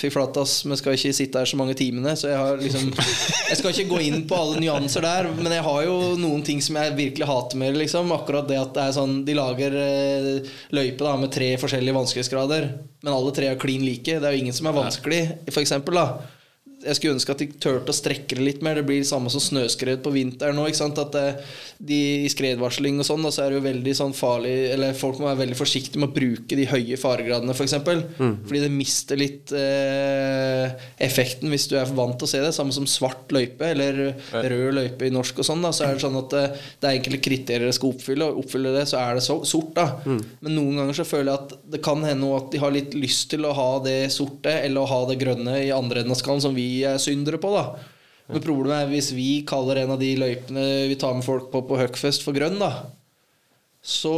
Fy 0.00 0.08
flate, 0.10 0.42
ass. 0.42 0.62
Vi 0.64 0.76
skal 0.80 0.96
ikke 0.96 1.14
sitte 1.14 1.38
her 1.42 1.48
så 1.48 1.58
mange 1.60 1.76
timene. 1.78 2.14
Så 2.18 2.30
jeg 2.32 2.40
har 2.40 2.58
liksom 2.58 2.88
Jeg 2.96 3.58
skal 3.60 3.70
ikke 3.74 3.90
gå 3.92 4.00
inn 4.08 4.22
på 4.26 4.38
alle 4.38 4.62
nyanser 4.62 5.04
der, 5.04 5.28
men 5.36 5.52
jeg 5.54 5.64
har 5.66 5.80
jo 5.86 5.96
noen 6.18 6.42
ting 6.46 6.62
som 6.64 6.78
jeg 6.80 6.96
virkelig 6.98 7.28
hater 7.28 7.60
med. 7.60 7.78
Liksom. 7.78 8.10
Akkurat 8.16 8.48
det 8.50 8.58
at 8.58 8.72
det 8.74 8.86
er 8.88 8.96
sånn 8.96 9.20
De 9.28 9.36
lager 9.38 9.76
eh, 9.78 10.52
løype 10.74 11.04
da 11.04 11.14
med 11.20 11.30
tre 11.34 11.52
forskjellige 11.62 11.94
vanskelighetsgrader, 12.00 12.70
men 13.04 13.12
alle 13.14 13.34
tre 13.36 13.52
er 13.52 13.60
klin 13.60 13.84
like. 13.86 14.18
Det 14.18 14.28
er 14.28 14.34
jo 14.34 14.46
ingen 14.46 14.56
som 14.56 14.70
er 14.70 14.78
vanskelig, 14.80 15.22
for 15.52 15.62
eksempel, 15.62 16.00
da. 16.00 16.40
Jeg 16.82 16.98
skulle 16.98 17.14
ønske 17.16 17.34
at 17.34 17.42
de 17.42 17.46
turte 17.62 17.92
å 17.92 17.96
strekke 17.96 18.36
det 18.38 18.44
litt 18.44 18.62
mer. 18.64 18.78
Det 18.80 18.86
blir 18.88 19.00
det 19.02 19.08
samme 19.08 19.30
som 19.32 19.42
snøskred 19.42 20.02
på 20.04 20.12
vinteren 20.14 20.56
nå. 20.58 20.64
Ikke 20.68 20.80
sant? 20.80 20.98
At 20.98 21.14
det, 21.14 21.44
de 21.78 21.98
I 22.26 22.30
skredvarsling 22.32 22.98
og 23.02 23.06
sånn, 23.06 23.26
så 23.32 23.44
er 23.44 23.52
det 23.52 23.60
jo 23.60 23.64
veldig 23.66 23.94
sånn 23.98 24.14
farlig 24.16 24.54
Eller 24.74 24.96
folk 24.98 25.20
må 25.20 25.28
være 25.28 25.40
veldig 25.44 25.58
forsiktige 25.58 26.02
med 26.02 26.10
å 26.10 26.16
bruke 26.16 26.58
de 26.58 26.66
høye 26.70 26.98
faregradene, 27.00 27.54
f.eks. 27.54 27.72
eksempel 27.72 28.02
Fordi 28.18 28.62
det 28.64 28.72
mister 28.74 29.20
litt 29.20 29.52
eh, 29.56 30.74
effekten 31.02 31.52
hvis 31.52 31.68
du 31.70 31.76
er 31.78 31.90
vant 31.94 32.18
til 32.18 32.28
å 32.28 32.32
se 32.32 32.42
det. 32.42 32.52
Samme 32.56 32.74
som 32.74 32.88
svart 32.90 33.32
løype 33.34 33.70
eller 33.72 34.02
rød 34.34 34.78
løype 34.78 35.08
i 35.08 35.14
norsk 35.14 35.42
og 35.42 35.48
sånn. 35.48 35.62
da 35.64 35.72
Så 35.74 35.86
er 35.86 35.96
det 35.96 36.04
sånn 36.04 36.18
at 36.20 36.34
det, 36.34 36.44
det 36.82 36.90
er 36.90 36.98
enkelte 36.98 37.22
kriterier 37.28 37.68
det 37.68 37.76
skal 37.78 37.94
oppfylle, 37.94 38.28
og 38.28 38.42
oppfyller 38.44 38.76
det, 38.80 38.86
så 38.90 39.00
er 39.02 39.18
det 39.18 39.24
så, 39.26 39.38
sort. 39.48 39.72
da 39.78 39.86
Men 40.06 40.56
noen 40.56 40.82
ganger 40.82 40.98
så 41.02 41.08
føler 41.08 41.32
jeg 41.32 41.40
at 41.46 41.56
det 41.76 41.82
kan 41.84 42.02
hende 42.06 42.32
at 42.36 42.50
de 42.52 42.60
har 42.62 42.74
litt 42.74 42.94
lyst 42.96 43.28
til 43.32 43.46
å 43.48 43.54
ha 43.56 43.70
det 43.84 43.96
sorte 44.14 44.52
eller 44.62 44.82
å 44.82 44.90
ha 44.90 45.00
det 45.10 45.18
grønne 45.20 45.58
i 45.64 45.72
andre 45.74 46.02
enden 46.02 46.14
av 46.14 46.20
skallen, 46.20 46.42
som 46.44 46.54
vi 46.56 46.71
syndere 47.02 47.40
på. 47.42 47.52
da 47.54 47.64
Men 48.32 48.44
problemet 48.44 48.78
er 48.80 48.90
hvis 48.92 49.12
vi 49.16 49.30
kaller 49.48 49.82
en 49.82 49.94
av 49.94 50.02
de 50.02 50.14
løypene 50.20 50.66
vi 50.90 50.98
tar 51.00 51.14
med 51.18 51.26
folk 51.26 51.50
på 51.52 51.64
på 51.68 51.80
Huckfest 51.80 52.26
for 52.26 52.36
grønn, 52.36 52.60
da 52.62 52.72
så 53.82 54.12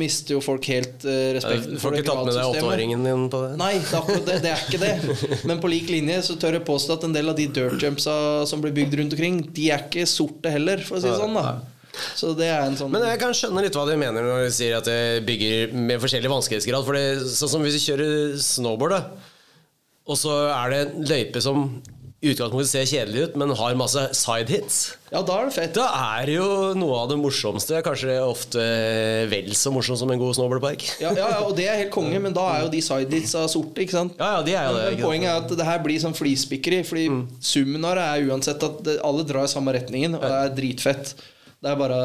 mister 0.00 0.38
jo 0.38 0.40
folk 0.40 0.64
helt 0.72 1.02
eh, 1.04 1.34
Du 1.34 1.36
respekten 1.36 1.80
får 1.80 1.98
ikke 1.98 2.06
tatt 2.08 2.24
med 2.24 2.38
deg 2.38 2.54
åtteåringen 2.54 3.02
din 3.04 3.26
på 3.28 3.42
det? 3.42 3.50
Nei, 3.60 3.74
det 3.76 3.98
er, 3.98 4.22
det, 4.24 4.36
det 4.46 4.52
er 4.54 4.62
ikke 4.64 4.80
det. 4.80 5.42
Men 5.50 5.60
på 5.60 5.68
lik 5.68 5.90
linje 5.92 6.22
så 6.24 6.38
tør 6.40 6.56
jeg 6.56 6.64
påstå 6.64 6.96
at 6.96 7.04
en 7.10 7.12
del 7.12 7.28
av 7.28 7.36
de 7.36 7.44
dirt 7.52 7.84
jumpsa 7.84 8.14
som 8.48 8.64
blir 8.64 8.72
bygd 8.72 8.96
rundt 9.02 9.16
omkring, 9.16 9.42
de 9.52 9.68
er 9.76 9.84
ikke 9.84 10.06
sorte 10.08 10.54
heller, 10.54 10.80
for 10.88 10.96
å 10.96 11.04
si 11.04 11.10
det 11.10 11.20
sånn. 11.20 11.36
da 11.36 12.00
Så 12.16 12.32
det 12.38 12.48
er 12.48 12.64
en 12.64 12.80
sånn 12.80 12.94
Men 12.96 13.04
jeg 13.10 13.20
kan 13.20 13.36
skjønne 13.36 13.66
litt 13.66 13.76
hva 13.76 13.84
de 13.90 13.98
mener 14.00 14.24
når 14.24 14.46
de 14.46 14.56
sier 14.56 14.78
at 14.78 14.88
det 14.88 15.20
bygger 15.28 15.76
med 15.76 16.00
forskjellig 16.00 16.32
vanskelighetsgrad. 16.32 16.88
For 16.88 16.96
det, 16.96 17.06
sånn 17.36 17.52
som 17.58 17.68
hvis 17.68 17.76
du 17.76 17.84
kjører 17.84 18.40
snowboard, 18.40 18.96
da, 18.96 19.28
og 20.04 20.18
så 20.20 20.38
er 20.52 20.72
det 20.72 20.80
en 20.84 21.04
løype 21.08 21.40
som 21.44 21.68
i 22.24 22.30
utgangspunktet 22.32 22.70
ser 22.70 22.86
kjedelig 22.88 23.24
ut, 23.26 23.34
men 23.36 23.50
har 23.58 23.74
masse 23.76 24.00
side 24.16 24.48
hits. 24.48 24.76
Ja, 25.12 25.20
da 25.20 25.34
er 25.42 25.50
det 25.50 25.54
fett. 25.58 25.74
Da 25.76 25.90
er 26.16 26.30
det 26.30 26.36
jo 26.38 26.46
noe 26.78 27.02
av 27.02 27.10
det 27.10 27.18
morsomste. 27.20 27.82
Kanskje 27.84 28.14
ofte 28.24 28.64
vel 29.28 29.50
så 29.58 29.72
morsomt 29.74 30.00
som 30.00 30.08
en 30.14 30.22
god 30.22 30.32
snowboardpark. 30.38 30.86
Ja, 31.02 31.10
ja, 31.12 31.26
ja, 31.34 31.42
og 31.44 31.52
det 31.58 31.66
er 31.68 31.82
helt 31.82 31.92
konge, 31.92 32.16
men 32.24 32.32
da 32.36 32.46
er 32.54 32.64
jo 32.64 32.72
de 32.72 32.80
sidehitsa 32.84 33.44
sorte, 33.52 33.84
ikke 33.84 33.96
sant? 33.98 34.16
Ja, 34.16 34.38
ja, 34.38 34.46
de 34.46 34.56
er 34.56 34.70
jo 34.70 34.78
det. 34.78 34.86
Men 34.94 35.04
poenget 35.04 35.30
er 35.34 35.42
at 35.42 35.52
det 35.60 35.68
her 35.68 35.84
blir 35.84 36.00
sånn 36.00 36.16
flispikkeri. 36.16 36.80
Fordi 36.88 37.04
summen 37.44 37.84
av 37.84 38.00
det 38.00 38.08
er 38.08 38.32
uansett 38.32 38.64
at 38.70 38.90
alle 39.04 39.28
drar 39.28 39.44
i 39.44 39.52
samme 39.52 39.76
retningen, 39.76 40.16
og 40.16 40.24
det 40.24 40.34
er 40.40 40.56
dritfett. 40.62 41.14
Det 41.60 41.74
er 41.74 41.80
bare 41.80 42.00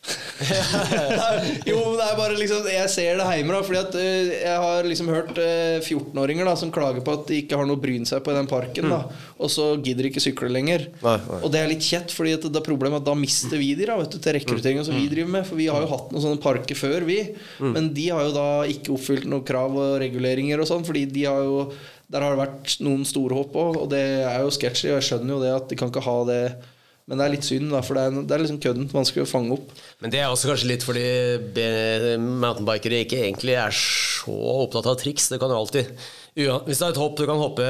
jo, 1.68 1.76
men 1.76 1.96
det 1.98 2.04
er 2.06 2.14
bare 2.16 2.36
liksom 2.38 2.64
Jeg 2.72 2.88
ser 2.88 3.18
det 3.20 3.26
hjemme, 3.36 3.52
da. 3.52 3.60
Fordi 3.66 3.80
at 3.80 3.96
uh, 4.00 4.30
jeg 4.32 4.62
har 4.64 4.88
liksom 4.88 5.10
hørt 5.12 5.36
uh, 5.36 5.76
14-åringer 5.84 6.48
da 6.48 6.54
som 6.58 6.72
klager 6.74 7.04
på 7.04 7.14
at 7.18 7.26
de 7.28 7.40
ikke 7.42 7.58
har 7.60 7.68
noe 7.68 7.80
bryn 7.80 8.08
seg 8.08 8.22
på 8.24 8.32
i 8.32 8.38
den 8.38 8.48
parken. 8.50 8.88
da 8.90 9.02
Og 9.36 9.52
så 9.52 9.74
gidder 9.76 10.06
de 10.06 10.12
ikke 10.14 10.24
sykle 10.24 10.50
lenger. 10.52 10.88
Nei, 11.04 11.16
nei. 11.26 11.42
Og 11.44 11.52
det 11.52 11.60
er 11.60 11.70
litt 11.70 11.84
kjett, 11.84 12.14
Fordi 12.16 12.34
at 12.38 12.48
det 12.48 12.62
er 12.62 12.66
problemet 12.66 13.02
at 13.02 13.10
da 13.10 13.16
mister 13.18 13.60
vi 13.60 13.74
de 13.78 13.88
da 13.90 13.98
vet 14.00 14.16
du, 14.16 14.18
til 14.22 14.36
rekrutteringen 14.38 14.86
som 14.88 14.96
vi 14.96 15.06
driver 15.12 15.34
med. 15.36 15.46
For 15.48 15.60
vi 15.60 15.70
har 15.70 15.84
jo 15.84 15.92
hatt 15.92 16.10
noen 16.14 16.26
sånne 16.26 16.42
parker 16.42 16.78
før, 16.78 17.06
vi. 17.08 17.20
Men 17.60 17.92
de 17.96 18.10
har 18.10 18.26
jo 18.28 18.34
da 18.36 18.50
ikke 18.72 18.96
oppfylt 18.96 19.28
noen 19.28 19.46
krav 19.46 19.76
og 19.76 19.96
reguleringer 20.02 20.62
og 20.62 20.68
sånn, 20.70 20.86
fordi 20.86 21.06
de 21.12 21.28
har 21.28 21.44
jo 21.44 21.64
der 22.10 22.24
har 22.24 22.34
det 22.34 22.40
vært 22.42 22.72
noen 22.82 23.04
store 23.06 23.36
hopp 23.38 23.54
òg, 23.54 23.76
og 23.84 23.90
det 23.92 24.02
er 24.26 24.40
jo 24.42 24.50
sketchy. 24.50 24.88
Og 24.90 24.96
jeg 24.98 25.06
skjønner 25.06 25.36
jo 25.36 25.42
det 25.44 25.52
at 25.54 25.68
de 25.70 25.76
kan 25.78 25.92
ikke 25.92 26.02
ha 26.02 26.16
det 26.26 26.42
Men 27.10 27.18
det 27.18 27.24
er 27.26 27.32
litt 27.32 27.46
synd, 27.46 27.72
da, 27.74 27.80
for 27.82 27.98
det 27.98 28.02
er, 28.06 28.18
det 28.22 28.34
er 28.36 28.42
liksom 28.44 28.60
kødden. 28.62 28.84
Vanskelig 28.94 29.24
å 29.24 29.30
fange 29.32 29.56
opp. 29.56 29.72
Men 29.98 30.12
det 30.14 30.20
er 30.22 30.30
også 30.30 30.52
kanskje 30.52 30.68
litt 30.70 30.84
fordi 30.86 31.02
mountainbikere 32.22 33.00
ikke 33.02 33.18
egentlig 33.24 33.56
er 33.58 33.74
så 33.74 34.36
opptatt 34.62 34.86
av 34.92 34.98
triks. 35.00 35.26
Det 35.32 35.40
kan 35.42 35.50
jo 35.50 35.58
alltid 35.58 35.90
Hvis 36.36 36.78
det 36.78 36.84
er 36.86 36.92
et 36.92 36.98
hopp 37.00 37.16
du 37.18 37.24
kan 37.26 37.40
hoppe 37.40 37.64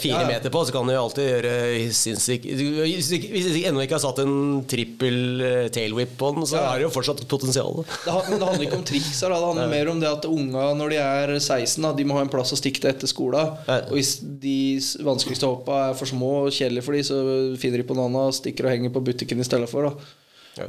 fire 0.00 0.14
Ja, 0.14 0.20
ja. 0.24 0.28
meter 0.30 0.50
på, 0.50 0.62
så 0.64 0.72
kan 0.72 0.88
du 0.88 0.94
alltid 0.96 1.26
gjøre 1.28 1.50
sinnssykt 1.92 2.46
Hvis 2.48 3.10
du 3.12 3.58
ennå 3.68 3.82
ikke 3.84 3.98
har 3.98 4.02
satt 4.02 4.22
en 4.22 4.62
trippel 4.70 5.18
eh, 5.44 5.66
tailwhip 5.74 6.14
på 6.18 6.30
den, 6.34 6.46
så 6.48 6.56
Ja. 6.56 6.72
er 6.72 6.80
det 6.80 6.86
jo 6.88 6.92
fortsatt 6.94 7.20
potensial. 7.28 7.84
Det, 7.84 8.14
men 8.30 8.38
det 8.40 8.48
handler 8.48 8.64
ikke 8.66 8.78
om 8.80 8.86
triks 8.88 9.20
her. 9.20 9.28
Det 9.34 9.42
handler 9.44 9.68
mer 9.74 9.90
om 9.92 10.00
det 10.00 10.08
at 10.10 10.24
unga 10.30 10.64
når 10.80 10.94
de 10.94 10.96
er 11.04 11.34
16, 11.38 11.82
da, 11.84 11.92
de 11.92 12.04
må 12.08 12.16
ha 12.16 12.24
en 12.24 12.32
plass 12.32 12.54
å 12.56 12.58
stikke 12.58 12.80
til 12.80 12.90
etter 12.94 13.10
skolen. 13.10 13.52
Ja. 13.68 13.80
Og 13.90 13.98
hvis 13.98 14.14
de 14.22 14.56
vanskeligste 15.04 15.46
hoppa 15.50 15.90
er 15.90 15.94
for 16.00 16.08
små 16.08 16.32
og 16.46 16.50
kjedelige 16.56 16.82
for 16.88 16.96
dem, 16.96 17.04
så 17.04 17.20
finner 17.60 17.82
de 17.84 17.86
på 17.90 17.94
noe 17.98 18.08
annet 18.08 18.40
stikker 18.40 18.64
og 18.66 18.74
henger 18.74 18.90
på 18.96 19.04
butikken 19.12 19.40
i 19.44 19.46
stedet 19.46 19.68
for. 19.70 19.90
da 19.92 19.94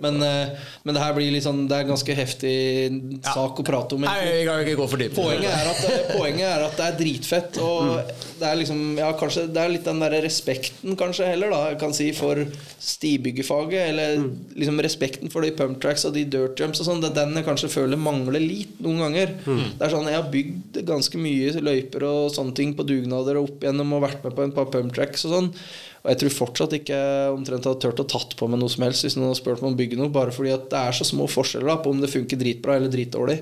men, 0.01 0.21
eh, 0.23 0.49
men 0.83 0.95
det 0.95 1.01
her 1.01 1.13
blir 1.15 1.35
sånn 1.41 1.63
Det 1.67 1.75
er 1.75 1.85
en 1.85 1.91
ganske 1.91 2.15
heftig 2.15 3.21
sak 3.25 3.59
å 3.59 3.65
prate 3.65 3.95
om. 3.97 4.05
Nei, 4.05 4.17
jeg 4.25 4.45
kan 4.47 4.61
ikke. 4.63 5.09
Poenget 5.15 5.49
er, 5.51 5.69
at, 5.71 5.81
eh, 5.89 6.17
poenget 6.17 6.47
er 6.47 6.65
at 6.67 6.77
det 6.77 6.85
er 6.85 6.97
dritfett. 6.99 7.57
Og 7.65 8.13
det 8.39 8.47
er 8.47 8.59
liksom 8.61 8.97
Ja, 8.99 9.11
kanskje 9.17 9.47
Det 9.51 9.57
er 9.57 9.73
litt 9.73 9.83
den 9.87 9.99
derre 9.99 10.21
respekten, 10.23 10.95
kanskje, 10.95 11.27
heller, 11.27 11.49
da, 11.49 11.61
jeg 11.71 11.79
kan 11.79 11.93
si, 11.93 12.11
for 12.11 12.45
stibyggefaget. 12.79 13.89
Eller 13.89 14.23
liksom 14.55 14.79
respekten 14.85 15.31
for 15.33 15.41
de 15.45 15.51
pump 15.57 15.81
tracks 15.81 16.05
og 16.05 16.13
de 16.13 16.25
dirt 16.25 16.61
jumps 16.61 16.81
og 16.83 16.87
sånn. 16.87 17.01
Det 17.03 17.11
er 17.11 17.25
den 17.25 17.35
jeg 17.41 17.47
kanskje 17.49 17.71
føler 17.73 17.99
mangler 18.01 18.41
litt 18.41 18.79
noen 18.83 19.01
ganger. 19.05 19.35
Det 19.45 19.81
er 19.87 19.89
sånn 19.95 20.09
Jeg 20.11 20.19
har 20.21 20.31
bygd 20.31 20.81
ganske 20.87 21.17
mye 21.21 21.53
løyper 21.61 22.03
og 22.07 22.31
sånne 22.35 22.55
ting 22.57 22.73
på 22.77 22.85
dugnader 22.87 23.37
og 23.39 23.49
opp 23.49 23.63
igjennom 23.63 23.93
og 23.97 24.03
vært 24.07 24.23
med 24.23 24.35
på 24.37 24.43
en 24.43 24.51
par 24.55 24.65
pump 24.73 24.93
tracks 24.95 25.25
og 25.25 25.31
sånn. 25.35 25.53
Og 26.01 26.09
jeg 26.09 26.21
tror 26.21 26.33
fortsatt 26.33 26.73
ikke 26.79 26.97
omtrent 27.33 27.67
har 27.69 27.77
turt 27.81 28.01
å 28.01 28.07
tatt 28.09 28.33
på 28.39 28.49
meg 28.49 28.61
noe 28.61 28.73
som 28.73 28.85
helst 28.87 29.05
hvis 29.05 29.17
noen 29.19 29.31
har 29.31 29.37
spurt 29.37 29.61
meg 29.61 29.69
om 29.69 29.77
å 29.77 29.81
bygge 29.83 29.99
noe, 29.99 30.13
bare 30.13 30.33
fordi 30.33 30.55
at 30.55 30.65
det 30.71 30.81
er 30.81 30.97
så 30.97 31.05
små 31.07 31.27
forskjeller 31.29 31.69
da, 31.69 31.77
på 31.83 31.93
om 31.93 32.01
det 32.01 32.09
funker 32.11 32.41
dritbra 32.41 32.79
eller 32.79 32.93
dritdårlig. 32.93 33.37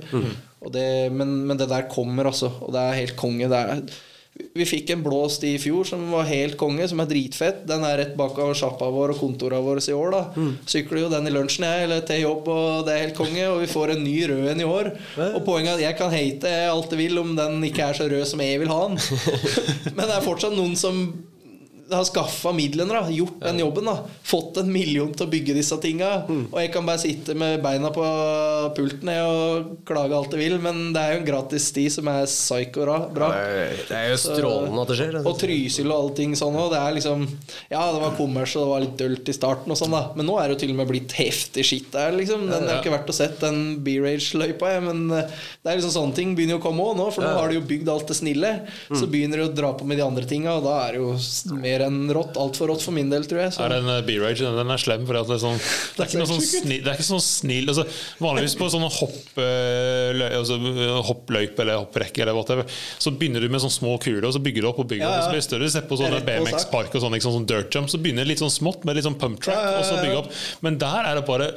Og 0.60 0.74
det, 0.76 0.86
men, 1.16 1.38
men 1.48 1.60
det 1.60 1.70
der 1.72 1.88
kommer, 1.92 2.28
altså. 2.34 2.52
Og 2.66 2.74
det 2.76 2.84
er 2.84 2.98
helt 3.00 3.16
konge. 3.20 3.48
Er, 3.48 3.86
vi 4.56 4.66
fikk 4.68 4.92
en 4.94 5.02
blåst 5.04 5.44
i 5.48 5.54
fjor 5.60 5.88
som 5.88 6.04
var 6.14 6.28
helt 6.30 6.56
konge, 6.60 6.86
som 6.88 7.00
er 7.04 7.08
dritfett. 7.10 7.64
Den 7.68 7.84
er 7.88 7.98
rett 8.00 8.14
bak 8.20 8.38
av 8.40 8.54
sjappa 8.56 8.88
vår 8.94 9.14
og 9.16 9.22
kontorene 9.24 9.64
våre 9.66 9.84
i 9.84 9.96
år. 9.96 10.16
da 10.16 10.46
Sykler 10.70 11.04
jo 11.04 11.10
den 11.12 11.28
i 11.28 11.34
lunsjen 11.34 11.66
jeg, 11.68 11.88
eller 11.88 12.06
til 12.08 12.24
jobb, 12.24 12.48
og 12.52 12.86
det 12.88 12.96
er 12.96 13.04
helt 13.06 13.18
konge. 13.18 13.48
Og 13.54 13.64
vi 13.64 13.72
får 13.72 13.96
en 13.96 14.04
ny 14.04 14.16
rød 14.32 14.52
en 14.54 14.64
i 14.64 14.68
år. 14.68 14.92
Og 15.32 15.42
poenget 15.48 15.74
er 15.74 15.80
at 15.80 15.86
jeg 15.88 16.00
kan 16.00 16.14
hate 16.14 16.54
alt 16.70 16.96
jeg 16.96 17.02
vil 17.02 17.24
om 17.24 17.34
den 17.40 17.60
ikke 17.68 17.90
er 17.90 18.00
så 18.00 18.08
rød 18.12 18.28
som 18.30 18.44
jeg 18.44 18.62
vil 18.64 18.72
ha 18.72 18.80
den. 18.88 19.00
Men 19.98 20.06
det 20.06 20.16
er 20.16 20.28
fortsatt 20.28 20.56
noen 20.56 20.76
som 20.80 21.04
har 21.98 22.06
skaffa 22.06 22.52
midlene, 22.54 22.90
da, 22.94 23.10
gjort 23.10 23.40
den 23.42 23.60
jobben. 23.60 23.86
da 23.86 23.98
Fått 24.30 24.58
en 24.62 24.72
million 24.72 25.12
til 25.14 25.26
å 25.26 25.30
bygge 25.32 25.56
disse 25.58 25.78
tinga. 25.82 26.26
Og 26.30 26.60
jeg 26.62 26.72
kan 26.74 26.86
bare 26.86 27.00
sitte 27.02 27.36
med 27.36 27.62
beina 27.64 27.90
på 27.96 28.04
pulten 28.76 29.10
og 29.24 29.72
klage 29.88 30.14
alt 30.16 30.32
jeg 30.36 30.44
vil, 30.44 30.58
men 30.62 30.92
det 30.94 31.02
er 31.02 31.14
jo 31.16 31.20
en 31.22 31.28
gratis 31.30 31.70
sti 31.72 31.86
som 31.90 32.08
er 32.12 32.26
psycho 32.30 32.86
ra- 32.86 33.08
bra. 33.14 33.30
Det 33.90 33.98
er 33.98 34.10
jo 34.12 34.20
strålende 34.22 34.82
at 34.84 34.92
det 34.94 34.98
skjer. 35.00 35.18
Og 35.26 35.40
Trysil 35.40 35.90
og 35.92 35.98
allting 36.04 36.36
sånn 36.40 36.56
òg. 36.60 36.70
Det 36.74 36.80
er 36.84 36.96
liksom 37.00 37.26
Ja, 37.72 37.84
det 37.94 38.02
var 38.04 38.16
kommers 38.18 38.56
og 38.56 38.64
det 38.66 38.70
var 38.74 38.84
litt 38.86 38.98
dølt 39.00 39.30
i 39.30 39.36
starten, 39.36 39.72
og 39.72 39.78
sånn 39.80 39.92
da 39.96 40.04
men 40.16 40.26
nå 40.26 40.38
er 40.40 40.48
det 40.50 40.56
jo 40.58 40.60
til 40.66 40.72
og 40.74 40.78
med 40.82 40.88
blitt 40.90 41.12
heftig 41.20 41.64
skitt 41.66 41.92
der. 41.92 42.12
liksom 42.18 42.48
Den 42.50 42.64
er 42.68 42.80
ikke 42.82 42.92
verdt 42.94 43.10
å 43.12 43.16
sett, 43.16 43.40
den 43.40 43.80
B-Rage-løypa. 43.84 44.74
jeg, 44.74 44.84
Men 44.84 45.12
eh, 45.12 45.28
det 45.64 45.72
er 45.72 45.78
liksom 45.80 45.94
sånne 45.96 46.16
ting 46.16 46.36
begynner 46.36 46.58
jo 46.58 46.62
å 46.62 46.66
komme 46.68 46.82
òg 46.86 46.98
nå, 46.98 47.10
for 47.14 47.22
nå 47.24 47.34
har 47.40 47.48
de 47.50 47.56
jo 47.60 47.66
bygd 47.68 47.90
alt 47.90 48.08
det 48.08 48.18
snille. 48.18 48.52
Så 48.90 49.08
begynner 49.10 49.38
de 49.38 49.48
å 49.50 49.54
dra 49.56 49.74
på 49.74 49.86
med 49.86 49.98
de 49.98 50.04
andre 50.06 50.26
tinga, 50.26 50.58
og 50.58 50.64
da 50.64 50.88
er 50.88 50.92
det 50.94 51.02
jo 51.02 51.14
s- 51.16 51.44
mer 51.80 51.86
enn 51.88 52.12
rått. 52.16 52.38
Altfor 52.40 52.70
rått 52.72 52.84
for 52.86 52.96
min 52.96 53.10
del, 53.12 53.26
tror 53.30 53.44
jeg. 53.44 53.54
Så. 53.56 53.64
Er 53.66 53.76
den 53.78 53.90
eh, 53.92 54.02
B-Rage 54.06 54.44
den, 54.44 54.58
den 54.60 54.74
er 54.74 54.82
slem. 54.82 55.06
For 55.08 55.18
det, 55.18 55.24
er 55.36 55.42
sånn, 55.42 55.60
det, 55.96 56.04
er 56.04 56.10
ikke 56.10 56.22
noe 56.22 56.32
sånn 56.32 56.46
snill, 56.46 56.84
det 56.84 56.92
er 56.92 57.00
ikke 57.00 57.08
sånn 57.08 57.24
snill 57.24 57.72
altså, 57.72 57.86
Vanligvis 58.24 58.56
på 58.60 58.70
sånne 58.74 58.90
hopp, 59.00 59.20
eh, 59.44 60.10
løy, 60.18 60.28
altså, 60.40 60.60
hoppløype 61.10 61.64
eller 61.64 61.82
hopprekke 61.84 62.24
eller 62.26 62.38
whatever, 62.38 62.80
så 63.00 63.14
begynner 63.16 63.44
du 63.44 63.52
med 63.52 63.64
sånne 63.64 63.78
små 63.80 63.96
kuler, 64.04 64.28
og 64.30 64.36
så 64.36 64.44
bygger 64.44 64.66
du 64.66 64.72
opp 64.72 64.82
og 64.84 64.90
bygger 64.92 65.06
Ja, 65.06 65.12
opp. 65.12 65.20
Og 65.20 65.24
så 65.24 65.30
ja. 65.30 65.36
blir 65.36 65.44
det 65.44 65.48
større. 65.48 65.72
Se 65.74 65.86
på 65.90 66.00
sånne. 66.00 66.24
BMX-park 66.30 66.92
og 66.92 67.00
ikke 67.00 67.06
sånn, 67.06 67.40
sånn 67.40 67.50
dirt 67.50 67.76
jump, 67.76 67.92
så 67.92 68.02
begynner 68.02 68.28
det 68.28 68.34
litt 68.34 68.44
sånn 68.44 68.54
smått 68.54 68.86
med 68.88 69.00
litt 69.00 69.08
sånn 69.08 69.18
pump 69.20 69.42
track, 69.44 69.58
Ja, 69.58 69.70
ja, 69.70 69.78
ja, 69.78 69.84
og 69.84 69.88
så 69.88 70.02
bygge 70.04 70.20
opp. 70.24 70.34
Men 70.66 70.82
der 70.82 71.10
er 71.12 71.20
det 71.20 71.26
bare 71.30 71.54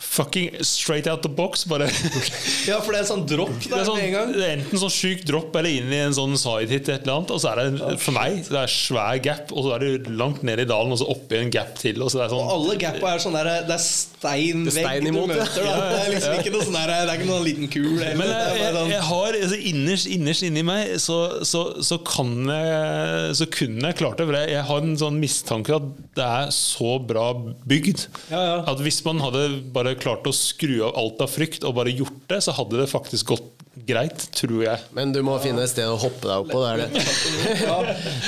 fucking 0.00 0.56
straight 0.64 1.06
out 1.06 1.22
the 1.22 1.28
box. 1.28 1.64
Bare 1.68 1.86
Ja, 2.70 2.80
for 2.80 2.90
det 2.92 3.00
er 3.00 3.04
en 3.04 3.10
sånn 3.12 3.24
dropp 3.28 3.56
det 3.60 3.70
der 3.70 3.82
er, 3.82 3.88
sånn, 3.88 4.00
en 4.02 4.12
gang. 4.14 4.32
det 4.34 4.44
er 4.46 4.54
enten 4.58 4.82
sånn 4.82 4.92
syk 4.94 5.24
dropp 5.28 5.54
eller 5.60 5.70
inn 5.80 5.92
i 5.92 6.00
en 6.06 6.16
sånn 6.16 6.34
sidehit 6.40 6.88
et 6.88 7.04
eller 7.04 7.20
annet. 7.20 7.34
Og 7.36 7.42
så 7.42 7.52
er 7.52 7.60
det 7.76 7.96
for 8.02 8.16
meg 8.16 8.40
det 8.48 8.62
er 8.64 8.72
svær 8.72 9.20
gap, 9.24 9.52
og 9.54 9.66
så 9.68 9.74
er 9.76 9.84
det 9.86 10.14
langt 10.20 10.42
ned 10.46 10.64
i 10.64 10.68
dalen, 10.70 10.94
og 10.96 11.00
så 11.02 11.08
oppi 11.12 11.38
en 11.40 11.52
gap 11.54 11.76
til. 11.80 12.00
Og 12.02 12.10
så 12.12 12.24
er 12.24 12.32
sånn, 12.32 12.42
Og 12.46 12.56
alle 12.56 12.78
gappa 12.80 13.14
er 13.14 13.22
sånn 13.22 13.36
der 13.38 13.52
Det 13.68 13.76
er 13.76 13.84
stein 14.20 15.04
du 15.04 15.08
imot, 15.10 15.30
ja. 15.32 15.40
møter. 15.40 15.66
Da. 15.66 15.74
Det 15.90 16.00
er 16.00 16.10
liksom 16.14 16.34
ikke 16.40 16.52
noe 16.54 16.66
sånn 16.66 16.78
her, 16.80 16.92
Det 16.92 16.98
er 17.14 17.20
ikke 17.20 17.28
noen 17.30 17.46
liten 17.46 17.70
kul. 17.72 17.88
Men 18.00 18.24
er 18.26 18.32
jeg, 18.32 18.58
jeg, 18.60 18.74
sånn- 18.76 18.92
jeg 18.94 19.04
har 19.10 19.38
altså, 19.40 19.60
innerst, 19.72 20.10
innerst 20.16 20.46
inni 20.48 20.64
meg 20.66 20.94
så, 21.02 21.18
så, 21.48 21.62
så 21.86 22.00
kan 22.06 22.34
jeg 22.50 23.36
Så 23.40 23.48
kunne 23.54 23.90
jeg 23.92 23.98
klart 24.02 24.20
det. 24.20 24.26
For 24.30 24.38
jeg, 24.40 24.52
jeg 24.56 24.66
har 24.70 24.84
en 24.90 24.98
sånn 25.00 25.20
mistanke 25.22 25.76
at 25.78 25.88
det 26.18 26.26
er 26.26 26.52
så 26.54 26.96
bra 27.02 27.30
bygd 27.70 28.06
Ja, 28.32 28.40
ja. 28.40 28.58
at 28.72 28.82
hvis 28.84 29.00
man 29.06 29.22
hadde 29.24 29.46
bare 29.74 29.96
klart 30.00 30.28
å 30.28 30.34
skru 30.36 30.80
av 30.88 30.96
alt 31.00 31.24
av 31.24 31.32
frykt 31.32 31.64
og 31.66 31.76
bare 31.78 31.92
gjort 31.94 32.20
det, 32.30 32.42
så 32.44 32.54
hadde 32.56 32.80
det 32.82 32.90
faktisk 32.90 33.32
gått 33.32 33.48
greit, 33.86 34.26
tror 34.36 34.60
jeg. 34.64 34.82
Men 34.96 35.12
du 35.14 35.20
må 35.24 35.36
finne 35.42 35.62
et 35.64 35.70
sted 35.72 35.88
å 35.88 35.96
hoppe 36.00 36.26
deg 36.26 36.42
opp 36.42 36.50
på. 36.52 36.60
Det 36.64 36.70
er 36.70 36.80
det. 36.82 37.04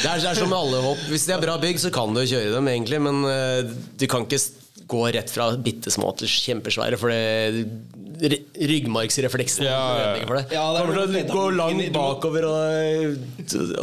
Det 0.02 0.08
er, 0.08 0.18
det 0.22 0.30
er 0.30 0.38
som 0.38 0.48
med 0.48 0.56
alle 0.58 0.80
hopp. 0.84 1.02
Hvis 1.10 1.26
de 1.28 1.34
er 1.34 1.42
bra 1.42 1.56
bygg, 1.60 1.80
så 1.82 1.90
kan 1.94 2.14
du 2.14 2.22
kjøre 2.22 2.54
dem, 2.54 2.68
egentlig. 2.72 3.00
Men 3.02 3.20
eh, 3.28 3.72
du 4.00 4.06
kan 4.10 4.24
ikke 4.26 4.40
gå 4.88 5.02
rett 5.14 5.30
fra 5.30 5.50
bitte 5.60 5.92
små 5.92 6.10
til 6.18 6.30
kjempesvære, 6.32 6.98
for 7.00 7.12
det 7.12 8.38
ryggmargsrefleksen 8.56 9.66
Ja, 9.66 9.78
ja, 9.98 10.08
ja. 10.16 10.26
for 10.26 10.38
det. 10.38 10.44
Ja, 10.54 10.66
det 10.72 10.82
er 10.82 10.90
Kommer 10.90 11.06
til 11.12 11.22
å 11.22 11.36
gå 11.36 11.46
langt 11.58 11.88
bakover 11.94 12.48
og, 12.48 13.16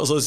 og 0.00 0.06
så 0.10 0.20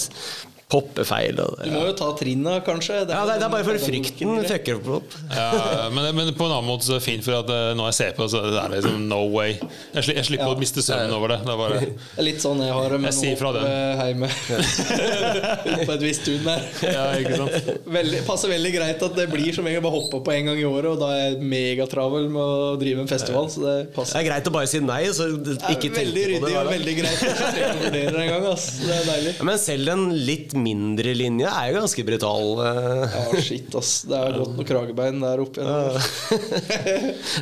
feil. 1.07 1.39
Og, 1.43 1.59
Du 1.63 1.71
må 1.73 1.83
jo 1.87 1.93
ta 1.99 2.09
trinna, 2.19 2.57
kanskje. 2.65 2.99
ja, 3.01 3.05
det, 3.05 3.13
er- 3.15 3.39
det 3.39 3.45
er 3.47 3.53
bare 3.53 3.63
for 3.67 3.77
frykten 3.83 4.43
fucker 4.49 4.79
opp. 4.97 5.17
Ja, 5.33 5.89
men, 5.93 6.09
men 6.15 6.31
på 6.37 6.45
en 6.47 6.53
annen 6.55 6.67
måte 6.69 6.87
så 6.87 6.95
er 6.95 7.01
det 7.01 7.05
fint, 7.07 7.23
for 7.25 7.37
at 7.41 7.49
eh, 7.53 7.73
når 7.77 7.91
jeg 7.91 7.97
ser 7.99 8.11
på, 8.17 8.27
så 8.31 8.41
er 8.43 8.51
det 8.57 8.81
liksom 8.81 9.07
no 9.09 9.21
way. 9.33 9.55
Jeg, 9.93 10.03
sli, 10.07 10.15
jeg 10.19 10.25
slipper 10.31 10.49
Ja. 10.49 10.55
å 10.55 10.59
miste 10.59 10.81
søvnen 10.85 11.13
over 11.15 11.33
det. 11.35 11.39
det 11.45 11.53
er 11.53 11.59
bare, 11.61 11.81
litt 12.25 12.41
sånn 12.43 12.61
jeg 12.63 12.73
har 12.73 12.89
det 12.95 12.99
med 13.03 13.11
Jeg 13.11 13.19
sier 13.19 13.37
fra 13.39 13.51
noe 13.53 13.63
hoppe 13.63 14.07
hjemme. 14.09 14.29
på 15.87 15.91
et 15.95 16.03
visst 16.03 16.25
tun 16.27 16.43
der. 16.45 16.65
ja, 16.87 17.03
ikke 17.19 17.37
sant? 17.39 17.69
Veldig, 17.97 18.21
passer 18.27 18.51
veldig 18.53 18.71
greit 18.75 19.03
at 19.07 19.15
det 19.17 19.27
blir 19.31 19.53
som 19.55 19.67
jeg 19.69 19.81
bare 19.83 19.93
hopper 19.95 20.23
på 20.25 20.33
en 20.35 20.49
gang 20.51 20.59
i 20.61 20.65
året, 20.67 20.89
og 20.93 20.99
da 21.01 21.09
er 21.15 21.21
jeg 21.23 21.47
megatravel 21.53 22.27
med 22.33 22.41
å 22.43 22.73
drive 22.81 23.03
en 23.03 23.09
festival. 23.11 23.49
Så 23.53 23.63
det 23.63 23.75
passer. 23.95 24.17
Det 24.17 24.23
er 24.23 24.29
greit 24.31 24.49
å 24.49 24.55
bare 24.55 24.69
si 24.71 24.81
nei, 24.83 25.01
så 25.15 25.29
ikke 25.33 25.53
tenke 25.63 25.89
på 25.89 25.93
det. 25.93 26.03
Veldig 26.03 26.25
ryddig 26.33 26.53
og 26.59 26.71
veldig 26.73 26.95
greit. 26.99 27.23
Jeg 27.23 27.37
slipper 27.37 27.81
vurdere 27.83 28.13
det 28.17 28.23
en 28.25 28.31
gang, 28.33 28.47
ass. 28.53 28.67
Det 28.83 28.95
er 28.97 29.07
deilig. 29.09 29.35
Men 29.49 29.61
selv 29.61 29.93
en 29.93 30.05
litt 30.29 30.55
mindre 30.63 31.13
linje 31.17 31.49
er 31.51 31.69
jo 31.73 31.81
ganske 31.81 32.05
brutal. 32.07 32.47
eh. 32.63 33.15
Ja, 33.17 33.41
shit, 33.43 33.75
ass. 33.79 33.91
Det 34.09 34.17
er 34.17 34.37
godt 34.39 34.55
noen 34.57 34.69
kragebein 34.69 35.19
der 35.23 35.43
oppe. 35.43 35.63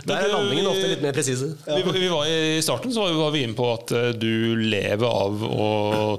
Der 0.08 0.16
er 0.18 0.32
landingen 0.32 0.68
ofte 0.72 0.88
litt 0.92 1.04
mer 1.04 1.14
presise. 1.16 1.52
Vi, 1.68 1.82
vi 1.96 2.10
var 2.12 2.28
I 2.30 2.60
starten 2.66 2.94
så 2.96 3.06
var 3.16 3.32
vi- 3.36 3.44
inne 3.46 3.58
på 3.58 3.68
at 3.74 3.92
eh, 3.98 4.12
du 4.18 4.56
lever 4.62 5.08
av 5.08 5.42
å 5.48 5.70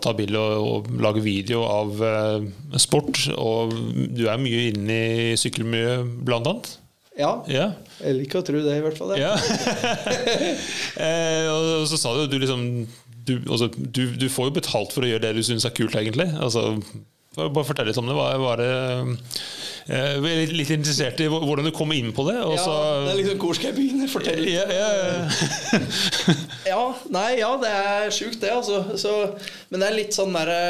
ta 0.03 0.15
bilde 0.19 0.41
og, 0.43 0.89
og 0.91 1.03
lage 1.03 1.23
video 1.23 1.63
av 1.69 2.01
uh, 2.03 2.79
sport. 2.83 3.27
Og 3.39 3.75
du 4.17 4.25
er 4.31 4.41
mye 4.43 4.69
inne 4.73 5.01
i 5.33 5.35
sykkelmiljøet, 5.39 6.17
blant 6.27 6.49
annet. 6.51 6.73
Ja, 7.13 7.35
Ja. 7.53 7.67
jeg 8.01 8.15
liker 8.23 8.41
å 8.41 8.45
tro 8.47 8.57
det, 8.65 8.73
i 8.79 8.83
hvert 8.83 8.97
fall. 8.97 9.11
Ja. 9.21 9.35
ja. 9.37 9.93
eh, 11.05 11.49
og 11.53 11.85
så 11.91 11.99
sa 12.01 12.15
du 12.17 12.25
du 12.33 12.39
liksom 12.41 12.63
du, 13.27 13.39
altså, 13.47 13.71
du, 13.73 14.05
du 14.19 14.29
får 14.33 14.51
jo 14.51 14.59
betalt 14.61 14.95
for 14.95 15.05
å 15.05 15.11
gjøre 15.11 15.27
det 15.27 15.37
du 15.39 15.43
syns 15.47 15.67
er 15.69 15.75
kult, 15.77 15.97
egentlig. 15.99 16.29
Altså, 16.43 16.77
bare 17.37 17.65
fortell 17.65 17.89
litt 17.89 18.01
om 18.01 18.09
det. 18.11 18.17
Var, 18.17 18.37
er, 18.37 18.63
det 18.63 19.97
eh, 19.97 20.19
vi 20.21 20.31
er 20.33 20.41
litt, 20.43 20.55
litt 20.61 20.73
interessert 20.75 21.23
i 21.25 21.29
hvordan 21.33 21.69
du 21.69 21.73
kom 21.75 21.95
inn 21.97 22.13
på 22.15 22.27
det. 22.29 22.37
Ja, 22.37 22.77
det 23.07 23.15
er 23.15 23.21
liksom 23.23 23.41
Hvor 23.43 23.57
skal 23.57 23.71
jeg 23.71 23.79
begynne? 23.79 24.09
Fortell 24.13 24.43
litt. 24.45 24.59
ja, 24.59 24.67
ja, 24.69 24.91
ja. 25.01 26.37
Ja, 26.73 26.83
nei, 27.13 27.29
ja, 27.41 27.51
det 27.61 27.73
er 27.73 28.15
sjukt, 28.15 28.41
det, 28.45 28.53
altså. 28.53 28.99
Så, 29.01 29.17
men 29.71 29.83
det 29.83 29.89
er 29.91 29.99
litt 29.99 30.17
sånn 30.17 30.35
derre 30.37 30.63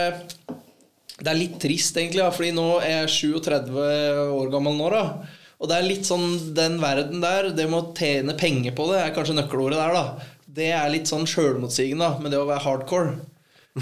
Det 1.19 1.29
er 1.29 1.39
litt 1.39 1.59
trist, 1.63 1.99
egentlig, 1.99 2.23
ja, 2.23 2.33
fordi 2.35 2.55
nå 2.57 2.67
er 2.81 3.03
jeg 3.03 3.15
37 3.43 3.79
år 4.39 4.53
gammel 4.55 4.79
nå, 4.79 4.91
da. 4.95 5.07
Og 5.63 5.69
det 5.71 5.77
er 5.79 5.87
litt 5.87 6.07
sånn 6.09 6.55
den 6.57 6.81
verden 6.83 7.21
der, 7.23 7.53
det 7.55 7.69
med 7.71 7.79
å 7.79 7.91
tjene 7.95 8.35
penger 8.39 8.75
på 8.75 8.89
det, 8.91 8.99
er 8.99 9.13
kanskje 9.15 9.37
nøkkelordet 9.39 9.79
der, 9.79 9.95
da. 9.95 10.31
Det 10.53 10.69
er 10.77 10.91
litt 10.93 11.09
sånn 11.09 11.25
sjølmotsigende 11.29 12.09
med 12.21 12.35
det 12.35 12.41
å 12.41 12.49
være 12.49 12.65
hardcore. 12.67 13.13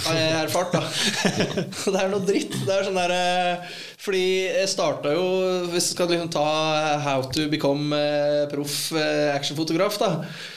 Har 0.04 0.14
jeg 0.14 0.34
erfart, 0.44 0.76
da. 0.76 0.82
det 1.94 1.98
er 1.98 2.10
noe 2.12 2.22
dritt. 2.22 2.54
Det 2.62 2.74
er 2.76 2.86
sånn 2.86 3.00
der, 3.00 3.14
eh, 3.16 3.78
Fordi 4.01 4.48
jeg 4.48 4.68
starta 4.70 5.12
jo 5.12 5.24
Hvis 5.72 5.90
du 5.90 5.94
skal 5.94 6.09
liksom 6.12 6.30
ta 6.32 6.44
How 7.05 7.24
to 7.34 7.46
become 7.53 7.96
eh, 7.96 8.46
proff 8.51 8.92
eh, 8.96 9.28
actionfotograf, 9.34 9.98
da. 10.01 10.11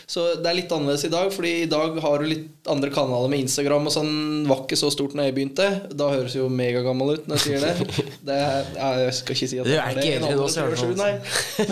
Så 0.07 0.25
det 0.39 0.47
er 0.49 0.57
litt 0.57 0.71
annerledes 0.71 1.03
i 1.07 1.11
dag, 1.11 1.27
Fordi 1.33 1.51
i 1.63 1.69
dag 1.71 1.97
har 2.03 2.23
du 2.23 2.29
litt 2.29 2.69
andre 2.71 2.91
kanaler 2.93 3.31
med 3.31 3.43
Instagram 3.43 3.89
og 3.89 3.93
sånn. 3.95 4.13
Var 4.47 4.63
ikke 4.63 4.79
så 4.79 4.91
stort 4.93 5.15
når 5.17 5.27
jeg 5.27 5.35
begynte. 5.35 5.67
Da 5.91 6.07
høres 6.13 6.37
jo 6.37 6.47
megagammel 6.51 7.17
ut 7.17 7.27
når 7.27 7.41
jeg 7.41 7.43
sier 7.43 7.65
det. 7.65 8.07
det 8.29 8.39
er, 8.39 8.71
jeg 9.03 9.17
skal 9.19 9.35
ikke 9.35 9.49
si 9.51 9.59
at 9.59 9.67
det 9.67 9.79
er 9.81 9.99
det 9.99 10.07
en 10.13 10.27
alder 10.29 10.45
fall. 10.45 10.77
27, 10.79 10.95
nei. 11.01 11.11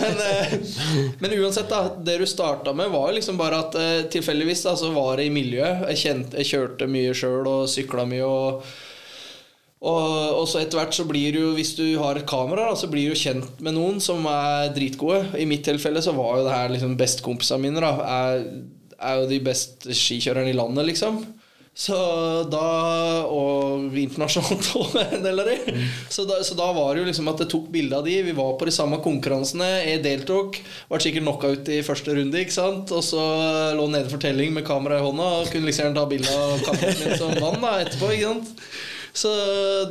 Men, 0.02 0.22
eh, 0.28 0.54
men 1.24 1.36
uansett, 1.40 1.72
da. 1.72 1.82
Det 1.96 2.18
du 2.20 2.28
starta 2.28 2.76
med, 2.76 2.92
var 2.92 3.08
jo 3.08 3.18
liksom 3.20 3.40
bare 3.40 3.64
at 3.64 3.82
tilfeldigvis 4.12 4.66
da, 4.68 4.76
så 4.76 4.92
var 4.92 5.16
det 5.20 5.30
i 5.30 5.34
miljøet. 5.34 5.86
Jeg, 5.94 6.02
kjente, 6.04 6.42
jeg 6.42 6.52
kjørte 6.52 6.90
mye 6.92 7.16
sjøl 7.16 7.48
og 7.48 7.68
sykla 7.72 8.08
mye. 8.08 8.28
og 8.28 8.72
og, 9.82 10.38
og 10.38 10.44
så 10.46 10.60
etter 10.62 10.78
hvert 10.78 10.94
så 10.94 11.06
blir 11.08 11.34
du 11.34 11.42
Hvis 11.56 11.74
du 11.74 11.84
har 11.98 12.18
et 12.18 12.28
kamera, 12.28 12.68
da, 12.70 12.78
så 12.78 12.90
blir 12.90 13.10
du 13.10 13.18
kjent 13.18 13.58
med 13.64 13.74
noen 13.74 13.98
som 14.02 14.22
er 14.30 14.70
dritgode. 14.76 15.24
I 15.34 15.48
mitt 15.48 15.66
tilfelle 15.66 16.02
så 16.04 16.14
var 16.14 16.38
jo 16.38 16.46
det 16.46 16.54
her 16.54 16.74
liksom 16.76 16.96
bestekompisene 17.00 17.64
mine. 17.64 17.82
da 17.82 17.92
er, 18.06 18.44
er 19.02 19.22
jo 19.22 19.30
de 19.30 19.40
beste 19.42 19.96
skikjørerne 19.96 20.52
i 20.52 20.58
landet, 20.58 20.86
liksom. 20.92 21.24
Så 21.72 21.96
da 22.52 23.24
Og 23.32 23.94
internasjonalt 23.96 24.68
òg, 24.78 24.96
en 25.02 25.24
del 25.24 25.42
av 25.42 25.50
de. 25.50 25.76
Så, 26.12 26.28
da, 26.28 26.38
så 26.44 26.54
da 26.54 26.68
var 26.76 26.92
det 26.92 27.02
jo 27.02 27.08
liksom 27.08 27.32
at 27.32 27.42
jeg 27.42 27.50
tok 27.56 27.66
bilde 27.74 27.98
av 27.98 28.06
de. 28.06 28.20
Vi 28.28 28.36
var 28.38 28.54
på 28.60 28.68
de 28.68 28.76
samme 28.76 29.00
konkurransene. 29.02 29.70
Jeg 29.88 30.04
deltok. 30.04 30.60
Var 30.92 31.02
sikkert 31.02 31.26
knocka 31.26 31.54
ut 31.56 31.72
i 31.72 31.82
første 31.82 32.14
runde, 32.20 32.44
ikke 32.44 32.54
sant. 32.54 32.94
Og 32.94 33.02
så 33.02 33.26
lå 33.74 33.90
nede 33.90 34.12
for 34.12 34.22
telling 34.22 34.54
med 34.54 34.68
kamera 34.68 35.00
i 35.00 35.06
hånda 35.08 35.28
og 35.40 35.50
kunne 35.50 35.72
liksom 35.72 35.96
ta 35.98 36.06
bilde 36.06 36.38
av 36.38 36.60
kameraten 36.68 37.02
min 37.02 37.18
som 37.24 37.34
vant 37.40 37.64
da 37.64 37.78
etterpå. 37.82 38.14
ikke 38.14 38.30
sant 38.30 38.66
så 39.12 39.30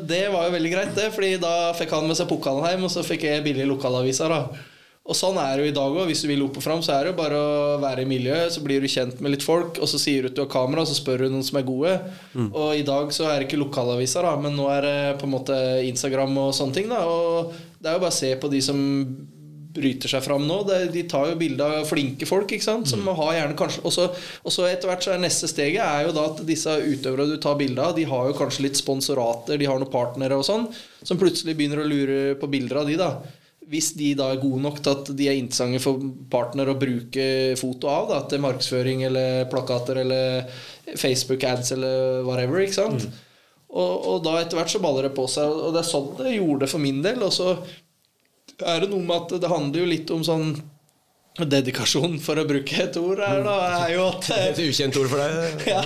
det 0.08 0.26
var 0.34 0.48
jo 0.48 0.56
veldig 0.58 0.74
greit, 0.74 0.92
det. 0.98 1.12
Fordi 1.14 1.36
da 1.42 1.72
fikk 1.78 1.94
han 1.94 2.08
med 2.10 2.18
seg 2.18 2.30
pokalen 2.32 2.66
hjem, 2.66 2.86
og 2.88 2.94
så 2.94 3.06
fikk 3.06 3.28
jeg 3.28 3.44
billige 3.46 3.70
lokalaviser. 3.70 4.30
da 4.34 4.68
Og 5.02 5.18
sånn 5.18 5.38
er 5.42 5.58
det 5.58 5.66
jo 5.66 5.72
i 5.72 5.76
dag 5.76 5.96
òg. 5.98 6.08
Hvis 6.10 6.22
du 6.24 6.28
vil 6.30 6.44
opp 6.46 6.58
og 6.58 6.64
fram, 6.66 6.82
så 6.86 6.94
er 6.96 7.04
det 7.04 7.12
jo 7.12 7.20
bare 7.20 7.38
å 7.38 7.78
være 7.82 8.04
i 8.06 8.10
miljøet. 8.10 8.54
Så 8.54 8.62
blir 8.66 8.82
du 8.82 8.88
kjent 8.88 9.22
med 9.22 9.34
litt 9.36 9.46
folk, 9.46 9.78
og 9.82 9.90
så 9.90 10.00
sier 10.02 10.24
du 10.24 10.32
at 10.32 10.38
du 10.38 10.44
har 10.46 10.50
kamera, 10.50 10.82
og 10.82 10.90
så 10.90 10.98
spør 10.98 11.26
du 11.26 11.34
noen 11.34 11.46
som 11.46 11.58
er 11.62 11.68
gode. 11.68 11.94
Og 12.54 12.76
i 12.78 12.86
dag 12.88 13.14
så 13.14 13.30
er 13.30 13.40
det 13.40 13.50
ikke 13.50 13.62
lokalaviser, 13.62 14.26
da, 14.26 14.36
men 14.42 14.58
nå 14.58 14.70
er 14.74 14.82
det 14.88 15.20
på 15.22 15.30
en 15.30 15.36
måte 15.36 15.58
Instagram 15.90 16.38
og 16.48 16.54
sånne 16.58 16.74
ting. 16.78 16.90
da 16.90 17.04
Og 17.06 17.54
det 17.82 17.90
er 17.90 17.98
jo 17.98 18.04
bare 18.06 18.14
å 18.14 18.20
se 18.22 18.34
på 18.42 18.50
de 18.54 18.62
som 18.62 18.82
bryter 19.76 20.12
seg 20.12 20.24
fram 20.26 20.46
nå. 20.48 20.62
De 20.94 21.04
tar 21.10 21.32
jo 21.32 21.40
bilde 21.40 21.66
av 21.66 21.88
flinke 21.90 22.28
folk, 22.30 22.52
ikke 22.52 22.66
sant? 22.66 22.90
som 22.90 23.06
har 23.08 23.36
gjerne 23.38 23.58
kanskje 23.60 23.84
Og 23.86 24.54
så 24.54 24.68
etter 24.68 24.90
hvert 24.90 25.06
så 25.06 25.14
er 25.16 25.22
neste 25.24 25.50
steget 25.52 25.84
er 25.84 26.08
jo 26.08 26.16
da 26.16 26.28
at 26.32 26.42
disse 26.48 26.74
utøverne 26.82 27.30
du 27.32 27.38
tar 27.42 27.60
bilde 27.60 27.84
av, 27.84 27.96
de 27.98 28.08
har 28.08 28.30
jo 28.30 28.38
kanskje 28.38 28.68
litt 28.68 28.80
sponsorater, 28.80 29.60
de 29.60 29.70
har 29.70 29.80
noen 29.82 29.92
partnere 29.92 30.40
og 30.40 30.48
sånn, 30.48 30.68
som 31.04 31.20
plutselig 31.22 31.56
begynner 31.58 31.84
å 31.84 31.88
lure 31.88 32.20
på 32.42 32.50
bilder 32.52 32.82
av 32.82 32.92
de, 32.92 32.98
da. 33.00 33.14
Hvis 33.72 33.94
de 33.96 34.12
da 34.20 34.32
er 34.34 34.42
gode 34.42 34.60
nok 34.66 34.82
til 34.84 34.98
at 34.98 35.12
de 35.16 35.28
er 35.32 35.38
interessante 35.40 35.80
for 35.84 36.02
partner 36.32 36.72
å 36.72 36.80
bruke 36.80 37.26
foto 37.60 37.92
av, 37.92 38.10
da, 38.12 38.22
til 38.28 38.42
markedsføring 38.44 39.06
eller 39.08 39.46
plakater 39.52 40.02
eller 40.04 40.50
Facebook-ads 41.00 41.76
eller 41.78 42.26
whatever, 42.28 42.64
ikke 42.66 42.82
sant. 42.82 43.08
Og, 43.72 43.94
og 44.12 44.18
da 44.26 44.36
etter 44.42 44.60
hvert 44.60 44.74
så 44.74 44.82
baller 44.84 45.08
det 45.08 45.14
på 45.16 45.24
seg, 45.32 45.48
og 45.48 45.72
det 45.72 45.80
er 45.86 45.88
sånn 45.88 46.10
det 46.18 46.36
gjorde 46.36 46.66
det 46.66 46.72
for 46.74 46.84
min 46.84 47.00
del. 47.06 47.22
Og 47.24 47.32
så 47.32 47.54
er 48.68 48.84
det 48.84 48.92
noe 48.92 49.04
med 49.06 49.18
at 49.18 49.42
det 49.42 49.52
handler 49.52 49.84
jo 49.84 49.90
litt 49.92 50.14
om 50.14 50.24
sånn 50.26 50.54
Dedikasjon, 51.32 52.18
for 52.20 52.36
å 52.36 52.44
bruke 52.44 52.76
et 52.84 52.98
ord 53.00 53.22
her, 53.24 53.38
da, 53.46 53.54
er 53.86 53.94
jo 53.94 54.02
at 54.10 54.26
Et 54.50 54.58
ukjent 54.66 54.98
ord 55.00 55.08
for 55.08 55.22
deg. 55.22 55.62
ja, 55.72 55.80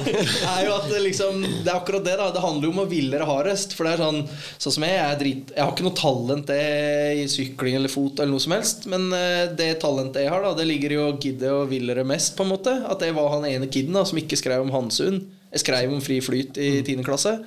er 0.55 0.63
jo 0.65 0.71
at 0.73 0.88
liksom 1.03 1.43
Det 1.43 1.69
er 1.69 1.76
akkurat 1.76 2.01
det, 2.07 2.15
da. 2.17 2.32
Det 2.34 2.41
handler 2.41 2.65
jo 2.65 2.71
om 2.73 2.82
å 2.82 2.88
ville 2.89 3.19
det 3.21 3.28
hardest. 3.30 3.76
For 3.78 3.86
det 3.86 3.93
er 3.93 4.01
sånn 4.01 4.23
Sånn 4.57 4.76
som 4.80 4.86
jeg, 4.88 4.95
jeg 4.97 5.05
er 5.05 5.19
drit 5.19 5.53
Jeg 5.53 5.61
har 5.61 5.76
ikke 5.76 5.86
noe 5.86 5.99
talent 5.99 6.49
i 6.55 7.28
sykling 7.30 7.78
eller 7.78 7.93
fot 7.93 8.17
eller 8.17 8.34
noe 8.34 8.41
som 8.41 8.55
helst. 8.57 8.88
Men 8.89 9.05
eh, 9.13 9.43
det 9.53 9.69
talentet 9.86 10.26
jeg 10.26 10.34
har, 10.34 10.41
da 10.41 10.55
det 10.57 10.65
ligger 10.65 10.95
i 10.95 11.01
å 11.03 11.11
gidde 11.13 11.53
og 11.53 11.69
ville 11.69 11.93
det 11.93 12.07
mest, 12.09 12.34
på 12.34 12.47
en 12.47 12.53
måte. 12.55 12.73
At 12.89 13.05
det 13.05 13.13
var 13.13 13.36
han 13.38 13.45
ene 13.45 13.69
kiden 13.69 13.93
da 13.93 14.01
som 14.09 14.17
ikke 14.17 14.41
skrev 14.41 14.65
om 14.65 14.73
Hansund. 14.73 15.30
Jeg 15.53 15.61
skrev 15.61 15.93
om 15.93 16.01
fri 16.03 16.17
flyt 16.26 16.57
i 16.57 16.80
10. 16.82 17.05
klasse. 17.05 17.38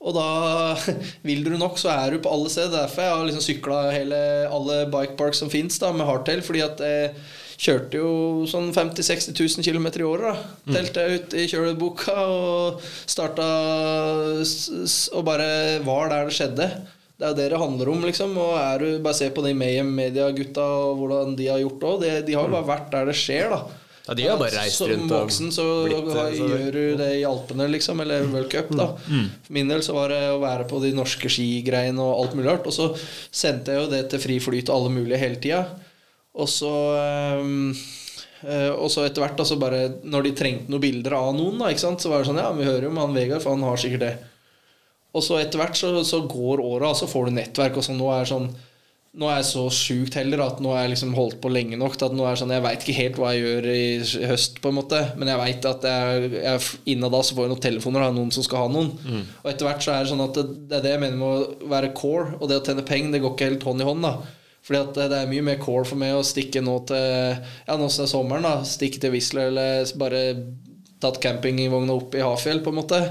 Og 0.00 0.16
da 0.16 0.76
vil 1.28 1.44
du 1.44 1.52
nok, 1.60 1.76
så 1.80 1.92
er 1.92 2.14
du 2.14 2.22
på 2.24 2.32
alle 2.32 2.52
steder. 2.52 2.86
Derfor 2.86 3.04
jeg 3.04 3.16
har 3.16 3.28
liksom 3.28 3.44
sykla 3.44 3.80
alle 4.48 4.80
bikeparks 4.92 5.42
som 5.42 5.52
fins 5.52 5.80
med 5.82 6.06
hardtail. 6.08 6.42
Fordi 6.44 6.64
at 6.64 6.80
jeg 6.84 7.12
kjørte 7.60 8.00
jo 8.00 8.12
sånn 8.48 8.70
50 8.72 9.04
000-60 9.04 9.36
000 9.60 9.66
km 9.66 9.90
i 10.00 10.06
året. 10.08 10.46
da 10.64 10.78
Telte 10.78 11.04
jeg 11.04 11.18
ut 11.20 11.36
i 11.36 11.48
kjøleboka 11.50 12.16
og 12.16 12.86
starta 13.04 13.50
Og 14.40 15.26
bare 15.28 15.50
var 15.84 16.08
der 16.14 16.30
det 16.30 16.38
skjedde. 16.38 16.70
Det 17.20 17.26
er 17.28 17.34
jo 17.34 17.36
det 17.36 17.50
det 17.52 17.60
handler 17.60 17.90
om, 17.92 18.04
liksom. 18.08 18.32
Og 18.40 18.54
er 18.56 18.80
du, 18.80 18.88
bare 19.04 19.18
se 19.18 19.28
på 19.28 19.44
de 19.44 19.52
Mayhem 19.52 19.92
Media-gutta 19.92 20.64
og 20.64 21.02
hvordan 21.02 21.36
de 21.36 21.50
har 21.52 21.60
gjort 21.60 21.82
det 21.82 21.90
òg. 21.90 22.06
De 22.24 22.36
har 22.38 22.48
jo 22.48 22.54
bare 22.56 22.70
vært 22.70 22.88
der 22.94 23.10
det 23.10 23.16
skjer, 23.20 23.52
da. 23.52 23.79
Ja, 24.10 24.14
de 24.18 24.24
har 24.26 24.38
bare 24.40 24.50
reist 24.58 24.80
rundt 24.90 25.12
og 25.14 25.20
voksen 25.28 25.52
så 25.54 25.64
blitt, 25.86 26.08
eh, 26.10 26.14
har- 26.18 26.32
så- 26.34 26.48
gjør 26.50 26.72
du 26.74 26.96
det 26.98 27.10
i 27.20 27.24
Alpene, 27.28 27.68
liksom, 27.70 28.00
eller 28.02 28.24
World 28.26 28.50
Cup, 28.50 28.68
da. 28.74 28.86
For 29.46 29.52
min 29.54 29.68
del 29.70 29.80
så 29.86 29.94
var 29.94 30.08
det 30.10 30.18
å 30.34 30.40
være 30.42 30.66
på 30.68 30.80
de 30.82 30.90
norske 30.92 31.30
skigreiene 31.30 32.00
og 32.02 32.24
alt 32.24 32.34
mulig 32.34 32.50
rart. 32.50 32.66
Og 32.66 32.72
så 32.74 32.88
sendte 33.30 33.70
jeg 33.70 33.84
jo 33.84 33.90
det 33.92 34.10
til 34.10 34.18
fri 34.18 34.38
flyt 34.42 34.68
og 34.68 34.74
alle 34.80 34.90
mulige 34.96 35.18
hele 35.22 35.36
tida. 35.36 35.62
Og 36.34 36.48
så 36.48 36.72
um, 37.40 37.70
eh, 38.46 38.70
og 38.70 38.88
så 38.90 39.04
etter 39.06 39.22
hvert, 39.22 39.36
da, 39.36 39.44
så 39.44 39.58
bare 39.60 40.00
når 40.04 40.22
de 40.24 40.32
trengte 40.32 40.68
noen 40.70 40.80
bilder 40.80 41.12
av 41.12 41.34
noen, 41.34 41.58
da, 41.58 41.66
så 41.74 42.08
var 42.10 42.22
det 42.24 42.28
sånn 42.32 42.38
Ja, 42.42 42.50
vi 42.52 42.64
hører 42.64 42.82
jo 42.82 42.90
med 42.90 43.04
han 43.06 43.14
Vegard, 43.14 43.42
for 43.42 43.50
han 43.54 43.62
har 43.62 43.76
sikkert 43.76 44.00
det. 44.00 44.18
Og 45.14 45.22
så 45.22 45.38
etter 45.40 45.58
hvert 45.58 45.74
så, 45.78 46.02
så 46.04 46.20
går 46.26 46.58
åra, 46.62 46.92
så 46.94 47.06
får 47.06 47.26
du 47.26 47.30
nettverk. 47.32 47.76
Og 47.76 47.82
så 47.86 47.94
nå 47.96 48.10
er 48.14 48.24
det 48.24 48.30
sånn 48.32 48.54
Nå 49.18 49.26
er 49.26 49.40
jeg 49.40 49.46
så 49.48 49.64
sjukt 49.74 50.14
heller 50.14 50.38
at 50.44 50.60
nå 50.62 50.70
har 50.70 50.84
jeg 50.84 50.92
liksom 50.92 51.16
holdt 51.16 51.40
på 51.42 51.50
lenge 51.50 51.74
nok 51.74 51.96
at 51.98 52.12
nå 52.14 52.22
er 52.30 52.38
sånn 52.38 52.52
Jeg 52.54 52.62
veit 52.62 52.84
ikke 52.84 52.94
helt 53.00 53.16
hva 53.18 53.32
jeg 53.34 53.42
gjør 53.42 53.64
i 53.72 54.26
høst, 54.30 54.60
på 54.62 54.70
en 54.70 54.76
måte, 54.76 55.00
men 55.18 55.32
jeg 55.32 55.40
veit 55.40 55.66
at 55.66 55.86
jeg, 55.90 56.28
jeg 56.36 56.68
innad 56.94 57.10
da 57.16 57.22
så 57.26 57.34
får 57.34 57.48
jeg 57.48 57.52
noen 57.56 57.64
telefoner 57.64 58.04
av 58.06 58.14
noen 58.14 58.30
som 58.30 58.46
skal 58.46 58.62
ha 58.62 58.68
noen. 58.70 58.92
Og 59.42 59.48
etter 59.50 59.66
hvert 59.66 59.82
så 59.82 59.96
er 59.96 60.04
det 60.06 60.12
sånn 60.12 60.22
at 60.28 60.38
det, 60.38 60.44
det 60.70 60.78
er 60.78 60.84
det 60.86 60.92
jeg 60.94 61.02
mener 61.02 61.18
med 61.18 61.26
å 61.66 61.70
være 61.72 61.90
core, 61.98 62.36
og 62.38 62.46
det 62.52 62.60
å 62.60 62.62
tjene 62.68 62.86
penger, 62.86 63.16
det 63.16 63.22
går 63.24 63.34
ikke 63.34 63.50
helt 63.50 63.66
hånd 63.66 63.82
i 63.82 63.88
hånd, 63.90 64.06
da. 64.06 64.14
Fordi 64.68 64.78
at 64.84 65.02
det 65.10 65.18
er 65.18 65.30
mye 65.32 65.46
mer 65.50 65.58
core 65.58 65.88
for 65.88 65.98
meg 65.98 66.14
å 66.14 66.22
stikke 66.30 66.62
nå 66.62 66.76
til 66.92 67.02
Ja, 67.02 67.74
nå 67.80 67.88
som 67.90 68.04
det 68.04 68.06
er 68.06 68.14
sommeren, 68.14 68.46
da. 68.46 68.54
Stikke 68.68 69.02
til 69.02 69.14
Whistler 69.16 69.50
eller 69.50 69.90
bare 69.98 70.22
tatt 71.02 71.18
campingvogna 71.24 71.98
opp 71.98 72.14
i 72.14 72.22
Hafjell, 72.22 72.62
på 72.62 72.70
en 72.70 72.78
måte. 72.78 73.02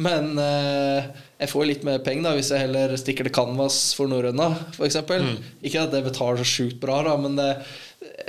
Men 0.00 0.38
eh, 0.40 1.10
jeg 1.42 1.50
får 1.50 1.66
litt 1.66 1.86
mer 1.86 2.02
penger 2.06 2.28
da 2.28 2.34
hvis 2.38 2.52
jeg 2.54 2.62
heller 2.68 2.92
stikker 3.00 3.26
til 3.26 3.34
Canvas 3.34 3.78
for 3.98 4.10
norrøna, 4.10 4.52
f.eks. 4.76 4.98
Mm. 5.10 5.38
Ikke 5.66 5.82
at 5.82 5.94
det 5.94 6.04
betaler 6.06 6.38
så 6.38 6.46
sjukt 6.46 6.78
bra, 6.82 7.00
da, 7.06 7.16
men 7.18 7.34
det, 7.38 7.48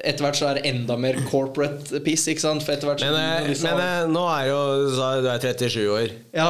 etter 0.02 0.26
hvert 0.26 0.40
så 0.40 0.50
er 0.50 0.60
det 0.60 0.70
enda 0.72 0.98
mer 1.00 1.20
corporate 1.30 2.02
piss. 2.06 2.26
Ikke 2.32 2.44
sant? 2.44 2.66
For 2.66 2.74
etter 2.76 2.90
hvert 2.90 3.04
så 3.04 3.12
Men, 3.14 3.20
eh, 3.46 3.52
men 3.68 3.84
eh, 3.84 4.00
nå 4.10 4.24
er 4.34 4.48
jo 4.50 4.62
du 4.88 4.96
sa 4.98 5.12
Du 5.22 5.30
er 5.30 5.44
37 5.44 5.84
år. 6.00 6.16
ja. 6.36 6.50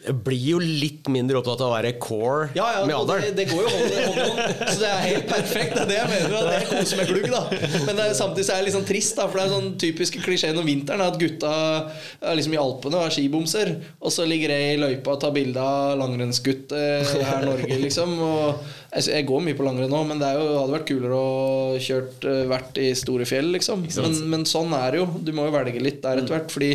Jeg 0.00 0.16
blir 0.24 0.44
jo 0.54 0.58
litt 0.62 1.08
mindre 1.12 1.36
opptatt 1.40 1.60
av 1.60 1.68
å 1.68 1.74
være 1.74 1.90
core 2.00 2.46
Ja, 2.56 2.66
ja, 2.72 2.84
med 2.88 2.96
alderen. 2.96 3.26
det, 3.26 3.32
det 3.36 3.44
går 3.50 3.66
jo 3.66 3.72
hånd 3.72 3.90
i 3.92 4.04
hånd. 4.06 4.62
Så 4.70 4.76
det 4.80 4.88
er 4.88 5.02
helt 5.04 5.26
perfekt. 5.28 5.74
Det 5.76 5.82
er 5.82 5.90
det 5.90 5.98
jeg 5.98 6.10
mener. 6.14 6.36
At 6.38 6.54
jeg 6.54 6.68
koser 6.70 7.00
meg 7.00 7.10
glugg, 7.10 7.26
da. 7.34 7.42
Men 7.84 7.98
det 7.98 8.06
er, 8.06 8.14
samtidig 8.16 8.46
så 8.46 8.54
er 8.54 8.62
det 8.62 8.68
litt 8.70 8.76
sånn 8.78 8.86
trist, 8.88 9.18
da. 9.18 9.26
For 9.28 9.40
det 9.40 9.44
er 9.44 9.52
sånn 9.52 9.68
typiske 9.82 10.22
klisjeen 10.24 10.60
om 10.62 10.68
vinteren 10.68 11.04
at 11.04 11.18
gutta 11.20 11.52
er 11.84 12.38
liksom 12.38 12.56
i 12.56 12.60
Alpene 12.62 12.96
og 12.96 13.10
er 13.10 13.14
skibomser. 13.18 13.74
Og 14.00 14.14
så 14.14 14.24
ligger 14.30 14.54
jeg 14.54 14.78
i 14.78 14.80
løypa 14.80 15.16
og 15.16 15.20
tar 15.26 15.34
bilde 15.36 15.66
av 15.66 16.00
langrennsgutt 16.00 16.72
eh, 16.80 17.12
her 17.20 17.44
i 17.44 17.50
Norge, 17.50 17.80
liksom. 17.84 18.16
Og 18.24 19.04
jeg, 19.04 19.28
går 19.28 19.44
mye 19.50 19.58
på 19.58 19.68
langrenn 19.68 19.92
nå, 19.92 20.00
men 20.08 20.22
det 20.22 20.32
jo, 20.38 20.48
hadde 20.62 20.78
vært 20.78 20.88
kulere 20.88 21.20
å 21.20 21.76
kjørt 21.82 22.24
eh, 22.30 22.42
vært 22.50 22.80
i 22.80 22.88
store 22.98 23.28
fjell, 23.28 23.52
liksom. 23.58 23.84
Men, 24.00 24.18
men 24.32 24.48
sånn 24.48 24.72
er 24.80 24.96
det 24.96 25.04
jo. 25.04 25.12
Du 25.28 25.34
må 25.36 25.46
jo 25.50 25.54
velge 25.60 25.84
litt 25.84 26.00
der 26.06 26.24
etter 26.24 26.38
hvert. 26.38 26.50
Fordi 26.56 26.72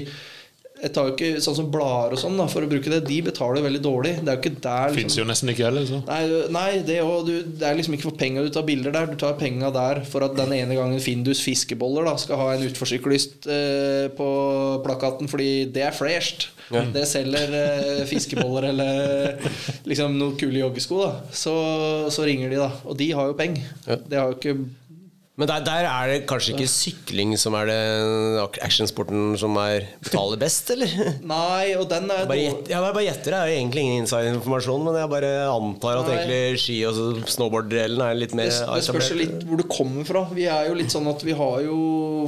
jeg 0.82 0.92
tar 0.94 1.08
jo 1.08 1.14
ikke 1.16 1.42
sånn 1.42 1.56
som 1.58 1.70
blader 1.72 2.14
og 2.14 2.20
sånn, 2.20 2.36
da, 2.38 2.46
for 2.52 2.66
å 2.66 2.70
bruke 2.70 2.92
det. 2.92 3.00
De 3.08 3.22
betaler 3.26 3.64
veldig 3.66 3.82
dårlig. 3.82 4.12
Det 4.22 4.30
er 4.32 4.36
jo 4.36 4.42
ikke 4.44 4.62
der 4.66 4.90
liksom. 4.92 4.98
Fins 5.00 5.18
jo 5.18 5.26
nesten 5.30 5.52
ikke 5.54 5.66
heller. 5.70 5.86
Så. 5.90 6.02
Nei, 6.10 6.20
nei 6.54 6.66
det, 6.86 6.98
er 7.00 7.06
jo- 7.06 7.24
du, 7.26 7.32
det 7.62 7.66
er 7.70 7.78
liksom 7.80 7.96
ikke 7.98 8.10
for 8.10 8.18
penga 8.20 8.44
du 8.46 8.52
tar 8.54 8.68
bilder 8.68 8.92
der. 8.94 9.08
Du 9.14 9.16
tar 9.22 9.38
penga 9.40 9.72
der 9.74 10.04
for 10.10 10.26
at 10.28 10.36
den 10.38 10.52
ene 10.58 10.76
gangen 10.78 11.00
Findus 11.02 11.42
fiskeboller 11.46 12.06
da 12.10 12.16
skal 12.22 12.42
ha 12.42 12.50
en 12.54 12.68
utforsyklist 12.68 13.48
eh, 13.48 14.10
på 14.18 14.30
plakaten, 14.86 15.32
fordi 15.32 15.50
det 15.74 15.88
er 15.88 15.96
fresht. 15.96 16.50
Det 16.66 17.04
selger 17.08 17.52
eh, 17.56 18.06
fiskeboller 18.10 18.70
eller 18.72 19.36
liksom 19.86 20.16
noen 20.18 20.38
kule 20.40 20.64
joggesko. 20.64 21.02
da 21.06 21.12
så, 21.36 21.54
så 22.14 22.26
ringer 22.26 22.50
de, 22.52 22.58
da. 22.62 22.72
Og 22.90 22.98
de 23.00 23.12
har 23.16 23.30
jo 23.32 23.38
penger. 23.38 23.68
Ja. 23.88 24.00
Det 24.02 24.20
har 24.20 24.32
jo 24.34 24.38
ikke 24.40 24.58
Men 25.36 25.50
der, 25.50 25.64
der 25.68 25.84
er 25.90 26.08
det 26.14 26.20
kanskje 26.30 26.54
ikke 26.54 26.68
sykling 26.72 27.34
som 27.36 27.58
er 27.60 27.68
det 27.68 27.80
actionsporten 28.64 29.34
som 29.40 29.58
er 29.60 29.84
betaler 30.00 30.40
best, 30.40 30.70
eller? 30.72 30.94
Nei, 31.34 31.74
og 31.76 31.90
den 31.92 32.08
er 32.08 32.24
Bare 32.30 32.38
jeg 32.40 32.72
bare 32.72 33.04
gjetter, 33.04 33.36
det 33.36 33.42
er 33.42 33.52
jo 33.52 33.58
egentlig 33.58 33.84
ingen 33.84 34.06
inside-informasjon, 34.06 34.86
men 34.88 34.96
jeg 35.02 35.12
bare 35.12 35.34
antar 35.52 36.00
at 36.00 36.08
Nei. 36.08 36.16
egentlig 36.22 36.64
ski- 36.64 36.78
og 36.88 37.28
snowboard-delen 37.34 38.06
er 38.08 38.16
litt 38.16 38.38
mer 38.38 38.48
det, 38.48 38.62
det 38.64 38.88
spørs 38.88 39.12
jo 39.12 39.20
litt 39.20 39.44
hvor 39.50 39.60
du 39.60 39.66
kommer 39.68 40.08
fra. 40.08 40.24
Vi 40.32 40.48
er 40.48 40.70
jo 40.70 40.80
litt 40.80 40.96
sånn 40.96 41.12
at 41.12 41.28
vi 41.28 41.36
har 41.36 41.60
jo 41.68 41.78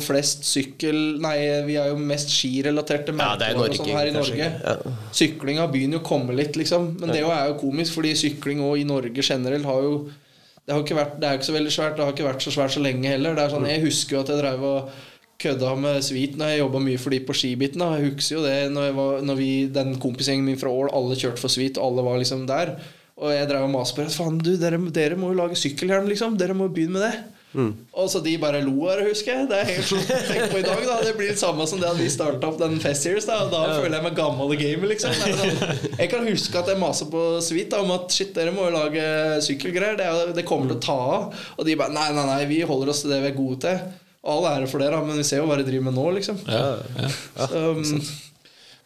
flest 0.03 0.43
sykkel 0.51 0.99
Nei, 1.23 1.37
vi 1.63 1.79
er 1.79 1.93
jo 1.93 1.97
mest 2.11 2.33
skirelaterte 2.35 3.15
Ja, 3.15 3.33
er 3.39 3.55
merker 3.55 3.63
og 3.71 3.79
sånn 3.79 3.95
her 3.95 4.11
i. 4.11 4.15
Norge. 4.17 4.51
Ja. 4.67 4.95
Syklinga 5.15 5.71
begynner 5.71 6.01
jo 6.01 6.03
å 6.03 6.09
komme 6.11 6.35
litt, 6.35 6.59
liksom. 6.59 6.97
Men 6.99 7.15
det 7.15 7.23
er 7.23 7.51
jo 7.53 7.59
komisk, 7.63 7.95
fordi 7.95 8.17
sykling 8.19 8.59
òg 8.67 8.81
i 8.83 8.87
Norge 8.87 9.23
generelt 9.23 9.67
har 9.67 9.85
jo 9.87 9.99
det 10.67 10.75
har 10.75 10.81
ikke 10.83 10.97
vært, 10.97 11.13
det 11.15 11.23
er 11.23 11.35
jo 11.35 11.39
ikke 11.39 11.47
så 11.47 11.53
veldig 11.55 11.71
svært. 11.71 11.93
Det 11.95 12.03
har 12.03 12.11
ikke 12.11 12.25
vært 12.27 12.43
så 12.43 12.51
svært 12.51 12.73
så 12.73 12.81
lenge 12.83 13.07
heller. 13.07 13.37
Det 13.37 13.43
er 13.45 13.53
sånn, 13.53 13.69
Jeg 13.69 13.85
husker 13.85 14.17
jo 14.17 14.23
at 14.25 14.31
jeg 14.33 14.41
drev 14.41 14.65
og 14.67 14.89
kødda 15.39 15.69
med 15.79 16.01
Svit 16.03 16.35
når 16.35 16.51
jeg 16.51 16.59
jobba 16.59 16.81
mye 16.83 16.99
for 16.99 17.15
de 17.15 17.19
på 17.23 17.35
skibiten. 17.39 17.79
da. 17.79 17.93
Jeg 17.95 18.11
husker 18.11 18.35
jo 18.35 18.43
det 18.43 18.57
når, 18.73 18.89
var, 18.97 19.21
når 19.23 19.39
vi, 19.39 19.49
den 19.71 19.95
kompisgjengen 20.03 20.43
min 20.49 20.59
fra 20.59 20.73
Ål, 20.73 20.91
alle 20.97 21.15
kjørte 21.15 21.39
for 21.39 21.53
Svit, 21.53 21.79
og 21.79 21.87
alle 21.87 22.03
var 22.09 22.19
liksom 22.19 22.43
der. 22.49 22.73
Og 23.15 23.31
jeg 23.31 23.47
drev 23.47 23.63
og 23.69 23.71
maste 23.77 23.95
på 23.95 24.03
dem. 24.03 24.11
Faen, 24.11 24.41
du, 24.43 24.51
dere, 24.59 24.81
dere 24.91 25.15
må 25.15 25.31
jo 25.31 25.39
lage 25.39 25.55
sykkelhjelm, 25.61 26.11
liksom. 26.11 26.35
Dere 26.41 26.57
må 26.57 26.67
jo 26.67 26.75
begynne 26.75 26.99
med 26.99 27.07
det. 27.07 27.36
Og 27.97 28.09
så 28.11 28.19
de 28.21 28.33
bare 28.41 28.59
lo 28.61 28.73
av 28.89 28.99
det, 28.99 29.07
husker 29.07 29.31
jeg. 29.33 29.47
Det 29.49 29.57
er 29.57 29.69
helt 29.69 29.87
sjukt 29.87 30.11
å 30.11 30.17
tenke 30.27 30.49
på 30.51 30.59
i 30.59 30.65
dag. 30.65 30.81
da 30.85 30.97
Det 31.05 31.13
blir 31.17 31.31
det 31.31 31.39
samme 31.39 31.67
som 31.69 31.79
det 31.81 31.87
at 31.89 31.99
vi 31.99 32.09
starta 32.11 32.49
opp 32.49 32.57
den 32.59 32.75
Fest 32.83 33.07
Series. 33.07 33.27
Da, 33.29 33.39
da 33.51 33.61
føler 33.77 33.97
jeg 33.97 34.05
meg 34.05 34.17
gammel 34.19 34.53
i 34.53 34.59
gamet, 34.59 34.89
liksom. 34.91 35.15
Sånn, 35.15 35.61
jeg 35.93 36.11
kan 36.11 36.27
huske 36.27 36.59
at 36.59 36.73
jeg 36.73 36.81
maser 36.81 37.09
på 37.13 37.23
Suite 37.45 37.79
om 37.81 37.93
at 37.95 38.13
shit, 38.13 38.33
dere 38.35 38.53
må 38.55 38.67
jo 38.67 38.75
lage 38.75 39.07
sykkelgreier. 39.47 39.97
Det, 39.99 40.35
det 40.37 40.45
kommer 40.49 40.69
til 40.73 40.77
å 40.77 40.83
ta 40.89 40.97
av. 41.15 41.47
Og 41.57 41.65
de 41.69 41.77
bare 41.79 41.95
nei, 41.95 42.09
nei, 42.17 42.27
nei, 42.29 42.43
vi 42.51 42.61
holder 42.67 42.93
oss 42.93 43.05
til 43.05 43.15
det 43.15 43.23
vi 43.23 43.31
er 43.31 43.39
gode 43.39 43.61
til. 43.65 43.81
Og 44.27 44.33
all 44.35 44.49
ære 44.51 44.69
for 44.69 44.83
dere, 44.83 45.01
men 45.07 45.17
vi 45.21 45.25
ser 45.25 45.41
jo 45.41 45.49
hva 45.49 45.57
de 45.59 45.65
driver 45.67 45.87
med 45.87 45.95
nå, 45.97 46.07
liksom. 46.19 46.39
Ja, 46.51 46.69
ja. 46.99 47.11
Så, 47.47 47.65
um, 47.79 48.07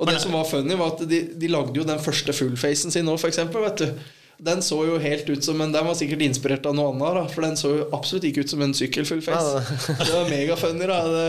og 0.02 0.10
det 0.10 0.18
som 0.22 0.34
var 0.34 0.48
funny, 0.50 0.78
var 0.78 0.96
at 0.96 1.04
de, 1.10 1.22
de 1.38 1.50
lagde 1.50 1.78
jo 1.78 1.86
den 1.86 2.02
første 2.02 2.34
fullfacen 2.34 2.94
sin 2.94 3.06
nå, 3.10 3.18
for 3.22 3.30
eksempel, 3.30 3.66
vet 3.68 3.84
du. 3.84 4.12
Den 4.42 4.62
så 4.66 4.80
jo 4.88 4.96
helt 4.98 5.28
ut 5.30 5.44
som 5.46 5.60
en 5.62 5.70
Den 5.70 5.86
var 5.86 5.94
sikkert 5.94 6.24
inspirert 6.26 6.66
av 6.66 6.74
noe 6.74 6.90
annet, 6.90 7.14
da, 7.20 7.24
for 7.30 7.46
den 7.46 7.58
så 7.60 7.70
jo 7.76 7.84
absolutt 7.94 8.24
ikke 8.26 8.42
ut 8.42 8.50
som 8.50 8.64
en 8.66 8.72
sykkelfullface. 8.74 9.76
Det 10.00 10.08
var 10.16 10.32
megafunny, 10.32 10.88
da. 10.90 10.98
Det, 11.06 11.26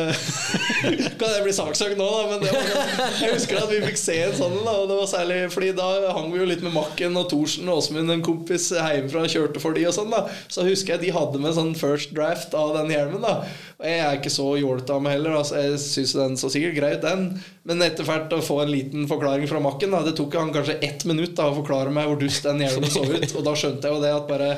kan 1.20 1.34
jeg 1.34 1.42
bli 1.44 1.52
saksøkt 1.52 1.98
nå, 2.00 2.06
da, 2.08 2.22
men 2.30 2.46
var, 2.46 2.70
sånn- 2.70 3.20
jeg 3.20 3.34
husker 3.36 3.60
at 3.60 3.68
vi 3.72 3.82
fikk 3.84 4.00
se 4.00 4.16
en 4.30 4.32
sånn 4.38 4.56
da, 4.64 4.72
og 4.80 4.88
det 4.88 4.96
var 4.96 5.10
særlig 5.12 5.38
Fordi 5.52 5.68
da 5.76 5.88
hang 6.16 6.30
vi 6.32 6.40
jo 6.40 6.46
litt 6.48 6.64
med 6.64 6.72
Makken 6.74 7.18
og 7.20 7.28
Thorsen 7.34 7.68
og 7.68 7.82
Åsmund, 7.82 8.10
en 8.16 8.24
kompis 8.24 8.70
hjemmefra, 8.72 9.26
kjørte 9.28 9.60
for 9.62 9.76
de 9.76 9.84
og 9.90 9.96
sånn, 9.98 10.08
da. 10.12 10.24
Så 10.48 10.64
husker 10.66 10.96
jeg 10.96 11.04
de 11.04 11.12
hadde 11.18 11.42
med 11.44 11.52
sånn 11.58 11.74
first 11.78 12.16
draft 12.16 12.56
av 12.56 12.72
den 12.80 12.94
hjelmen, 12.96 13.20
da. 13.28 13.42
Og 13.82 13.88
jeg 13.90 13.98
er 13.98 14.14
ikke 14.14 14.30
så 14.30 14.44
jålete 14.60 14.94
av 14.94 15.00
meg 15.02 15.16
heller, 15.16 15.32
altså 15.40 15.58
jeg 15.58 15.78
syns 15.82 16.12
den 16.14 16.36
så 16.38 16.46
sikkert 16.54 16.76
grei 16.76 16.90
ut, 16.94 17.02
den. 17.02 17.24
Men 17.66 17.82
etter 17.82 18.06
hvert 18.06 18.30
å 18.30 18.38
få 18.42 18.60
en 18.62 18.70
liten 18.70 19.08
forklaring 19.10 19.48
fra 19.50 19.58
Makken, 19.62 19.90
da. 19.90 20.04
Det 20.06 20.12
tok 20.18 20.36
han 20.38 20.52
kanskje 20.54 20.76
ett 20.86 21.02
minutt 21.10 21.34
da 21.38 21.48
å 21.50 21.56
forklare 21.56 21.90
meg 21.94 22.06
hvor 22.06 22.20
dust 22.20 22.46
den 22.46 22.62
hjelmen 22.62 22.92
så 22.94 23.02
ut. 23.02 23.26
Og 23.26 23.42
da 23.42 23.56
skjønte 23.58 23.90
jeg 23.90 23.96
jo 23.96 24.04
det 24.04 24.12
at 24.14 24.30
bare 24.30 24.52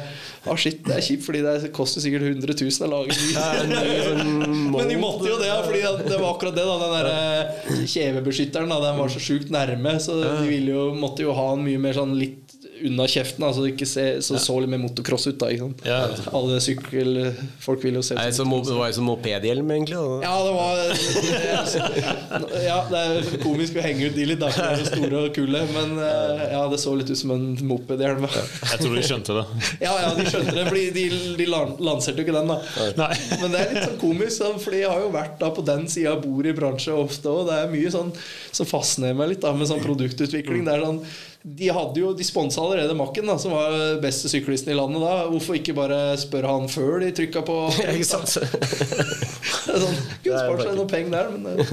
Å, 0.45 0.59
shit, 0.61 0.83
det 0.85 0.99
er 0.99 1.07
kjipt, 1.07 1.25
fordi 1.25 1.41
det 1.41 1.73
koster 1.73 2.05
sikkert 2.05 2.27
100 2.29 2.53
000 2.53 2.85
å 2.85 2.91
lage 2.93 3.17
ny. 3.17 4.69
Men 4.77 4.93
de 4.93 5.01
måtte 5.01 5.31
jo 5.31 5.41
det, 5.41 5.49
fordi 5.65 5.81
det 6.05 6.21
var 6.21 6.29
akkurat 6.35 6.61
det. 6.61 6.69
da 6.69 6.77
Den 6.83 6.97
der 6.99 7.11
eh, 7.15 7.85
kjevebeskytteren 7.89 8.77
da, 8.77 8.83
den 8.85 9.01
var 9.01 9.13
så 9.15 9.25
sjukt 9.25 9.49
nærme, 9.55 9.97
så 10.05 10.21
de 10.21 10.35
ville 10.51 10.77
jo, 10.77 10.91
måtte 11.01 11.25
jo 11.25 11.33
ha 11.33 11.55
en 11.55 11.65
mye 11.65 11.81
mer 11.81 11.97
sånn 11.97 12.13
litt 12.21 12.44
unna 12.85 13.07
kjeften, 13.09 13.45
altså 13.47 13.65
ikke 13.69 13.87
se, 13.89 14.05
så, 14.25 14.37
så 14.41 14.57
litt 14.61 14.71
mer 14.73 14.83
motocross 14.83 15.27
ut. 15.31 15.39
da 15.41 15.49
ikke 15.53 15.65
sant? 15.69 15.85
Ja. 15.89 16.01
Alle 16.37 16.59
sykkelfolk 16.63 17.85
vil 17.87 17.99
jo 17.99 18.03
se 18.05 18.17
Nei, 18.19 18.29
så 18.37 18.47
mo, 18.49 18.61
det 18.65 18.77
var 18.77 18.91
jo 18.91 18.99
som 18.99 19.09
mopedhjelm, 19.09 19.71
egentlig. 19.77 19.97
Da. 19.97 20.19
ja, 20.27 20.35
det 20.45 20.53
var 20.59 20.75
Ja, 22.69 22.79
det 22.91 23.03
er 23.05 23.41
komisk 23.43 23.79
å 23.81 23.85
henge 23.85 24.11
ut 24.11 24.17
de 24.19 24.29
litt, 24.29 24.41
da, 24.43 24.51
for 24.53 24.63
de 24.63 24.69
er 24.75 24.83
så 24.83 24.91
store 24.93 25.23
og 25.29 25.35
kule. 25.37 25.65
Men 25.75 25.97
eh, 26.05 26.45
ja, 26.55 26.63
det 26.71 26.81
så 26.83 26.95
litt 26.99 27.11
ut 27.13 27.21
som 27.21 27.35
en 27.35 27.47
mopedhjelm. 27.69 28.27
Jeg 28.29 28.83
tror 28.83 28.97
de 28.99 29.05
skjønte 29.09 29.39
det. 29.41 29.47
Ja, 29.85 29.95
ja, 30.05 30.13
de 30.19 30.29
skjønte 30.29 30.57
det, 30.57 30.67
fordi 30.69 30.87
de, 30.95 31.07
de 31.41 31.49
lanserte 31.51 32.21
jo 32.21 32.27
ikke 32.27 32.37
den, 32.37 32.53
da. 32.53 32.61
Nei. 33.01 33.11
Men 33.43 33.55
det 33.55 33.63
er 33.63 33.75
litt 33.75 33.89
sånn 33.89 34.01
komisk, 34.03 34.37
sånn, 34.39 34.59
for 34.63 34.77
jeg 34.77 34.91
har 34.91 35.03
jo 35.03 35.13
vært 35.15 35.39
da 35.41 35.51
på 35.55 35.65
den 35.67 35.87
sida 35.91 36.15
av 36.15 36.25
bordet 36.25 36.55
i 36.55 36.59
bransje 36.59 36.95
ofte, 36.95 37.31
og 37.33 37.49
det 37.51 37.61
er 37.63 37.73
mye 37.73 37.93
sånn 37.95 38.13
som 38.55 38.69
fascinerer 38.69 39.19
meg 39.19 39.35
litt 39.35 39.45
da 39.45 39.55
med 39.57 39.71
sånn 39.71 39.83
produktutvikling. 39.85 40.67
Det 40.67 40.77
er 40.77 40.85
sånn 40.85 41.01
de 41.45 41.67
hadde 41.69 42.01
jo, 42.01 42.15
de 42.17 42.25
sponsa 42.25 42.63
allerede 42.65 42.95
Macken, 42.97 43.27
da, 43.29 43.35
som 43.37 43.53
var 43.53 43.75
beste 44.01 44.31
syklisten 44.33 44.73
i 44.73 44.77
landet 44.79 45.03
da. 45.05 45.27
Hvorfor 45.29 45.59
ikke 45.59 45.75
bare 45.77 45.99
spørre 46.17 46.49
han 46.49 46.71
før 46.73 47.03
de 47.03 47.11
trykka 47.13 47.43
på? 47.45 47.57
Ikke 47.95 48.07
sant? 48.09 48.39
Det 49.65 49.81
sånn, 49.81 49.97
Kunne 50.23 50.39
spart 50.41 50.61
seg 50.63 50.75
noe 50.79 50.87
penger 50.89 51.13
der, 51.13 51.29
men 51.35 51.59
eh, 51.65 51.71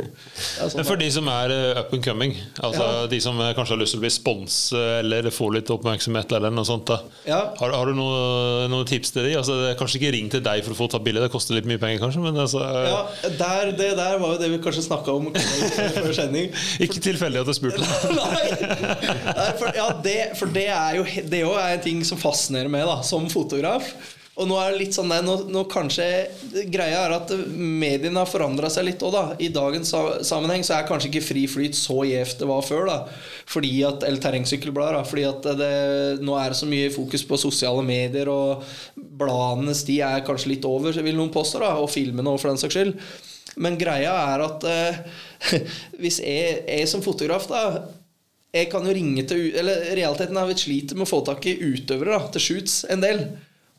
sånn 0.57 0.79
Men 0.79 0.87
for 0.87 0.99
de 0.99 1.07
som 1.13 1.27
er 1.31 1.51
eh, 1.53 1.79
up 1.79 1.91
and 1.95 2.03
coming, 2.03 2.31
altså 2.63 2.81
Ja. 2.87 3.01
de 3.11 3.19
som 3.23 3.39
eh, 3.43 3.51
kanskje 3.55 3.75
har 3.75 3.81
lyst 3.81 3.93
til 3.95 4.01
å 4.01 4.03
bli 4.03 4.11
spons 4.11 4.55
eller 4.73 5.27
få 5.31 5.49
litt 5.55 5.69
oppmerksomhet, 5.71 6.33
eller 6.35 6.51
noe 6.55 6.65
sånt, 6.67 6.87
da. 6.89 6.97
Ja. 7.29 7.39
har, 7.59 7.75
har 7.77 7.91
du 7.91 7.95
noe- 7.99 8.67
noen 8.71 8.87
tips 8.89 9.13
til 9.15 9.27
de? 9.27 9.35
Altså, 9.39 9.55
det 9.61 9.69
er 9.73 9.77
kanskje 9.79 9.99
ikke 10.01 10.11
ring 10.17 10.31
til 10.33 10.43
deg 10.45 10.63
for 10.65 10.73
å 10.75 10.79
få 10.81 10.87
ta 10.95 10.99
bilde, 11.03 11.21
det 11.23 11.31
koster 11.35 11.55
litt 11.59 11.67
mye 11.69 11.79
penger, 11.83 12.01
kanskje, 12.07 12.23
men 12.25 12.39
altså, 12.43 12.63
Ja, 12.89 13.01
der, 13.39 13.71
det 13.77 13.91
der 13.99 14.17
var 14.23 14.35
jo 14.35 14.41
det 14.41 14.51
vi 14.55 14.59
kanskje 14.65 14.85
snakka 14.89 15.15
om 15.19 15.29
før 15.35 16.11
sending. 16.17 16.49
ikke 16.87 17.03
tilfeldig 17.07 17.43
at 17.43 17.53
jeg 17.53 17.59
spurte. 17.61 17.85
Nei, 18.17 18.45
Nei 19.29 19.49
for, 19.61 19.77
ja, 19.77 19.91
det, 20.03 20.17
for 20.39 20.51
det 20.53 20.67
er 20.73 20.97
jo 20.97 21.05
Det 21.05 21.43
er 21.45 21.75
en 21.75 21.85
ting 21.85 22.01
som 22.07 22.19
fascinerer 22.19 22.71
meg 22.71 22.87
da 22.89 22.99
som 23.05 23.29
fotograf. 23.31 23.93
Og 24.39 24.47
nå 24.47 24.55
er 24.57 24.71
det 24.71 24.79
litt 24.79 24.95
sånn 24.95 25.11
nå, 25.11 25.33
nå 25.51 25.61
kanskje 25.69 26.05
Greia 26.71 27.01
er 27.03 27.13
at 27.17 27.33
mediene 27.51 28.21
har 28.21 28.29
forandra 28.29 28.69
seg 28.71 28.87
litt 28.87 29.03
òg, 29.03 29.11
da. 29.13 29.23
I 29.43 29.49
dagens 29.53 29.91
sammenheng 30.27 30.63
så 30.65 30.77
er 30.77 30.87
kanskje 30.87 31.11
ikke 31.11 31.25
fri 31.25 31.43
flyt 31.51 31.75
så 31.77 31.99
gjevt 32.07 32.39
det 32.39 32.47
var 32.49 32.63
før. 32.65 32.87
da 32.87 32.97
Fordi 33.51 33.73
at 33.85 34.05
Eller 34.07 34.23
terrengsykkelblader. 34.23 34.97
da, 34.97 35.03
Fordi 35.07 35.27
at 35.27 35.49
det, 35.59 35.73
nå 36.23 36.37
er 36.39 36.53
det 36.53 36.61
så 36.61 36.69
mye 36.69 36.93
fokus 36.95 37.27
på 37.27 37.41
sosiale 37.43 37.83
medier, 37.85 38.31
og 38.31 38.63
bladenes 38.95 39.83
tid 39.85 40.01
er 40.07 40.25
kanskje 40.25 40.55
litt 40.55 40.65
over, 40.65 40.95
vil 40.95 41.19
noen 41.19 41.33
påstå, 41.33 41.61
da 41.61 41.75
og 41.83 41.91
filmene 41.91 42.31
òg, 42.31 42.39
for 42.41 42.53
den 42.53 42.61
saks 42.61 42.79
skyld. 42.79 42.95
Men 43.61 43.75
greia 43.75 44.15
er 44.31 44.45
at 44.47 44.63
eh, 44.71 45.01
hvis 46.01 46.21
jeg, 46.23 46.63
jeg 46.63 46.87
som 46.87 47.03
fotograf 47.03 47.51
da 47.51 47.65
jeg 48.51 48.67
kan 48.71 48.83
jo 48.83 48.93
ringe 48.95 49.23
til 49.27 49.53
Eller 49.55 49.93
realiteten 49.95 50.35
er 50.35 50.43
at 50.43 50.51
vi 50.51 50.59
sliter 50.59 50.97
med 50.99 51.07
å 51.07 51.11
få 51.11 51.21
tak 51.27 51.45
i 51.47 51.55
utøvere 51.55 52.17
da, 52.17 52.31
til 52.33 52.43
shoots 52.47 52.81
en 52.91 53.03
del. 53.03 53.23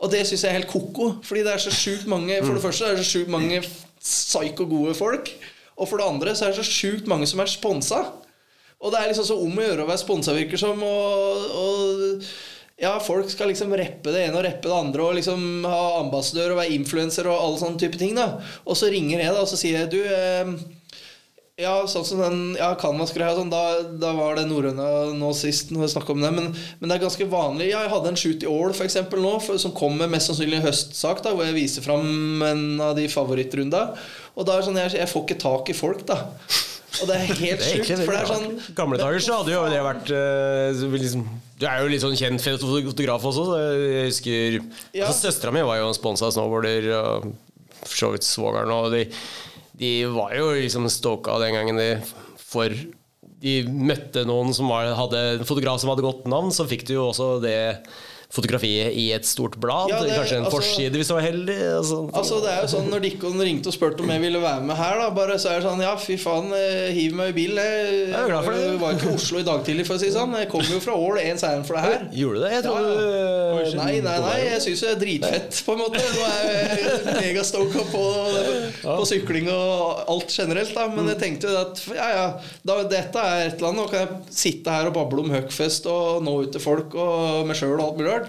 Og 0.03 0.11
det 0.11 0.24
syns 0.27 0.44
jeg 0.44 0.51
er 0.51 0.59
helt 0.61 0.70
ko-ko. 0.70 1.11
Fordi 1.27 1.44
det 1.47 1.55
er 1.55 1.62
så 1.62 1.74
sjukt 1.74 2.09
mange 2.11 2.40
For 2.43 2.57
det 2.57 2.65
første 2.65 2.89
er 2.89 2.97
det 2.97 3.05
så 3.05 3.19
sjukt 3.19 3.32
mange 3.32 3.61
psyko 4.03 4.66
gode 4.70 4.97
folk. 4.99 5.31
Og 5.77 5.89
for 5.89 6.01
det 6.01 6.09
andre 6.09 6.35
så 6.36 6.47
er 6.47 6.55
det 6.55 6.62
så 6.62 6.78
sjukt 6.81 7.11
mange 7.11 7.28
som 7.28 7.43
er 7.43 7.53
sponsa. 7.53 8.01
Og 8.82 8.90
det 8.90 8.99
er 8.99 9.12
liksom 9.12 9.28
så 9.28 9.36
om 9.39 9.61
å 9.61 9.66
gjøre 9.69 9.85
å 9.85 9.90
være 9.90 10.03
sponsa, 10.03 10.35
virker 10.35 10.59
som. 10.59 10.81
Og, 10.82 11.44
og 11.62 12.24
ja, 12.82 12.97
folk 13.05 13.28
skal 13.31 13.53
liksom 13.53 13.74
rappe 13.78 14.11
det 14.11 14.24
ene 14.27 14.40
og 14.40 14.47
rappe 14.47 14.66
det 14.66 14.74
andre 14.74 15.05
og 15.07 15.16
liksom 15.20 15.66
ha 15.69 16.01
ambassadør 16.01 16.55
og 16.55 16.62
være 16.65 16.74
influenser 16.74 17.28
og 17.31 17.39
alle 17.39 17.61
sånne 17.61 17.78
type 17.78 18.01
ting. 18.01 18.16
da 18.19 18.40
Og 18.66 18.78
så 18.78 18.90
ringer 18.90 19.23
jeg 19.23 19.36
da 19.36 19.44
og 19.44 19.51
så 19.51 19.61
sier 19.61 19.85
jeg 19.85 19.93
du 19.93 20.01
eh, 20.03 20.57
ja, 21.62 21.74
sånn 21.90 22.06
som 22.06 22.20
den 22.22 22.40
ja, 22.59 22.72
Canvas-greia. 22.78 23.36
Sånn, 23.39 23.52
da, 23.52 23.62
da 24.02 24.12
var 24.16 24.36
det 24.39 24.48
norrøne 24.51 24.89
nå 25.18 25.30
sist. 25.39 25.70
Når 25.72 25.86
vi 25.86 26.02
om 26.14 26.24
det 26.24 26.32
men, 26.34 26.51
men 26.80 26.90
det 26.90 26.98
er 26.98 27.05
ganske 27.06 27.28
vanlig. 27.30 27.70
Ja, 27.70 27.84
jeg 27.86 27.93
hadde 27.94 28.12
en 28.12 28.18
shoot 28.20 28.44
i 28.44 28.51
Ål 28.51 28.74
for 28.76 28.89
eksempel, 28.89 29.22
nå, 29.24 29.36
for, 29.44 29.60
som 29.62 29.74
kom 29.76 29.97
med 30.01 30.12
mest 30.12 30.30
sannsynlig 30.30 30.60
i 30.60 30.66
høstsak, 30.66 31.22
da, 31.24 31.34
hvor 31.36 31.48
jeg 31.48 31.56
viser 31.56 31.86
fram 31.86 32.44
en 32.47 32.66
av 32.82 32.97
de 32.98 33.06
favorittrunda. 33.12 33.86
Og 34.36 34.48
da 34.48 34.59
er 34.59 34.66
sånn, 34.66 34.80
jeg, 34.82 34.97
jeg 35.01 35.10
får 35.12 35.26
ikke 35.26 35.40
tak 35.47 35.72
i 35.72 35.78
folk, 35.78 36.05
da. 36.09 36.20
Og 37.01 37.09
det 37.09 37.16
er 37.16 37.30
helt 37.44 37.64
sjukt. 37.64 37.93
For 38.02 38.12
det 38.12 38.18
er 38.20 38.28
sånn. 38.28 38.48
Gamle 38.76 39.01
dager 39.01 39.24
så 39.24 39.39
hadde 39.40 39.55
jo 39.55 39.62
det 39.72 39.84
vært 39.86 40.12
eh, 40.16 40.82
liksom, 40.97 41.24
Du 41.60 41.64
er 41.68 41.80
jo 41.80 41.93
litt 41.93 42.05
sånn 42.05 42.18
kjent 42.18 42.44
fotograf 42.44 43.24
også. 43.30 43.47
Så 43.48 43.62
jeg 43.62 44.10
husker 44.10 44.59
Ja. 44.98 45.06
altså, 45.09 45.28
Søstera 45.28 45.55
mi 45.55 45.64
var 45.66 45.80
jo 45.80 45.93
sponsa 45.97 46.30
snowboarder, 46.34 46.90
og 46.98 47.32
for 47.82 47.97
så 47.98 48.12
vidt 48.14 48.26
svogeren. 48.28 48.72
Og 48.74 48.93
de, 48.94 49.06
de 49.78 49.93
var 50.12 50.35
jo 50.36 50.51
liksom 50.57 50.89
stoka 50.93 51.39
den 51.43 51.57
gangen 51.57 51.81
de 51.81 51.90
for 52.36 52.73
de 53.43 53.55
møtte 53.66 54.23
noen 54.28 54.53
som 54.55 54.69
var, 54.70 54.93
hadde 54.94 55.20
en 55.39 55.47
fotograf 55.49 55.81
som 55.82 55.90
hadde 55.90 56.05
godt 56.05 56.28
navn, 56.31 56.53
så 56.55 56.66
fikk 56.69 56.85
du 56.86 56.94
jo 56.94 57.09
også 57.09 57.35
det 57.43 57.57
fotografiet 58.32 58.94
i 58.96 59.10
et 59.12 59.26
stort 59.28 59.59
blad. 59.60 59.90
Ja, 59.92 59.98
det- 60.02 60.14
kanskje 60.16 60.38
en 60.38 60.44
altså- 60.46 60.56
forside 60.62 60.96
hvis 60.96 61.09
du 61.09 61.14
var 61.14 61.22
heldig. 61.26 61.56
sånne. 61.84 62.12
Altså 62.16 62.40
det 62.40 62.50
er 62.52 62.60
jo 62.62 62.68
sånn 62.72 62.88
Når 62.88 63.00
Dikkon 63.04 63.38
ringte 63.44 63.66
og 63.68 63.74
spurte 63.76 64.00
om 64.00 64.09
jeg 64.09 64.20
ville 64.22 64.40
være 64.40 64.62
med 64.64 64.76
her, 64.76 64.98
da 64.98 65.10
Bare 65.10 65.36
så 65.38 65.50
er 65.52 65.60
det 65.60 65.66
sånn 65.68 65.82
Ja, 65.82 65.94
fy 65.96 66.16
faen, 66.16 66.48
eh, 66.56 66.90
hiv 66.96 67.12
meg 67.14 67.28
i 67.30 67.36
bilen. 67.36 67.56
Jeg, 67.60 68.09
Jeg 68.09 68.14
er 68.22 68.28
glad 68.28 68.44
for 68.44 68.52
det. 68.52 68.62
jeg 68.70 68.80
var 68.84 68.92
ikke 68.94 69.10
i 69.10 69.14
Oslo 69.14 69.38
i 69.38 69.42
dag 69.42 69.64
tidlig, 69.64 69.86
for 69.86 69.94
å 69.94 69.98
si 70.00 70.06
det 70.06 70.14
sånn. 70.16 70.32
Jeg 70.38 70.48
kom 70.48 70.60
jo 70.62 70.80
fra 70.80 70.94
Ål, 70.96 71.18
én 71.20 71.38
seieren 71.38 71.64
for 71.66 71.74
det 71.76 71.82
her. 71.84 72.09
Gjorde 72.12 72.34
du 72.34 72.44
det? 72.46 72.52
Jeg 72.52 72.62
trodde 72.64 72.88
ja. 72.88 73.70
du 73.70 73.76
Nei, 73.76 74.00
nei, 74.00 74.18
nei, 74.18 74.38
jeg 74.48 74.60
syns 74.64 74.80
det 74.80 74.90
er 74.90 74.98
dritfett, 75.02 75.59
på 75.66 75.72
en 75.76 75.78
måte. 75.84 76.00
Nå 76.00 76.24
er 76.24 76.48
jeg 76.48 77.04
megastoka 77.22 77.84
på, 77.92 78.02
på 78.82 79.04
sykling 79.06 79.48
og 79.52 80.02
alt 80.09 80.32
generelt, 80.32 80.72
da. 80.74 80.86
Men 80.88 81.09
jeg 81.12 81.18
tenkte 81.20 81.52
jo 81.52 81.60
at 81.60 81.82
ja, 81.94 82.09
ja, 82.16 82.26
da, 82.64 82.78
dette 82.90 83.22
er 83.22 83.46
et 83.50 83.56
eller 83.60 83.68
annet. 83.68 83.80
Nå 83.82 83.86
kan 83.90 84.00
jeg 84.06 84.34
sitte 84.42 84.70
her 84.74 84.88
og 84.90 84.94
bable 84.96 85.20
om 85.24 85.30
Huckfest 85.36 85.86
og 85.90 86.22
nå 86.24 86.34
ut 86.46 86.52
til 86.54 86.62
folk 86.64 86.94
og 86.94 87.46
meg 87.48 87.56
sjøl 87.59 87.76
og 87.78 87.84
alt 87.90 87.98
mulig 88.00 88.12
rart. 88.12 88.22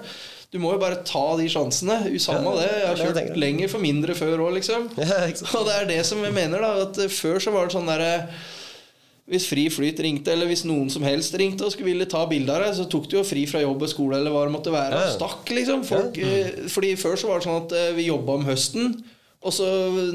Du 0.54 0.60
må 0.62 0.76
jo 0.76 0.82
bare 0.82 1.00
ta 1.02 1.24
de 1.40 1.48
sjansene. 1.50 1.96
Samme 2.22 2.52
Ja, 2.54 2.60
det. 2.62 2.66
Jeg 2.70 2.88
har 2.88 3.00
jeg 3.00 3.14
kjørt 3.16 3.40
lenger 3.42 3.72
for 3.72 3.82
mindre 3.82 4.14
før 4.18 4.44
òg, 4.46 4.52
liksom. 4.60 4.90
Ja. 5.02 5.24
Og 5.58 5.66
det 5.66 5.78
er 5.80 5.88
det 5.90 6.02
som 6.06 6.22
jeg 6.22 6.36
mener, 6.36 6.62
da. 6.62 6.76
At 6.86 7.00
eh, 7.02 7.10
før 7.10 7.42
så 7.42 7.54
var 7.56 7.68
det 7.70 7.78
sånn 7.78 7.90
derre 7.90 8.12
hvis 9.24 9.46
Fri 9.48 9.70
Flyt 9.72 10.02
ringte, 10.04 10.34
eller 10.34 10.50
hvis 10.50 10.66
noen 10.68 10.90
som 10.92 11.06
helst 11.08 11.32
ringte 11.40 11.64
og 11.64 11.72
skulle 11.72 11.94
ville 11.94 12.08
ta 12.12 12.26
bilde 12.28 12.52
av 12.52 12.66
deg, 12.66 12.74
så 12.76 12.86
tok 12.92 13.06
du 13.08 13.16
jo 13.16 13.24
fri 13.24 13.46
fra 13.48 13.62
jobb 13.64 13.86
og 13.86 13.92
skole 13.92 14.18
eller 14.20 14.34
hva 14.36 14.42
det 14.44 14.52
måtte 14.52 14.74
være, 14.74 15.00
og 15.00 15.14
stakk, 15.16 15.48
liksom. 15.56 15.86
Folk, 15.88 16.20
eh, 16.20 16.66
Fordi 16.72 16.90
før 17.00 17.16
så 17.18 17.30
var 17.32 17.40
det 17.40 17.48
sånn 17.48 17.62
at 17.62 17.76
eh, 17.80 17.94
vi 17.96 18.10
jobba 18.10 18.36
om 18.36 18.44
høsten. 18.50 18.98
Og 19.44 19.52
så 19.52 19.66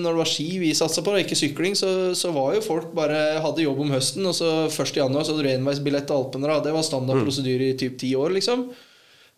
når 0.00 0.12
det 0.12 0.20
var 0.22 0.28
ski 0.28 0.46
vi 0.60 0.70
satsa 0.76 1.02
på, 1.04 1.12
og 1.12 1.20
ikke 1.20 1.36
sykling, 1.36 1.74
så, 1.76 1.88
så 2.16 2.30
var 2.32 2.54
jo 2.56 2.64
folk 2.64 2.92
bare 2.96 3.40
hadde 3.44 3.64
jobb 3.64 3.82
om 3.84 3.90
høsten. 3.92 4.24
Og 4.28 4.36
så 4.36 4.52
1. 4.68 4.94
januar 4.96 5.26
så 5.26 5.34
hadde 5.34 5.44
du 5.44 5.50
enveisbillett 5.52 6.06
til 6.08 6.16
Alpene. 6.16 6.60
Det 6.64 6.72
var 6.76 6.86
standard 6.86 7.24
prosedyre 7.26 7.72
i 7.72 7.76
typ 7.80 7.98
ti 8.00 8.14
år, 8.16 8.32
liksom. 8.38 8.68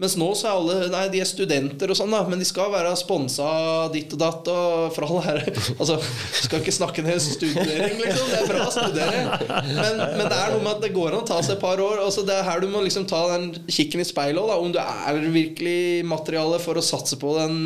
Mens 0.01 0.14
nå 0.16 0.31
så 0.39 0.48
er 0.48 0.56
alle 0.56 0.89
Nei, 0.93 1.02
de 1.12 1.20
er 1.20 1.28
studenter 1.28 1.90
og 1.93 1.98
sånn, 1.98 2.12
da, 2.14 2.22
men 2.28 2.40
de 2.40 2.47
skal 2.48 2.70
være 2.72 2.94
sponsa 2.97 3.48
ditt 3.93 4.14
og 4.16 4.20
datt 4.22 4.48
og 4.48 4.94
fra 4.94 5.09
alle 5.10 5.24
her. 5.27 5.40
Altså, 5.77 5.98
skal 6.47 6.62
ikke 6.62 6.72
snakke 6.72 7.05
ned 7.05 7.20
studering, 7.20 7.98
liksom. 8.01 8.31
Det 8.31 8.39
er 8.39 8.48
bra 8.48 8.64
å 8.64 8.72
studere. 8.72 9.20
Men, 9.68 10.01
men 10.16 10.24
det 10.24 10.39
er 10.39 10.55
noe 10.55 10.62
med 10.64 10.70
at 10.72 10.85
det 10.86 10.93
går 10.94 11.12
an 11.12 11.20
å 11.20 11.28
ta 11.28 11.40
seg 11.44 11.59
et 11.59 11.62
par 11.62 11.82
år. 11.85 12.01
Altså, 12.01 12.24
det 12.28 12.39
er 12.39 12.48
her 12.48 12.64
du 12.64 12.70
må 12.72 12.81
liksom 12.85 13.05
ta 13.10 13.20
den 13.35 13.51
kikken 13.68 14.01
i 14.01 14.09
speilet 14.09 14.40
òg, 14.40 14.55
om 14.64 14.72
du 14.72 14.81
er 14.81 15.20
virkelig 15.35 16.06
materiale 16.09 16.62
for 16.64 16.81
å 16.81 16.85
satse 16.85 17.20
på 17.20 17.35
den 17.36 17.59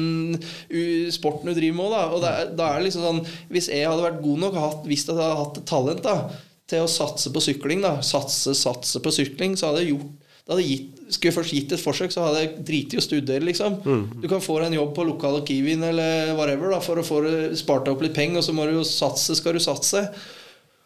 sporten 1.15 1.52
du 1.52 1.55
driver 1.55 1.78
med 1.78 1.86
òg, 1.86 1.94
da. 1.94 2.02
Og 2.11 2.24
det 2.24 2.35
da 2.59 2.73
er 2.73 2.81
det 2.81 2.89
liksom 2.89 3.05
sånn 3.05 3.23
Hvis 3.52 3.70
jeg 3.70 3.86
hadde 3.86 4.05
vært 4.05 4.23
god 4.24 4.43
nok 4.43 4.59
hatt, 4.59 4.82
at 4.82 4.90
jeg 4.90 5.15
hadde 5.15 5.39
hatt 5.39 5.62
talent 5.70 6.05
da 6.05 6.19
til 6.70 6.82
å 6.82 6.90
satse 6.90 7.31
på 7.31 7.43
sykling, 7.44 7.82
da 7.85 7.98
satse, 8.02 8.55
satse 8.56 9.01
på 9.05 9.12
sykling, 9.12 9.52
så 9.61 9.69
hadde 9.69 9.85
jeg 9.85 9.94
gjort 9.94 10.12
det 10.44 10.52
hadde 10.52 10.65
gitt, 10.69 10.97
skulle 11.09 11.31
jeg 11.31 11.36
først 11.36 11.55
gitt 11.55 11.74
et 11.76 11.82
forsøk, 11.82 12.12
så 12.14 12.22
hadde 12.24 12.44
jeg 12.44 12.55
driti 12.68 12.97
i 12.97 13.01
å 13.02 13.05
studere. 13.05 13.44
liksom 13.44 13.81
Du 14.22 14.28
kan 14.31 14.43
få 14.44 14.60
deg 14.60 14.70
en 14.70 14.78
jobb 14.78 14.94
på 14.97 15.09
lokale 15.09 15.43
Kiwien 15.47 15.82
eller 15.90 16.32
whatever 16.39 16.72
da 16.72 16.81
for 16.85 17.01
å 17.01 17.05
få 17.06 17.20
spart 17.59 17.85
deg 17.86 17.97
opp 17.97 18.06
litt 18.06 18.16
penger, 18.16 18.40
og 18.40 18.47
så 18.47 18.55
må 18.56 18.66
du 18.68 18.78
jo 18.78 18.86
satse, 18.89 19.36
skal 19.36 19.59
du 19.59 19.62
satse. 19.62 20.06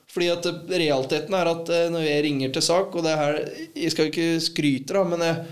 Fordi 0.09 0.31
at 0.33 0.47
eh, 0.49 0.61
realiteten 0.83 1.37
er 1.37 1.53
at 1.53 1.71
eh, 1.71 1.87
når 1.93 2.07
jeg 2.07 2.25
ringer 2.25 2.53
til 2.55 2.65
sak 2.65 2.95
Og 2.97 3.05
det 3.05 3.11
er 3.13 3.19
her, 3.21 3.41
jeg 3.77 3.93
skal 3.93 4.09
ikke 4.09 4.29
skryte, 4.41 4.95
da, 4.97 5.03
men 5.05 5.25
jeg, 5.27 5.43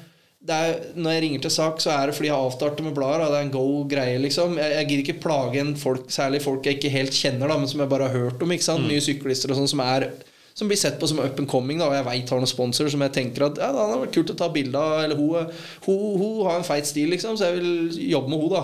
det 0.46 0.56
er, 0.56 0.78
når 0.96 1.16
jeg 1.16 1.22
ringer 1.26 1.44
til 1.44 1.52
sak, 1.52 1.82
så 1.82 1.92
er 1.92 2.08
det 2.08 2.16
fordi 2.16 2.30
jeg 2.30 2.38
avstarter 2.38 2.86
med 2.86 2.94
blader. 2.96 3.26
Det 3.26 3.38
er 3.40 3.46
en 3.46 3.52
go 3.52 3.66
greie, 3.90 4.16
liksom. 4.22 4.56
Jeg, 4.62 4.72
jeg 4.78 4.88
gidder 4.88 5.04
ikke 5.04 5.22
plage 5.26 5.60
en 5.62 5.74
folk, 5.78 6.08
særlig 6.14 6.40
folk 6.44 6.66
jeg 6.66 6.78
ikke 6.78 6.94
helt 6.94 7.14
kjenner, 7.18 7.50
da, 7.50 7.58
men 7.60 7.70
som 7.70 7.82
jeg 7.82 7.92
bare 7.92 8.08
har 8.08 8.26
hørt 8.26 8.42
om. 8.42 8.54
ikke 8.54 8.66
sant? 8.66 8.86
Nye 8.88 9.02
syklister 9.04 9.52
og 9.52 9.60
sånn 9.60 9.72
som 9.74 9.82
er 9.84 10.08
som 10.56 10.68
blir 10.70 10.78
sett 10.80 10.98
på 11.00 11.08
som 11.08 11.18
up 11.20 11.38
and 11.38 11.48
coming, 11.52 11.78
da, 11.82 11.90
og 11.90 11.98
jeg 11.98 12.06
veit 12.06 12.30
har 12.32 12.40
noen 12.40 12.48
sponsorer 12.48 12.92
som 12.92 13.02
jeg 13.04 13.12
tenker 13.12 13.50
at 13.50 13.58
ja, 13.60 13.66
det 13.74 13.82
hadde 13.82 14.02
vært 14.06 14.14
kult 14.16 14.30
å 14.32 14.36
ta 14.40 14.46
bilde 14.54 14.80
av. 14.80 15.02
Eller 15.04 15.18
hun, 15.20 15.50
hun, 15.84 16.04
hun 16.16 16.46
har 16.48 16.62
en 16.62 16.64
feit 16.64 16.88
stil, 16.88 17.10
liksom, 17.12 17.36
så 17.36 17.50
jeg 17.50 17.58
vil 17.58 17.98
jobbe 18.14 18.32
med 18.32 18.40
hun 18.40 18.54
da 18.54 18.62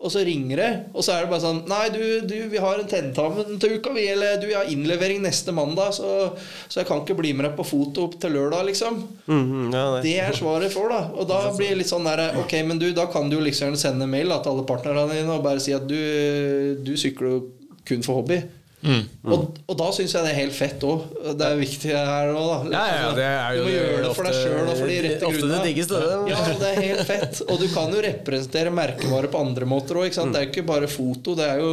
Og 0.00 0.12
så 0.12 0.22
ringer 0.24 0.62
jeg, 0.62 0.80
og 0.96 1.04
så 1.04 1.12
er 1.12 1.26
det 1.26 1.30
bare 1.34 1.44
sånn 1.44 1.60
Nei, 1.68 1.82
du, 1.92 2.00
du 2.28 2.34
vi 2.52 2.62
har 2.64 2.80
en 2.80 2.88
tentamen 2.88 3.60
til 3.60 3.76
uka, 3.76 3.92
vi. 3.96 4.06
Eller 4.14 4.40
du, 4.40 4.48
jeg 4.48 4.56
har 4.56 4.72
innlevering 4.72 5.20
neste 5.24 5.52
mandag, 5.56 5.92
så, 6.00 6.32
så 6.72 6.80
jeg 6.80 6.88
kan 6.88 7.04
ikke 7.04 7.20
bli 7.20 7.36
med 7.36 7.50
deg 7.50 7.56
på 7.60 7.68
foto 7.68 8.08
opp 8.08 8.16
til 8.22 8.32
lørdag, 8.32 8.64
liksom. 8.72 9.00
Mhm, 9.28 9.70
ja, 9.76 9.86
det. 9.98 10.02
Det 10.08 10.18
er 10.24 10.36
svaret 10.40 10.72
får, 10.72 10.88
da. 10.96 11.02
Og 11.20 11.28
da 11.28 11.42
blir 11.52 11.74
det 11.74 11.82
litt 11.82 11.92
sånn 11.92 12.08
derre 12.08 12.30
Ok, 12.40 12.56
men 12.64 12.80
du, 12.80 12.88
da 12.96 13.10
kan 13.12 13.28
du 13.28 13.36
jo 13.36 13.44
liksom 13.44 13.76
sende 13.76 14.08
mail 14.08 14.32
da, 14.32 14.40
til 14.40 14.56
alle 14.56 14.64
partnerne 14.72 15.10
dine 15.12 15.36
og 15.36 15.44
bare 15.44 15.60
si 15.60 15.76
at 15.76 15.84
du, 15.84 16.00
du 16.80 16.94
sykler 16.96 17.34
jo 17.34 17.42
kun 17.84 18.04
for 18.08 18.22
hobby. 18.22 18.40
Og, 19.26 19.56
og 19.66 19.78
da 19.80 19.88
syns 19.96 20.14
jeg 20.14 20.26
det 20.26 20.32
er 20.32 20.38
helt 20.40 20.56
fett 20.56 20.84
òg. 20.86 21.06
Det 21.38 21.46
er 21.48 21.58
viktig 21.60 21.90
her 21.92 22.30
òg, 22.32 22.46
da. 22.50 22.58
Ja, 22.76 22.84
ja, 23.00 23.08
det 23.16 23.26
er 23.26 23.56
jo 23.58 23.64
du 23.64 23.68
må 23.68 23.74
gjøre 23.74 24.04
det 24.04 24.12
for 24.18 24.28
deg 24.28 24.38
sjøl 24.38 24.60
og 24.62 24.76
for 24.78 24.92
de 24.92 24.98
rette 25.06 25.18
det 25.18 25.40
grunnene. 25.40 25.58
det. 25.90 26.32
Ja, 26.32 26.44
det 26.62 26.70
er 26.70 26.80
helt 26.84 27.04
fett. 27.10 27.42
Og 27.48 27.60
du 27.62 27.66
kan 27.74 27.96
jo 27.96 28.04
representere 28.06 28.74
merkevare 28.74 29.32
på 29.32 29.42
andre 29.42 29.68
måter 29.68 30.00
òg. 30.02 30.10
Det 30.14 30.40
er 30.40 30.46
jo 30.46 30.52
ikke 30.54 30.66
bare 30.70 30.90
foto. 30.90 31.34
Det 31.38 31.50
er 31.50 31.62
jo 31.64 31.72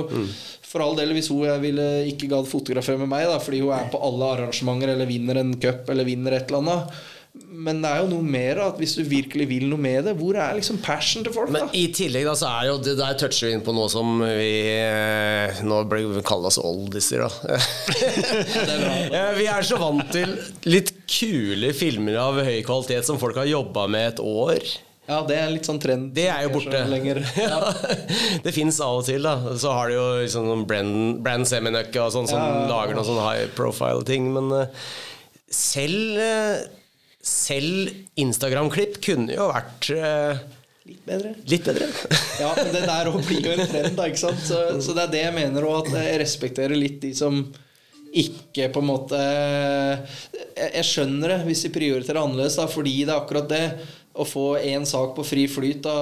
for 0.74 0.82
all 0.82 0.96
del 0.98 1.14
hvis 1.14 1.30
hun 1.30 1.44
jeg 1.46 1.62
ville 1.62 1.88
ikke 2.10 2.30
gadd 2.32 2.48
fotografere 2.50 2.98
med 3.04 3.12
meg 3.12 3.28
da, 3.30 3.38
fordi 3.44 3.60
hun 3.62 3.76
er 3.78 3.92
på 3.94 4.00
alle 4.02 4.32
arrangementer 4.38 4.96
eller 4.96 5.10
vinner 5.10 5.42
en 5.44 5.54
cup 5.62 5.92
eller 5.94 6.08
vinner 6.08 6.40
et 6.40 6.50
eller 6.50 6.64
annet. 6.64 7.04
Men 7.48 7.82
det 7.84 7.90
er 7.90 8.02
jo 8.02 8.10
noe 8.12 8.26
mer 8.26 8.60
at 8.66 8.80
hvis 8.82 8.96
du 8.98 9.04
virkelig 9.08 9.46
vil 9.50 9.66
noe 9.70 9.82
med 9.82 10.08
det, 10.08 10.14
hvor 10.20 10.38
er 10.40 10.56
liksom 10.58 10.80
passion 10.84 11.26
til 11.26 11.34
folk? 11.36 11.52
Men 11.54 11.70
i 11.78 11.86
tillegg 11.94 12.26
da 12.28 12.36
så 12.38 12.50
er 12.50 12.70
jo 12.72 12.78
det 12.84 12.96
der 13.00 13.18
toucher 13.20 13.50
vi 13.50 13.58
inn 13.58 13.66
på 13.66 13.76
noe 13.76 13.90
som 13.92 14.16
vi 14.24 14.54
eh, 14.74 15.62
Nå 15.66 15.84
blir 15.92 16.08
vi 16.16 16.24
oss 16.24 16.60
oldiser, 16.62 17.26
da. 17.26 17.60
Vi 19.40 19.46
er 19.50 19.66
så 19.66 19.78
vant 19.82 20.10
til 20.14 20.34
litt 20.70 20.94
kule 21.10 21.74
filmer 21.78 22.18
av 22.22 22.40
høy 22.46 22.64
kvalitet 22.66 23.06
som 23.08 23.20
folk 23.22 23.38
har 23.40 23.50
jobba 23.50 23.86
med 23.92 24.14
et 24.14 24.24
år. 24.24 24.74
Ja, 25.04 25.18
det 25.28 25.36
er 25.36 25.50
litt 25.52 25.68
sånn 25.68 25.82
trend. 25.84 26.12
Det 26.16 26.30
er 26.32 26.46
jo 26.46 26.54
borte. 26.56 26.80
Ja. 27.44 27.60
det 28.44 28.54
fins 28.56 28.80
av 28.84 29.02
og 29.02 29.08
til, 29.08 29.26
da. 29.26 29.56
Så 29.60 29.74
har 29.76 29.92
du 29.92 29.98
jo 29.98 30.06
liksom 30.22 30.48
noen 30.48 30.64
Brand, 30.68 31.20
Brand 31.26 31.50
Seminøkke 31.50 32.06
og 32.06 32.14
sånn 32.16 32.30
som 32.30 32.40
Ja, 32.40 32.46
ja, 32.48 32.62
ja. 32.62 32.70
lager 32.72 32.96
noen 32.98 33.10
sånn 33.10 33.20
high 33.24 33.50
profile-ting. 33.58 34.30
Men 34.36 34.52
eh, 34.62 34.88
selv, 35.52 36.22
eh, 36.24 36.64
selv 37.24 37.90
Instagram-klipp 38.20 38.98
kunne 39.04 39.32
jo 39.36 39.48
vært 39.54 39.90
eh, 39.96 40.42
Litt 40.84 41.04
bedre. 41.08 41.30
litt 41.48 41.64
bedre. 41.70 41.86
Ja, 42.44 42.50
men 42.58 42.74
det 42.76 42.82
der 42.84 43.08
òg 43.08 43.22
blir 43.24 43.46
jo 43.48 43.54
en 43.56 43.70
trend, 43.70 43.94
da, 43.96 44.08
ikke 44.10 44.20
sant? 44.26 44.42
Så, 44.44 44.58
så 44.84 44.96
det 44.98 45.06
er 45.06 45.12
det 45.14 45.22
jeg 45.30 45.36
mener 45.38 45.64
òg, 45.70 45.88
at 45.88 46.02
jeg 46.04 46.20
respekterer 46.20 46.76
litt 46.76 46.98
de 47.06 47.14
som 47.16 47.38
ikke 48.14 48.68
på 48.76 48.82
en 48.84 48.86
måte 48.92 49.20
Jeg, 50.60 50.84
skjønner 50.86 51.32
det 51.34 51.38
hvis 51.48 51.64
de 51.66 51.72
prioriterer 51.74 52.20
annerledes, 52.22 52.60
da, 52.60 52.68
fordi 52.70 52.98
det 53.08 53.14
er 53.14 53.22
akkurat 53.22 53.48
det. 53.50 53.64
Å 54.14 54.26
få 54.30 54.44
én 54.62 54.84
sak 54.86 55.16
på 55.18 55.24
fri 55.26 55.48
flyt 55.50 55.80
da, 55.88 55.94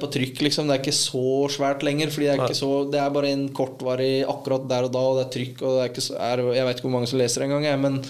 på 0.00 0.08
trykk, 0.10 0.40
liksom, 0.48 0.66
det 0.66 0.74
er 0.74 0.82
ikke 0.82 0.96
så 0.96 1.22
svært 1.54 1.84
lenger. 1.86 2.10
Fordi 2.10 2.26
det 2.26 2.32
er, 2.34 2.42
ikke 2.48 2.58
så, 2.58 2.72
det 2.90 2.98
er 2.98 3.12
bare 3.14 3.30
en 3.36 3.44
kortvarig 3.54 4.24
akkurat 4.26 4.64
der 4.72 4.88
og 4.88 4.96
da, 4.96 5.04
og 5.12 5.20
det 5.20 5.28
er 5.28 5.32
trykk, 5.36 5.62
og 5.62 5.76
det 5.76 5.84
er 5.84 5.92
ikke 5.92 6.06
så, 6.08 6.16
er, 6.18 6.42
Jeg 6.56 6.66
vet 6.66 6.80
ikke 6.80 6.88
hvor 6.88 6.96
mange 6.96 7.12
som 7.12 7.20
leser 7.22 7.44
det 7.44 7.52
engang, 7.52 7.84
men? 7.84 8.00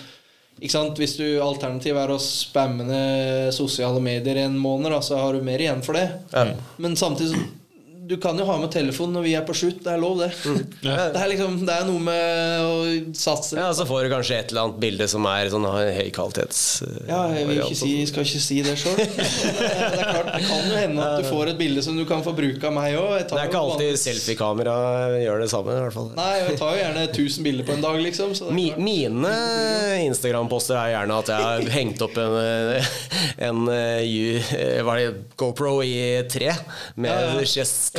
Hvis 0.61 1.17
du 1.19 1.25
alternativ 1.43 1.97
er 1.99 2.13
å 2.13 2.19
spamme 2.23 2.85
ned 2.87 3.55
sosiale 3.57 3.99
medier 4.03 4.39
i 4.39 4.45
en 4.47 4.59
måned, 4.59 4.93
da, 4.93 5.01
så 5.03 5.19
har 5.19 5.35
du 5.35 5.43
mer 5.43 5.59
igjen 5.63 5.83
for 5.83 5.99
det. 5.99 6.09
Men 6.83 6.95
samtidig 6.99 7.41
Du 8.13 8.19
kan 8.21 8.37
jo 8.37 8.45
ha 8.45 8.59
med 8.61 8.69
telefon 8.75 9.15
når 9.17 9.23
vi 9.25 9.31
er 9.39 9.45
på 9.49 9.55
shoot. 9.57 9.79
Det 9.81 9.89
er 9.95 10.01
lov, 10.03 10.19
det. 10.21 10.31
Det, 10.83 10.93
er 11.17 11.29
liksom, 11.31 11.55
det 11.65 11.73
er 11.73 11.87
noe 11.89 12.01
med 12.03 12.65
å 12.67 12.73
satse 13.17 13.57
Ja, 13.57 13.69
Så 13.77 13.87
får 13.89 14.05
du 14.05 14.11
kanskje 14.13 14.37
et 14.43 14.51
eller 14.53 14.67
annet 14.67 14.81
bilde 14.83 15.07
som 15.09 15.25
er 15.31 15.49
sånn 15.53 15.65
høykvalitets... 15.65 16.61
Ja, 17.09 17.23
jeg 17.33 17.47
vil 17.49 17.61
ikke 17.63 17.79
si, 17.79 17.93
skal 18.11 18.27
ikke 18.27 18.43
si 18.43 18.59
det 18.67 18.75
sjøl. 18.81 18.99
Det 19.63 20.01
er 20.03 20.11
klart, 20.11 20.31
det 20.35 20.43
kan 20.49 20.67
jo 20.69 20.77
hende 20.77 21.07
at 21.07 21.23
du 21.23 21.29
får 21.31 21.53
et 21.55 21.59
bilde 21.61 21.85
som 21.85 21.97
du 21.97 22.03
kan 22.09 22.25
få 22.27 22.35
bruke 22.37 22.69
av 22.69 22.75
meg 22.77 22.97
òg. 22.99 23.15
Det 23.31 23.39
er 23.39 23.49
ikke 23.49 23.63
alltid 23.63 24.01
selfiekamera 24.03 24.75
gjør 25.23 25.45
det 25.45 25.49
samme. 25.53 25.77
i 25.79 25.85
hvert 25.87 25.97
fall 25.97 26.11
Nei, 26.19 26.31
jeg 26.43 26.59
tar 26.61 26.75
jo 26.77 26.83
gjerne 26.83 27.07
1000 27.09 27.47
bilder 27.49 27.69
på 27.69 27.77
en 27.77 27.85
dag, 27.87 28.01
liksom. 28.05 28.35
Så 28.37 28.49
det 28.49 28.53
er 28.53 28.59
Mi, 28.59 28.67
klart. 28.73 28.85
mine 28.85 29.33
Instagram-poster 30.09 30.79
er 30.83 30.93
gjerne 30.97 31.19
at 31.23 31.33
jeg 31.33 31.47
har 31.49 31.73
hengt 31.79 32.05
opp 32.05 32.19
en, 32.21 32.39
en, 32.43 32.83
en, 33.49 33.63
ju- 34.09 34.43
eh, 34.59 34.93
det, 34.93 35.09
GoPro 35.41 35.79
i 35.87 35.97
tre 36.33 36.53
med 36.97 37.09
Ja, 37.13 37.19
ja. 37.33 37.39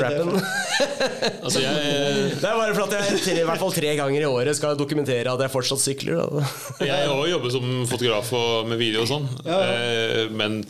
Chest-strappen. 0.03 0.43
Altså, 1.43 1.59
jeg, 1.63 2.29
Det 2.39 2.47
er 2.47 2.55
bare 2.57 2.75
for 2.75 2.85
at 2.87 2.93
jeg 2.97 3.19
tre, 3.23 3.35
i 3.41 3.47
hvert 3.47 3.61
fall 3.61 3.73
tre 3.75 3.91
ganger 3.99 4.23
i 4.23 4.29
året 4.29 4.57
skal 4.57 4.77
dokumentere 4.79 5.31
at 5.33 5.43
jeg 5.45 5.51
fortsatt 5.53 5.81
sykler. 5.83 6.21
Da. 6.23 6.45
jeg 6.87 7.09
har 7.11 7.27
jobber 7.33 7.53
som 7.53 7.67
fotograf 7.89 8.31
og 8.37 8.69
med 8.71 8.79
video 8.81 9.03
og 9.03 9.11
sånn. 9.11 9.27
Eh, 9.45 10.31
Men 10.33 10.61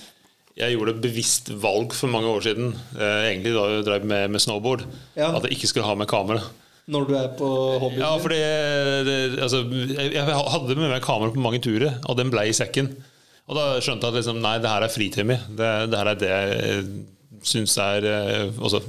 jeg 0.60 0.76
gjorde 0.76 0.94
et 0.98 1.02
bevisst 1.06 1.50
valg 1.64 1.96
for 1.98 2.12
mange 2.14 2.30
år 2.30 2.44
siden, 2.46 2.74
eh, 2.98 3.22
egentlig 3.32 3.56
da 3.56 3.64
jeg 3.72 3.86
drev 3.88 4.04
med, 4.06 4.34
med 4.36 4.44
snowboard, 4.44 4.84
Ja. 5.18 5.32
at 5.38 5.48
jeg 5.48 5.58
ikke 5.58 5.72
skulle 5.72 5.88
ha 5.90 5.96
med 5.98 6.10
kamera. 6.12 6.44
Når 6.94 7.08
du 7.08 7.14
er 7.16 7.30
på 7.40 7.48
hobbyen 7.80 8.02
Ja, 8.04 8.12
fordi 8.20 8.38
det, 9.08 9.18
altså, 9.42 9.64
jeg, 9.72 10.12
jeg 10.18 10.26
hadde 10.28 10.76
med 10.76 10.92
meg 10.92 11.02
kamera 11.06 11.32
på 11.32 11.40
mange 11.42 11.62
turer, 11.64 11.96
og 12.06 12.18
den 12.20 12.30
ble 12.34 12.44
i 12.50 12.54
sekken. 12.54 12.92
Og 13.48 13.56
da 13.58 13.64
skjønte 13.84 14.08
jeg 14.08 14.14
at 14.14 14.18
liksom, 14.22 14.42
nei, 14.44 14.58
det 14.64 14.70
her 14.72 14.84
er 14.86 14.92
fritid 14.92 15.26
min. 15.28 15.42
Det, 15.58 15.70
det 15.92 16.00
her 16.00 16.12
er 16.12 16.20
det 16.20 16.30
jeg 16.32 16.84
syns 17.44 17.78
er 17.78 18.08
eh, 18.10 18.48
altså, 18.62 18.82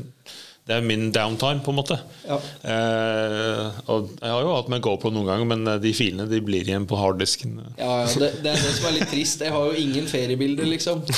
Det 0.64 0.72
er 0.72 0.80
min 0.80 1.10
downtime, 1.12 1.60
på 1.60 1.74
en 1.74 1.76
måte. 1.76 1.96
Ja. 2.24 2.38
Eh, 2.72 3.66
og 3.92 4.06
jeg 4.16 4.30
har 4.32 4.40
jo 4.46 4.52
hatt 4.54 4.70
med 4.72 4.80
GoPro 4.80 5.10
noen 5.12 5.26
ganger, 5.28 5.44
men 5.50 5.66
eh, 5.68 5.76
de 5.82 5.90
filene 5.92 6.24
de 6.30 6.38
blir 6.40 6.64
igjen 6.64 6.86
på 6.88 6.96
harddisken. 6.96 7.58
Ja, 7.76 7.98
ja, 8.00 8.06
det, 8.22 8.30
det 8.40 8.54
er 8.54 8.62
det 8.64 8.70
som 8.78 8.86
er 8.88 8.94
litt 8.96 9.10
trist. 9.12 9.44
Jeg 9.44 9.52
har 9.52 9.66
jo 9.68 9.74
ingen 9.82 10.08
feriebilder, 10.08 10.64
liksom. 10.70 11.02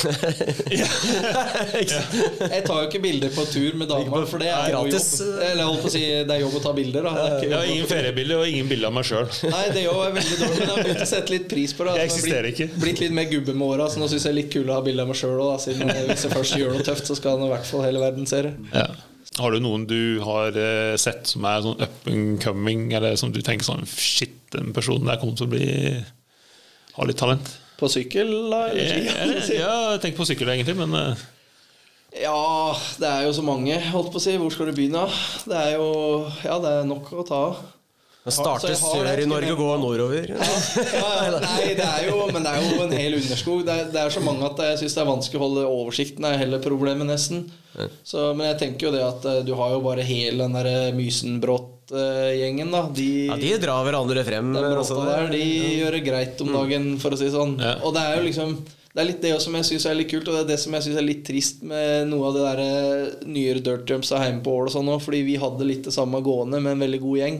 Jeg 1.77 2.63
tar 2.67 2.81
jo 2.81 2.89
ikke 2.89 3.01
bilder 3.03 3.31
på 3.37 3.45
tur 3.47 3.77
med 3.79 3.87
dama, 3.91 4.21
for 4.27 4.43
det 4.43 4.49
er 4.51 4.67
jo 4.73 4.81
Gratis. 4.83 5.07
jobb. 5.21 5.39
Eller 5.47 5.61
jeg 5.61 5.69
holdt 5.69 5.81
på 5.85 5.89
å 5.89 5.93
si, 5.95 6.03
det 6.27 6.35
er 6.35 6.43
jobb 6.43 6.59
å 6.59 6.63
ta 6.67 6.73
bilder, 6.81 7.07
da. 7.07 7.13
Jeg 7.43 7.53
har 7.55 7.71
ingen 7.71 7.89
feriebilder 7.93 8.43
og 8.43 8.51
ingen 8.51 8.67
bilder 8.71 8.91
av 8.91 8.95
meg 8.99 9.07
sjøl. 9.07 9.31
Nei, 9.53 9.63
det 9.71 9.83
er 9.83 9.87
jo 9.87 9.95
veldig 10.19 10.37
dårlig, 10.43 10.59
men 10.59 10.65
jeg 10.67 10.71
har 10.73 10.83
begynt 10.89 11.05
å 11.07 11.09
sette 11.13 11.35
litt 11.37 11.47
pris 11.51 11.71
på 11.77 11.87
det. 11.87 11.95
Jeg 12.01 12.07
Altså, 12.07 12.19
eksisterer 12.19 12.49
blitt, 12.49 12.59
ikke. 12.67 12.81
blitt 12.83 13.03
litt 13.05 13.15
mer 13.21 13.31
gubbe 13.31 13.55
med 13.57 13.67
åra, 13.71 13.87
så 13.95 14.03
nå 14.03 14.11
syns 14.11 14.25
jeg 14.27 14.27
det 14.27 14.35
er 14.35 14.39
litt 14.41 14.51
kult 14.57 14.71
å 14.71 14.79
ha 14.81 14.83
bilde 14.91 15.07
av 15.07 15.11
meg 15.11 15.19
sjøl 15.23 15.39
òg, 15.47 15.55
siden 15.63 15.95
hvis 16.11 16.27
jeg 16.27 16.35
først 16.35 16.59
gjør 16.59 16.75
noe 16.75 16.87
tøft, 16.91 17.07
så 17.07 17.15
skal 17.19 17.37
han 17.39 17.47
i 17.47 17.51
hvert 17.55 17.67
fall 17.71 17.87
hele 17.87 18.03
verden 18.03 18.27
se 18.29 18.43
det. 18.49 18.53
Ja. 18.75 18.87
Har 19.37 19.53
du 19.53 19.59
noen 19.61 19.83
du 19.89 20.19
har 20.25 20.55
eh, 20.57 20.95
sett 20.97 21.27
som 21.29 21.45
er 21.45 21.61
sånn 21.65 21.81
up 21.83 22.07
and 22.09 22.39
coming, 22.43 22.87
eller 22.97 23.15
som 23.19 23.31
du 23.33 23.39
tenker 23.45 23.67
sånn 23.67 23.85
Shit, 23.89 24.37
den 24.55 24.73
personen 24.73 25.05
der 25.09 25.19
kommer 25.21 25.37
til 25.37 25.45
å 25.47 25.51
bli 25.51 25.67
ha 26.97 27.05
litt 27.05 27.19
talent? 27.21 27.51
På 27.77 27.89
sykkel, 27.93 28.31
da? 28.49 28.63
Eller? 28.71 29.09
Eh, 29.13 29.51
Ja, 29.59 29.73
jeg 29.93 30.01
tenker 30.01 30.17
på 30.23 30.29
sykkel, 30.31 30.49
egentlig, 30.55 30.73
men 30.79 30.95
eh, 30.97 31.25
Ja, 32.23 32.73
det 32.97 33.09
er 33.11 33.27
jo 33.27 33.33
så 33.37 33.43
mange, 33.45 33.77
holdt 33.93 34.09
på 34.13 34.17
å 34.17 34.23
si. 34.23 34.33
Hvor 34.41 34.49
skal 34.55 34.71
du 34.71 34.77
begynne? 34.79 35.03
Det 35.45 35.57
er 35.59 35.75
jo 35.77 35.89
Ja, 36.47 36.57
det 36.63 36.71
er 36.79 36.87
nok 36.89 37.11
å 37.13 37.25
ta 37.27 37.41
av. 37.51 37.59
Starte 38.33 38.67
har 38.67 38.73
det, 38.73 38.79
sør 38.81 39.21
i 39.23 39.27
Norge 39.29 39.51
og 39.53 39.59
gå 39.61 39.67
nordover. 39.81 40.31
Ja, 40.33 41.11
ja, 41.27 41.39
nei, 41.43 41.73
det 41.77 41.85
er 41.87 42.07
jo, 42.09 42.17
men 42.33 42.43
det 42.43 42.51
er 42.53 42.65
jo 42.65 42.83
en 42.87 42.95
hel 42.97 43.15
underskog. 43.19 43.61
Det 43.67 43.75
er, 43.79 43.87
det 43.93 44.01
er 44.03 44.13
så 44.13 44.23
mange 44.25 44.45
at 44.49 44.59
jeg 44.65 44.81
syns 44.83 44.97
det 44.97 45.03
er 45.03 45.09
vanskelig 45.11 45.39
å 45.39 45.43
holde 45.45 45.65
oversikten. 45.69 46.25
Det 46.27 46.33
er 46.35 46.41
heller 46.43 46.63
problemet, 46.63 47.07
nesten. 47.09 47.45
Så, 48.07 48.31
men 48.33 48.47
jeg 48.49 48.57
tenker 48.63 48.87
jo 48.87 48.93
det 48.95 49.03
at 49.05 49.25
eh, 49.29 49.41
du 49.45 49.53
har 49.59 49.75
jo 49.75 49.83
bare 49.85 50.05
hele 50.07 50.47
den 50.47 50.55
der 50.57 50.95
Mysenbrott-gjengen, 50.97 52.71
da. 52.73 52.81
De, 52.95 53.09
Ja, 53.27 53.35
De 53.37 53.51
drar 53.61 53.83
hverandre 53.85 54.23
frem. 54.25 54.53
den 54.53 54.65
altså, 54.77 54.97
der, 55.05 55.29
de 55.31 55.43
gjør 55.81 55.91
det 55.97 56.03
greit 56.07 56.41
om 56.41 56.51
dagen, 56.53 56.97
for 57.01 57.13
å 57.13 57.19
si 57.19 57.27
det 57.29 57.35
sånn. 57.35 57.57
Ja. 57.61 57.77
Og 57.85 57.93
det 57.95 58.03
er 58.03 58.17
jo 58.19 58.25
liksom 58.27 58.57
Det 58.97 59.03
er 59.03 59.09
litt 59.11 59.21
det 59.21 59.35
som 59.43 59.53
jeg 59.53 59.65
syns 59.67 59.83
er 59.85 59.93
litt 59.99 60.09
kult, 60.09 60.25
og 60.27 60.33
det 60.33 60.39
er 60.41 60.49
det 60.55 60.59
som 60.63 60.73
jeg 60.73 60.87
syns 60.87 60.97
er 60.97 61.05
litt 61.05 61.19
trist 61.27 61.59
med 61.69 62.07
noe 62.09 62.31
av 62.31 62.33
det 62.33 62.45
der 62.47 62.61
eh, 62.63 63.25
nyere 63.29 63.61
dirt 63.61 63.89
Jumps 63.93 64.09
er 64.15 64.23
hjemme 64.25 64.41
på 64.41 64.55
Ål 64.57 64.71
og 64.71 64.73
sånn 64.73 64.89
òg, 64.89 65.03
fordi 65.05 65.19
vi 65.27 65.35
hadde 65.37 65.67
litt 65.69 65.85
det 65.85 65.93
samme 65.93 66.17
gående 66.25 66.57
med 66.63 66.73
en 66.73 66.81
veldig 66.81 67.01
god 67.03 67.19
gjeng. 67.21 67.37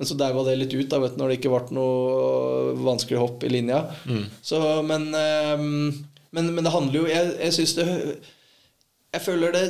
Men 0.00 0.08
så 0.08 0.16
daua 0.16 0.42
det 0.46 0.56
litt 0.56 0.72
ut 0.72 0.88
da, 0.88 0.96
vet 1.02 1.12
du, 1.12 1.20
når 1.20 1.28
det 1.28 1.38
ikke 1.38 1.52
ble 1.52 1.76
noe 1.76 2.74
vanskelig 2.88 3.20
hopp 3.20 3.44
i 3.44 3.52
linja. 3.52 3.82
Så, 4.40 4.58
men, 4.88 5.10
eh, 5.12 5.64
men, 6.32 6.52
men 6.56 6.64
det 6.64 6.72
handler 6.72 7.02
jo 7.02 7.08
Jeg, 7.10 7.34
jeg 7.42 7.56
syns 7.58 7.74
det 7.76 7.86
Jeg 9.10 9.22
føler 9.24 9.52
det 9.56 9.64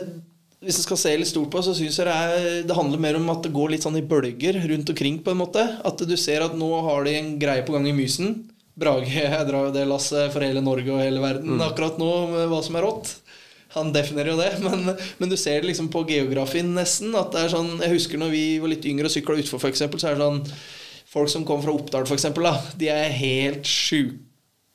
hvis 0.60 0.76
jeg 0.76 0.84
skal 0.84 0.98
se 1.00 1.10
litt 1.16 1.28
stort 1.30 1.48
på, 1.54 1.62
så 1.64 1.72
syns 1.72 1.96
jeg 1.96 2.04
det, 2.04 2.12
er, 2.14 2.48
det 2.68 2.74
handler 2.76 3.00
mer 3.00 3.16
om 3.16 3.30
at 3.32 3.46
det 3.46 3.52
går 3.54 3.70
litt 3.72 3.84
sånn 3.86 3.96
i 3.96 4.04
bølger 4.04 4.58
rundt 4.68 4.90
omkring. 4.92 5.16
på 5.24 5.32
en 5.32 5.40
måte 5.40 5.62
At 5.88 6.02
du 6.04 6.12
ser 6.20 6.44
at 6.44 6.52
nå 6.52 6.68
har 6.84 7.06
de 7.08 7.14
en 7.16 7.30
greie 7.40 7.64
på 7.64 7.72
gang 7.72 7.88
i 7.88 7.94
Mysen. 7.96 8.34
Brage 8.76 9.08
jeg 9.08 9.46
drar 9.48 9.70
jo 9.70 9.72
det 9.72 9.86
lasset 9.88 10.28
for 10.34 10.44
hele 10.44 10.60
Norge 10.60 10.92
og 10.92 11.00
hele 11.00 11.22
verden 11.22 11.64
akkurat 11.64 11.96
nå 12.00 12.10
med 12.34 12.52
hva 12.52 12.60
som 12.64 12.76
er 12.76 12.84
rått. 12.84 13.14
Han 13.76 13.92
definerer 13.94 14.32
jo 14.32 14.40
det, 14.40 14.50
men, 14.66 14.94
men 15.18 15.32
du 15.32 15.36
ser 15.38 15.62
det 15.62 15.70
liksom 15.70 15.90
på 15.92 16.04
geografien 16.08 16.72
nesten. 16.76 17.14
At 17.18 17.34
det 17.34 17.44
er 17.44 17.54
sånn 17.54 17.76
Jeg 17.78 17.96
husker 17.98 18.20
når 18.20 18.34
vi 18.34 18.44
var 18.62 18.74
litt 18.74 18.88
yngre 18.88 19.10
og 19.10 19.14
sykla 19.14 19.38
utfor, 19.42 19.62
f.eks., 19.62 19.84
så 19.86 20.10
er 20.10 20.18
det 20.18 20.26
sånn 20.26 20.42
Folk 21.10 21.26
som 21.26 21.42
kommer 21.42 21.66
fra 21.66 21.72
Oppdal, 21.74 22.04
f.eks., 22.06 22.28
de 22.78 22.90
er 22.92 23.16
helt 23.18 23.66
sjuke 23.66 24.26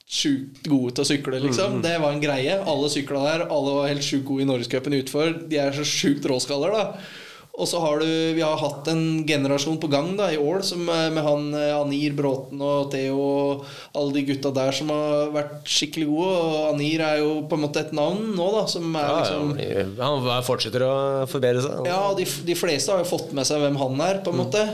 sjukt 0.05 0.67
gode 0.69 0.93
til 0.93 1.01
å 1.01 1.07
sykle, 1.09 1.39
liksom. 1.41 1.79
Det 1.81 1.95
var 1.97 2.13
en 2.13 2.21
greie. 2.21 2.57
Alle 2.61 2.89
sykla 2.93 3.23
der. 3.25 3.43
Alle 3.49 3.71
var 3.79 3.87
helt 3.89 4.05
sjukt 4.05 4.27
gode 4.27 4.45
i 4.45 4.49
Norgescupen 4.49 4.93
utfor. 4.99 5.31
De 5.49 5.57
er 5.57 5.73
så 5.73 5.85
sjukt 5.87 6.27
råskaller, 6.29 6.75
da. 6.75 7.24
Og 7.55 7.67
så 7.69 7.79
har 7.79 8.01
du 8.03 8.07
Vi 8.35 8.43
har 8.43 8.57
hatt 8.59 8.87
en 8.91 9.23
generasjon 9.27 9.77
på 9.79 9.89
gang 9.91 10.11
da 10.17 10.27
i 10.33 10.39
som, 10.65 10.81
eh, 10.89 11.09
med 11.13 11.23
han 11.23 11.53
eh, 11.53 11.71
Anir 11.75 12.15
Bråten 12.17 12.61
og 12.61 12.91
Theo 12.91 13.15
og 13.19 13.65
alle 13.95 14.13
de 14.17 14.25
gutta 14.27 14.51
der 14.55 14.71
som 14.75 14.91
har 14.93 15.31
vært 15.35 15.63
skikkelig 15.69 16.07
gode. 16.09 16.33
Og 16.35 16.73
Anir 16.73 17.01
er 17.05 17.21
jo 17.23 17.31
på 17.47 17.57
en 17.57 17.65
måte 17.65 17.81
et 17.85 17.95
navn 17.95 18.35
nå, 18.35 18.49
da, 18.57 18.65
som 18.67 18.89
er 18.99 19.13
liksom 19.21 19.55
ja, 19.61 20.11
han 20.11 20.45
fortsetter 20.45 20.85
å 20.85 20.93
forbedre 21.31 21.63
seg. 21.63 21.87
ja, 21.89 22.01
de, 22.17 22.27
de 22.49 22.59
fleste 22.59 22.91
har 22.91 23.03
jo 23.03 23.09
fått 23.15 23.33
med 23.35 23.47
seg 23.47 23.63
hvem 23.63 23.79
han 23.79 24.05
er, 24.05 24.21
på 24.25 24.35
en 24.35 24.41
måte. 24.43 24.67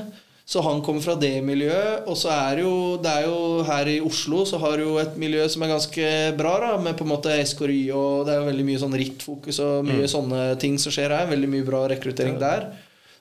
Så 0.51 0.59
han 0.65 0.81
kommer 0.83 0.99
fra 1.05 1.13
det 1.15 1.37
miljøet. 1.47 2.03
Og 2.11 2.17
så 2.19 2.27
er 2.33 2.57
det 2.59 2.65
jo, 2.65 2.97
det 2.99 3.11
er 3.21 3.27
jo 3.29 3.63
her 3.69 3.87
i 3.87 4.01
Oslo 4.03 4.41
så 4.49 4.59
har 4.59 4.75
du 4.81 4.83
jo 4.83 4.97
et 4.99 5.13
miljø 5.21 5.45
som 5.47 5.63
er 5.63 5.71
ganske 5.71 6.07
bra, 6.35 6.57
da, 6.59 6.71
med 6.83 6.97
på 6.99 7.05
en 7.07 7.13
måte 7.13 7.31
Escory, 7.39 7.85
og 7.95 8.25
det 8.27 8.33
er 8.35 8.41
jo 8.41 8.49
veldig 8.49 8.65
mye 8.67 8.81
sånn 8.83 8.97
rittfokus 8.99 9.61
og 9.63 9.85
mye 9.87 10.09
sånne 10.11 10.41
ting 10.59 10.75
som 10.81 10.91
skjer 10.91 11.13
her. 11.15 11.29
Veldig 11.31 11.51
mye 11.53 11.67
bra 11.67 11.85
rekruttering 11.93 12.35
der. 12.41 12.67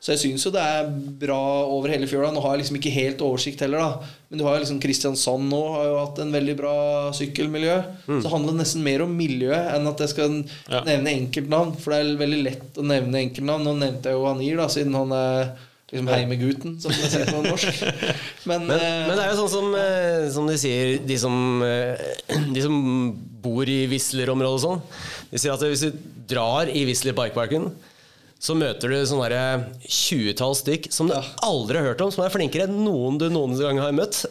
Så 0.01 0.15
jeg 0.15 0.21
syns 0.23 0.47
jo 0.47 0.51
det 0.55 0.63
er 0.65 0.87
bra 1.21 1.39
over 1.69 1.93
hele 1.93 2.07
fjøla. 2.09 2.33
Nå 2.33 2.41
har 2.41 2.55
jeg 2.57 2.63
liksom 2.65 2.79
ikke 2.81 2.93
helt 2.95 3.21
oversikt 3.23 3.61
heller, 3.61 3.79
da. 3.85 4.11
Men 4.33 4.41
du 4.41 4.45
har 4.47 4.55
jo 4.57 4.63
liksom 4.65 4.79
Kristiansand 4.81 5.45
nå 5.53 5.59
har 5.77 5.87
jo 5.91 5.97
hatt 6.01 6.21
en 6.25 6.33
veldig 6.33 6.55
bra 6.57 6.75
sykkelmiljø. 7.19 7.75
Så 8.09 8.23
det 8.25 8.33
handler 8.33 8.57
nesten 8.63 8.83
mer 8.87 9.05
om 9.05 9.13
miljøet 9.15 9.75
enn 9.77 9.87
at 9.93 10.01
jeg 10.03 10.15
skal 10.17 10.39
Ja. 10.73 10.81
nevne 10.89 11.13
enkeltnavn. 11.15 11.77
For 11.79 11.93
det 11.93 12.01
er 12.01 12.17
veldig 12.27 12.43
lett 12.49 12.81
å 12.81 12.87
nevne 12.91 13.21
enkeltnavn. 13.29 13.63
Nå 13.69 13.77
nevnte 13.77 14.09
jeg 14.09 14.19
jo 14.19 14.25
Anir, 14.33 14.57
da, 14.57 14.67
siden 14.73 14.97
han 14.97 15.13
er 15.13 15.53
liksom 15.91 16.09
heimegutten, 16.13 16.77
som 16.81 16.95
det 16.95 17.11
sier 17.11 17.27
på 17.31 17.43
norsk. 17.45 17.81
Men, 18.49 18.67
Men, 18.67 18.77
eh, 18.79 19.07
men 19.09 19.17
det 19.19 19.25
er 19.25 19.33
jo 19.33 19.41
sånn 19.43 19.53
som, 19.53 19.75
eh, 19.77 20.29
som 20.33 20.47
de 20.49 20.57
sier, 20.59 20.95
de 21.07 21.17
som, 21.21 21.35
eh, 21.67 22.01
de 22.55 22.63
som 22.65 22.77
bor 23.43 23.69
i 23.69 23.83
Wisler-området 23.91 24.57
og 24.57 24.63
sånn 24.65 24.81
De 25.31 25.39
sier 25.41 25.53
at 25.55 25.63
hvis 25.65 25.85
du 25.87 25.99
drar 26.31 26.71
i 26.73 26.85
Wisler 26.89 27.17
Bikeparken, 27.17 27.69
så 28.41 28.55
møter 28.57 28.89
du 28.89 28.97
sånn 29.05 29.21
derre 29.21 29.67
tjuetalls 29.85 30.63
stykk 30.63 30.87
som 30.95 31.11
du 31.11 31.13
aldri 31.45 31.77
har 31.77 31.91
hørt 31.91 32.01
om, 32.01 32.09
som 32.15 32.23
er 32.25 32.33
flinkere 32.33 32.65
enn 32.65 32.79
noen 32.87 33.19
du 33.21 33.27
noen 33.29 33.53
gang 33.59 33.77
har 33.83 33.93
møtt. 33.93 34.23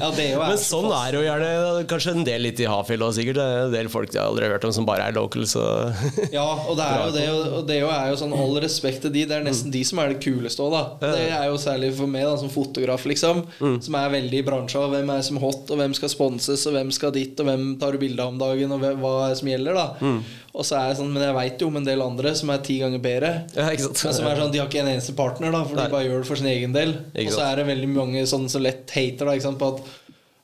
Ja, 0.00 0.08
det 0.16 0.30
jo 0.30 0.38
Men 0.48 0.56
sånn 0.60 0.88
er 0.88 1.12
det 1.12 1.18
jo 1.18 1.26
gjerne 1.26 1.82
kanskje 1.90 2.14
en 2.16 2.24
del 2.24 2.46
litt 2.46 2.62
i 2.64 2.68
Hafjell 2.70 3.04
òg, 3.04 3.12
sikkert. 3.18 3.42
Er 3.44 3.66
en 3.66 3.74
del 3.74 3.90
folk 3.92 4.14
jeg 4.14 4.22
aldri 4.24 4.48
har 4.48 4.54
hørt 4.56 4.64
om 4.70 4.72
som 4.72 4.88
bare 4.88 5.10
er 5.10 5.16
local, 5.18 5.44
så 5.50 5.66
Ja, 6.36 6.46
og 6.64 6.80
det 6.80 6.86
er 6.86 7.04
jo 7.04 7.12
det, 7.18 7.26
og 7.60 7.68
det 7.68 7.78
er 7.84 8.08
jo 8.14 8.18
sånn 8.22 8.32
all 8.36 8.56
respekt 8.64 9.04
til 9.04 9.12
de. 9.18 9.26
Det 9.28 9.36
er 9.36 9.44
nesten 9.44 9.74
de 9.74 9.84
som 9.84 10.00
er 10.00 10.14
det 10.14 10.22
kuleste 10.24 10.64
òg, 10.64 10.72
da. 10.78 11.12
Det 11.12 11.28
er 11.28 11.46
jo 11.52 11.60
særlig 11.60 11.92
for 12.00 12.08
meg 12.08 12.24
da, 12.24 12.38
som 12.40 12.52
fotograf, 12.52 13.04
liksom. 13.10 13.44
Som 13.60 14.00
er 14.00 14.16
veldig 14.16 14.40
i 14.40 14.46
bransja. 14.48 14.86
Hvem 14.96 15.12
er 15.12 15.28
som 15.28 15.40
hot, 15.44 15.68
og 15.68 15.82
hvem 15.84 15.92
skal 16.00 16.14
sponses, 16.16 16.64
og 16.70 16.78
hvem 16.78 16.88
skal 16.96 17.12
dit, 17.20 17.36
og 17.36 17.52
hvem 17.52 17.74
tar 17.80 17.92
du 17.92 18.00
bilde 18.00 18.24
av 18.24 18.32
om 18.32 18.40
dagen, 18.40 18.72
og 18.72 18.88
hva 19.04 19.14
er 19.26 19.34
det 19.34 19.42
som 19.44 19.52
gjelder, 19.52 19.76
da. 19.76 20.14
Og 20.50 20.66
så 20.66 20.76
er 20.80 20.88
det 20.90 20.98
sånn, 20.98 21.12
Men 21.14 21.22
jeg 21.28 21.36
veit 21.36 21.62
jo 21.62 21.68
om 21.70 21.76
en 21.78 21.86
del 21.86 22.02
andre 22.02 22.34
som 22.34 22.50
er 22.50 22.62
ti 22.66 22.80
ganger 22.82 23.02
bedre. 23.04 23.32
Ja, 23.54 23.68
ikke 23.70 23.86
sant? 23.88 24.04
Men 24.04 24.16
som 24.18 24.26
er 24.26 24.40
sånn, 24.42 24.52
De 24.52 24.58
har 24.58 24.68
ikke 24.70 24.82
en 24.82 24.92
eneste 24.96 25.14
partner, 25.18 25.52
da 25.54 25.62
for 25.64 25.78
Nei. 25.78 25.84
de 25.86 25.94
bare 25.94 26.08
gjør 26.08 26.22
det 26.24 26.30
for 26.32 26.40
sin 26.42 26.50
egen 26.50 26.72
del. 26.74 26.96
Og 27.14 27.32
så 27.36 27.44
er 27.46 27.60
det 27.60 27.66
veldig 27.70 27.90
mange 27.94 28.24
sånn 28.26 28.48
som 28.50 28.64
lett 28.64 28.90
hater 28.96 29.30
da, 29.30 29.36
ikke 29.38 29.46
sant, 29.46 29.60
på 29.62 29.74
at 29.76 29.82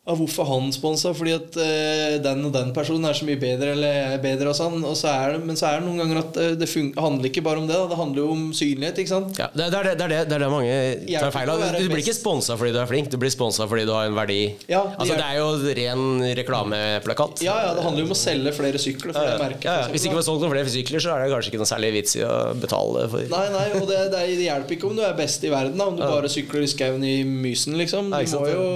ja, 0.07 0.15
Hvorfor 0.15 0.47
han 0.47 0.69
sponsa? 0.71 1.11
Fordi 1.17 1.33
at 1.35 1.57
uh, 1.59 2.17
den 2.23 2.45
og 2.47 2.53
den 2.55 2.71
personen 2.77 3.09
er 3.09 3.17
så 3.19 3.27
mye 3.27 3.41
bedre 3.41 3.73
eller 3.75 3.97
er 4.15 4.21
bedre 4.23 4.53
og 4.53 4.59
sånn. 4.59 4.79
Og 4.87 4.95
så 4.99 5.11
er 5.11 5.35
det, 5.35 5.41
men 5.49 5.59
så 5.59 5.67
er 5.71 5.81
det 5.81 5.89
noen 5.89 5.99
ganger 6.03 6.21
at 6.21 6.39
eh, 6.43 6.53
det 6.61 6.69
handler 6.95 7.27
ikke 7.27 7.43
bare 7.43 7.63
om 7.63 7.67
det. 7.67 7.75
Da. 7.75 7.89
Det 7.91 7.99
handler 7.99 8.23
jo 8.23 8.29
om 8.37 8.45
synlighet. 8.55 9.01
ikke 9.03 9.13
sant? 9.13 9.41
Ja, 9.41 9.49
det, 9.51 9.67
er 9.67 9.89
det, 9.91 9.95
det, 9.99 10.07
er 10.07 10.31
det, 10.31 10.39
er 10.39 10.53
mange 10.53 10.77
tar 11.11 11.35
feil 11.35 11.51
av. 11.51 11.65
Du, 11.75 11.81
Du 11.83 11.91
blir 11.91 12.05
ikke 12.05 12.15
sponsa 12.17 12.57
fordi 12.59 12.75
du 12.77 12.81
er 12.83 12.91
flink, 12.91 13.11
du 13.11 13.19
blir 13.21 13.35
sponsa 13.35 13.67
fordi 13.67 13.87
du 13.89 13.93
har 13.97 14.07
en 14.07 14.17
verdi. 14.19 14.41
Ja, 14.71 14.85
det, 14.87 14.97
altså, 15.03 15.19
det 15.19 15.27
er 15.27 15.41
jo 15.41 15.75
ren 15.81 16.07
reklameplakat. 16.41 17.43
Ja, 17.47 17.59
ja, 17.67 17.75
Det 17.77 17.87
handler 17.87 18.05
jo 18.05 18.11
om 18.11 18.15
å 18.15 18.21
selge 18.21 18.55
flere 18.57 18.83
sykler. 18.83 19.17
Flere 19.17 19.27
Ja, 19.27 19.35
det 19.35 19.43
ja. 19.43 19.45
merket, 19.49 19.69
Ja, 19.69 19.77
ja. 19.83 19.91
Hvis 19.91 20.07
det 20.07 20.13
ikke 20.13 20.21
var 20.23 20.29
solgt 20.31 20.47
noen 20.47 20.55
flere 20.55 20.75
sykler, 20.77 21.03
så 21.03 21.15
er 21.17 21.25
det 21.27 21.35
kanskje 21.35 21.53
ikke 21.53 21.63
noe 21.65 21.73
særlig 21.75 21.93
vits 21.99 22.19
i 22.21 22.25
å 22.27 22.35
betale 22.63 23.07
for. 23.13 23.27
Nei, 23.35 23.45
nei, 23.59 23.67
og 23.81 23.87
det, 23.91 24.03
det, 24.15 24.23
er- 24.23 24.45
hjelper 24.47 24.77
ikke 24.77 24.87
om 24.91 24.99
du 24.99 25.03
er 25.03 25.17
best 25.19 25.43
i 25.43 25.51
verden, 25.51 25.79
da 25.81 25.89
om 25.91 25.97
du 25.99 26.05
bare 26.07 26.31
sykler 26.31 26.63
i 26.63 26.71
skauen 26.71 27.03
i 27.07 27.17
Mysen, 27.27 27.75
liksom. 27.81 28.13
Du 28.15 28.37
må 28.39 28.47
jo 28.53 28.67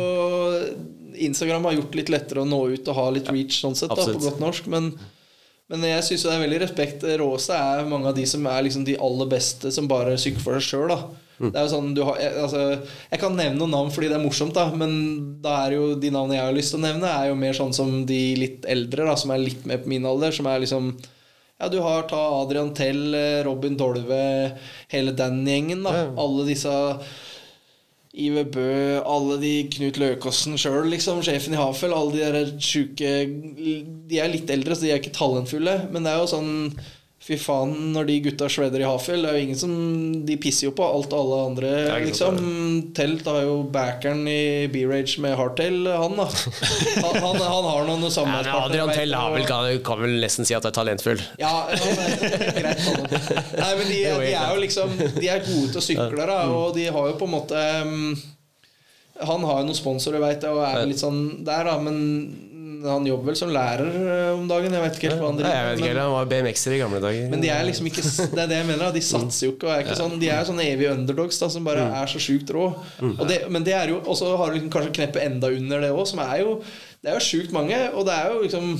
Instagram 1.26 1.68
har 1.68 1.78
gjort 1.78 1.92
det 1.92 2.02
litt 2.02 2.12
lettere 2.14 2.44
å 2.44 2.48
nå 2.48 2.60
ut 2.74 2.90
og 2.90 2.98
ha 2.98 3.09
litt 3.14 3.30
reach 3.32 3.60
sånn 3.62 3.76
sett, 3.78 3.92
da, 3.94 4.06
på 4.06 4.22
godt 4.22 4.40
norsk. 4.42 4.68
Men, 4.72 4.92
men 5.70 5.88
jeg 5.88 6.06
syns 6.06 6.26
det 6.26 6.34
er 6.34 6.44
veldig 6.44 6.60
respekt. 6.64 7.06
Råeste 7.20 7.56
er 7.56 7.88
mange 7.90 8.10
av 8.10 8.16
de 8.16 8.26
som 8.28 8.47
er 8.51 8.64
liksom 8.66 8.86
de 8.88 8.98
aller 9.01 9.30
beste, 9.30 9.72
som 9.74 9.90
bare 9.90 10.18
sykler 10.20 10.44
for 10.44 10.59
seg 10.59 10.68
sjøl. 10.68 10.97
Mm. 11.40 11.48
Det 11.48 11.56
er 11.56 11.64
jo 11.64 11.72
sånn, 11.72 11.92
du 11.97 12.02
har, 12.05 12.18
jeg, 12.20 12.34
altså, 12.36 12.64
jeg 13.09 13.20
kan 13.22 13.32
nevne 13.32 13.56
noen 13.56 13.72
navn 13.72 13.94
fordi 13.94 14.10
det 14.10 14.18
er 14.18 14.20
morsomt, 14.20 14.52
da 14.52 14.66
men 14.76 14.90
da 15.40 15.55
er 15.62 15.78
jo 15.78 15.86
de 15.97 16.10
navnene 16.12 16.36
jeg 16.36 16.44
har 16.44 16.56
lyst 16.59 16.74
til 16.74 16.82
å 16.82 16.84
nevne, 16.84 17.14
er 17.14 17.30
jo 17.30 17.38
mer 17.40 17.56
sånn 17.56 17.72
som 17.72 17.94
de 18.09 18.20
litt 18.36 18.68
eldre, 18.68 19.06
da 19.09 19.14
som 19.16 19.32
er 19.32 19.40
litt 19.40 19.64
mer 19.68 19.80
på 19.80 19.88
min 19.88 20.05
alder. 20.09 20.36
Som 20.36 20.51
er 20.51 20.60
liksom 20.60 20.92
Ja, 21.60 21.68
du 21.68 21.78
har 21.84 22.06
ta 22.09 22.20
Adrian 22.40 22.74
Tell, 22.76 23.14
eh, 23.14 23.42
Robin 23.44 23.74
Dolve, 23.76 24.20
hele 24.92 25.12
den 25.16 25.42
gjengen, 25.48 25.82
da. 25.84 26.06
Alle 26.20 26.47
disse 26.48 26.72
Iver 28.11 28.49
Bø, 28.51 28.70
alle 29.07 29.37
de 29.39 29.53
Knut 29.70 29.99
Løkåsen 30.03 30.57
sjøl, 30.59 30.89
liksom, 30.91 31.20
sjefen 31.23 31.55
i 31.55 31.61
Hafel, 31.61 31.95
alle 31.95 32.16
de 32.16 32.24
der 32.24 32.49
sjuke 32.59 33.11
De 34.11 34.19
er 34.19 34.32
litt 34.32 34.51
eldre, 34.51 34.74
så 34.74 34.87
de 34.87 34.91
er 34.95 34.99
ikke 34.99 35.15
talentfulle, 35.15 35.77
men 35.93 36.03
det 36.03 36.11
er 36.11 36.24
jo 36.24 36.32
sånn 36.32 36.51
Fy 37.31 37.36
faen, 37.39 37.93
når 37.94 38.09
de 38.09 38.15
gutta 38.24 38.48
shredder 38.51 38.82
i 38.82 38.86
Hafjell, 38.89 39.23
det 39.23 39.28
er 39.31 39.36
jo 39.39 39.43
ingen 39.44 39.59
som 39.61 39.74
De 40.27 40.35
pisser 40.43 40.66
jo 40.66 40.73
på 40.74 40.82
alt 40.82 41.12
alle 41.15 41.36
andre, 41.47 41.69
liksom. 42.02 42.40
Telt 42.97 43.28
har 43.31 43.44
jo 43.47 43.61
backeren 43.70 44.24
i 44.27 44.66
B-Rage 44.73 45.23
med 45.23 45.36
Hardtail, 45.39 45.86
han, 45.86 46.16
da. 46.19 46.27
Han, 47.05 47.16
han, 47.23 47.39
han 47.39 47.69
har 47.69 47.86
noen 47.86 48.11
samarbeidspartnere. 48.11 48.65
Adrian 48.66 48.90
Tell 48.94 49.15
vel, 49.36 49.47
kan, 49.47 49.69
kan 49.86 50.02
vel 50.02 50.19
nesten 50.24 50.48
si 50.48 50.57
at 50.59 50.66
det 50.66 50.73
er 50.73 50.77
talentfull. 50.81 51.23
ja, 51.39 51.55
det 51.70 52.43
er 52.51 52.59
greit. 52.59 52.90
Nei, 53.61 53.70
men 53.78 53.86
de, 53.86 53.94
de 53.94 54.35
er 54.35 54.51
jo 54.51 54.61
liksom 54.65 54.93
De 54.98 55.31
er 55.31 55.47
gode 55.47 55.70
til 55.70 55.81
å 55.81 55.86
sykle, 55.86 56.27
da, 56.27 56.43
og 56.51 56.74
de 56.77 56.90
har 56.90 57.11
jo 57.12 57.16
på 57.20 57.28
en 57.31 57.35
måte 57.36 57.65
um, 57.86 58.12
Han 59.23 59.47
har 59.47 59.62
jo 59.62 59.70
noen 59.70 59.78
sponsorer, 59.78 60.23
veit 60.23 60.43
jeg, 60.43 60.51
og 60.51 60.66
er 60.66 60.86
litt 60.90 61.02
sånn 61.02 61.44
der, 61.47 61.70
da, 61.70 61.78
men 61.82 62.01
han 62.85 63.07
jobber 63.07 63.31
vel 63.31 63.36
som 63.39 63.51
lærer 63.52 63.89
eh, 64.01 64.31
om 64.32 64.47
dagen. 64.48 64.73
Jeg 64.77 64.85
vet 64.85 64.98
ikke 64.98 65.11
helt 65.11 65.23
hva 65.23 65.31
han 65.31 65.40
Nei, 65.40 65.51
jeg 65.52 65.66
vet 65.66 65.74
ikke 65.74 65.85
men, 65.85 65.90
heller, 65.90 66.07
Han 66.07 66.15
var 66.15 66.31
BMX-er 66.31 66.77
i 66.77 66.81
gamle 66.81 67.02
dager. 67.05 67.27
men 67.32 67.44
de 67.44 67.51
er 67.52 67.66
liksom 67.69 67.90
ikke 67.90 68.05
Det 68.05 68.44
er 68.44 68.51
det 68.52 68.59
jeg 68.61 68.69
mener. 68.70 68.85
Da. 68.86 68.93
De 68.97 69.05
satser 69.05 69.47
jo 69.47 69.55
ikke. 69.55 69.69
Og 69.69 69.74
er 69.74 69.85
ikke 69.85 69.98
sånn, 70.01 70.16
de 70.23 70.31
er 70.32 70.48
sånne 70.48 70.66
evige 70.69 70.94
underdogs 70.94 71.43
da, 71.43 71.51
som 71.52 71.66
bare 71.66 71.85
er 72.01 72.11
så 72.12 72.23
sjukt 72.23 72.55
rå. 72.57 72.70
Og 73.11 73.23
det, 73.28 73.43
men 73.52 73.66
det 73.66 73.77
er 73.77 73.94
jo 73.94 74.01
Og 74.05 74.16
så 74.19 74.32
har 74.36 74.51
du 74.51 74.59
liksom 74.59 74.73
kanskje 74.73 74.97
kneppet 75.01 75.27
enda 75.27 75.52
under 75.61 75.85
det 75.85 75.93
òg, 75.94 76.07
som 76.09 76.23
er 76.24 76.43
jo 76.44 76.59
Det 77.01 77.12
er 77.12 77.19
jo 77.19 77.28
sjukt 77.28 77.55
mange. 77.57 77.78
Og 77.94 78.09
det 78.09 78.16
er 78.16 78.35
jo 78.35 78.43
liksom 78.47 78.74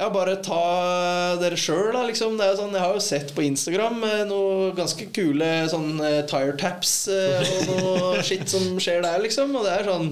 ja, 0.00 0.06
bare 0.10 0.38
ta 0.42 1.36
dere 1.38 1.58
sjøl, 1.60 1.90
da. 1.92 2.06
Liksom. 2.08 2.38
Det 2.40 2.46
er 2.46 2.56
sånn, 2.58 2.72
jeg 2.72 2.82
har 2.82 2.94
jo 2.96 3.02
sett 3.04 3.34
på 3.36 3.44
Instagram 3.44 4.00
noen 4.00 4.30
noe 4.30 4.70
ganske 4.76 5.04
kule 5.14 5.50
sånn 5.70 6.00
eh, 6.00 6.22
tire 6.30 6.56
taps 6.58 6.94
eh, 7.12 7.52
og 7.52 7.68
noe 7.68 8.24
shit 8.24 8.48
som 8.50 8.80
skjer 8.80 9.04
der, 9.04 9.20
liksom. 9.22 9.52
Og 9.58 9.68
det 9.68 9.76
er 9.76 9.90
sånn 9.90 10.08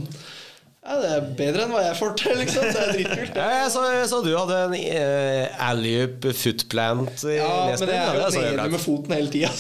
Ja, 0.81 0.95
det 0.97 1.09
er 1.13 1.25
bedre 1.37 1.65
enn 1.67 1.73
hva 1.75 1.81
jeg 1.85 1.97
får 1.99 2.15
til, 2.17 2.39
liksom. 2.41 2.63
Det 2.65 2.81
er 2.81 2.93
dritkult. 2.95 3.35
Ja, 3.37 3.49
jeg 3.59 3.73
så, 3.75 3.83
jeg 3.93 4.07
så 4.09 4.21
du 4.25 4.31
hadde 4.33 4.61
en 4.65 4.77
uh, 4.81 5.67
alley-up 5.67 6.25
footplant 6.33 7.25
i 7.29 7.35
Ja, 7.37 7.51
men 7.77 7.93
jeg 7.93 7.99
er 8.01 8.17
det 8.17 8.31
så 8.33 8.45
jo 8.47 8.55
nede 8.57 8.73
med 8.73 8.81
foten 8.81 9.13
hele 9.13 9.29
tida. 9.35 9.51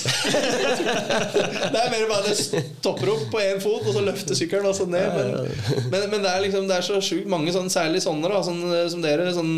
det 1.74 1.82
er 1.82 1.92
mer 1.92 2.06
bare 2.08 2.24
det 2.30 2.38
stopper 2.40 3.12
opp 3.12 3.28
på 3.34 3.44
én 3.44 3.60
fot, 3.60 3.84
og 3.84 3.98
så 3.98 4.06
løfter 4.06 4.40
sykkelen 4.40 4.70
og 4.72 4.78
så 4.80 4.88
ned. 4.88 5.12
Men, 5.12 5.92
men, 5.92 6.08
men 6.08 6.24
det 6.24 6.32
er 6.32 6.44
liksom 6.46 6.72
Det 6.72 6.80
er 6.80 6.88
så 6.88 7.02
sjukt 7.04 7.28
mange 7.28 7.52
sånn, 7.52 7.68
særlig 7.68 8.00
sånne 8.06 8.32
da, 8.32 8.40
sånn, 8.48 8.64
eh, 8.72 8.88
som 8.88 9.04
dere. 9.04 9.28
Sånn 9.36 9.54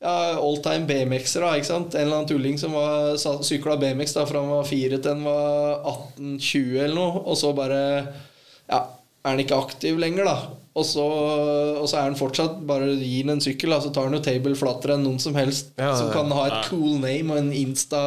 ja, 0.00 0.16
Oldtime 0.40 0.88
BMX-ere. 0.88 1.52
ikke 1.60 1.68
sant? 1.68 2.00
En 2.00 2.08
eller 2.08 2.22
annen 2.22 2.32
tulling 2.32 2.56
som 2.60 2.80
sykla 3.44 3.76
BMX 3.76 4.16
da 4.16 4.24
fra 4.28 4.40
han 4.40 4.56
var 4.56 4.64
4 4.72 5.04
til 5.04 5.18
han 5.18 5.24
var 5.28 5.84
18-20 6.16 6.82
eller 6.88 6.96
noe, 6.96 7.24
og 7.28 7.36
så 7.44 7.52
bare 7.56 7.80
Ja, 8.72 8.80
er 8.80 9.34
han 9.34 9.44
ikke 9.44 9.60
aktiv 9.68 10.00
lenger, 10.00 10.32
da. 10.32 10.63
Og 10.74 10.82
så, 10.86 11.04
og 11.78 11.84
så 11.86 12.00
er 12.00 12.08
han 12.08 12.16
fortsatt 12.18 12.56
Bare 12.66 12.88
gi 12.98 13.20
han 13.22 13.36
en 13.36 13.42
sykkel, 13.44 13.70
så 13.76 13.84
så 13.86 13.92
tar 13.94 14.08
han 14.08 14.16
jo 14.16 14.22
table 14.24 14.56
flatere 14.58 14.96
enn 14.96 15.04
noen 15.06 15.20
som 15.22 15.36
helst 15.38 15.70
Ja, 15.78 15.92
som 15.94 16.08
kan 16.10 16.32
ha 16.34 16.48
et 16.48 16.70
cool 16.70 16.96
name 17.02 17.30
og 17.30 17.38
en 17.38 17.52
Insta 17.54 18.00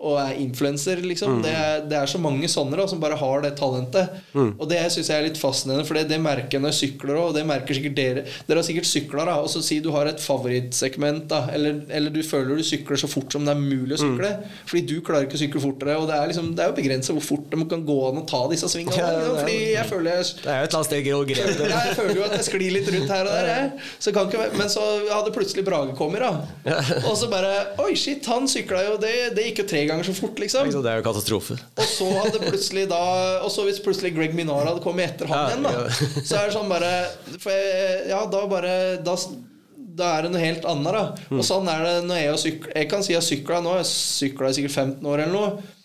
og 0.00 0.16
er 0.16 0.38
influenser, 0.40 1.02
liksom. 1.04 1.42
Det, 1.44 1.50
er, 1.52 1.82
det 1.84 1.98
er 1.98 2.08
så 2.08 2.16
mange 2.22 2.48
sånne 2.48 2.78
da, 2.78 2.86
som 2.88 3.02
bare 3.02 3.18
har 3.20 3.42
det 3.44 3.50
talentet. 3.58 4.14
Og 4.32 4.62
det 4.70 4.78
syns 4.94 5.10
jeg 5.10 5.18
er 5.18 5.26
litt 5.26 5.40
fascinerende, 5.40 5.84
for 5.84 5.98
det, 5.98 6.06
det 6.08 6.16
merker 6.24 6.56
jeg 6.56 6.64
når 6.64 6.72
jeg 6.72 6.78
sykler 6.78 7.18
òg, 7.20 7.36
dere. 7.36 8.24
Dere 8.48 8.62
har 8.62 8.64
sikkert 8.64 8.88
sykla, 8.88 9.26
da, 9.28 9.34
og 9.44 9.50
så 9.52 9.60
si 9.64 9.76
du 9.84 9.90
har 9.92 10.08
et 10.08 10.22
favorittsegment, 10.24 11.26
da, 11.28 11.42
eller, 11.52 11.82
eller 11.92 12.14
du 12.14 12.22
føler 12.24 12.56
du 12.56 12.64
sykler 12.64 13.00
så 13.02 13.10
fort 13.12 13.36
som 13.36 13.44
det 13.44 13.52
er 13.52 13.60
mulig 13.60 13.98
å 13.98 14.00
sykle, 14.00 14.32
fordi 14.64 14.82
du 14.88 14.96
klarer 15.04 15.28
ikke 15.28 15.36
å 15.36 15.42
sykle 15.42 15.64
fortere, 15.66 15.98
og 16.00 16.08
det 16.08 16.16
er, 16.16 16.32
liksom, 16.32 16.48
det 16.56 16.64
er 16.64 16.72
jo 16.72 16.78
begrensa 16.80 17.16
hvor 17.16 17.26
fort 17.26 17.52
de 17.52 17.68
kan 17.74 17.84
gå 17.92 17.98
an 18.08 18.22
å 18.22 18.24
ta 18.32 18.40
disse 18.48 18.72
svingene. 18.72 18.96
Ja, 18.96 19.12
det 19.20 19.36
fordi 19.42 19.58
jeg 19.74 19.86
føler 19.90 20.16
jeg 20.16 20.30
Det 20.40 20.48
er 20.54 20.62
jo 20.62 20.70
et 20.70 20.72
eller 20.72 20.80
annet 20.80 20.90
sted 20.90 21.12
å 21.12 21.22
grep 21.28 21.60
det. 21.60 21.70
ja, 21.74 21.82
jeg 21.90 21.98
føler 21.98 22.20
jo 22.20 22.24
at 22.26 22.36
jeg 22.38 22.46
sklir 22.46 22.74
litt 22.74 22.88
rundt 22.94 23.12
her 23.12 23.28
og 23.28 23.34
der. 23.34 23.50
Jeg. 23.50 23.88
Så 24.06 24.14
kan 24.16 24.30
ikke, 24.30 24.46
men 24.56 24.70
så 24.72 24.84
hadde 25.10 25.34
plutselig 25.34 25.64
Brage 25.66 25.96
kommet, 25.98 26.22
da. 26.24 26.80
Og 27.02 27.14
så 27.18 27.28
bare 27.32 27.52
Oi, 27.82 27.92
shit, 27.98 28.24
han 28.30 28.48
sykla 28.50 28.84
jo. 28.86 28.96
Det, 29.02 29.12
det 29.36 29.48
gikk 29.50 29.62
jo 29.64 29.68
tre 29.74 29.84
ganger 29.90 30.06
så 30.06 30.14
fort, 30.16 30.38
liksom. 30.42 30.70
Det 30.70 30.92
er 30.92 31.02
jo 31.02 31.06
katastrofe. 31.06 31.58
Og 31.80 31.86
så 31.90 32.08
hadde 32.16 32.42
plutselig 32.42 32.86
da 32.90 33.02
Og 33.44 33.50
så 33.52 33.66
hvis 33.66 33.80
plutselig 33.84 34.14
Greg 34.16 34.34
Minar 34.36 34.68
hadde 34.68 34.82
kommet 34.84 35.14
etter 35.14 35.30
han 35.30 35.50
igjen, 35.50 35.66
da. 35.66 35.86
Så 36.28 36.36
er 36.38 36.48
det 36.48 36.54
sånn 36.56 36.70
bare 36.70 36.90
jeg, 36.90 38.10
ja, 38.10 38.20
da 38.30 38.40
bare 38.50 38.72
da, 39.04 39.14
da 39.76 40.14
er 40.16 40.26
det 40.26 40.32
noe 40.34 40.42
helt 40.42 40.66
annet, 40.68 40.96
da. 40.96 41.28
Mm. 41.30 41.40
Og 41.40 41.46
sånn 41.46 41.68
er 41.70 41.84
det 41.86 41.94
når 42.08 42.20
jeg 42.20 42.30
har 42.30 42.40
sykla 42.44 42.74
Jeg 42.76 42.90
kan 42.92 43.04
si 43.04 43.14
jeg 43.14 43.20
har 43.20 43.26
sykla 43.26 43.60
nå. 43.64 43.76
Jeg 43.80 43.90
sykla 43.90 44.50
i 44.50 44.58
sikkert 44.58 44.76
15 44.76 45.10
år 45.12 45.24
eller 45.24 45.36
noe. 45.36 45.76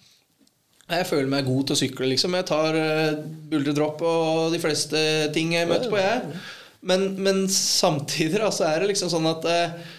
Jeg 0.85 1.07
føler 1.09 1.29
meg 1.31 1.47
god 1.47 1.63
til 1.65 1.73
å 1.73 1.79
sykle, 1.79 2.09
liksom. 2.11 2.35
Jeg 2.37 2.45
tar 2.49 2.75
uh, 2.77 3.21
buldredropp 3.49 4.03
og 4.05 4.53
de 4.53 4.61
fleste 4.61 4.99
ting 5.33 5.55
jeg 5.55 5.69
møter 5.69 5.89
på, 5.89 5.97
jeg. 5.97 6.39
Men, 6.85 7.07
men 7.25 7.45
samtidig 7.49 8.37
da, 8.37 8.51
så 8.53 8.67
er 8.69 8.83
det 8.83 8.91
liksom 8.91 9.09
sånn 9.09 9.25
at 9.25 9.47
eh, 9.49 9.93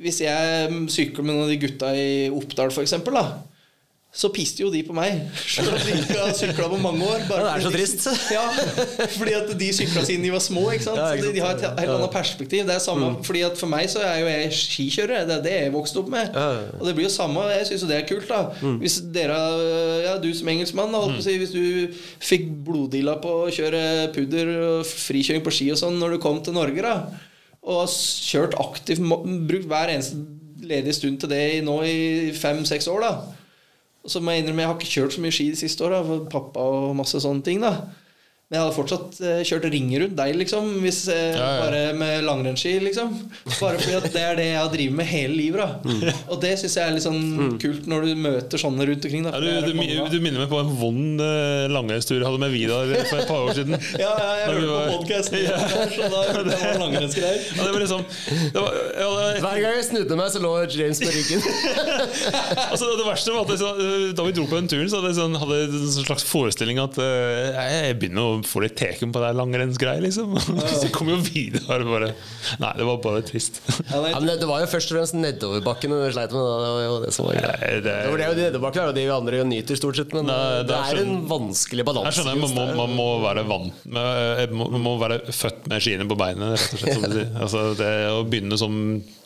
hvis 0.00 0.22
jeg 0.24 0.78
sykler 0.88 1.26
med 1.26 1.34
noen 1.34 1.44
av 1.44 1.50
de 1.52 1.58
gutta 1.60 1.90
i 1.92 2.06
Oppdal, 2.32 2.72
for 2.72 2.80
eksempel, 2.86 3.18
da 3.20 3.42
så 4.14 4.28
piste 4.30 4.62
jo 4.62 4.68
de 4.70 4.78
på 4.86 4.94
meg. 4.94 5.24
Selv 5.42 5.72
om 5.74 5.80
de 5.82 5.94
ikke 5.98 6.18
har 6.20 6.34
sykla 6.38 6.68
på 6.70 6.76
mange 6.78 7.02
år. 7.02 7.24
bare 7.26 7.40
Ja, 7.48 7.54
det 7.58 7.64
er 7.64 7.64
så 7.64 7.70
fordi 7.72 7.86
de- 7.90 8.34
Ja, 8.34 9.08
fordi 9.18 9.32
at 9.34 9.48
de 9.58 9.68
sykla 9.74 10.04
siden 10.06 10.22
de 10.22 10.30
var 10.30 10.38
små. 10.44 10.62
Ikke 10.70 10.84
sant? 10.86 10.96
Ja, 11.00 11.08
ikke 11.16 11.24
Så 11.24 11.32
de, 11.32 11.34
de 11.34 11.40
har 11.42 11.54
et 11.56 11.60
sant. 11.64 11.80
helt 11.80 11.90
annet 11.96 12.12
perspektiv. 12.14 12.62
Det 12.68 12.74
er 12.76 12.78
samme, 12.84 13.08
fordi 13.26 13.42
at 13.48 13.58
For 13.58 13.66
meg 13.66 13.88
så 13.90 13.98
er 14.06 14.20
jo 14.20 14.26
jeg 14.30 14.52
skikjører. 14.52 15.26
Det 15.26 15.34
er 15.38 15.42
det 15.42 15.52
jeg 15.64 15.72
vokste 15.74 15.98
opp 15.98 16.08
med. 16.14 16.30
Og 16.78 16.86
det 16.86 16.94
blir 16.94 17.08
jo 17.08 17.10
samme. 17.16 17.42
Jeg 17.58 17.66
syns 17.72 17.82
jo 17.82 17.90
det 17.90 17.98
er 17.98 18.06
kult. 18.14 18.28
da 18.28 18.40
Hvis 18.78 19.00
dere 19.12 19.40
Ja, 20.04 20.16
du 20.22 20.30
som 20.32 20.46
engelskmann, 20.48 20.94
holdt 20.94 21.16
på 21.18 21.22
å 21.24 21.26
si, 21.26 21.36
hvis 21.42 21.52
du 21.52 21.92
fikk 22.22 22.46
bloddilla 22.64 23.16
på 23.20 23.34
å 23.48 23.50
kjøre 23.50 24.12
pudder 24.14 24.54
og 24.78 24.86
frikjøring 24.86 25.42
på 25.42 25.50
ski 25.58 25.70
og 25.74 25.78
sånn 25.82 25.98
når 25.98 26.10
du 26.14 26.18
kom 26.22 26.40
til 26.42 26.54
Norge, 26.54 26.82
da 26.82 26.96
og 27.64 27.78
har 27.80 27.88
kjørt 27.88 28.54
aktivt, 28.60 29.00
brukt 29.48 29.66
hver 29.66 29.88
eneste 29.88 30.18
ledige 30.62 30.92
stund 30.94 31.18
til 31.20 31.30
det 31.30 31.64
nå 31.64 31.78
i 31.82 32.30
fem-seks 32.36 32.86
år, 32.92 33.00
da 33.00 33.12
og 34.04 34.12
så 34.12 34.20
må 34.20 34.34
jeg 34.34 34.44
innrømme 34.44 34.62
jeg 34.64 34.70
har 34.70 34.78
ikke 34.78 34.94
kjørt 34.94 35.14
så 35.16 35.22
mye 35.24 35.34
ski 35.34 35.46
de 35.54 35.58
siste 35.58 35.84
åra, 35.86 36.02
for 36.04 36.26
pappa 36.32 36.60
og 36.60 36.96
masse 36.98 37.20
sånne 37.24 37.44
ting. 37.46 37.62
da 37.64 37.78
Men 38.52 38.58
jeg 38.58 38.64
hadde 38.66 38.76
fortsatt 38.76 39.18
eh, 39.24 39.38
kjørt 39.48 39.64
ringer 39.72 40.02
rundt 40.04 40.16
deg, 40.18 40.34
liksom. 40.36 40.66
Hvis, 40.84 40.98
eh, 41.08 41.32
Ja, 41.32 41.46
ja. 41.48 41.60
Bare 41.64 41.78
med 41.96 42.26
langrennsski, 42.26 42.74
liksom. 42.84 43.14
Bare 43.56 43.78
fordi 43.80 43.94
at 43.96 44.04
det 44.12 44.20
er 44.20 44.36
det 44.36 44.44
jeg 44.50 44.58
har 44.60 44.68
drevet 44.68 44.96
med 44.98 45.08
hele 45.08 45.32
livet. 45.38 45.62
Da. 45.62 45.78
Mm. 45.88 46.18
Og 46.28 46.42
det 46.42 46.50
syns 46.60 46.76
jeg 46.76 46.84
er 46.84 46.92
litt 46.92 47.06
sånn 47.06 47.56
kult 47.62 47.88
når 47.88 48.04
du 48.04 48.20
møter 48.20 48.60
sånne 48.60 48.84
rundt 48.90 49.08
omkring. 49.08 49.24
Da. 49.24 49.32
Ja, 49.32 49.62
du, 49.64 49.70
du, 49.72 50.10
du 50.12 50.18
minner 50.20 50.44
meg 50.44 50.52
på 50.52 50.60
en 50.60 50.74
vond 50.76 51.24
uh, 51.24 51.64
langrennstur 51.72 52.18
jeg 52.18 52.26
hadde 52.28 52.42
med 52.44 52.52
Vidar 52.52 52.92
for 53.08 53.22
et 53.22 53.32
par 53.32 53.48
år 53.48 53.56
siden. 53.56 53.78
Ja, 54.04 54.12
ja, 54.12 54.28
jeg 54.36 54.46
hørte 54.50 54.68
på 54.68 54.74
var- 54.74 54.92
podkasten, 54.92 55.38
på 55.40 56.44
det 57.64 57.72
var 57.72 57.80
liksom 57.80 58.04
det 58.04 58.60
var, 58.60 58.76
ja, 58.76 59.08
det, 59.08 59.40
Hver 59.44 59.60
gang 59.64 59.76
jeg 59.78 59.86
snudde 59.88 60.18
meg, 60.20 60.28
så 60.34 60.42
lå 60.44 60.52
James 60.74 61.00
på 61.00 61.10
ryggen. 61.14 61.40
altså, 62.68 62.92
det 62.98 63.06
verste 63.08 63.34
var 63.34 63.46
at 63.46 63.54
jeg, 63.54 63.60
så, 63.62 63.72
da 64.18 64.28
vi 64.28 64.36
dro 64.36 64.46
på 64.50 64.58
den 64.60 64.68
turen, 64.70 64.90
så 64.92 65.00
hadde 65.00 65.12
jeg 65.14 65.18
sånn, 65.22 65.38
hadde 65.40 65.60
en 65.70 65.90
slags 65.96 66.26
forestilling 66.28 66.82
at 66.82 66.98
uh, 67.00 67.64
jeg 67.72 67.98
begynner 68.02 68.33
å 68.33 68.33
få 68.42 68.64
de 68.64 68.70
teken 68.74 69.12
på 69.14 69.22
det 69.22 69.30
langrennsgreier, 69.38 69.64
langrennsgreia, 69.64 70.00
liksom. 70.00 70.34
så 70.82 70.88
kom 70.94 71.10
jo 71.12 71.18
videre 71.24 71.84
bare 71.86 72.10
Nei, 72.60 72.70
det 72.78 72.86
var 72.86 72.98
bare 73.02 73.22
trist. 73.26 73.60
Ja, 73.90 74.00
men 74.20 74.28
det, 74.28 74.46
var 74.48 74.62
jo 74.62 74.68
først 74.70 74.92
og 74.92 74.98
fremst 74.98 75.16
nedoverbakken 75.18 75.94
du 75.94 75.98
sleit 76.14 76.34
med. 76.34 76.40
Det 76.44 76.70
var 76.74 76.82
jo 76.84 76.96
det 77.04 77.12
som 77.16 77.28
var 77.28 77.38
greia. 77.38 77.56
Det, 77.60 77.80
det, 77.84 77.94
Det 78.04 78.10
var 78.12 78.20
det 78.20 78.28
jo 78.28 78.34
de 78.38 78.44
nedoverbakkene 78.46 78.84
er 78.84 78.90
jo 78.90 78.96
de 78.98 79.04
vi 79.04 79.14
andre 79.14 79.44
nyter, 79.48 79.80
stort 79.80 80.00
sett. 80.00 80.14
Men 80.16 80.28
Nei, 80.30 80.40
det, 80.60 80.66
det 80.70 80.78
er 80.80 80.98
er 80.98 81.02
en 81.04 81.12
sånn- 81.14 81.28
vanskelig 81.34 81.86
balanse. 81.88 82.10
jeg 82.10 82.18
skjønner, 82.20 82.42
man 82.44 82.56
må, 82.58 82.66
man 82.82 82.96
må 82.98 83.08
være 83.24 83.46
vant 83.48 83.86
med 83.98 84.44
eh, 84.44 84.56
man 84.64 84.84
må 84.84 84.96
være 85.02 85.20
født 85.34 85.70
med 85.72 85.84
skiene 85.84 86.08
på 86.10 86.18
beinet, 86.20 86.54
rett 86.58 86.76
og 86.76 86.84
slett. 86.84 86.98
Som 86.98 87.08
du 87.08 87.18
sier. 87.18 87.32
Altså, 87.44 87.64
det 87.78 87.92
å 88.12 88.22
begynne 88.28 88.56
som 88.60 88.76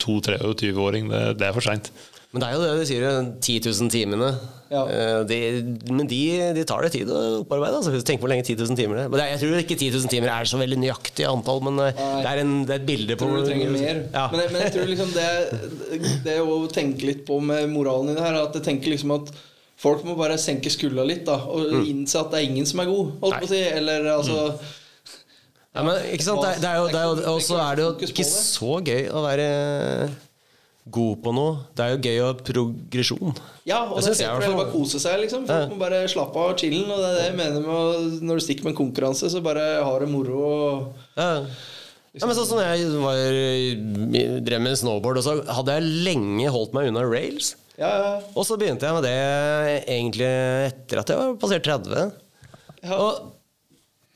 22-åring, 0.03 1.11
det, 1.13 1.23
det 1.41 1.49
er 1.51 1.55
for 1.57 1.65
seint. 1.65 1.93
Men 2.29 2.43
det 2.43 2.49
er 2.51 2.55
jo 2.55 2.61
det 2.61 2.73
du 2.77 2.85
sier, 2.85 3.05
10 3.41 3.55
000 3.65 3.89
timene. 3.93 4.27
Ja. 4.69 4.83
Eh, 4.93 5.21
De, 5.25 5.37
men 5.97 6.05
de, 6.11 6.19
de 6.59 6.65
tar 6.69 6.83
det 6.85 6.91
tid 6.93 7.09
å 7.09 7.21
opparbeide. 7.39 7.79
Altså. 7.79 8.03
Tenk 8.05 8.21
hvor 8.21 8.29
lenge 8.29 8.45
10 8.45 8.59
000 8.69 8.77
timer 8.77 8.99
det 9.09 9.23
er. 9.25 9.31
Jeg 9.33 9.41
tror 9.41 9.63
ikke 9.63 9.79
10 9.81 9.95
000 9.97 10.11
timer 10.13 10.33
er 10.35 10.51
så 10.51 10.61
veldig 10.61 10.77
nøyaktig 10.83 11.25
antall, 11.25 11.63
men 11.65 11.81
eh, 11.87 11.97
det 11.97 12.29
er, 12.29 12.43
en, 12.43 12.53
det 12.69 12.75
er 12.77 12.83
et 12.83 12.89
bilde 12.91 13.17
på 13.17 13.25
tror 13.31 13.41
du 13.41 13.49
trenger 13.49 13.73
mer. 13.73 14.03
Ja. 14.13 14.27
Men, 14.35 14.43
jeg, 14.45 14.53
men 14.53 14.65
jeg 14.67 14.75
tror 14.77 14.91
liksom 14.93 15.15
det, 15.17 15.31
det 16.29 16.37
å 16.45 16.59
tenke 16.75 17.09
litt 17.09 17.25
på 17.31 17.41
med 17.41 17.73
moralen 17.73 18.13
i 18.13 18.19
det 18.19 18.27
her, 18.27 18.37
er 18.37 18.51
at 18.51 18.61
jeg 18.61 18.67
tenker 18.69 18.93
liksom 18.93 19.17
at 19.17 19.33
folk 19.81 20.05
må 20.05 20.19
bare 20.19 20.37
senke 20.43 20.69
skuldra 20.75 21.07
litt 21.09 21.25
da 21.31 21.39
og 21.49 21.81
innse 21.87 22.21
at 22.21 22.33
det 22.35 22.43
er 22.43 22.51
ingen 22.51 22.69
som 22.69 22.85
er 22.85 22.93
god. 22.93 23.17
Holdt 23.25 23.41
på 23.41 23.49
å 23.49 23.53
si 23.55 23.63
Eller 23.73 24.05
altså 24.19 24.39
Ja, 24.59 25.85
men 25.87 25.97
ikke 26.13 26.25
sant? 26.27 26.43
Det, 26.45 26.67
er- 26.67 26.81
jo, 26.83 26.89
det 26.93 26.99
er 26.99 27.09
jo, 27.09 27.19
og 27.37 27.41
så 27.47 27.61
er 27.63 27.79
det 27.79 27.85
jo 27.87 27.93
ikke 28.13 28.25
så 28.29 28.81
gøy 28.85 29.05
å 29.15 29.23
være 29.23 29.49
god 30.91 31.23
på 31.25 31.33
noe. 31.35 31.57
Det 31.77 31.85
er 31.85 31.95
jo 31.95 32.01
gøy 32.05 32.19
å 32.23 32.27
ha 32.29 32.35
progresjon. 32.49 33.37
Ja, 33.69 33.81
og 33.85 33.97
Det 33.99 34.05
det 34.05 34.05
synes 34.09 34.23
jeg 34.25 34.29
er 34.31 34.45
for 34.47 34.59
bare 34.63 34.73
kose 34.73 35.01
seg, 35.03 35.19
liksom. 35.25 35.47
Folk 35.47 35.65
Ja. 35.65 35.69
må 35.73 35.79
bare 35.79 36.03
slappe 36.09 36.37
av 36.37 36.51
og 36.53 36.59
chillen. 36.59 36.91
Og 36.91 36.99
det 36.99 37.09
er 37.09 37.17
det 37.19 37.27
jeg 37.29 37.37
mener 37.37 37.61
med 37.61 37.71
å, 37.71 38.21
når 38.23 38.35
du 38.41 38.45
stikker 38.47 38.65
med 38.65 38.73
en 38.75 38.81
konkurranse, 38.81 39.29
så 39.31 39.43
bare 39.43 39.83
har 39.85 40.01
det 40.01 40.09
moro 40.09 40.39
og 40.45 40.93
Ja. 41.17 41.45
Ja, 42.19 42.27
men 42.27 42.35
sånn 42.35 42.47
som 42.49 42.59
jeg 42.59 42.89
var, 42.99 44.41
drev 44.43 44.61
med 44.65 44.77
snowboard, 44.81 45.19
og 45.21 45.25
så 45.25 45.35
hadde 45.47 45.75
jeg 45.77 45.91
lenge 46.09 46.49
holdt 46.51 46.73
meg 46.75 46.89
unna 46.91 47.05
rails. 47.07 47.53
Ja, 47.79 47.91
ja. 47.95 48.13
Og 48.35 48.45
så 48.49 48.57
begynte 48.59 48.89
jeg 48.89 48.97
med 48.97 49.05
det 49.07 49.85
egentlig 49.87 50.27
etter 50.73 50.99
at 51.05 51.13
jeg 51.13 51.21
var 51.21 51.37
passert 51.39 51.63
30. 51.69 52.13
Ja. 52.83 52.97
Og 52.99 53.33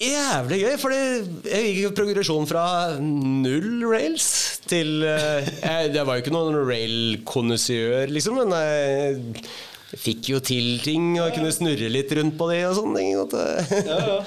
jævlig 0.02 0.60
gøy, 0.62 0.76
for 0.80 0.94
jeg 0.94 1.66
gikk 1.66 1.80
jo 1.84 1.92
progresjon 1.96 2.48
fra 2.50 2.64
null 3.00 3.84
rails 3.88 4.26
til 4.68 5.04
eh, 5.06 5.50
jeg, 5.62 5.92
Jeg 5.94 6.06
var 6.08 6.18
jo 6.18 6.24
ikke 6.24 6.34
noen 6.34 6.58
rail-konnissør, 6.68 8.10
liksom, 8.12 8.40
men 8.42 8.56
jeg 8.58 10.00
fikk 10.02 10.32
jo 10.32 10.40
til 10.44 10.78
ting 10.84 11.14
og 11.20 11.34
kunne 11.36 11.52
snurre 11.52 11.90
litt 11.92 12.12
rundt 12.16 12.38
på 12.38 12.48
det 12.52 12.62
og 12.70 12.78
sånne 12.80 13.02
ting. 13.02 13.40
Eh, 13.42 13.72
ja, 13.90 14.00
ja. 14.14 14.18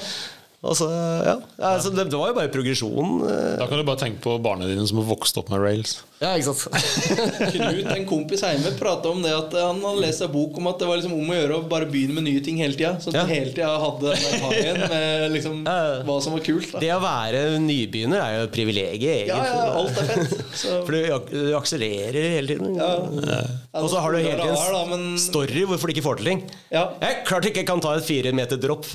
Og 0.66 0.76
så, 0.80 0.88
ja. 1.26 1.36
ja 1.62 1.72
så 1.84 1.92
det, 1.94 2.08
det 2.10 2.18
var 2.20 2.32
jo 2.32 2.36
bare 2.40 2.52
progresjon. 2.54 3.12
eh. 3.30 3.56
Da 3.62 3.68
kan 3.70 3.78
du 3.82 3.86
bare 3.88 4.02
tenke 4.02 4.22
på 4.24 4.36
barna 4.44 4.66
dine 4.70 4.86
som 4.90 4.98
har 5.02 5.08
vokst 5.12 5.38
opp 5.42 5.52
med 5.54 5.62
rails. 5.64 6.00
Ja, 6.22 6.32
ikke 6.40 6.54
sant? 6.56 6.72
Knut, 7.54 7.90
en 7.92 8.06
kompis 8.08 8.42
hjemme, 8.46 8.72
prata 8.80 9.12
om 9.12 9.20
det 9.24 9.34
at 9.36 9.54
han 9.60 9.82
hadde 9.84 10.02
lest 10.06 10.24
en 10.26 10.32
bok 10.32 10.56
om 10.62 10.70
at 10.72 10.80
det 10.80 10.88
var 10.90 10.98
liksom 11.02 11.14
om 11.18 11.32
å 11.34 11.36
gjøre 11.38 11.58
å 11.60 11.66
bare 11.70 11.90
begynne 11.92 12.16
med 12.18 12.26
nye 12.30 12.44
ting 12.46 12.58
hele 12.64 12.78
tida. 12.80 12.94
Så 13.04 13.12
Ja. 13.16 13.26
hele 13.30 13.52
tida 13.52 13.74
hadde 13.84 14.14
den 14.16 14.46
hangen 14.46 14.80
med 14.94 15.26
liksom 15.36 15.58
Ja, 15.68 15.76
ja. 15.76 15.98
hva 16.08 16.18
som 16.24 16.38
var 16.38 16.44
kult. 16.46 16.72
Da. 16.74 16.80
Det 16.84 16.92
å 16.96 17.02
være 17.04 17.44
nybegynner 17.64 18.24
er 18.24 18.38
jo 18.40 18.48
et 18.48 18.56
privilegium, 18.56 19.28
Ja, 19.28 19.42
egentlig. 19.42 19.60
ja, 19.60 19.68
alt 19.82 20.00
er 20.02 20.10
fett. 20.14 20.56
Så, 20.56 20.80
For 20.88 20.96
du, 20.96 21.36
du 21.36 21.54
akselererer 21.60 22.30
hele 22.38 22.56
tiden. 22.56 22.80
ja. 22.80 23.42
Og 23.76 23.90
så 23.92 24.00
har 24.02 24.16
du 24.16 24.22
hele 24.24 24.40
tiden 24.40 24.96
en 24.96 25.06
story 25.20 25.66
hvorfor 25.68 25.92
du 25.92 25.96
ikke 25.98 26.06
får 26.08 26.22
til 26.24 26.32
ting. 26.32 26.44
Ja. 26.72 26.88
Jeg 27.04 27.22
klart 27.28 27.46
ikke 27.52 27.62
jeg 27.66 27.68
kan 27.70 27.84
ta 27.84 27.92
et 28.00 28.08
fire 28.08 28.32
meter 28.36 28.56
dropp. 28.62 28.88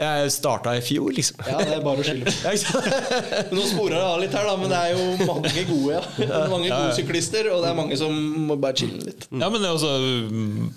Jeg 0.00 0.30
starta 0.32 0.72
i 0.78 0.80
fjor, 0.84 1.10
liksom. 1.12 1.42
Ja, 1.44 1.58
det 1.60 1.74
er 1.76 1.82
bare 1.84 2.00
å 2.00 2.06
skylde 2.06 2.32
på. 2.32 2.52
Nå 3.56 3.64
sporer 3.68 3.96
det 3.98 4.04
av 4.06 4.20
litt 4.22 4.36
her, 4.36 4.46
da, 4.48 4.54
men 4.56 4.72
det 4.72 4.78
er 4.80 4.94
jo 4.96 5.26
mange 5.28 5.64
gode, 5.68 5.98
ja. 5.98 6.02
Det 6.16 6.40
Mange 6.50 6.70
gode 6.72 6.94
syklister, 6.96 7.50
og 7.52 7.60
det 7.64 7.70
er 7.72 7.76
mange 7.78 7.98
som 8.00 8.14
må 8.48 8.56
bare 8.60 8.78
chille 8.80 9.02
litt. 9.04 9.26
Ja, 9.30 9.50
men 9.52 9.60
det 9.60 9.68
er 9.68 9.76
også, 9.76 9.92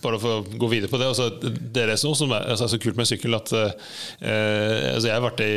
Bare 0.03 0.19
for 0.21 0.41
å 0.41 0.57
gå 0.59 0.69
videre 0.71 0.91
på 0.91 0.99
det 0.99 1.07
Også, 1.09 1.27
Det 1.41 1.83
er 1.85 1.91
noe 1.93 2.17
som 2.17 2.31
er, 2.35 2.45
altså, 2.53 2.67
er 2.67 2.73
så 2.73 2.79
kult 2.83 2.99
med 2.99 3.07
sykkel 3.09 3.37
at 3.37 3.51
eh, 3.55 3.71
altså, 4.93 5.07
Jeg 5.07 5.15
har 5.15 5.23
vært 5.23 5.43
i 5.45 5.51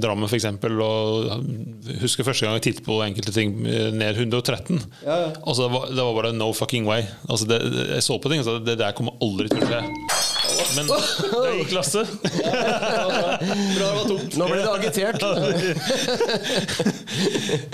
Drammen 0.00 0.28
f.eks. 0.30 0.46
og 0.78 1.98
husker 2.02 2.26
første 2.26 2.46
gang 2.46 2.58
jeg 2.58 2.66
tittet 2.68 2.86
på 2.86 3.00
enkelte 3.04 3.34
ting 3.34 3.56
ned 3.64 4.20
113. 4.22 4.78
Ja, 5.04 5.18
ja. 5.26 5.30
Altså, 5.42 5.66
det, 5.66 5.72
var, 5.74 5.90
det 5.92 6.06
var 6.06 6.16
bare 6.22 6.34
no 6.36 6.52
fucking 6.56 6.86
way. 6.88 7.06
Altså, 7.28 7.48
det, 7.50 7.60
det- 7.74 7.88
jeg 7.96 8.06
så 8.06 8.18
på 8.22 8.30
ting 8.30 8.42
og 8.44 8.48
sa 8.48 8.58
det 8.62 8.78
der 8.80 8.94
kommer 8.96 9.16
aldri 9.24 9.50
til 9.50 9.64
å 9.64 9.70
skje. 9.72 10.37
Men 10.76 10.86
det 10.90 11.52
gikk 11.60 11.70
klasse. 11.72 12.02
Bra. 12.28 13.38
det 13.38 13.88
var 13.98 14.04
tomt. 14.08 14.36
Nå 14.38 14.48
ble 14.50 14.58
det 14.62 14.72
agitert. 14.72 15.20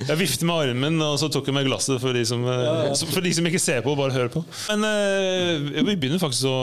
Jeg 0.05 0.19
vifter 0.21 0.49
med 0.49 0.57
armen, 0.71 0.99
og 1.05 1.17
så 1.21 1.29
tok 1.33 1.49
jeg 1.49 1.57
med 1.57 1.67
glasset 1.69 2.01
for 2.03 2.17
de 2.17 2.25
som, 2.29 2.45
eh, 2.49 2.93
for 3.13 3.25
de 3.25 3.33
som 3.37 3.47
ikke 3.49 3.61
ser 3.63 3.81
på 3.85 3.95
bare 3.99 4.15
hører 4.15 4.33
på. 4.33 4.45
Men 4.71 4.85
eh, 4.89 5.83
vi 5.85 5.97
begynner 5.97 6.21
faktisk 6.23 6.49
å 6.51 6.57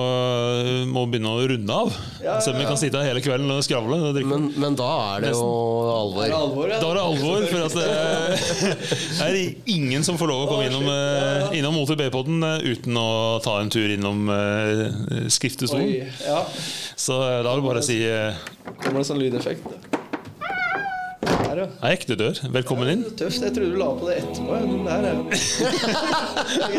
må 0.91 1.05
begynne 1.09 1.31
å 1.31 1.41
runde 1.51 1.73
av. 1.83 1.91
Selv 2.21 2.41
Så 2.45 2.55
vi 2.57 2.67
kan 2.67 2.79
sitte 2.79 3.01
her 3.01 3.11
hele 3.11 3.23
kvelden 3.23 3.51
og 3.53 3.63
skravle. 3.65 3.97
Og. 4.11 4.19
Men, 4.27 4.49
men 4.61 4.77
da 4.79 4.89
er 5.15 5.27
det 5.27 5.33
jo 5.33 5.41
Det 5.41 6.27
er 6.27 6.35
alvor. 6.35 6.35
alvor, 6.41 6.67
ja. 6.73 6.79
Da 6.81 6.89
er 6.91 6.95
det 6.99 7.05
alvor, 7.07 7.39
for 7.51 7.59
at 7.65 7.73
det 9.21 9.27
er 9.27 9.39
ingen 9.71 10.05
som 10.07 10.19
får 10.19 10.31
lov 10.31 10.45
å 10.45 10.49
komme 10.51 10.67
innom, 10.69 10.87
eh, 10.91 11.57
innom 11.59 11.75
Motor 11.77 11.97
B-poden 11.99 12.41
eh, 12.47 12.67
uten 12.75 12.97
å 12.99 13.07
ta 13.43 13.57
en 13.61 13.71
tur 13.73 13.89
innom 13.91 14.27
skriftestolen. 15.31 16.10
Ja. 16.25 16.45
Så 16.95 17.17
eh, 17.23 17.39
da 17.45 17.51
er 17.51 17.61
det 17.61 17.65
bare 17.65 17.81
å 17.81 17.85
si 17.85 18.01
eh, 18.07 18.45
Kommer 18.83 19.01
det 19.01 19.07
sånn 19.09 19.21
lydeffekt? 19.21 19.97
Der, 21.51 21.59
ja. 21.59 21.65
Ei 21.83 21.91
ekte 21.97 22.15
dør. 22.15 22.37
Velkommen 22.53 22.87
inn. 22.87 23.01
Tøft. 23.19 23.41
Jeg 23.43 23.51
trodde 23.55 23.73
du 23.73 23.79
la 23.79 23.89
på 23.99 24.07
det 24.07 24.21
etterpå. 24.21 24.55
ja, 24.55 24.61
Men 24.69 24.85
der 24.87 25.01
er 25.09 25.17
det. 25.19 25.39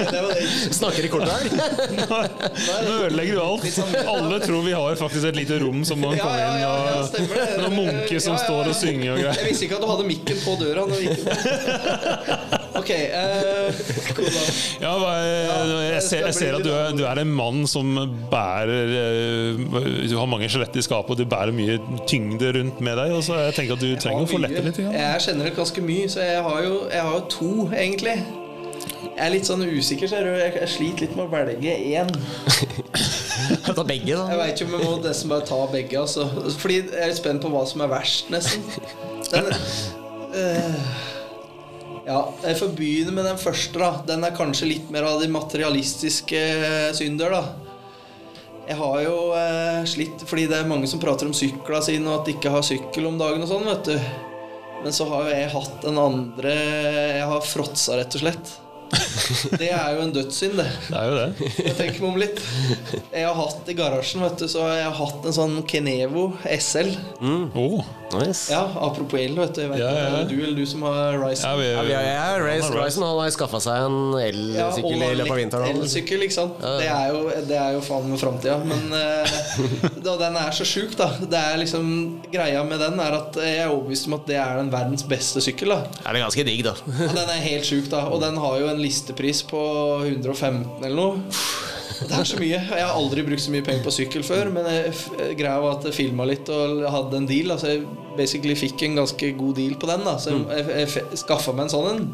Det 0.08 0.22
var 0.24 0.30
det. 0.32 0.46
Snakker 0.78 1.04
i 1.04 1.10
kortet 1.12 1.28
her. 1.34 1.44
Nå 2.86 2.94
ødelegger 3.02 3.36
du 3.36 3.42
alt. 3.44 3.68
Alle 4.14 4.40
tror 4.46 4.64
vi 4.64 4.72
har 4.72 4.96
faktisk 5.02 5.28
et 5.28 5.36
lite 5.42 5.60
rom 5.60 5.84
som 5.88 6.00
man 6.00 6.16
kommer 6.16 6.40
inn 6.40 6.64
ja, 6.64 6.72
ja, 6.88 6.96
og 7.04 7.62
noen 7.66 7.78
munker 7.82 8.16
som 8.24 8.32
Ja, 8.32 8.40
ja, 8.40 8.44
står 8.48 8.72
og 8.72 8.76
synger 8.80 9.12
og 9.12 9.22
Jeg 9.26 9.48
visste 9.50 9.68
ikke 9.68 9.76
at 9.76 9.84
du 9.84 9.90
hadde 9.92 10.08
mikken 10.08 10.42
på 10.46 10.56
døra. 10.64 10.88
Når 10.88 10.96
du 10.96 11.02
gikk. 11.10 12.60
Ok. 12.78 12.90
Uh. 12.90 13.80
Ja, 14.80 14.92
hva 14.96 15.12
jeg, 15.20 16.02
ser, 16.06 16.26
jeg 16.26 16.36
ser 16.36 16.56
at 16.56 16.64
du 16.64 16.70
er, 16.72 16.92
du 16.96 17.02
er 17.08 17.20
en 17.22 17.32
mann 17.36 17.66
som 17.70 17.94
bærer 18.32 18.92
eh, 18.96 19.62
Du 20.08 20.16
har 20.16 20.28
mange 20.30 20.48
skjelett 20.50 20.76
i 20.80 20.84
skapet, 20.84 21.14
og 21.14 21.20
du 21.20 21.28
bærer 21.28 21.52
mye 21.56 21.78
tyngde 22.08 22.52
rundt 22.56 22.80
med 22.84 22.96
deg. 23.00 23.16
Og 23.16 23.24
så 23.26 23.40
jeg 23.48 23.58
tenker 23.58 23.76
at 23.76 23.84
du 23.84 23.90
trenger 24.00 24.24
å 24.24 24.30
få 24.30 24.40
lette 24.42 24.64
litt. 24.64 24.80
Ja. 24.82 24.94
Jeg 25.12 25.26
kjenner 25.26 25.50
det 25.50 25.56
ganske 25.58 25.84
mye, 25.84 26.08
så 26.12 26.24
jeg 26.24 26.46
har 26.48 26.62
jo, 26.66 26.78
jeg 26.92 27.08
har 27.08 27.18
jo 27.18 27.26
to, 27.36 27.52
egentlig. 27.76 28.16
Jeg 29.02 29.26
er 29.26 29.32
litt 29.34 29.48
sånn 29.48 29.62
usikker, 29.68 30.08
ser 30.08 30.26
du. 30.26 30.32
Jeg, 30.40 30.56
jeg 30.62 30.72
sliter 30.72 31.06
litt 31.06 31.16
med 31.18 31.28
å 31.28 31.32
velge 31.32 31.76
én. 31.92 32.12
Ta 33.76 33.84
begge, 33.84 34.16
da. 34.16 34.26
Jeg 34.32 34.40
veit 34.40 34.56
ikke 34.56 34.68
om 34.70 34.76
jeg 34.78 34.88
må 34.88 34.98
nesten 35.04 35.32
bare 35.32 35.46
ta 35.48 35.58
begge. 35.70 36.00
Altså. 36.00 36.26
Fordi 36.58 36.80
jeg 36.80 36.92
er 36.96 37.10
litt 37.12 37.20
spent 37.20 37.44
på 37.44 37.52
hva 37.52 37.64
som 37.68 37.84
er 37.84 37.90
verst, 37.92 38.32
nesten. 38.32 38.64
Den, 39.28 39.50
øh, 40.40 41.10
ja, 42.06 42.20
jeg 42.42 42.58
får 42.58 42.72
begynne 42.78 43.14
med 43.14 43.26
den 43.28 43.38
første. 43.38 43.78
da 43.78 44.02
Den 44.06 44.24
er 44.26 44.34
kanskje 44.36 44.70
litt 44.70 44.90
mer 44.90 45.06
av 45.06 45.20
de 45.22 45.28
materialistiske 45.30 46.42
synder. 46.98 47.36
da 47.36 47.42
Jeg 48.68 48.78
har 48.78 48.98
jo 49.04 49.16
eh, 49.38 49.84
slitt 49.90 50.24
fordi 50.26 50.48
det 50.50 50.60
er 50.60 50.70
mange 50.70 50.90
som 50.90 51.02
prater 51.02 51.28
om 51.28 51.36
sykla 51.36 51.82
sine, 51.82 52.08
og 52.08 52.20
at 52.20 52.26
de 52.26 52.36
ikke 52.36 52.54
har 52.54 52.66
sykkel 52.66 53.06
om 53.10 53.18
dagen 53.20 53.42
og 53.42 53.50
sånn, 53.50 53.68
vet 53.70 53.92
du. 53.92 53.96
Men 54.82 54.94
så 54.94 55.06
har 55.06 55.28
jo 55.28 55.36
jeg 55.36 55.52
hatt 55.52 55.82
den 55.84 55.98
andre 56.02 56.52
Jeg 56.56 57.26
har 57.30 57.46
fråtsa, 57.46 58.00
rett 58.00 58.18
og 58.18 58.24
slett. 58.24 58.56
Det 59.60 59.70
er 59.72 59.94
jo 59.96 60.02
en 60.04 60.12
dødssynd, 60.12 60.58
det. 60.60 60.66
Det 60.88 60.98
er 60.98 61.08
jo 61.08 61.16
det. 61.16 61.50
Jeg 61.68 61.74
tenker 61.78 62.02
meg 62.04 62.08
om 62.10 62.20
litt. 62.20 62.42
Jeg 63.12 63.24
har 63.28 63.36
hatt 63.38 63.70
i 63.72 63.76
garasjen, 63.78 64.22
vet 64.26 64.36
du, 64.42 64.46
så 64.52 64.66
har 64.66 64.76
jeg 64.82 64.94
hatt 65.00 65.28
en 65.30 65.36
sånn 65.36 65.58
Kenevo 65.68 66.26
SL. 66.58 66.92
Oh, 67.56 67.80
Nice. 68.12 68.52
Ja, 68.52 68.66
apropos 68.84 69.16
el, 69.20 69.32
vet 69.38 69.54
du. 69.56 69.62
Jeg 69.62 69.70
vet 69.72 69.80
Ja, 69.80 69.88
ja. 69.88 70.00
ja. 70.02 70.08
er 70.08 70.26
det 70.26 70.36
Du 70.36 70.42
eller 70.44 70.58
du 70.58 70.66
som 70.68 70.82
har 70.84 71.16
Ryzen? 71.16 71.46
Ja, 71.48 71.54
vi, 71.56 71.68
Ja, 71.70 71.82
vi 71.86 71.94
har, 71.96 72.02
jeg 72.04 72.18
har 72.20 72.42
har 72.42 72.44
Ryzen. 72.84 73.04
Han 73.06 73.20
har 73.22 73.32
skaffa 73.32 73.60
seg 73.64 73.86
en 73.86 73.96
Ja, 74.12 74.26
elsykkel 74.28 74.96
i 75.06 75.14
løpet 75.16 75.32
av 75.32 75.40
vinteren. 75.40 75.80
elsykkel, 75.80 76.26
ikke 76.26 76.36
sant. 76.36 76.60
Det 76.60 76.90
er 76.92 77.14
jo, 77.14 77.22
det 77.48 77.58
er 77.62 77.76
jo 77.78 77.80
faen 77.86 78.10
med 78.12 78.20
framtida. 78.20 78.58
Men 78.68 78.92
eh, 78.98 79.38
da, 80.04 80.14
den 80.20 80.36
er 80.38 80.54
så 80.54 80.66
sjuk, 80.68 80.94
da. 80.98 81.08
Det 81.20 81.38
er 81.38 81.58
liksom 81.60 81.88
Greia 82.32 82.62
med 82.66 82.80
den 82.82 83.00
er 83.02 83.16
at 83.18 83.36
jeg 83.40 83.60
er 83.64 83.72
overbevist 83.72 84.08
om 84.08 84.16
at 84.18 84.26
det 84.28 84.38
er 84.40 84.60
den 84.60 84.72
verdens 84.72 85.04
beste 85.08 85.42
sykkel. 85.44 85.74
da 85.74 85.82
Er 86.06 86.16
det 86.16 86.24
ganske 86.24 86.46
digg, 86.48 86.64
da. 86.66 86.74
Og 87.08 87.14
den 87.16 87.34
er 87.34 87.44
helt 87.44 87.68
sjuk, 87.68 87.90
da. 87.92 88.06
Og 88.12 88.22
den 88.22 88.38
har 88.42 88.58
jo 88.60 88.70
en 88.72 88.82
listepris 88.82 89.44
på 89.48 89.62
115 90.08 90.82
eller 90.82 90.96
noe. 90.98 91.38
Det 92.02 92.16
er 92.18 92.26
så 92.26 92.38
mye. 92.40 92.58
Jeg 92.58 92.82
har 92.82 92.96
aldri 92.96 93.22
brukt 93.26 93.42
så 93.44 93.52
mye 93.54 93.64
penger 93.66 93.84
på 93.84 93.92
sykkel 93.94 94.24
før, 94.26 94.50
men 94.50 94.66
greia 95.38 95.58
var 95.62 95.76
at 95.76 95.86
jeg 95.86 95.94
filma 96.00 96.26
litt 96.26 96.48
og 96.50 96.82
hadde 96.90 97.20
en 97.20 97.28
deal. 97.30 97.52
Altså 97.54 97.74
jeg 97.74 97.84
basically 98.18 98.56
fikk 98.58 98.82
en 98.88 98.98
ganske 99.02 99.32
god 99.38 99.54
deal 99.60 99.76
på 99.78 99.90
den, 99.90 100.02
da. 100.08 100.16
Så 100.18 100.34
jeg, 100.34 100.66
jeg, 100.72 100.88
jeg 100.98 101.22
skaffa 101.22 101.54
meg 101.54 101.68
en 101.68 101.74
sånn 101.76 101.90
en. 101.92 102.08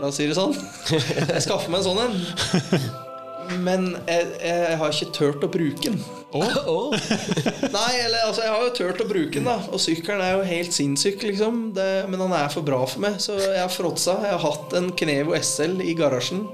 La 0.00 0.10
oss 0.10 0.18
si 0.20 0.26
det 0.28 0.36
sånn. 0.36 0.52
Jeg 0.92 1.44
skaffa 1.46 1.72
meg 1.72 1.80
en 1.80 1.86
sånn 1.86 2.02
en. 2.04 2.92
Men 3.66 3.88
jeg, 4.08 4.28
jeg 4.42 4.76
har 4.80 4.94
ikke 4.96 5.14
turt 5.16 5.46
å 5.46 5.50
bruke 5.52 5.92
den. 5.92 6.00
Nei, 7.76 7.92
eller 8.00 8.26
altså 8.28 8.44
Jeg 8.44 8.52
har 8.54 8.64
jo 8.64 8.72
turt 8.78 9.02
å 9.04 9.08
bruke 9.08 9.36
den, 9.36 9.48
da. 9.48 9.58
Og 9.68 9.82
sykkelen 9.82 10.24
er 10.24 10.36
jo 10.38 10.48
helt 10.48 10.76
sinnssyk, 10.76 11.22
liksom. 11.28 11.62
Det, 11.76 11.88
men 12.08 12.22
han 12.24 12.34
er 12.38 12.52
for 12.52 12.64
bra 12.66 12.82
for 12.88 13.04
meg, 13.04 13.20
så 13.22 13.36
jeg 13.36 13.60
har 13.60 13.72
fråtsa. 13.72 14.18
Jeg 14.24 14.36
har 14.36 14.44
hatt 14.46 14.76
en 14.78 14.92
Knevo 14.96 15.36
SL 15.38 15.82
i 15.84 15.96
garasjen 15.98 16.46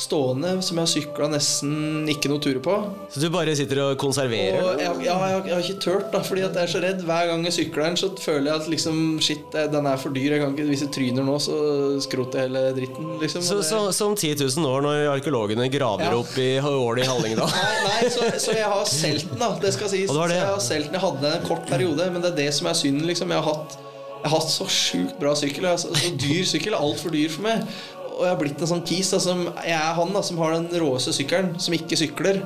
stående 0.00 0.50
som 0.64 0.78
jeg 0.78 0.86
har 0.86 0.90
sykla 0.90 1.26
nesten 1.32 2.08
ikke 2.08 2.30
noe 2.32 2.40
turer 2.42 2.60
på. 2.64 2.74
Så 3.12 3.20
du 3.22 3.26
bare 3.32 3.52
sitter 3.58 3.82
og 3.84 3.98
konserverer? 4.00 4.56
Og 4.64 4.80
jeg, 4.80 4.86
ja, 4.86 4.94
jeg, 5.04 5.16
har- 5.20 5.46
jeg 5.50 5.54
har 5.54 5.64
ikke 5.66 5.82
turt, 5.84 6.06
da, 6.14 6.22
fordi 6.24 6.44
at 6.46 6.56
jeg 6.56 6.62
er 6.68 6.72
så 6.72 6.80
redd. 6.84 7.02
Hver 7.04 7.26
gang 7.30 7.44
jeg 7.44 7.56
sykler 7.58 7.84
den, 7.90 7.98
så 8.00 8.10
føler 8.18 8.50
jeg 8.52 8.60
at 8.62 8.70
liksom 8.72 9.02
Shit, 9.20 9.54
eh, 9.54 9.66
den 9.72 9.86
er 9.86 9.96
for 10.00 10.10
dyr. 10.16 10.36
Jeg 10.36 10.40
kan 10.44 10.54
ikke, 10.56 10.66
hvis 10.70 10.84
jeg 10.86 10.92
tryner 10.96 11.26
nå, 11.28 11.36
så 11.44 11.58
skroter 12.04 12.40
jeg 12.40 12.48
hele 12.50 12.64
dritten. 12.78 13.10
Liksom. 13.20 13.42
Så, 13.44 13.60
så, 13.66 13.82
så 13.92 14.08
om 14.10 14.16
10 14.16 14.34
000 14.40 14.66
år, 14.70 14.80
når 14.88 15.02
arkeologene 15.18 15.68
graver 15.72 16.08
Ja. 16.08 16.16
opp 16.16 16.32
i 16.40 16.48
ålet 16.60 17.04
i 17.04 17.10
Hallingdal 17.10 17.52
Nei, 17.60 17.76
nei 17.86 18.10
så, 18.14 18.30
så 18.40 18.56
jeg 18.56 18.66
har 18.72 18.84
solgt 18.88 19.28
den, 19.34 19.38
da. 19.42 19.52
Det 19.60 19.74
skal 19.76 19.92
sies. 19.92 20.08
Det 20.08 20.16
det, 20.16 20.40
Så 20.40 20.40
jeg 20.40 20.48
har 20.48 20.64
solgt 20.70 20.88
den. 20.90 20.96
Jeg 20.98 21.04
hadde 21.04 21.22
den 21.26 21.38
en 21.42 21.46
kort 21.46 21.68
periode, 21.68 22.10
men 22.14 22.24
det 22.24 22.32
er 22.32 22.38
det 22.46 22.50
som 22.56 22.70
er 22.72 22.78
synd. 22.78 23.04
Liksom. 23.08 23.30
Jeg 23.36 23.42
har 23.44 23.54
hatt, 23.54 23.76
jeg 24.20 24.28
har 24.28 24.34
hatt 24.38 24.50
så 24.52 24.66
sjukt 24.72 25.20
bra 25.20 25.34
sykkel. 25.38 25.64
Jeg 25.68 25.76
har 25.76 25.80
Så, 25.80 25.92
så 25.96 26.10
dyr 26.20 26.44
sykkel. 26.48 26.74
Altfor 26.76 27.12
dyr 27.14 27.28
for 27.32 27.46
meg. 27.46 27.64
Og 28.20 28.26
jeg 28.26 28.34
har 28.34 28.40
blitt 28.42 28.60
en 28.60 28.68
sånn 28.68 28.82
kis 28.84 29.08
da, 29.14 29.18
som 29.24 29.46
Jeg 29.64 29.72
er 29.72 29.94
han 29.96 30.10
da 30.12 30.20
som 30.26 30.40
har 30.42 30.52
den 30.58 30.68
råeste 30.82 31.14
sykkelen, 31.16 31.54
som 31.62 31.72
ikke 31.72 31.96
sykler. 31.96 32.42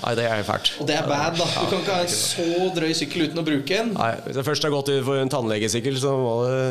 Nei, 0.00 0.14
det 0.16 0.24
er 0.24 0.40
fælt. 0.48 0.70
Og 0.80 0.86
det 0.88 0.94
er 0.96 1.04
bad, 1.06 1.36
da. 1.36 1.46
Du 1.60 1.66
kan 1.68 1.82
ikke 1.82 1.92
ha 1.92 2.04
en 2.06 2.10
så 2.10 2.68
drøy 2.72 2.92
sykkel 2.96 3.26
uten 3.28 3.42
å 3.42 3.44
bruke 3.44 3.76
en. 3.82 3.90
Nei, 3.94 4.08
Hvis 4.24 4.38
jeg 4.40 4.46
først 4.46 4.64
har 4.64 4.72
gått 4.72 4.88
ut 4.88 5.04
for 5.04 5.20
en 5.20 5.30
tannlegesykkel, 5.30 5.98
så 6.00 6.14
må 6.16 6.30
det 6.48 6.62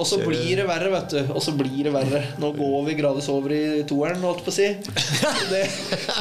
Og 0.00 0.08
så 0.08 0.18
blir 0.22 0.62
det 0.62 0.64
verre, 0.66 0.88
vet 0.96 1.12
du. 1.12 1.20
Og 1.36 1.44
så 1.44 1.52
blir 1.58 1.82
det 1.86 1.92
verre. 1.94 2.22
Nå 2.40 2.54
går 2.56 2.78
vi 2.88 2.96
gradvis 2.98 3.28
over 3.32 3.52
i 3.54 3.62
toeren, 3.86 4.24
holdt 4.24 4.46
på 4.46 4.54
å 4.54 4.56
si. 4.56 4.70
Det, 5.52 5.60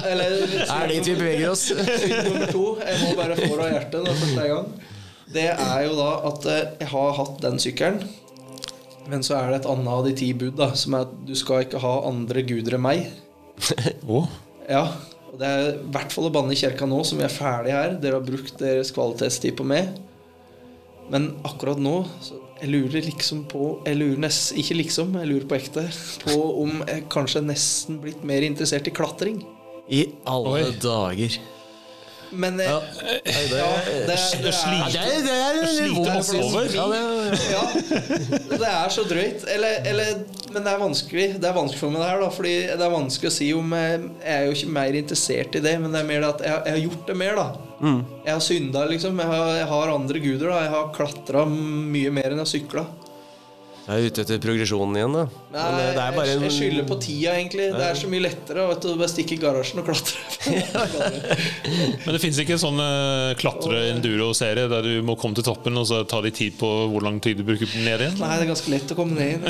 eller 0.09 0.35
Er 0.67 0.91
dit 0.91 1.07
vi 1.13 1.15
beveger 1.15 1.53
oss. 1.53 1.69
Nummer 1.71 2.51
to. 2.51 2.65
Jeg 2.83 2.99
må 3.05 3.15
bare 3.21 3.39
få 3.39 3.49
det 3.55 3.63
av 3.63 3.71
hjertet 3.77 4.11
første 4.11 4.49
gang. 4.51 4.67
Det 5.33 5.47
er 5.53 5.79
jo 5.87 5.95
da 5.97 6.11
at 6.29 6.45
eh, 6.51 6.65
jeg 6.83 6.91
har 6.91 7.15
hatt 7.17 7.39
den 7.41 7.55
sykkelen. 7.63 8.03
Men 9.11 9.25
så 9.25 9.35
er 9.37 9.51
det 9.51 9.61
et 9.61 9.69
annet 9.71 9.91
av 9.91 10.05
de 10.07 10.13
ti 10.15 10.29
bud, 10.37 10.53
da, 10.59 10.69
som 10.79 10.95
er 10.95 11.07
at 11.07 11.17
du 11.27 11.33
skal 11.35 11.65
ikke 11.65 11.81
ha 11.83 11.95
andre 12.07 12.43
guder 12.47 12.77
enn 12.77 12.85
meg. 12.85 13.09
oh. 14.11 14.29
Ja, 14.69 14.85
og 15.31 15.39
Det 15.41 15.49
er 15.49 15.67
i 15.73 15.91
hvert 15.95 16.13
fall 16.13 16.29
å 16.29 16.33
banne 16.33 16.55
i 16.55 16.59
kirka 16.59 16.87
nå, 16.87 17.01
som 17.07 17.19
vi 17.19 17.27
er 17.27 17.33
ferdige 17.33 17.77
her. 17.79 17.97
Dere 17.99 18.19
har 18.19 18.25
brukt 18.25 18.59
deres 18.61 18.93
kvalitetstid 18.95 19.57
på 19.59 19.67
meg. 19.67 19.91
Men 21.11 21.33
akkurat 21.43 21.81
nå 21.83 21.97
så 22.23 22.39
jeg 22.63 22.71
lurer 22.71 23.03
liksom 23.03 23.41
på 23.51 23.63
Jeg 23.83 23.97
lurer 23.99 24.19
nest, 24.23 24.53
Ikke 24.55 24.77
liksom, 24.77 25.17
jeg 25.19 25.27
lurer 25.27 25.47
på 25.49 25.57
ekte. 25.57 25.83
På 26.23 26.37
om 26.61 26.79
jeg 26.87 27.07
kanskje 27.11 27.43
nesten 27.43 27.99
blitt 27.99 28.23
mer 28.23 28.45
interessert 28.47 28.87
i 28.87 28.93
klatring. 28.95 29.41
I 29.91 30.05
alle 30.29 30.61
Oi. 30.61 30.77
dager. 30.79 31.35
Men 32.33 32.59
Ja. 32.59 32.79
det, 33.23 33.33
det, 33.49 33.59
er, 33.59 33.89
Ja, 34.93 35.03
det 35.25 35.33
er, 35.33 35.57
det 35.57 35.67
er. 35.67 35.73
Ja, 37.53 37.63
det, 38.57 38.69
er 38.69 38.89
så 38.93 39.03
drøyt. 39.09 39.45
Eller, 39.53 39.79
eller, 39.91 40.13
men 40.53 40.63
det 40.65 40.71
er 40.73 40.79
vanskelig 40.81 41.27
Det 41.41 41.49
er 41.49 41.55
vanskelig 41.55 41.79
for 41.81 41.93
meg 41.93 42.01
det 42.03 42.09
her, 42.09 42.23
da. 42.23 42.29
Fordi 42.33 42.55
det 42.73 42.87
er 42.87 42.93
vanskelig 42.93 43.31
å 43.31 43.35
si 43.37 43.51
om 43.57 43.75
jeg, 43.77 44.01
jeg 44.23 44.33
er 44.39 44.47
jo 44.49 44.57
ikke 44.57 44.73
mer 44.79 44.97
interessert 45.03 45.59
i 45.59 45.63
det, 45.67 45.75
men 45.83 45.93
det 45.93 46.01
er 46.03 46.09
mer 46.09 46.25
det 46.25 46.31
at 46.33 46.43
jeg, 46.47 46.57
jeg 46.65 46.77
har 46.77 46.83
gjort 46.87 47.07
det 47.11 47.17
mer, 47.23 47.39
da. 47.39 47.47
Jeg 48.25 48.33
har 48.33 48.43
synda, 48.49 48.85
liksom. 48.89 49.19
Jeg 49.19 49.27
har, 49.33 49.47
jeg 49.59 49.69
har 49.73 49.93
andre 49.97 50.19
guder, 50.23 50.49
da. 50.53 50.59
Jeg 50.65 50.73
har 50.77 50.91
klatra 50.95 51.45
mye 51.49 52.11
mer 52.15 52.29
enn 52.31 52.39
jeg 52.39 52.45
har 52.45 52.53
sykla. 52.53 52.85
Jeg 53.83 53.99
er 53.99 54.05
ute 54.07 54.23
etter 54.23 54.37
progresjonen 54.39 54.95
igjen, 54.95 55.15
da. 55.17 55.23
Men 55.51 55.79
er 55.91 56.13
bare 56.15 56.23
jeg, 56.29 56.37
en 56.39 56.45
jeg 56.47 56.55
skylder 56.55 56.85
på 56.87 56.95
tida, 57.03 57.33
egentlig. 57.35 57.65
Det 57.75 57.83
er 57.83 57.97
så 57.99 58.07
mye 58.11 58.23
lettere 58.23 58.67
vet 58.69 58.85
du, 58.85 58.87
å 58.93 58.99
bare 59.01 59.11
stikke 59.11 59.35
i 59.35 59.39
garasjen 59.41 59.81
og 59.81 59.89
klatre. 59.89 60.21
Men 62.05 62.15
det 62.15 62.21
fins 62.23 62.39
ikke 62.39 62.55
en 62.55 62.63
sånn 62.63 62.79
eh, 62.79 63.33
klatre-enduro-serie 63.41 64.71
der 64.71 64.87
du 64.87 64.93
må 65.03 65.17
komme 65.19 65.35
til 65.35 65.43
toppen 65.49 65.75
og 65.81 65.89
så 65.89 65.99
ta 66.07 66.21
litt 66.23 66.39
tid 66.39 66.55
på 66.61 66.71
hvor 66.93 67.03
lang 67.03 67.19
tid 67.23 67.41
du 67.41 67.45
bruker 67.49 67.67
ned 67.83 68.05
igjen? 68.07 68.17
Nei, 68.23 68.31
det 68.39 68.47
er 68.47 68.51
ganske 68.53 68.71
lett 68.71 68.95
å 68.95 68.99
komme 69.01 69.19
ned 69.19 69.35
igjen. 69.35 69.47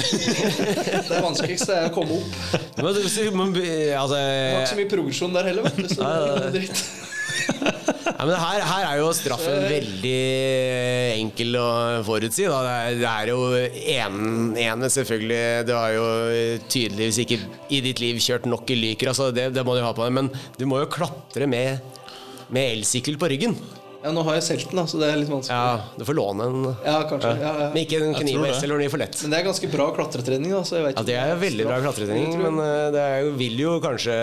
Det 1.13 1.21
vanskeligste 1.21 1.77
er 1.77 1.91
å 1.91 1.93
komme 1.93 2.17
opp. 2.17 2.37
Men, 2.81 2.89
men, 3.37 3.57
altså, 3.99 4.17
Det 4.17 4.53
var 4.57 4.63
ikke 4.63 4.73
så 4.73 4.81
mye 4.81 4.93
progresjon 4.97 5.37
der 5.37 5.51
heller, 5.51 5.69
vet 5.69 5.83
du. 5.83 5.93
Så 5.93 6.01
det 6.01 6.47
er 6.47 6.55
dritt. 6.57 6.87
Ja, 8.23 8.27
men 8.29 8.37
her, 8.39 8.61
her 8.63 8.85
er 8.87 8.99
jo 9.01 9.07
straffen 9.11 9.65
veldig 9.67 10.19
enkel 11.17 11.57
å 11.59 11.65
forutsi. 12.07 12.45
Da. 12.47 12.61
Det, 12.63 12.75
er, 12.77 12.93
det 13.01 13.09
er 13.09 13.31
jo 13.33 13.41
en, 13.97 14.53
ene, 14.55 14.89
selvfølgelig. 14.95 15.41
Du 15.67 15.73
har 15.75 15.91
jo 15.91 16.05
tydeligvis 16.71 17.19
ikke 17.25 17.41
i 17.67 17.81
ditt 17.83 17.99
liv 17.99 18.21
kjørt 18.23 18.47
nok 18.47 18.71
i 18.71 18.79
Lyker, 18.79 19.11
altså 19.11 19.27
det, 19.35 19.49
det 19.51 19.67
må 19.67 19.75
du 19.75 19.83
ha 19.83 19.91
på 19.91 20.07
deg. 20.07 20.15
Men 20.21 20.31
du 20.55 20.63
må 20.71 20.79
jo 20.79 20.87
klatre 20.93 21.51
med, 21.51 21.83
med 22.47 22.77
elsykkel 22.77 23.19
på 23.19 23.27
ryggen. 23.33 23.59
Ja, 24.03 24.11
nå 24.11 24.23
har 24.27 24.35
jeg 24.35 24.43
solgt 24.43 24.71
den, 24.73 24.79
da, 24.81 24.83
så 24.91 24.99
det 24.99 25.07
er 25.13 25.19
litt 25.21 25.29
vanskelig. 25.31 25.55
Ja, 25.55 25.79
Du 25.95 26.03
får 26.03 26.17
låne 26.17 26.47
en. 26.49 26.65
Ja, 26.83 26.95
kanskje. 27.07 27.29
Ja, 27.39 27.51
ja. 27.61 27.67
Men 27.71 27.79
ikke 27.85 28.01
en 28.03 28.15
kniv 28.17 28.41
eller 28.49 28.81
noe 28.81 28.89
for 28.91 28.99
lett. 28.99 29.15
Men 29.23 29.31
det 29.31 29.37
er 29.39 29.45
ganske 29.47 29.69
bra 29.71 29.85
klatretrening. 29.95 30.51
Da, 30.51 30.59
så 30.67 30.75
jeg 30.81 30.85
vet 30.89 30.99
Ja, 30.99 31.03
Det 31.07 31.15
er 31.21 31.39
veldig 31.39 31.67
bra 31.69 31.77
klatretrening, 31.85 32.35
men 32.43 32.59
eh, 32.65 32.89
det 32.91 33.03
er 33.07 33.17
jo, 33.23 33.31
vil 33.39 33.55
jo 33.63 33.77
kanskje 33.83 34.17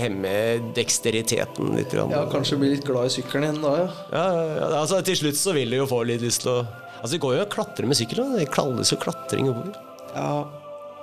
hemme 0.00 0.32
deksteriteten 0.76 1.74
litt. 1.76 1.92
grann. 1.92 2.10
Ja, 2.16 2.24
Kanskje 2.32 2.58
bli 2.60 2.72
litt 2.74 2.86
glad 2.88 3.10
i 3.10 3.14
sykkelen 3.18 3.44
igjen 3.50 3.60
da, 3.62 3.74
ja. 3.82 3.86
Ja, 4.16 4.24
ja, 4.56 4.70
altså 4.80 5.02
Til 5.04 5.18
slutt 5.20 5.36
så 5.38 5.52
vil 5.56 5.70
du 5.70 5.76
jo 5.82 5.86
få 5.90 6.00
litt 6.08 6.24
lyst 6.24 6.42
til 6.46 6.54
å 6.56 6.60
Altså 6.96 7.12
Det 7.18 7.20
går 7.22 7.34
jo 7.36 7.42
å 7.44 7.50
klatre 7.52 7.86
med 7.86 7.98
sykkel. 7.98 8.22
da. 8.24 8.38
Det 8.40 8.48
kalles 8.50 8.90
jo 8.90 8.96
klatring 8.98 9.50
oppover. 9.52 9.76
Ja, 10.16 10.46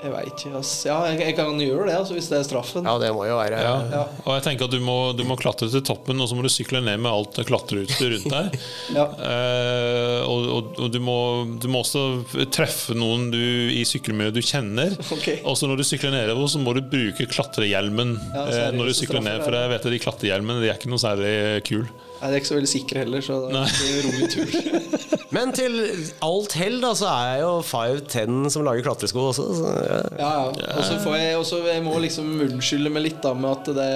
jeg 0.03 0.13
veit 0.13 0.33
ikke. 0.33 0.63
Ja, 0.89 0.97
jeg, 1.11 1.19
jeg 1.23 1.37
kan 1.37 1.61
gjøre 1.63 1.87
det, 1.87 1.95
altså, 2.01 2.17
hvis 2.17 2.27
det 2.31 2.39
er 2.41 2.47
straffen. 2.47 2.89
Ja, 2.89 2.97
det 3.01 3.13
må 3.15 3.27
jo 3.29 3.37
være 3.39 3.61
Ja. 3.63 3.75
Ja. 3.93 4.03
Og 4.25 4.35
jeg 4.37 4.45
tenker 4.49 4.67
at 4.67 4.75
du 4.75 4.81
må, 4.83 4.97
du 5.15 5.23
må 5.27 5.37
klatre 5.39 5.69
til 5.71 5.85
toppen, 5.85 6.19
og 6.19 6.27
så 6.29 6.37
må 6.37 6.43
du 6.43 6.51
sykle 6.51 6.83
ned 6.83 6.99
med 7.03 7.11
alt 7.11 7.39
klatreutstyr 7.47 8.17
rundt 8.17 8.29
deg. 8.33 8.59
Ja. 8.93 9.05
Eh, 9.15 10.19
og 10.27 10.43
og, 10.53 10.73
og 10.83 10.89
du, 10.91 10.99
må, 11.01 11.15
du 11.61 11.65
må 11.71 11.81
også 11.81 12.45
treffe 12.53 12.93
noen 12.97 13.29
du, 13.33 13.39
i 13.73 13.81
sykkelmiljøet 13.87 14.35
du 14.35 14.43
kjenner. 14.43 14.93
Okay. 15.13 15.39
Og 15.47 15.55
så 15.57 15.69
når 15.69 15.79
du 15.81 15.85
sykler 15.87 16.13
nedover, 16.13 16.49
så 16.51 16.61
må 16.61 16.75
du 16.75 16.81
bruke 16.85 17.25
klatrehjelmen 17.31 18.15
Ja, 18.33 18.43
eh, 18.43 18.67
når 18.75 18.91
du 18.91 18.95
sykler 18.97 19.13
sykler 19.13 19.23
ned. 19.25 19.43
For 19.45 19.57
jeg 19.57 19.71
vet 19.73 19.85
at 19.87 19.93
de 19.93 20.01
klatrehjelmene 20.01 20.63
de 20.63 20.71
er 20.71 20.79
ikke 20.79 20.91
noe 20.91 21.01
særlig 21.01 21.33
kul. 21.67 21.85
Nei, 21.87 22.29
det 22.29 22.35
er 22.35 22.39
ikke 22.39 22.51
så 22.51 22.57
veldig 22.59 22.71
sikre 22.71 23.03
heller, 23.03 23.25
så 23.25 23.39
det 23.43 23.63
en 23.63 24.05
rolig 24.07 24.29
tur. 24.31 24.99
Men 25.33 25.53
til 25.55 25.79
alt 26.23 26.53
hell 26.59 26.79
da 26.83 26.91
så 26.97 27.09
er 27.09 27.29
jeg 27.31 27.43
jo 27.43 27.53
510 27.65 28.51
som 28.53 28.65
lager 28.67 28.85
klatresko 28.85 29.27
også. 29.31 29.45
Så, 29.57 29.71
ja. 29.87 30.01
Ja, 30.19 30.33
ja. 30.59 30.67
Og 30.77 30.83
så 30.85 30.99
får 31.01 31.17
jeg, 31.17 31.37
også, 31.39 31.61
jeg 31.67 31.85
må 31.85 31.95
liksom 32.03 32.29
unnskylde 32.45 32.91
meg 32.93 33.07
litt 33.07 33.21
da 33.25 33.33
med 33.37 33.49
at 33.55 33.71
det, 33.79 33.89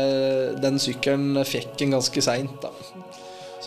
den 0.64 0.82
sykkelen 0.82 1.38
fikk 1.48 1.86
en 1.86 1.98
ganske 2.00 2.26
seint, 2.26 2.58
da. 2.64 2.74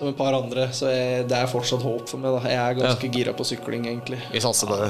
Som 0.00 0.08
et 0.08 0.16
par 0.16 0.32
andre. 0.32 0.70
Så 0.72 0.88
jeg, 0.88 1.26
det 1.28 1.36
er 1.36 1.48
fortsatt 1.50 1.82
håp 1.84 2.06
for 2.08 2.22
meg. 2.22 2.32
da 2.32 2.48
Jeg 2.48 2.56
er 2.56 2.76
ganske 2.78 3.08
gira 3.12 3.34
på 3.36 3.44
sykling, 3.44 3.84
egentlig. 3.84 4.16
Vi 4.32 4.40
satser 4.40 4.70
på 4.70 4.78
det. 4.80 4.88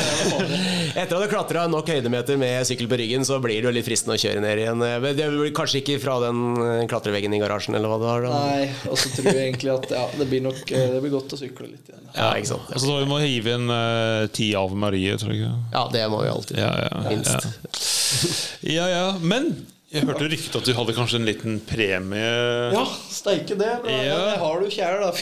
Etter 0.98 1.14
at 1.14 1.22
du 1.22 1.28
klatra 1.30 1.68
nok 1.70 1.92
høydemeter 1.94 2.40
med 2.40 2.66
sykkel 2.66 2.90
på 2.90 2.98
ryggen, 2.98 3.22
så 3.28 3.38
blir 3.38 3.60
det 3.60 3.70
jo 3.70 3.74
litt 3.76 3.86
fristende 3.86 4.18
å 4.18 4.22
kjøre 4.24 4.42
ned 4.42 4.64
igjen. 4.64 4.82
Men 4.82 5.14
det 5.14 5.30
blir 5.30 5.54
kanskje 5.54 5.84
ikke 5.84 6.00
fra 6.02 6.18
den 6.26 6.42
eh, 6.58 6.82
klatreveggen 6.90 7.38
i 7.38 7.42
garasjen, 7.44 7.78
eller 7.78 7.94
hva 7.94 8.02
du 8.02 8.06
har? 8.10 8.26
da 8.26 8.34
Nei, 8.50 8.68
og 8.90 8.98
så 8.98 9.14
tror 9.14 9.30
jeg 9.30 9.46
egentlig 9.46 9.74
at 9.78 9.88
ja, 9.94 10.04
det 10.18 10.26
blir 10.34 10.42
nok 10.50 10.60
eh, 10.66 10.86
Det 10.96 11.02
blir 11.06 11.14
godt 11.14 11.38
å 11.38 11.40
sykle 11.46 11.70
litt 11.70 11.94
igjen. 11.94 12.06
Ja, 12.16 12.32
ikke 12.34 12.56
sant? 12.56 12.70
Og 12.74 12.82
så 12.82 13.00
vi 13.04 13.10
må 13.14 13.22
hive 13.22 13.58
inn 13.60 13.70
uh, 13.70 14.26
ti 14.34 14.50
av 14.58 14.74
Marie, 14.74 15.14
tror 15.22 15.38
jeg. 15.38 15.54
Ja, 15.70 15.86
det 15.94 16.08
må 16.10 16.24
vi 16.24 16.32
alltid. 16.34 16.58
Ja, 16.58 16.72
ja, 16.88 17.04
Minst. 17.06 18.58
ja, 18.66 18.90
ja. 18.90 19.04
Men 19.22 19.52
jeg 19.90 20.06
hørte 20.06 20.28
rykte 20.30 20.60
at 20.60 20.68
du 20.68 20.72
hadde 20.76 20.94
kanskje 20.94 21.18
en 21.18 21.26
liten 21.26 21.56
premie. 21.66 22.28
Ja, 22.76 22.84
steike 23.10 23.56
det. 23.58 23.72
Men 23.84 24.04
Ja. 24.06 24.18
Jeg 24.30 24.38
har 24.38 24.60
du 24.60 24.68
kjær, 24.70 25.00
da. 25.02 25.10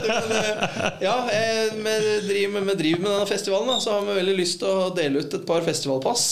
Eh, 0.00 0.96
ja, 1.04 1.16
eh, 1.32 1.74
vi 1.74 1.92
driver 2.28 2.60
med, 2.64 2.78
driver 2.78 3.02
med 3.04 3.10
denne 3.10 3.26
festivalen, 3.28 3.68
da, 3.68 3.76
så 3.82 3.92
har 3.98 4.06
vi 4.08 4.16
veldig 4.20 4.36
lyst 4.38 4.58
til 4.62 4.70
å 4.72 4.88
dele 4.96 5.20
ut 5.20 5.34
et 5.36 5.44
par 5.48 5.62
festivalpass. 5.66 6.24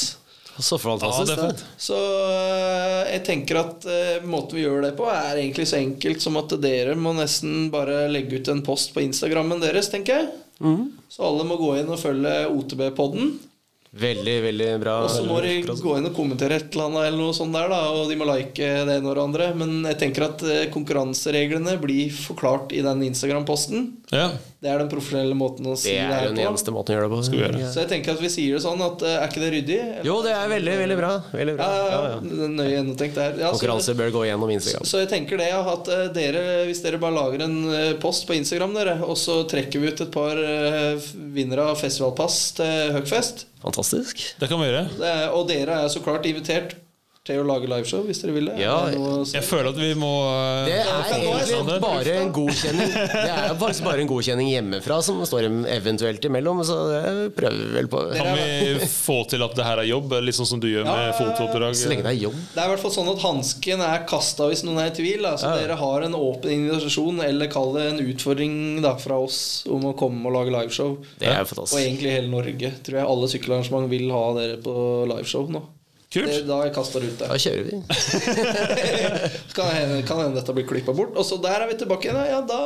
Så 0.59 0.75
Ja, 0.75 0.83
fantastisk. 0.83 1.29
det 1.29 1.37
er 1.37 1.43
det. 1.43 1.51
fett. 1.53 1.65
Så 1.79 1.99
eh, 1.99 3.13
jeg 3.13 3.25
tenker 3.29 3.61
at 3.61 3.85
eh, 3.87 4.25
måten 4.27 4.59
vi 4.59 4.65
gjør 4.65 4.83
det 4.89 4.95
på, 4.99 5.07
er 5.13 5.39
egentlig 5.39 5.69
så 5.71 5.79
enkelt 5.79 6.25
som 6.25 6.39
at 6.41 6.57
dere 6.63 6.97
må 6.99 7.13
nesten 7.15 7.69
bare 7.75 8.07
legge 8.11 8.41
ut 8.41 8.49
en 8.51 8.65
post 8.67 8.91
på 8.97 9.05
Instagrammen 9.05 9.61
deres, 9.63 9.91
tenker 9.93 10.23
jeg. 10.25 10.33
Så 11.13 11.23
alle 11.23 11.45
må 11.47 11.55
gå 11.61 11.77
inn 11.79 11.93
og 11.95 12.01
følge 12.03 12.33
OTB-podden. 12.51 13.37
Veldig, 13.97 14.35
veldig 14.45 14.69
bra. 14.83 14.99
Og 15.07 15.11
så 15.11 15.23
må 15.25 15.39
de 15.41 15.63
gå 15.65 15.95
inn 15.97 16.09
og 16.11 16.17
kommentere 16.17 16.59
et 16.61 16.75
eller 16.75 16.91
annet, 16.91 17.07
eller 17.09 17.23
noe 17.23 17.37
sånt 17.37 17.57
der, 17.57 17.71
da, 17.73 17.81
og 17.95 18.11
de 18.11 18.19
må 18.21 18.27
like 18.29 18.59
det 18.61 18.99
ene 18.99 19.09
og 19.09 19.17
det 19.17 19.25
andre. 19.25 19.47
Men 19.57 19.79
jeg 19.89 20.01
tenker 20.03 20.27
at 20.29 20.45
eh, 20.45 20.67
konkurransereglene 20.75 21.79
blir 21.81 22.13
forklart 22.13 22.75
i 22.77 22.83
den 22.85 23.07
Instagram-posten. 23.09 23.89
Ja. 24.13 24.29
Det 24.59 24.67
er 24.73 24.81
den 24.83 24.89
profesjonelle 24.91 25.37
måten 25.39 25.69
å 25.71 25.77
si 25.79 25.93
Det 25.93 26.01
det, 26.01 26.07
er 26.09 26.17
her 26.19 26.25
den 26.33 26.39
på. 26.41 26.47
eneste 26.49 26.73
måten 26.75 26.91
å 26.91 26.97
gjøre 26.97 27.07
det 27.07 27.13
på. 27.15 27.19
vi 27.31 27.39
gjøre. 27.39 27.59
Så 27.71 27.79
jeg 27.85 27.89
tenker 27.93 28.17
at 28.17 28.23
vi 28.25 28.31
sier 28.35 28.57
det 28.57 28.63
sånn 28.65 28.81
at 28.83 29.05
eh, 29.07 29.13
er 29.21 29.29
ikke 29.31 29.43
det 29.45 29.51
ryddig? 29.55 29.77
Jo, 30.09 30.17
det 30.25 30.33
er 30.35 30.49
veldig, 30.51 30.73
veldig 30.81 30.97
bra. 30.99 31.11
Veldig 31.31 31.55
bra. 31.61 31.69
Ja, 31.69 31.85
ja, 31.93 32.01
Ja, 32.09 32.49
Nøye 32.57 32.73
gjennomtenkt 32.73 33.15
det 33.21 33.27
her. 33.29 33.39
Ja, 33.45 33.53
Konkurranse 33.55 33.95
bør 34.01 34.11
gå 34.17 34.25
gjennom 34.27 34.51
Instagram. 34.57 34.89
Så 34.91 34.99
jeg 35.05 35.11
tenker 35.13 35.39
det, 35.39 35.53
at 35.55 35.93
eh, 35.95 36.03
dere, 36.17 36.43
hvis 36.67 36.83
dere 36.83 36.99
bare 36.99 37.15
lager 37.21 37.47
en 37.47 37.57
eh, 37.71 37.93
post 38.03 38.27
på 38.27 38.35
Instagram, 38.35 38.75
dere, 38.81 38.97
og 39.07 39.15
så 39.23 39.45
trekker 39.47 39.79
vi 39.85 39.93
ut 39.95 40.03
et 40.09 40.11
par 40.19 40.43
vinnere 41.39 41.69
av 41.71 41.79
festivalpass 41.79 42.41
til 42.59 42.93
Høgfest. 42.99 43.47
Fantastisk. 43.63 44.27
Det 44.43 44.51
kan 44.51 44.59
vi 44.59 44.73
gjøre. 44.73 44.85
Og 45.39 45.47
dere 45.51 45.85
er 45.85 45.95
så 45.95 46.03
klart 46.03 46.27
invitert 46.27 46.75
til 47.29 47.43
å 47.43 47.47
lage 47.49 47.69
liveshow 47.71 48.05
hvis 48.09 48.23
dere 48.23 48.35
vil 48.37 48.49
det. 48.51 48.57
Ja? 48.63 48.77
Jeg 49.35 49.45
føler 49.47 49.71
at 49.73 49.79
vi 49.81 49.91
må 49.99 50.13
eh, 50.33 50.69
Det 50.69 50.79
er 50.81 51.13
egentlig 51.19 51.79
bare 51.85 52.15
en 52.23 52.33
godkjenning 52.35 52.93
Det 52.97 53.33
er 53.35 53.55
faktisk 53.61 53.87
bare 53.87 54.05
en 54.05 54.11
godkjenning 54.11 54.51
hjemmefra 54.53 55.01
som 55.05 55.21
står 55.29 55.49
eventuelt 55.77 56.25
imellom, 56.29 56.63
så 56.67 56.79
det 56.89 57.03
prøver 57.37 57.59
vi 57.61 57.69
vel 57.77 57.91
på. 57.93 58.03
Kan 58.17 58.33
vi 58.39 58.89
få 58.93 59.19
til 59.31 59.45
at 59.45 59.57
det 59.59 59.67
her 59.67 59.83
er 59.83 59.91
jobb, 59.91 60.17
litt 60.25 60.39
sånn 60.39 60.49
som 60.49 60.63
du 60.63 60.69
gjør 60.71 60.89
med 60.89 61.05
Ja, 61.09 61.15
fotooppdrag? 61.19 61.77
Så 61.79 61.93
lenge 61.93 62.07
det 62.07 62.15
er 62.15 62.21
jobb. 62.25 62.39
Det 62.55 62.63
er 62.63 62.71
i 62.71 62.73
hvert 62.75 62.85
fall 62.85 62.95
sånn 62.97 63.13
at 63.13 63.23
hansken 63.25 63.85
er 63.85 64.05
kasta 64.09 64.49
hvis 64.51 64.65
noen 64.67 64.83
er 64.83 64.91
i 64.93 64.97
tvil. 64.97 65.25
Da. 65.27 65.37
Så 65.41 65.53
Ja. 65.53 65.57
dere 65.63 65.79
har 65.81 66.07
en 66.07 66.17
åpen 66.19 66.51
invitasjon, 66.55 67.23
eller 67.25 67.51
kall 67.53 67.75
det 67.77 67.87
en 67.93 68.03
utfordring 68.09 68.55
da, 68.85 68.95
fra 69.01 69.19
oss 69.21 69.65
om 69.69 69.85
å 69.91 69.97
komme 69.99 70.27
og 70.29 70.37
lage 70.39 70.55
liveshow. 70.55 70.97
Det 71.21 71.29
er 71.29 71.45
Og 71.45 71.79
egentlig 71.79 72.15
hele 72.17 72.33
Norge. 72.33 72.73
Tror 72.85 73.01
jeg 73.01 73.11
alle 73.15 73.33
sykkelarrangement 73.33 73.91
vil 73.91 74.11
ha 74.15 74.25
dere 74.39 74.61
på 74.63 74.75
liveshow 75.11 75.49
nå. 75.53 75.63
Det, 76.09 76.23
da 76.49 76.63
det 76.65 76.73
ut 76.73 77.19
der. 77.21 77.29
Da 77.29 77.37
kjører 77.37 77.67
vi. 77.67 77.79
Kan 79.59 79.67
hende, 79.75 79.99
kan 80.07 80.21
hende 80.23 80.39
dette 80.39 80.55
blir 80.57 80.65
klippa 80.65 80.93
bort. 80.97 81.13
Og 81.21 81.25
så 81.27 81.37
der 81.43 81.65
er 81.65 81.69
vi 81.69 81.75
tilbake 81.77 82.09
igjen. 82.09 82.17
Ja, 82.31 82.39
da 82.49 82.61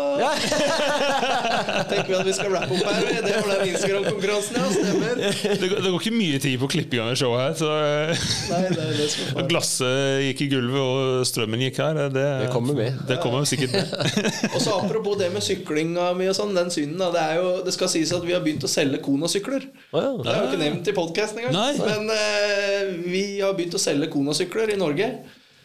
tenker 1.91 2.11
vi 2.11 2.17
at 2.21 2.27
vi 2.29 2.35
skal 2.37 2.53
rappe 2.55 2.77
opp 2.77 2.87
her. 2.87 3.09
Det 3.25 3.33
var 3.33 3.49
den 3.51 3.73
Instagram-konkurransen, 3.73 4.59
ja. 4.61 4.69
Stemmer. 4.77 5.19
Det, 5.19 5.71
det 5.73 5.91
går 5.91 5.97
ikke 5.99 6.15
mye 6.15 6.39
tid 6.45 6.55
på 6.61 6.69
klipping 6.77 7.03
av 7.03 7.11
det 7.11 7.19
showet 7.19 7.43
her. 7.43 7.57
Så 7.59 7.71
eh, 7.73 8.27
Nei, 8.53 8.61
det 8.77 8.87
det 9.01 9.09
som 9.11 9.41
er 9.43 9.49
glasset 9.51 10.23
gikk 10.29 10.45
i 10.47 10.49
gulvet 10.53 10.83
og 10.83 11.27
strømmen 11.33 11.67
gikk 11.67 11.83
her, 11.83 11.99
det, 12.15 12.29
Det 12.45 12.53
kommer 12.55 12.79
med. 12.79 13.03
Det 13.11 13.19
kommer 13.25 13.49
sikkert 13.49 13.75
med. 13.75 13.97
Og 14.55 14.61
så 14.63 14.77
Apropos 14.77 15.19
det 15.19 15.33
med 15.35 15.43
syklinga 15.43 16.13
mi 16.19 16.29
og 16.31 16.37
sånn, 16.39 16.55
den 16.55 16.71
synden. 16.75 17.01
Da, 17.01 17.11
det, 17.15 17.27
er 17.33 17.43
jo, 17.43 17.51
det 17.67 17.75
skal 17.75 17.91
sies 17.91 18.15
at 18.15 18.23
vi 18.27 18.37
har 18.37 18.45
begynt 18.45 18.63
å 18.67 18.71
selge 18.71 19.03
Kona-sykler. 19.03 19.67
Wow. 19.91 20.23
Det 20.23 20.31
er 20.31 20.39
jo 20.39 20.49
ikke 20.51 20.63
nevnt 20.63 20.93
i 20.93 20.97
podkasten 20.97 21.43
engang. 21.43 21.59
Nei. 21.59 21.73
Men 21.81 22.11
uh, 22.13 23.03
vi 23.03 23.25
har 23.41 23.55
begynt 23.57 23.79
å 23.79 23.81
selge 23.81 24.11
Kona-sykler 24.13 24.75
i 24.75 24.81
Norge. 24.81 25.13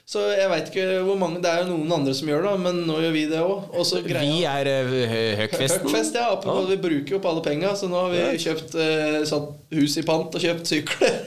Så 0.07 0.22
jeg 0.31 0.48
veit 0.48 0.69
ikke 0.69 1.02
hvor 1.03 1.18
mange 1.19 1.41
Det 1.44 1.49
er 1.52 1.65
jo 1.65 1.73
noen 1.73 1.89
andre 1.98 2.14
som 2.15 2.30
gjør 2.31 2.45
det, 2.45 2.52
men 2.64 2.77
nå 2.88 2.95
gjør 3.03 3.11
vi 3.11 3.23
det 3.27 3.41
òg. 3.44 3.73
Vi 4.07 4.38
er 4.48 4.69
uh, 4.72 4.94
Høgfesten. 5.41 5.84
Høgfest, 5.84 6.15
ja. 6.15 6.30
Apropos, 6.38 6.69
Vi 6.69 6.77
bruker 6.80 7.11
jo 7.11 7.19
opp 7.19 7.27
alle 7.27 7.44
penga, 7.44 7.73
så 7.76 7.89
nå 7.91 8.06
har 8.06 8.14
vi 8.14 8.22
kjøpt 8.45 8.77
eh, 8.80 9.18
satt 9.27 9.49
hus 9.76 9.98
i 9.99 10.06
pant 10.07 10.31
og 10.31 10.45
kjøpt 10.45 10.72
sykler. 10.72 11.18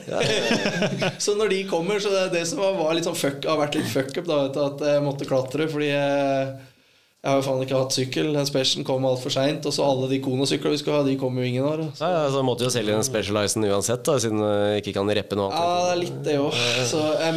så 1.27 1.37
når 1.37 1.53
de 1.53 1.61
kommer, 1.69 2.01
så 2.01 2.09
det 2.09 2.23
er 2.23 2.33
det 2.39 2.43
som 2.49 2.63
var, 2.63 2.73
var 2.79 2.97
litt 2.97 3.05
sånn 3.05 3.19
fuck, 3.19 3.45
har 3.45 3.61
vært 3.61 3.77
litt 3.77 3.91
fuck 3.91 4.15
up, 4.15 4.25
da, 4.25 4.41
vet 4.47 4.57
du, 4.57 4.61
at 4.65 4.83
jeg 4.95 5.05
måtte 5.05 5.29
klatre 5.29 5.69
fordi 5.69 5.91
jeg, 5.91 6.49
jeg 7.21 7.29
har 7.29 7.37
jo 7.37 7.43
faen 7.45 7.59
ikke 7.61 7.77
hatt 7.77 7.93
sykkel. 7.93 8.29
Den 8.33 8.47
specialen 8.49 8.85
kom 8.87 9.03
altfor 9.05 9.29
seint. 9.33 9.65
Og 9.69 9.75
så 9.75 9.85
alle 9.85 10.07
de 10.09 10.17
Kono-syklene 10.25 10.73
vi 10.73 10.79
skulle 10.81 10.97
ha, 10.97 11.05
de 11.05 11.13
kom 11.21 11.35
jo 11.37 11.45
ingen 11.45 11.67
av. 11.69 11.83
Ja, 11.99 12.09
ja, 12.15 12.23
så 12.33 12.41
måtte 12.45 12.65
jo 12.65 12.71
selge 12.73 12.95
den 12.95 13.05
specializen 13.05 13.67
uansett, 13.69 14.01
da, 14.07 14.15
siden 14.23 14.41
du 14.41 14.79
ikke 14.79 14.95
kan 14.95 15.13
reppe 15.13 15.37
noe 15.37 15.51
Ja, 15.53 15.67
det 15.85 15.91
er 15.91 16.01
litt 16.01 16.17
det 16.25 16.39
òg. 16.41 16.57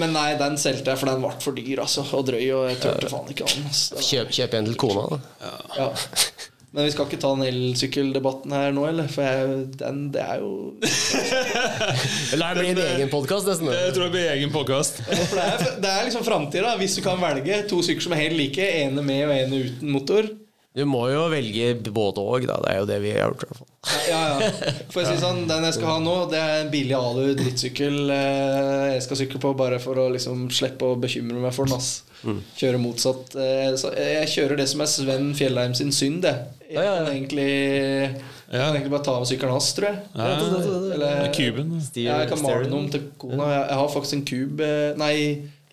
Men 0.01 0.17
nei, 0.17 0.31
den 0.41 0.57
solgte 0.63 0.95
jeg, 0.95 1.03
for 1.03 1.13
den 1.13 1.21
ble 1.21 1.35
for 1.45 1.61
dyr 1.61 1.85
altså, 1.85 2.07
og 2.17 2.25
drøy. 2.31 2.47
Og 2.57 2.65
jeg 2.71 2.81
turte 2.87 3.13
faen 3.13 3.37
ikke 3.37 3.51
an. 3.51 3.69
Kjøp, 4.01 4.33
kjøp 4.41 4.59
en 4.63 4.73
til 4.73 4.81
kona, 4.87 5.07
da. 5.13 5.55
Ja. 5.77 5.93
Men 6.75 6.89
vi 6.89 6.91
skal 6.91 7.07
ikke 7.07 7.21
ta 7.23 7.29
den 7.37 7.47
elsykkeldebatten 7.47 8.51
her 8.51 8.73
nå, 8.75 8.83
eller? 8.91 9.07
For 9.07 9.23
jeg, 9.23 9.59
den, 9.79 10.01
det 10.15 10.23
er 10.25 10.41
jo 10.43 10.73
Eller 12.35 12.57
det 12.59 12.65
blir 12.65 12.71
en 12.73 12.81
egen 12.97 13.13
podkast, 13.13 13.47
nesten. 13.47 13.71
Jeg 13.71 13.93
tror 13.95 14.09
det 14.09 14.15
blir 14.17 14.33
egen 14.33 14.51
podkast. 14.51 14.99
Det 15.07 15.45
er, 15.45 15.63
det 15.85 15.93
er 15.93 16.09
liksom 16.09 16.25
framtida. 16.27 16.73
Hvis 16.81 16.97
du 16.99 17.05
kan 17.07 17.23
velge 17.23 17.61
to 17.71 17.79
sykler 17.87 18.09
som 18.09 18.17
er 18.17 18.25
helt 18.25 18.39
like, 18.41 18.67
ene 18.83 19.05
med 19.07 19.23
og 19.29 19.37
ene 19.37 19.61
uten 19.69 19.95
motor. 19.95 20.27
Du 20.75 20.83
må 20.91 21.05
jo 21.13 21.29
velge 21.31 21.69
både 21.95 22.25
og, 22.25 22.49
da. 22.51 22.57
Det 22.65 22.73
er 22.73 22.81
jo 22.81 22.89
det 22.91 22.97
vi 23.05 23.13
har 23.15 23.29
gjort. 23.29 23.45
i 23.45 23.51
hvert 23.53 23.61
fall. 23.61 24.01
Ja, 24.09 24.23
ja. 24.43 24.73
For 24.91 25.05
å 25.05 25.07
si 25.07 25.21
sånn, 25.23 25.45
Den 25.47 25.69
jeg 25.69 25.77
skal 25.77 25.93
ha 25.93 26.01
nå, 26.03 26.17
det 26.33 26.41
er 26.43 26.65
en 26.65 26.73
billig 26.73 26.97
alu 26.99 27.37
drittsykkel 27.39 28.11
eh, 28.11 28.97
jeg 28.97 29.05
skal 29.07 29.21
sykle 29.23 29.43
på 29.47 29.55
bare 29.63 29.79
for 29.83 30.03
å 30.03 30.09
liksom 30.17 30.49
slippe 30.51 30.91
å 30.91 30.99
bekymre 30.99 31.39
meg 31.39 31.55
for 31.55 31.71
den. 31.71 31.79
ass. 31.79 32.01
Kjøre 32.59 32.79
motsatt. 32.81 33.35
Eh, 33.37 33.73
Jeg 34.23 34.29
kjører 34.35 34.57
det 34.63 34.69
som 34.71 34.81
er 34.85 34.87
Sven 34.91 35.35
Fjellheim 35.39 35.75
sin 35.75 35.93
synd. 35.93 36.25
Jeg 36.25 36.75
Ja, 36.75 36.83
ja, 36.83 36.95
ja. 36.95 37.05
kan 37.05 37.13
egentlig, 37.15 37.49
jeg 38.15 38.61
kan 38.61 38.75
egentlig 38.75 38.91
bare 38.95 39.05
ta 39.05 39.13
av 39.19 39.27
sykkelen 39.29 39.53
hans, 39.55 39.73
tror 39.77 39.89
jeg. 39.91 39.99
Ja, 40.17 40.29
Eller, 40.95 41.29
Kuben. 41.37 41.75
Ja, 41.97 42.19
jeg 42.23 42.29
kan 42.33 42.43
male 42.43 42.65
den 42.65 42.73
om 42.79 42.89
til 42.91 43.05
kona. 43.19 43.51
Jeg, 43.53 43.69
jeg 43.69 43.79
har 43.83 43.89
faktisk 43.93 44.15
en 44.19 44.25
kube 44.25 44.71
Nei, 44.99 45.15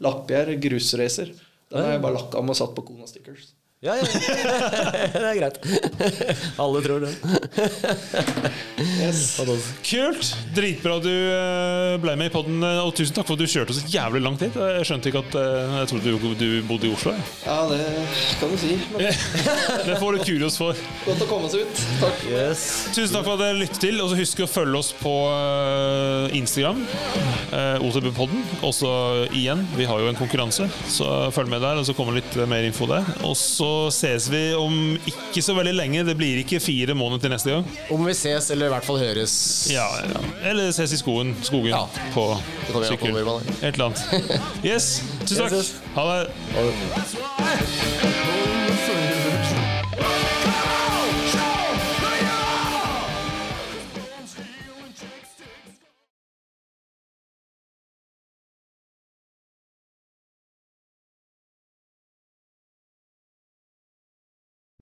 Lappgjerd 0.02 0.56
grusracer. 0.62 1.32
Den 1.72 1.84
har 1.86 1.92
jeg 1.96 2.02
bare 2.04 2.18
lakka 2.18 2.38
om 2.42 2.50
og 2.52 2.56
satt 2.58 2.74
på 2.76 2.84
kona 2.86 3.08
stickers. 3.08 3.52
Ja, 3.82 3.96
ja. 3.98 4.04
det 5.14 5.22
er 5.26 5.38
greit. 5.40 5.56
Alle 6.62 6.82
tror 6.86 7.02
det. 7.02 7.16
Kult! 9.82 10.28
Dritbra 10.54 11.00
du 11.02 11.10
eh, 11.10 11.96
ble 12.04 12.14
med 12.20 12.30
i 12.30 12.34
podden, 12.36 12.60
eh, 12.62 12.78
og 12.86 12.92
tusen 12.94 13.16
takk 13.18 13.26
for 13.26 13.34
at 13.34 13.42
du 13.42 13.50
kjørte 13.50 13.74
så 13.74 13.82
jævlig 13.90 14.22
langt 14.22 14.44
hit. 14.46 14.54
Jeg 14.54 14.86
skjønte 14.86 15.10
ikke 15.10 15.24
at 15.24 15.38
eh, 15.42 15.74
Jeg 15.80 15.90
trodde 15.90 16.14
du, 16.14 16.28
du 16.38 16.46
bodde 16.70 16.92
i 16.92 16.94
Oslo. 16.94 17.16
jeg. 17.18 17.26
Ja, 17.48 17.56
det 17.72 17.80
kan 18.38 18.54
du 18.54 18.58
si. 18.62 18.76
Men 18.94 19.02
Det 19.90 19.98
får 20.04 20.20
du 20.20 20.22
kurios 20.30 20.60
for. 20.62 20.78
godt 21.08 21.26
å 21.26 21.30
komme 21.32 21.50
seg 21.50 21.66
ut. 21.66 21.84
Takk. 22.04 22.22
Yes. 22.30 22.68
Tusen 22.94 23.18
takk 23.18 23.26
for 23.26 23.34
at 23.40 23.44
dere 23.48 23.58
lyttet 23.64 23.82
til. 23.82 23.98
Og 24.06 24.14
så 24.14 24.22
husk 24.22 24.46
å 24.46 24.50
følge 24.60 24.84
oss 24.84 24.94
på 25.02 25.16
eh, 25.32 26.38
Instagram. 26.38 26.86
OTB-podden. 27.82 28.46
Også 28.70 28.94
igjen, 29.34 29.66
vi 29.74 29.90
har 29.90 30.06
jo 30.06 30.14
en 30.14 30.22
konkurranse, 30.22 30.70
så 30.86 31.10
følg 31.34 31.50
med 31.52 31.66
der. 31.66 31.82
Og 31.82 31.90
så 31.90 31.98
kommer 31.98 32.22
litt 32.22 32.38
mer 32.46 32.70
info 32.70 32.86
der. 32.94 33.10
Og 33.26 33.34
så 33.40 33.71
ses 33.94 34.28
vi 34.32 34.42
om 34.58 34.76
ikke 35.10 35.42
så 35.44 35.54
veldig 35.58 35.74
lenge. 35.78 36.04
Det 36.08 36.16
blir 36.20 36.42
ikke 36.44 36.60
fire 36.64 36.96
måneder 36.98 37.22
til 37.26 37.34
neste 37.36 37.54
gang. 37.56 37.66
Om 37.92 38.06
vi 38.08 38.14
ses, 38.18 38.50
eller 38.54 38.70
i 38.70 38.74
hvert 38.76 38.88
fall 38.88 39.00
høres 39.02 39.36
Ja, 39.74 39.88
Eller 40.52 40.72
ses 40.76 40.94
i 40.96 41.00
skogen, 41.02 41.36
skogen 41.46 41.72
Ja. 41.74 41.84
på 42.16 42.26
sykkel. 42.88 43.16
Et 43.62 43.74
eller 43.74 43.86
annet. 43.92 44.02
Yes, 44.66 45.02
tusen 45.26 45.48
takk. 45.50 45.74
Ha 45.96 46.04
det. 46.12 46.28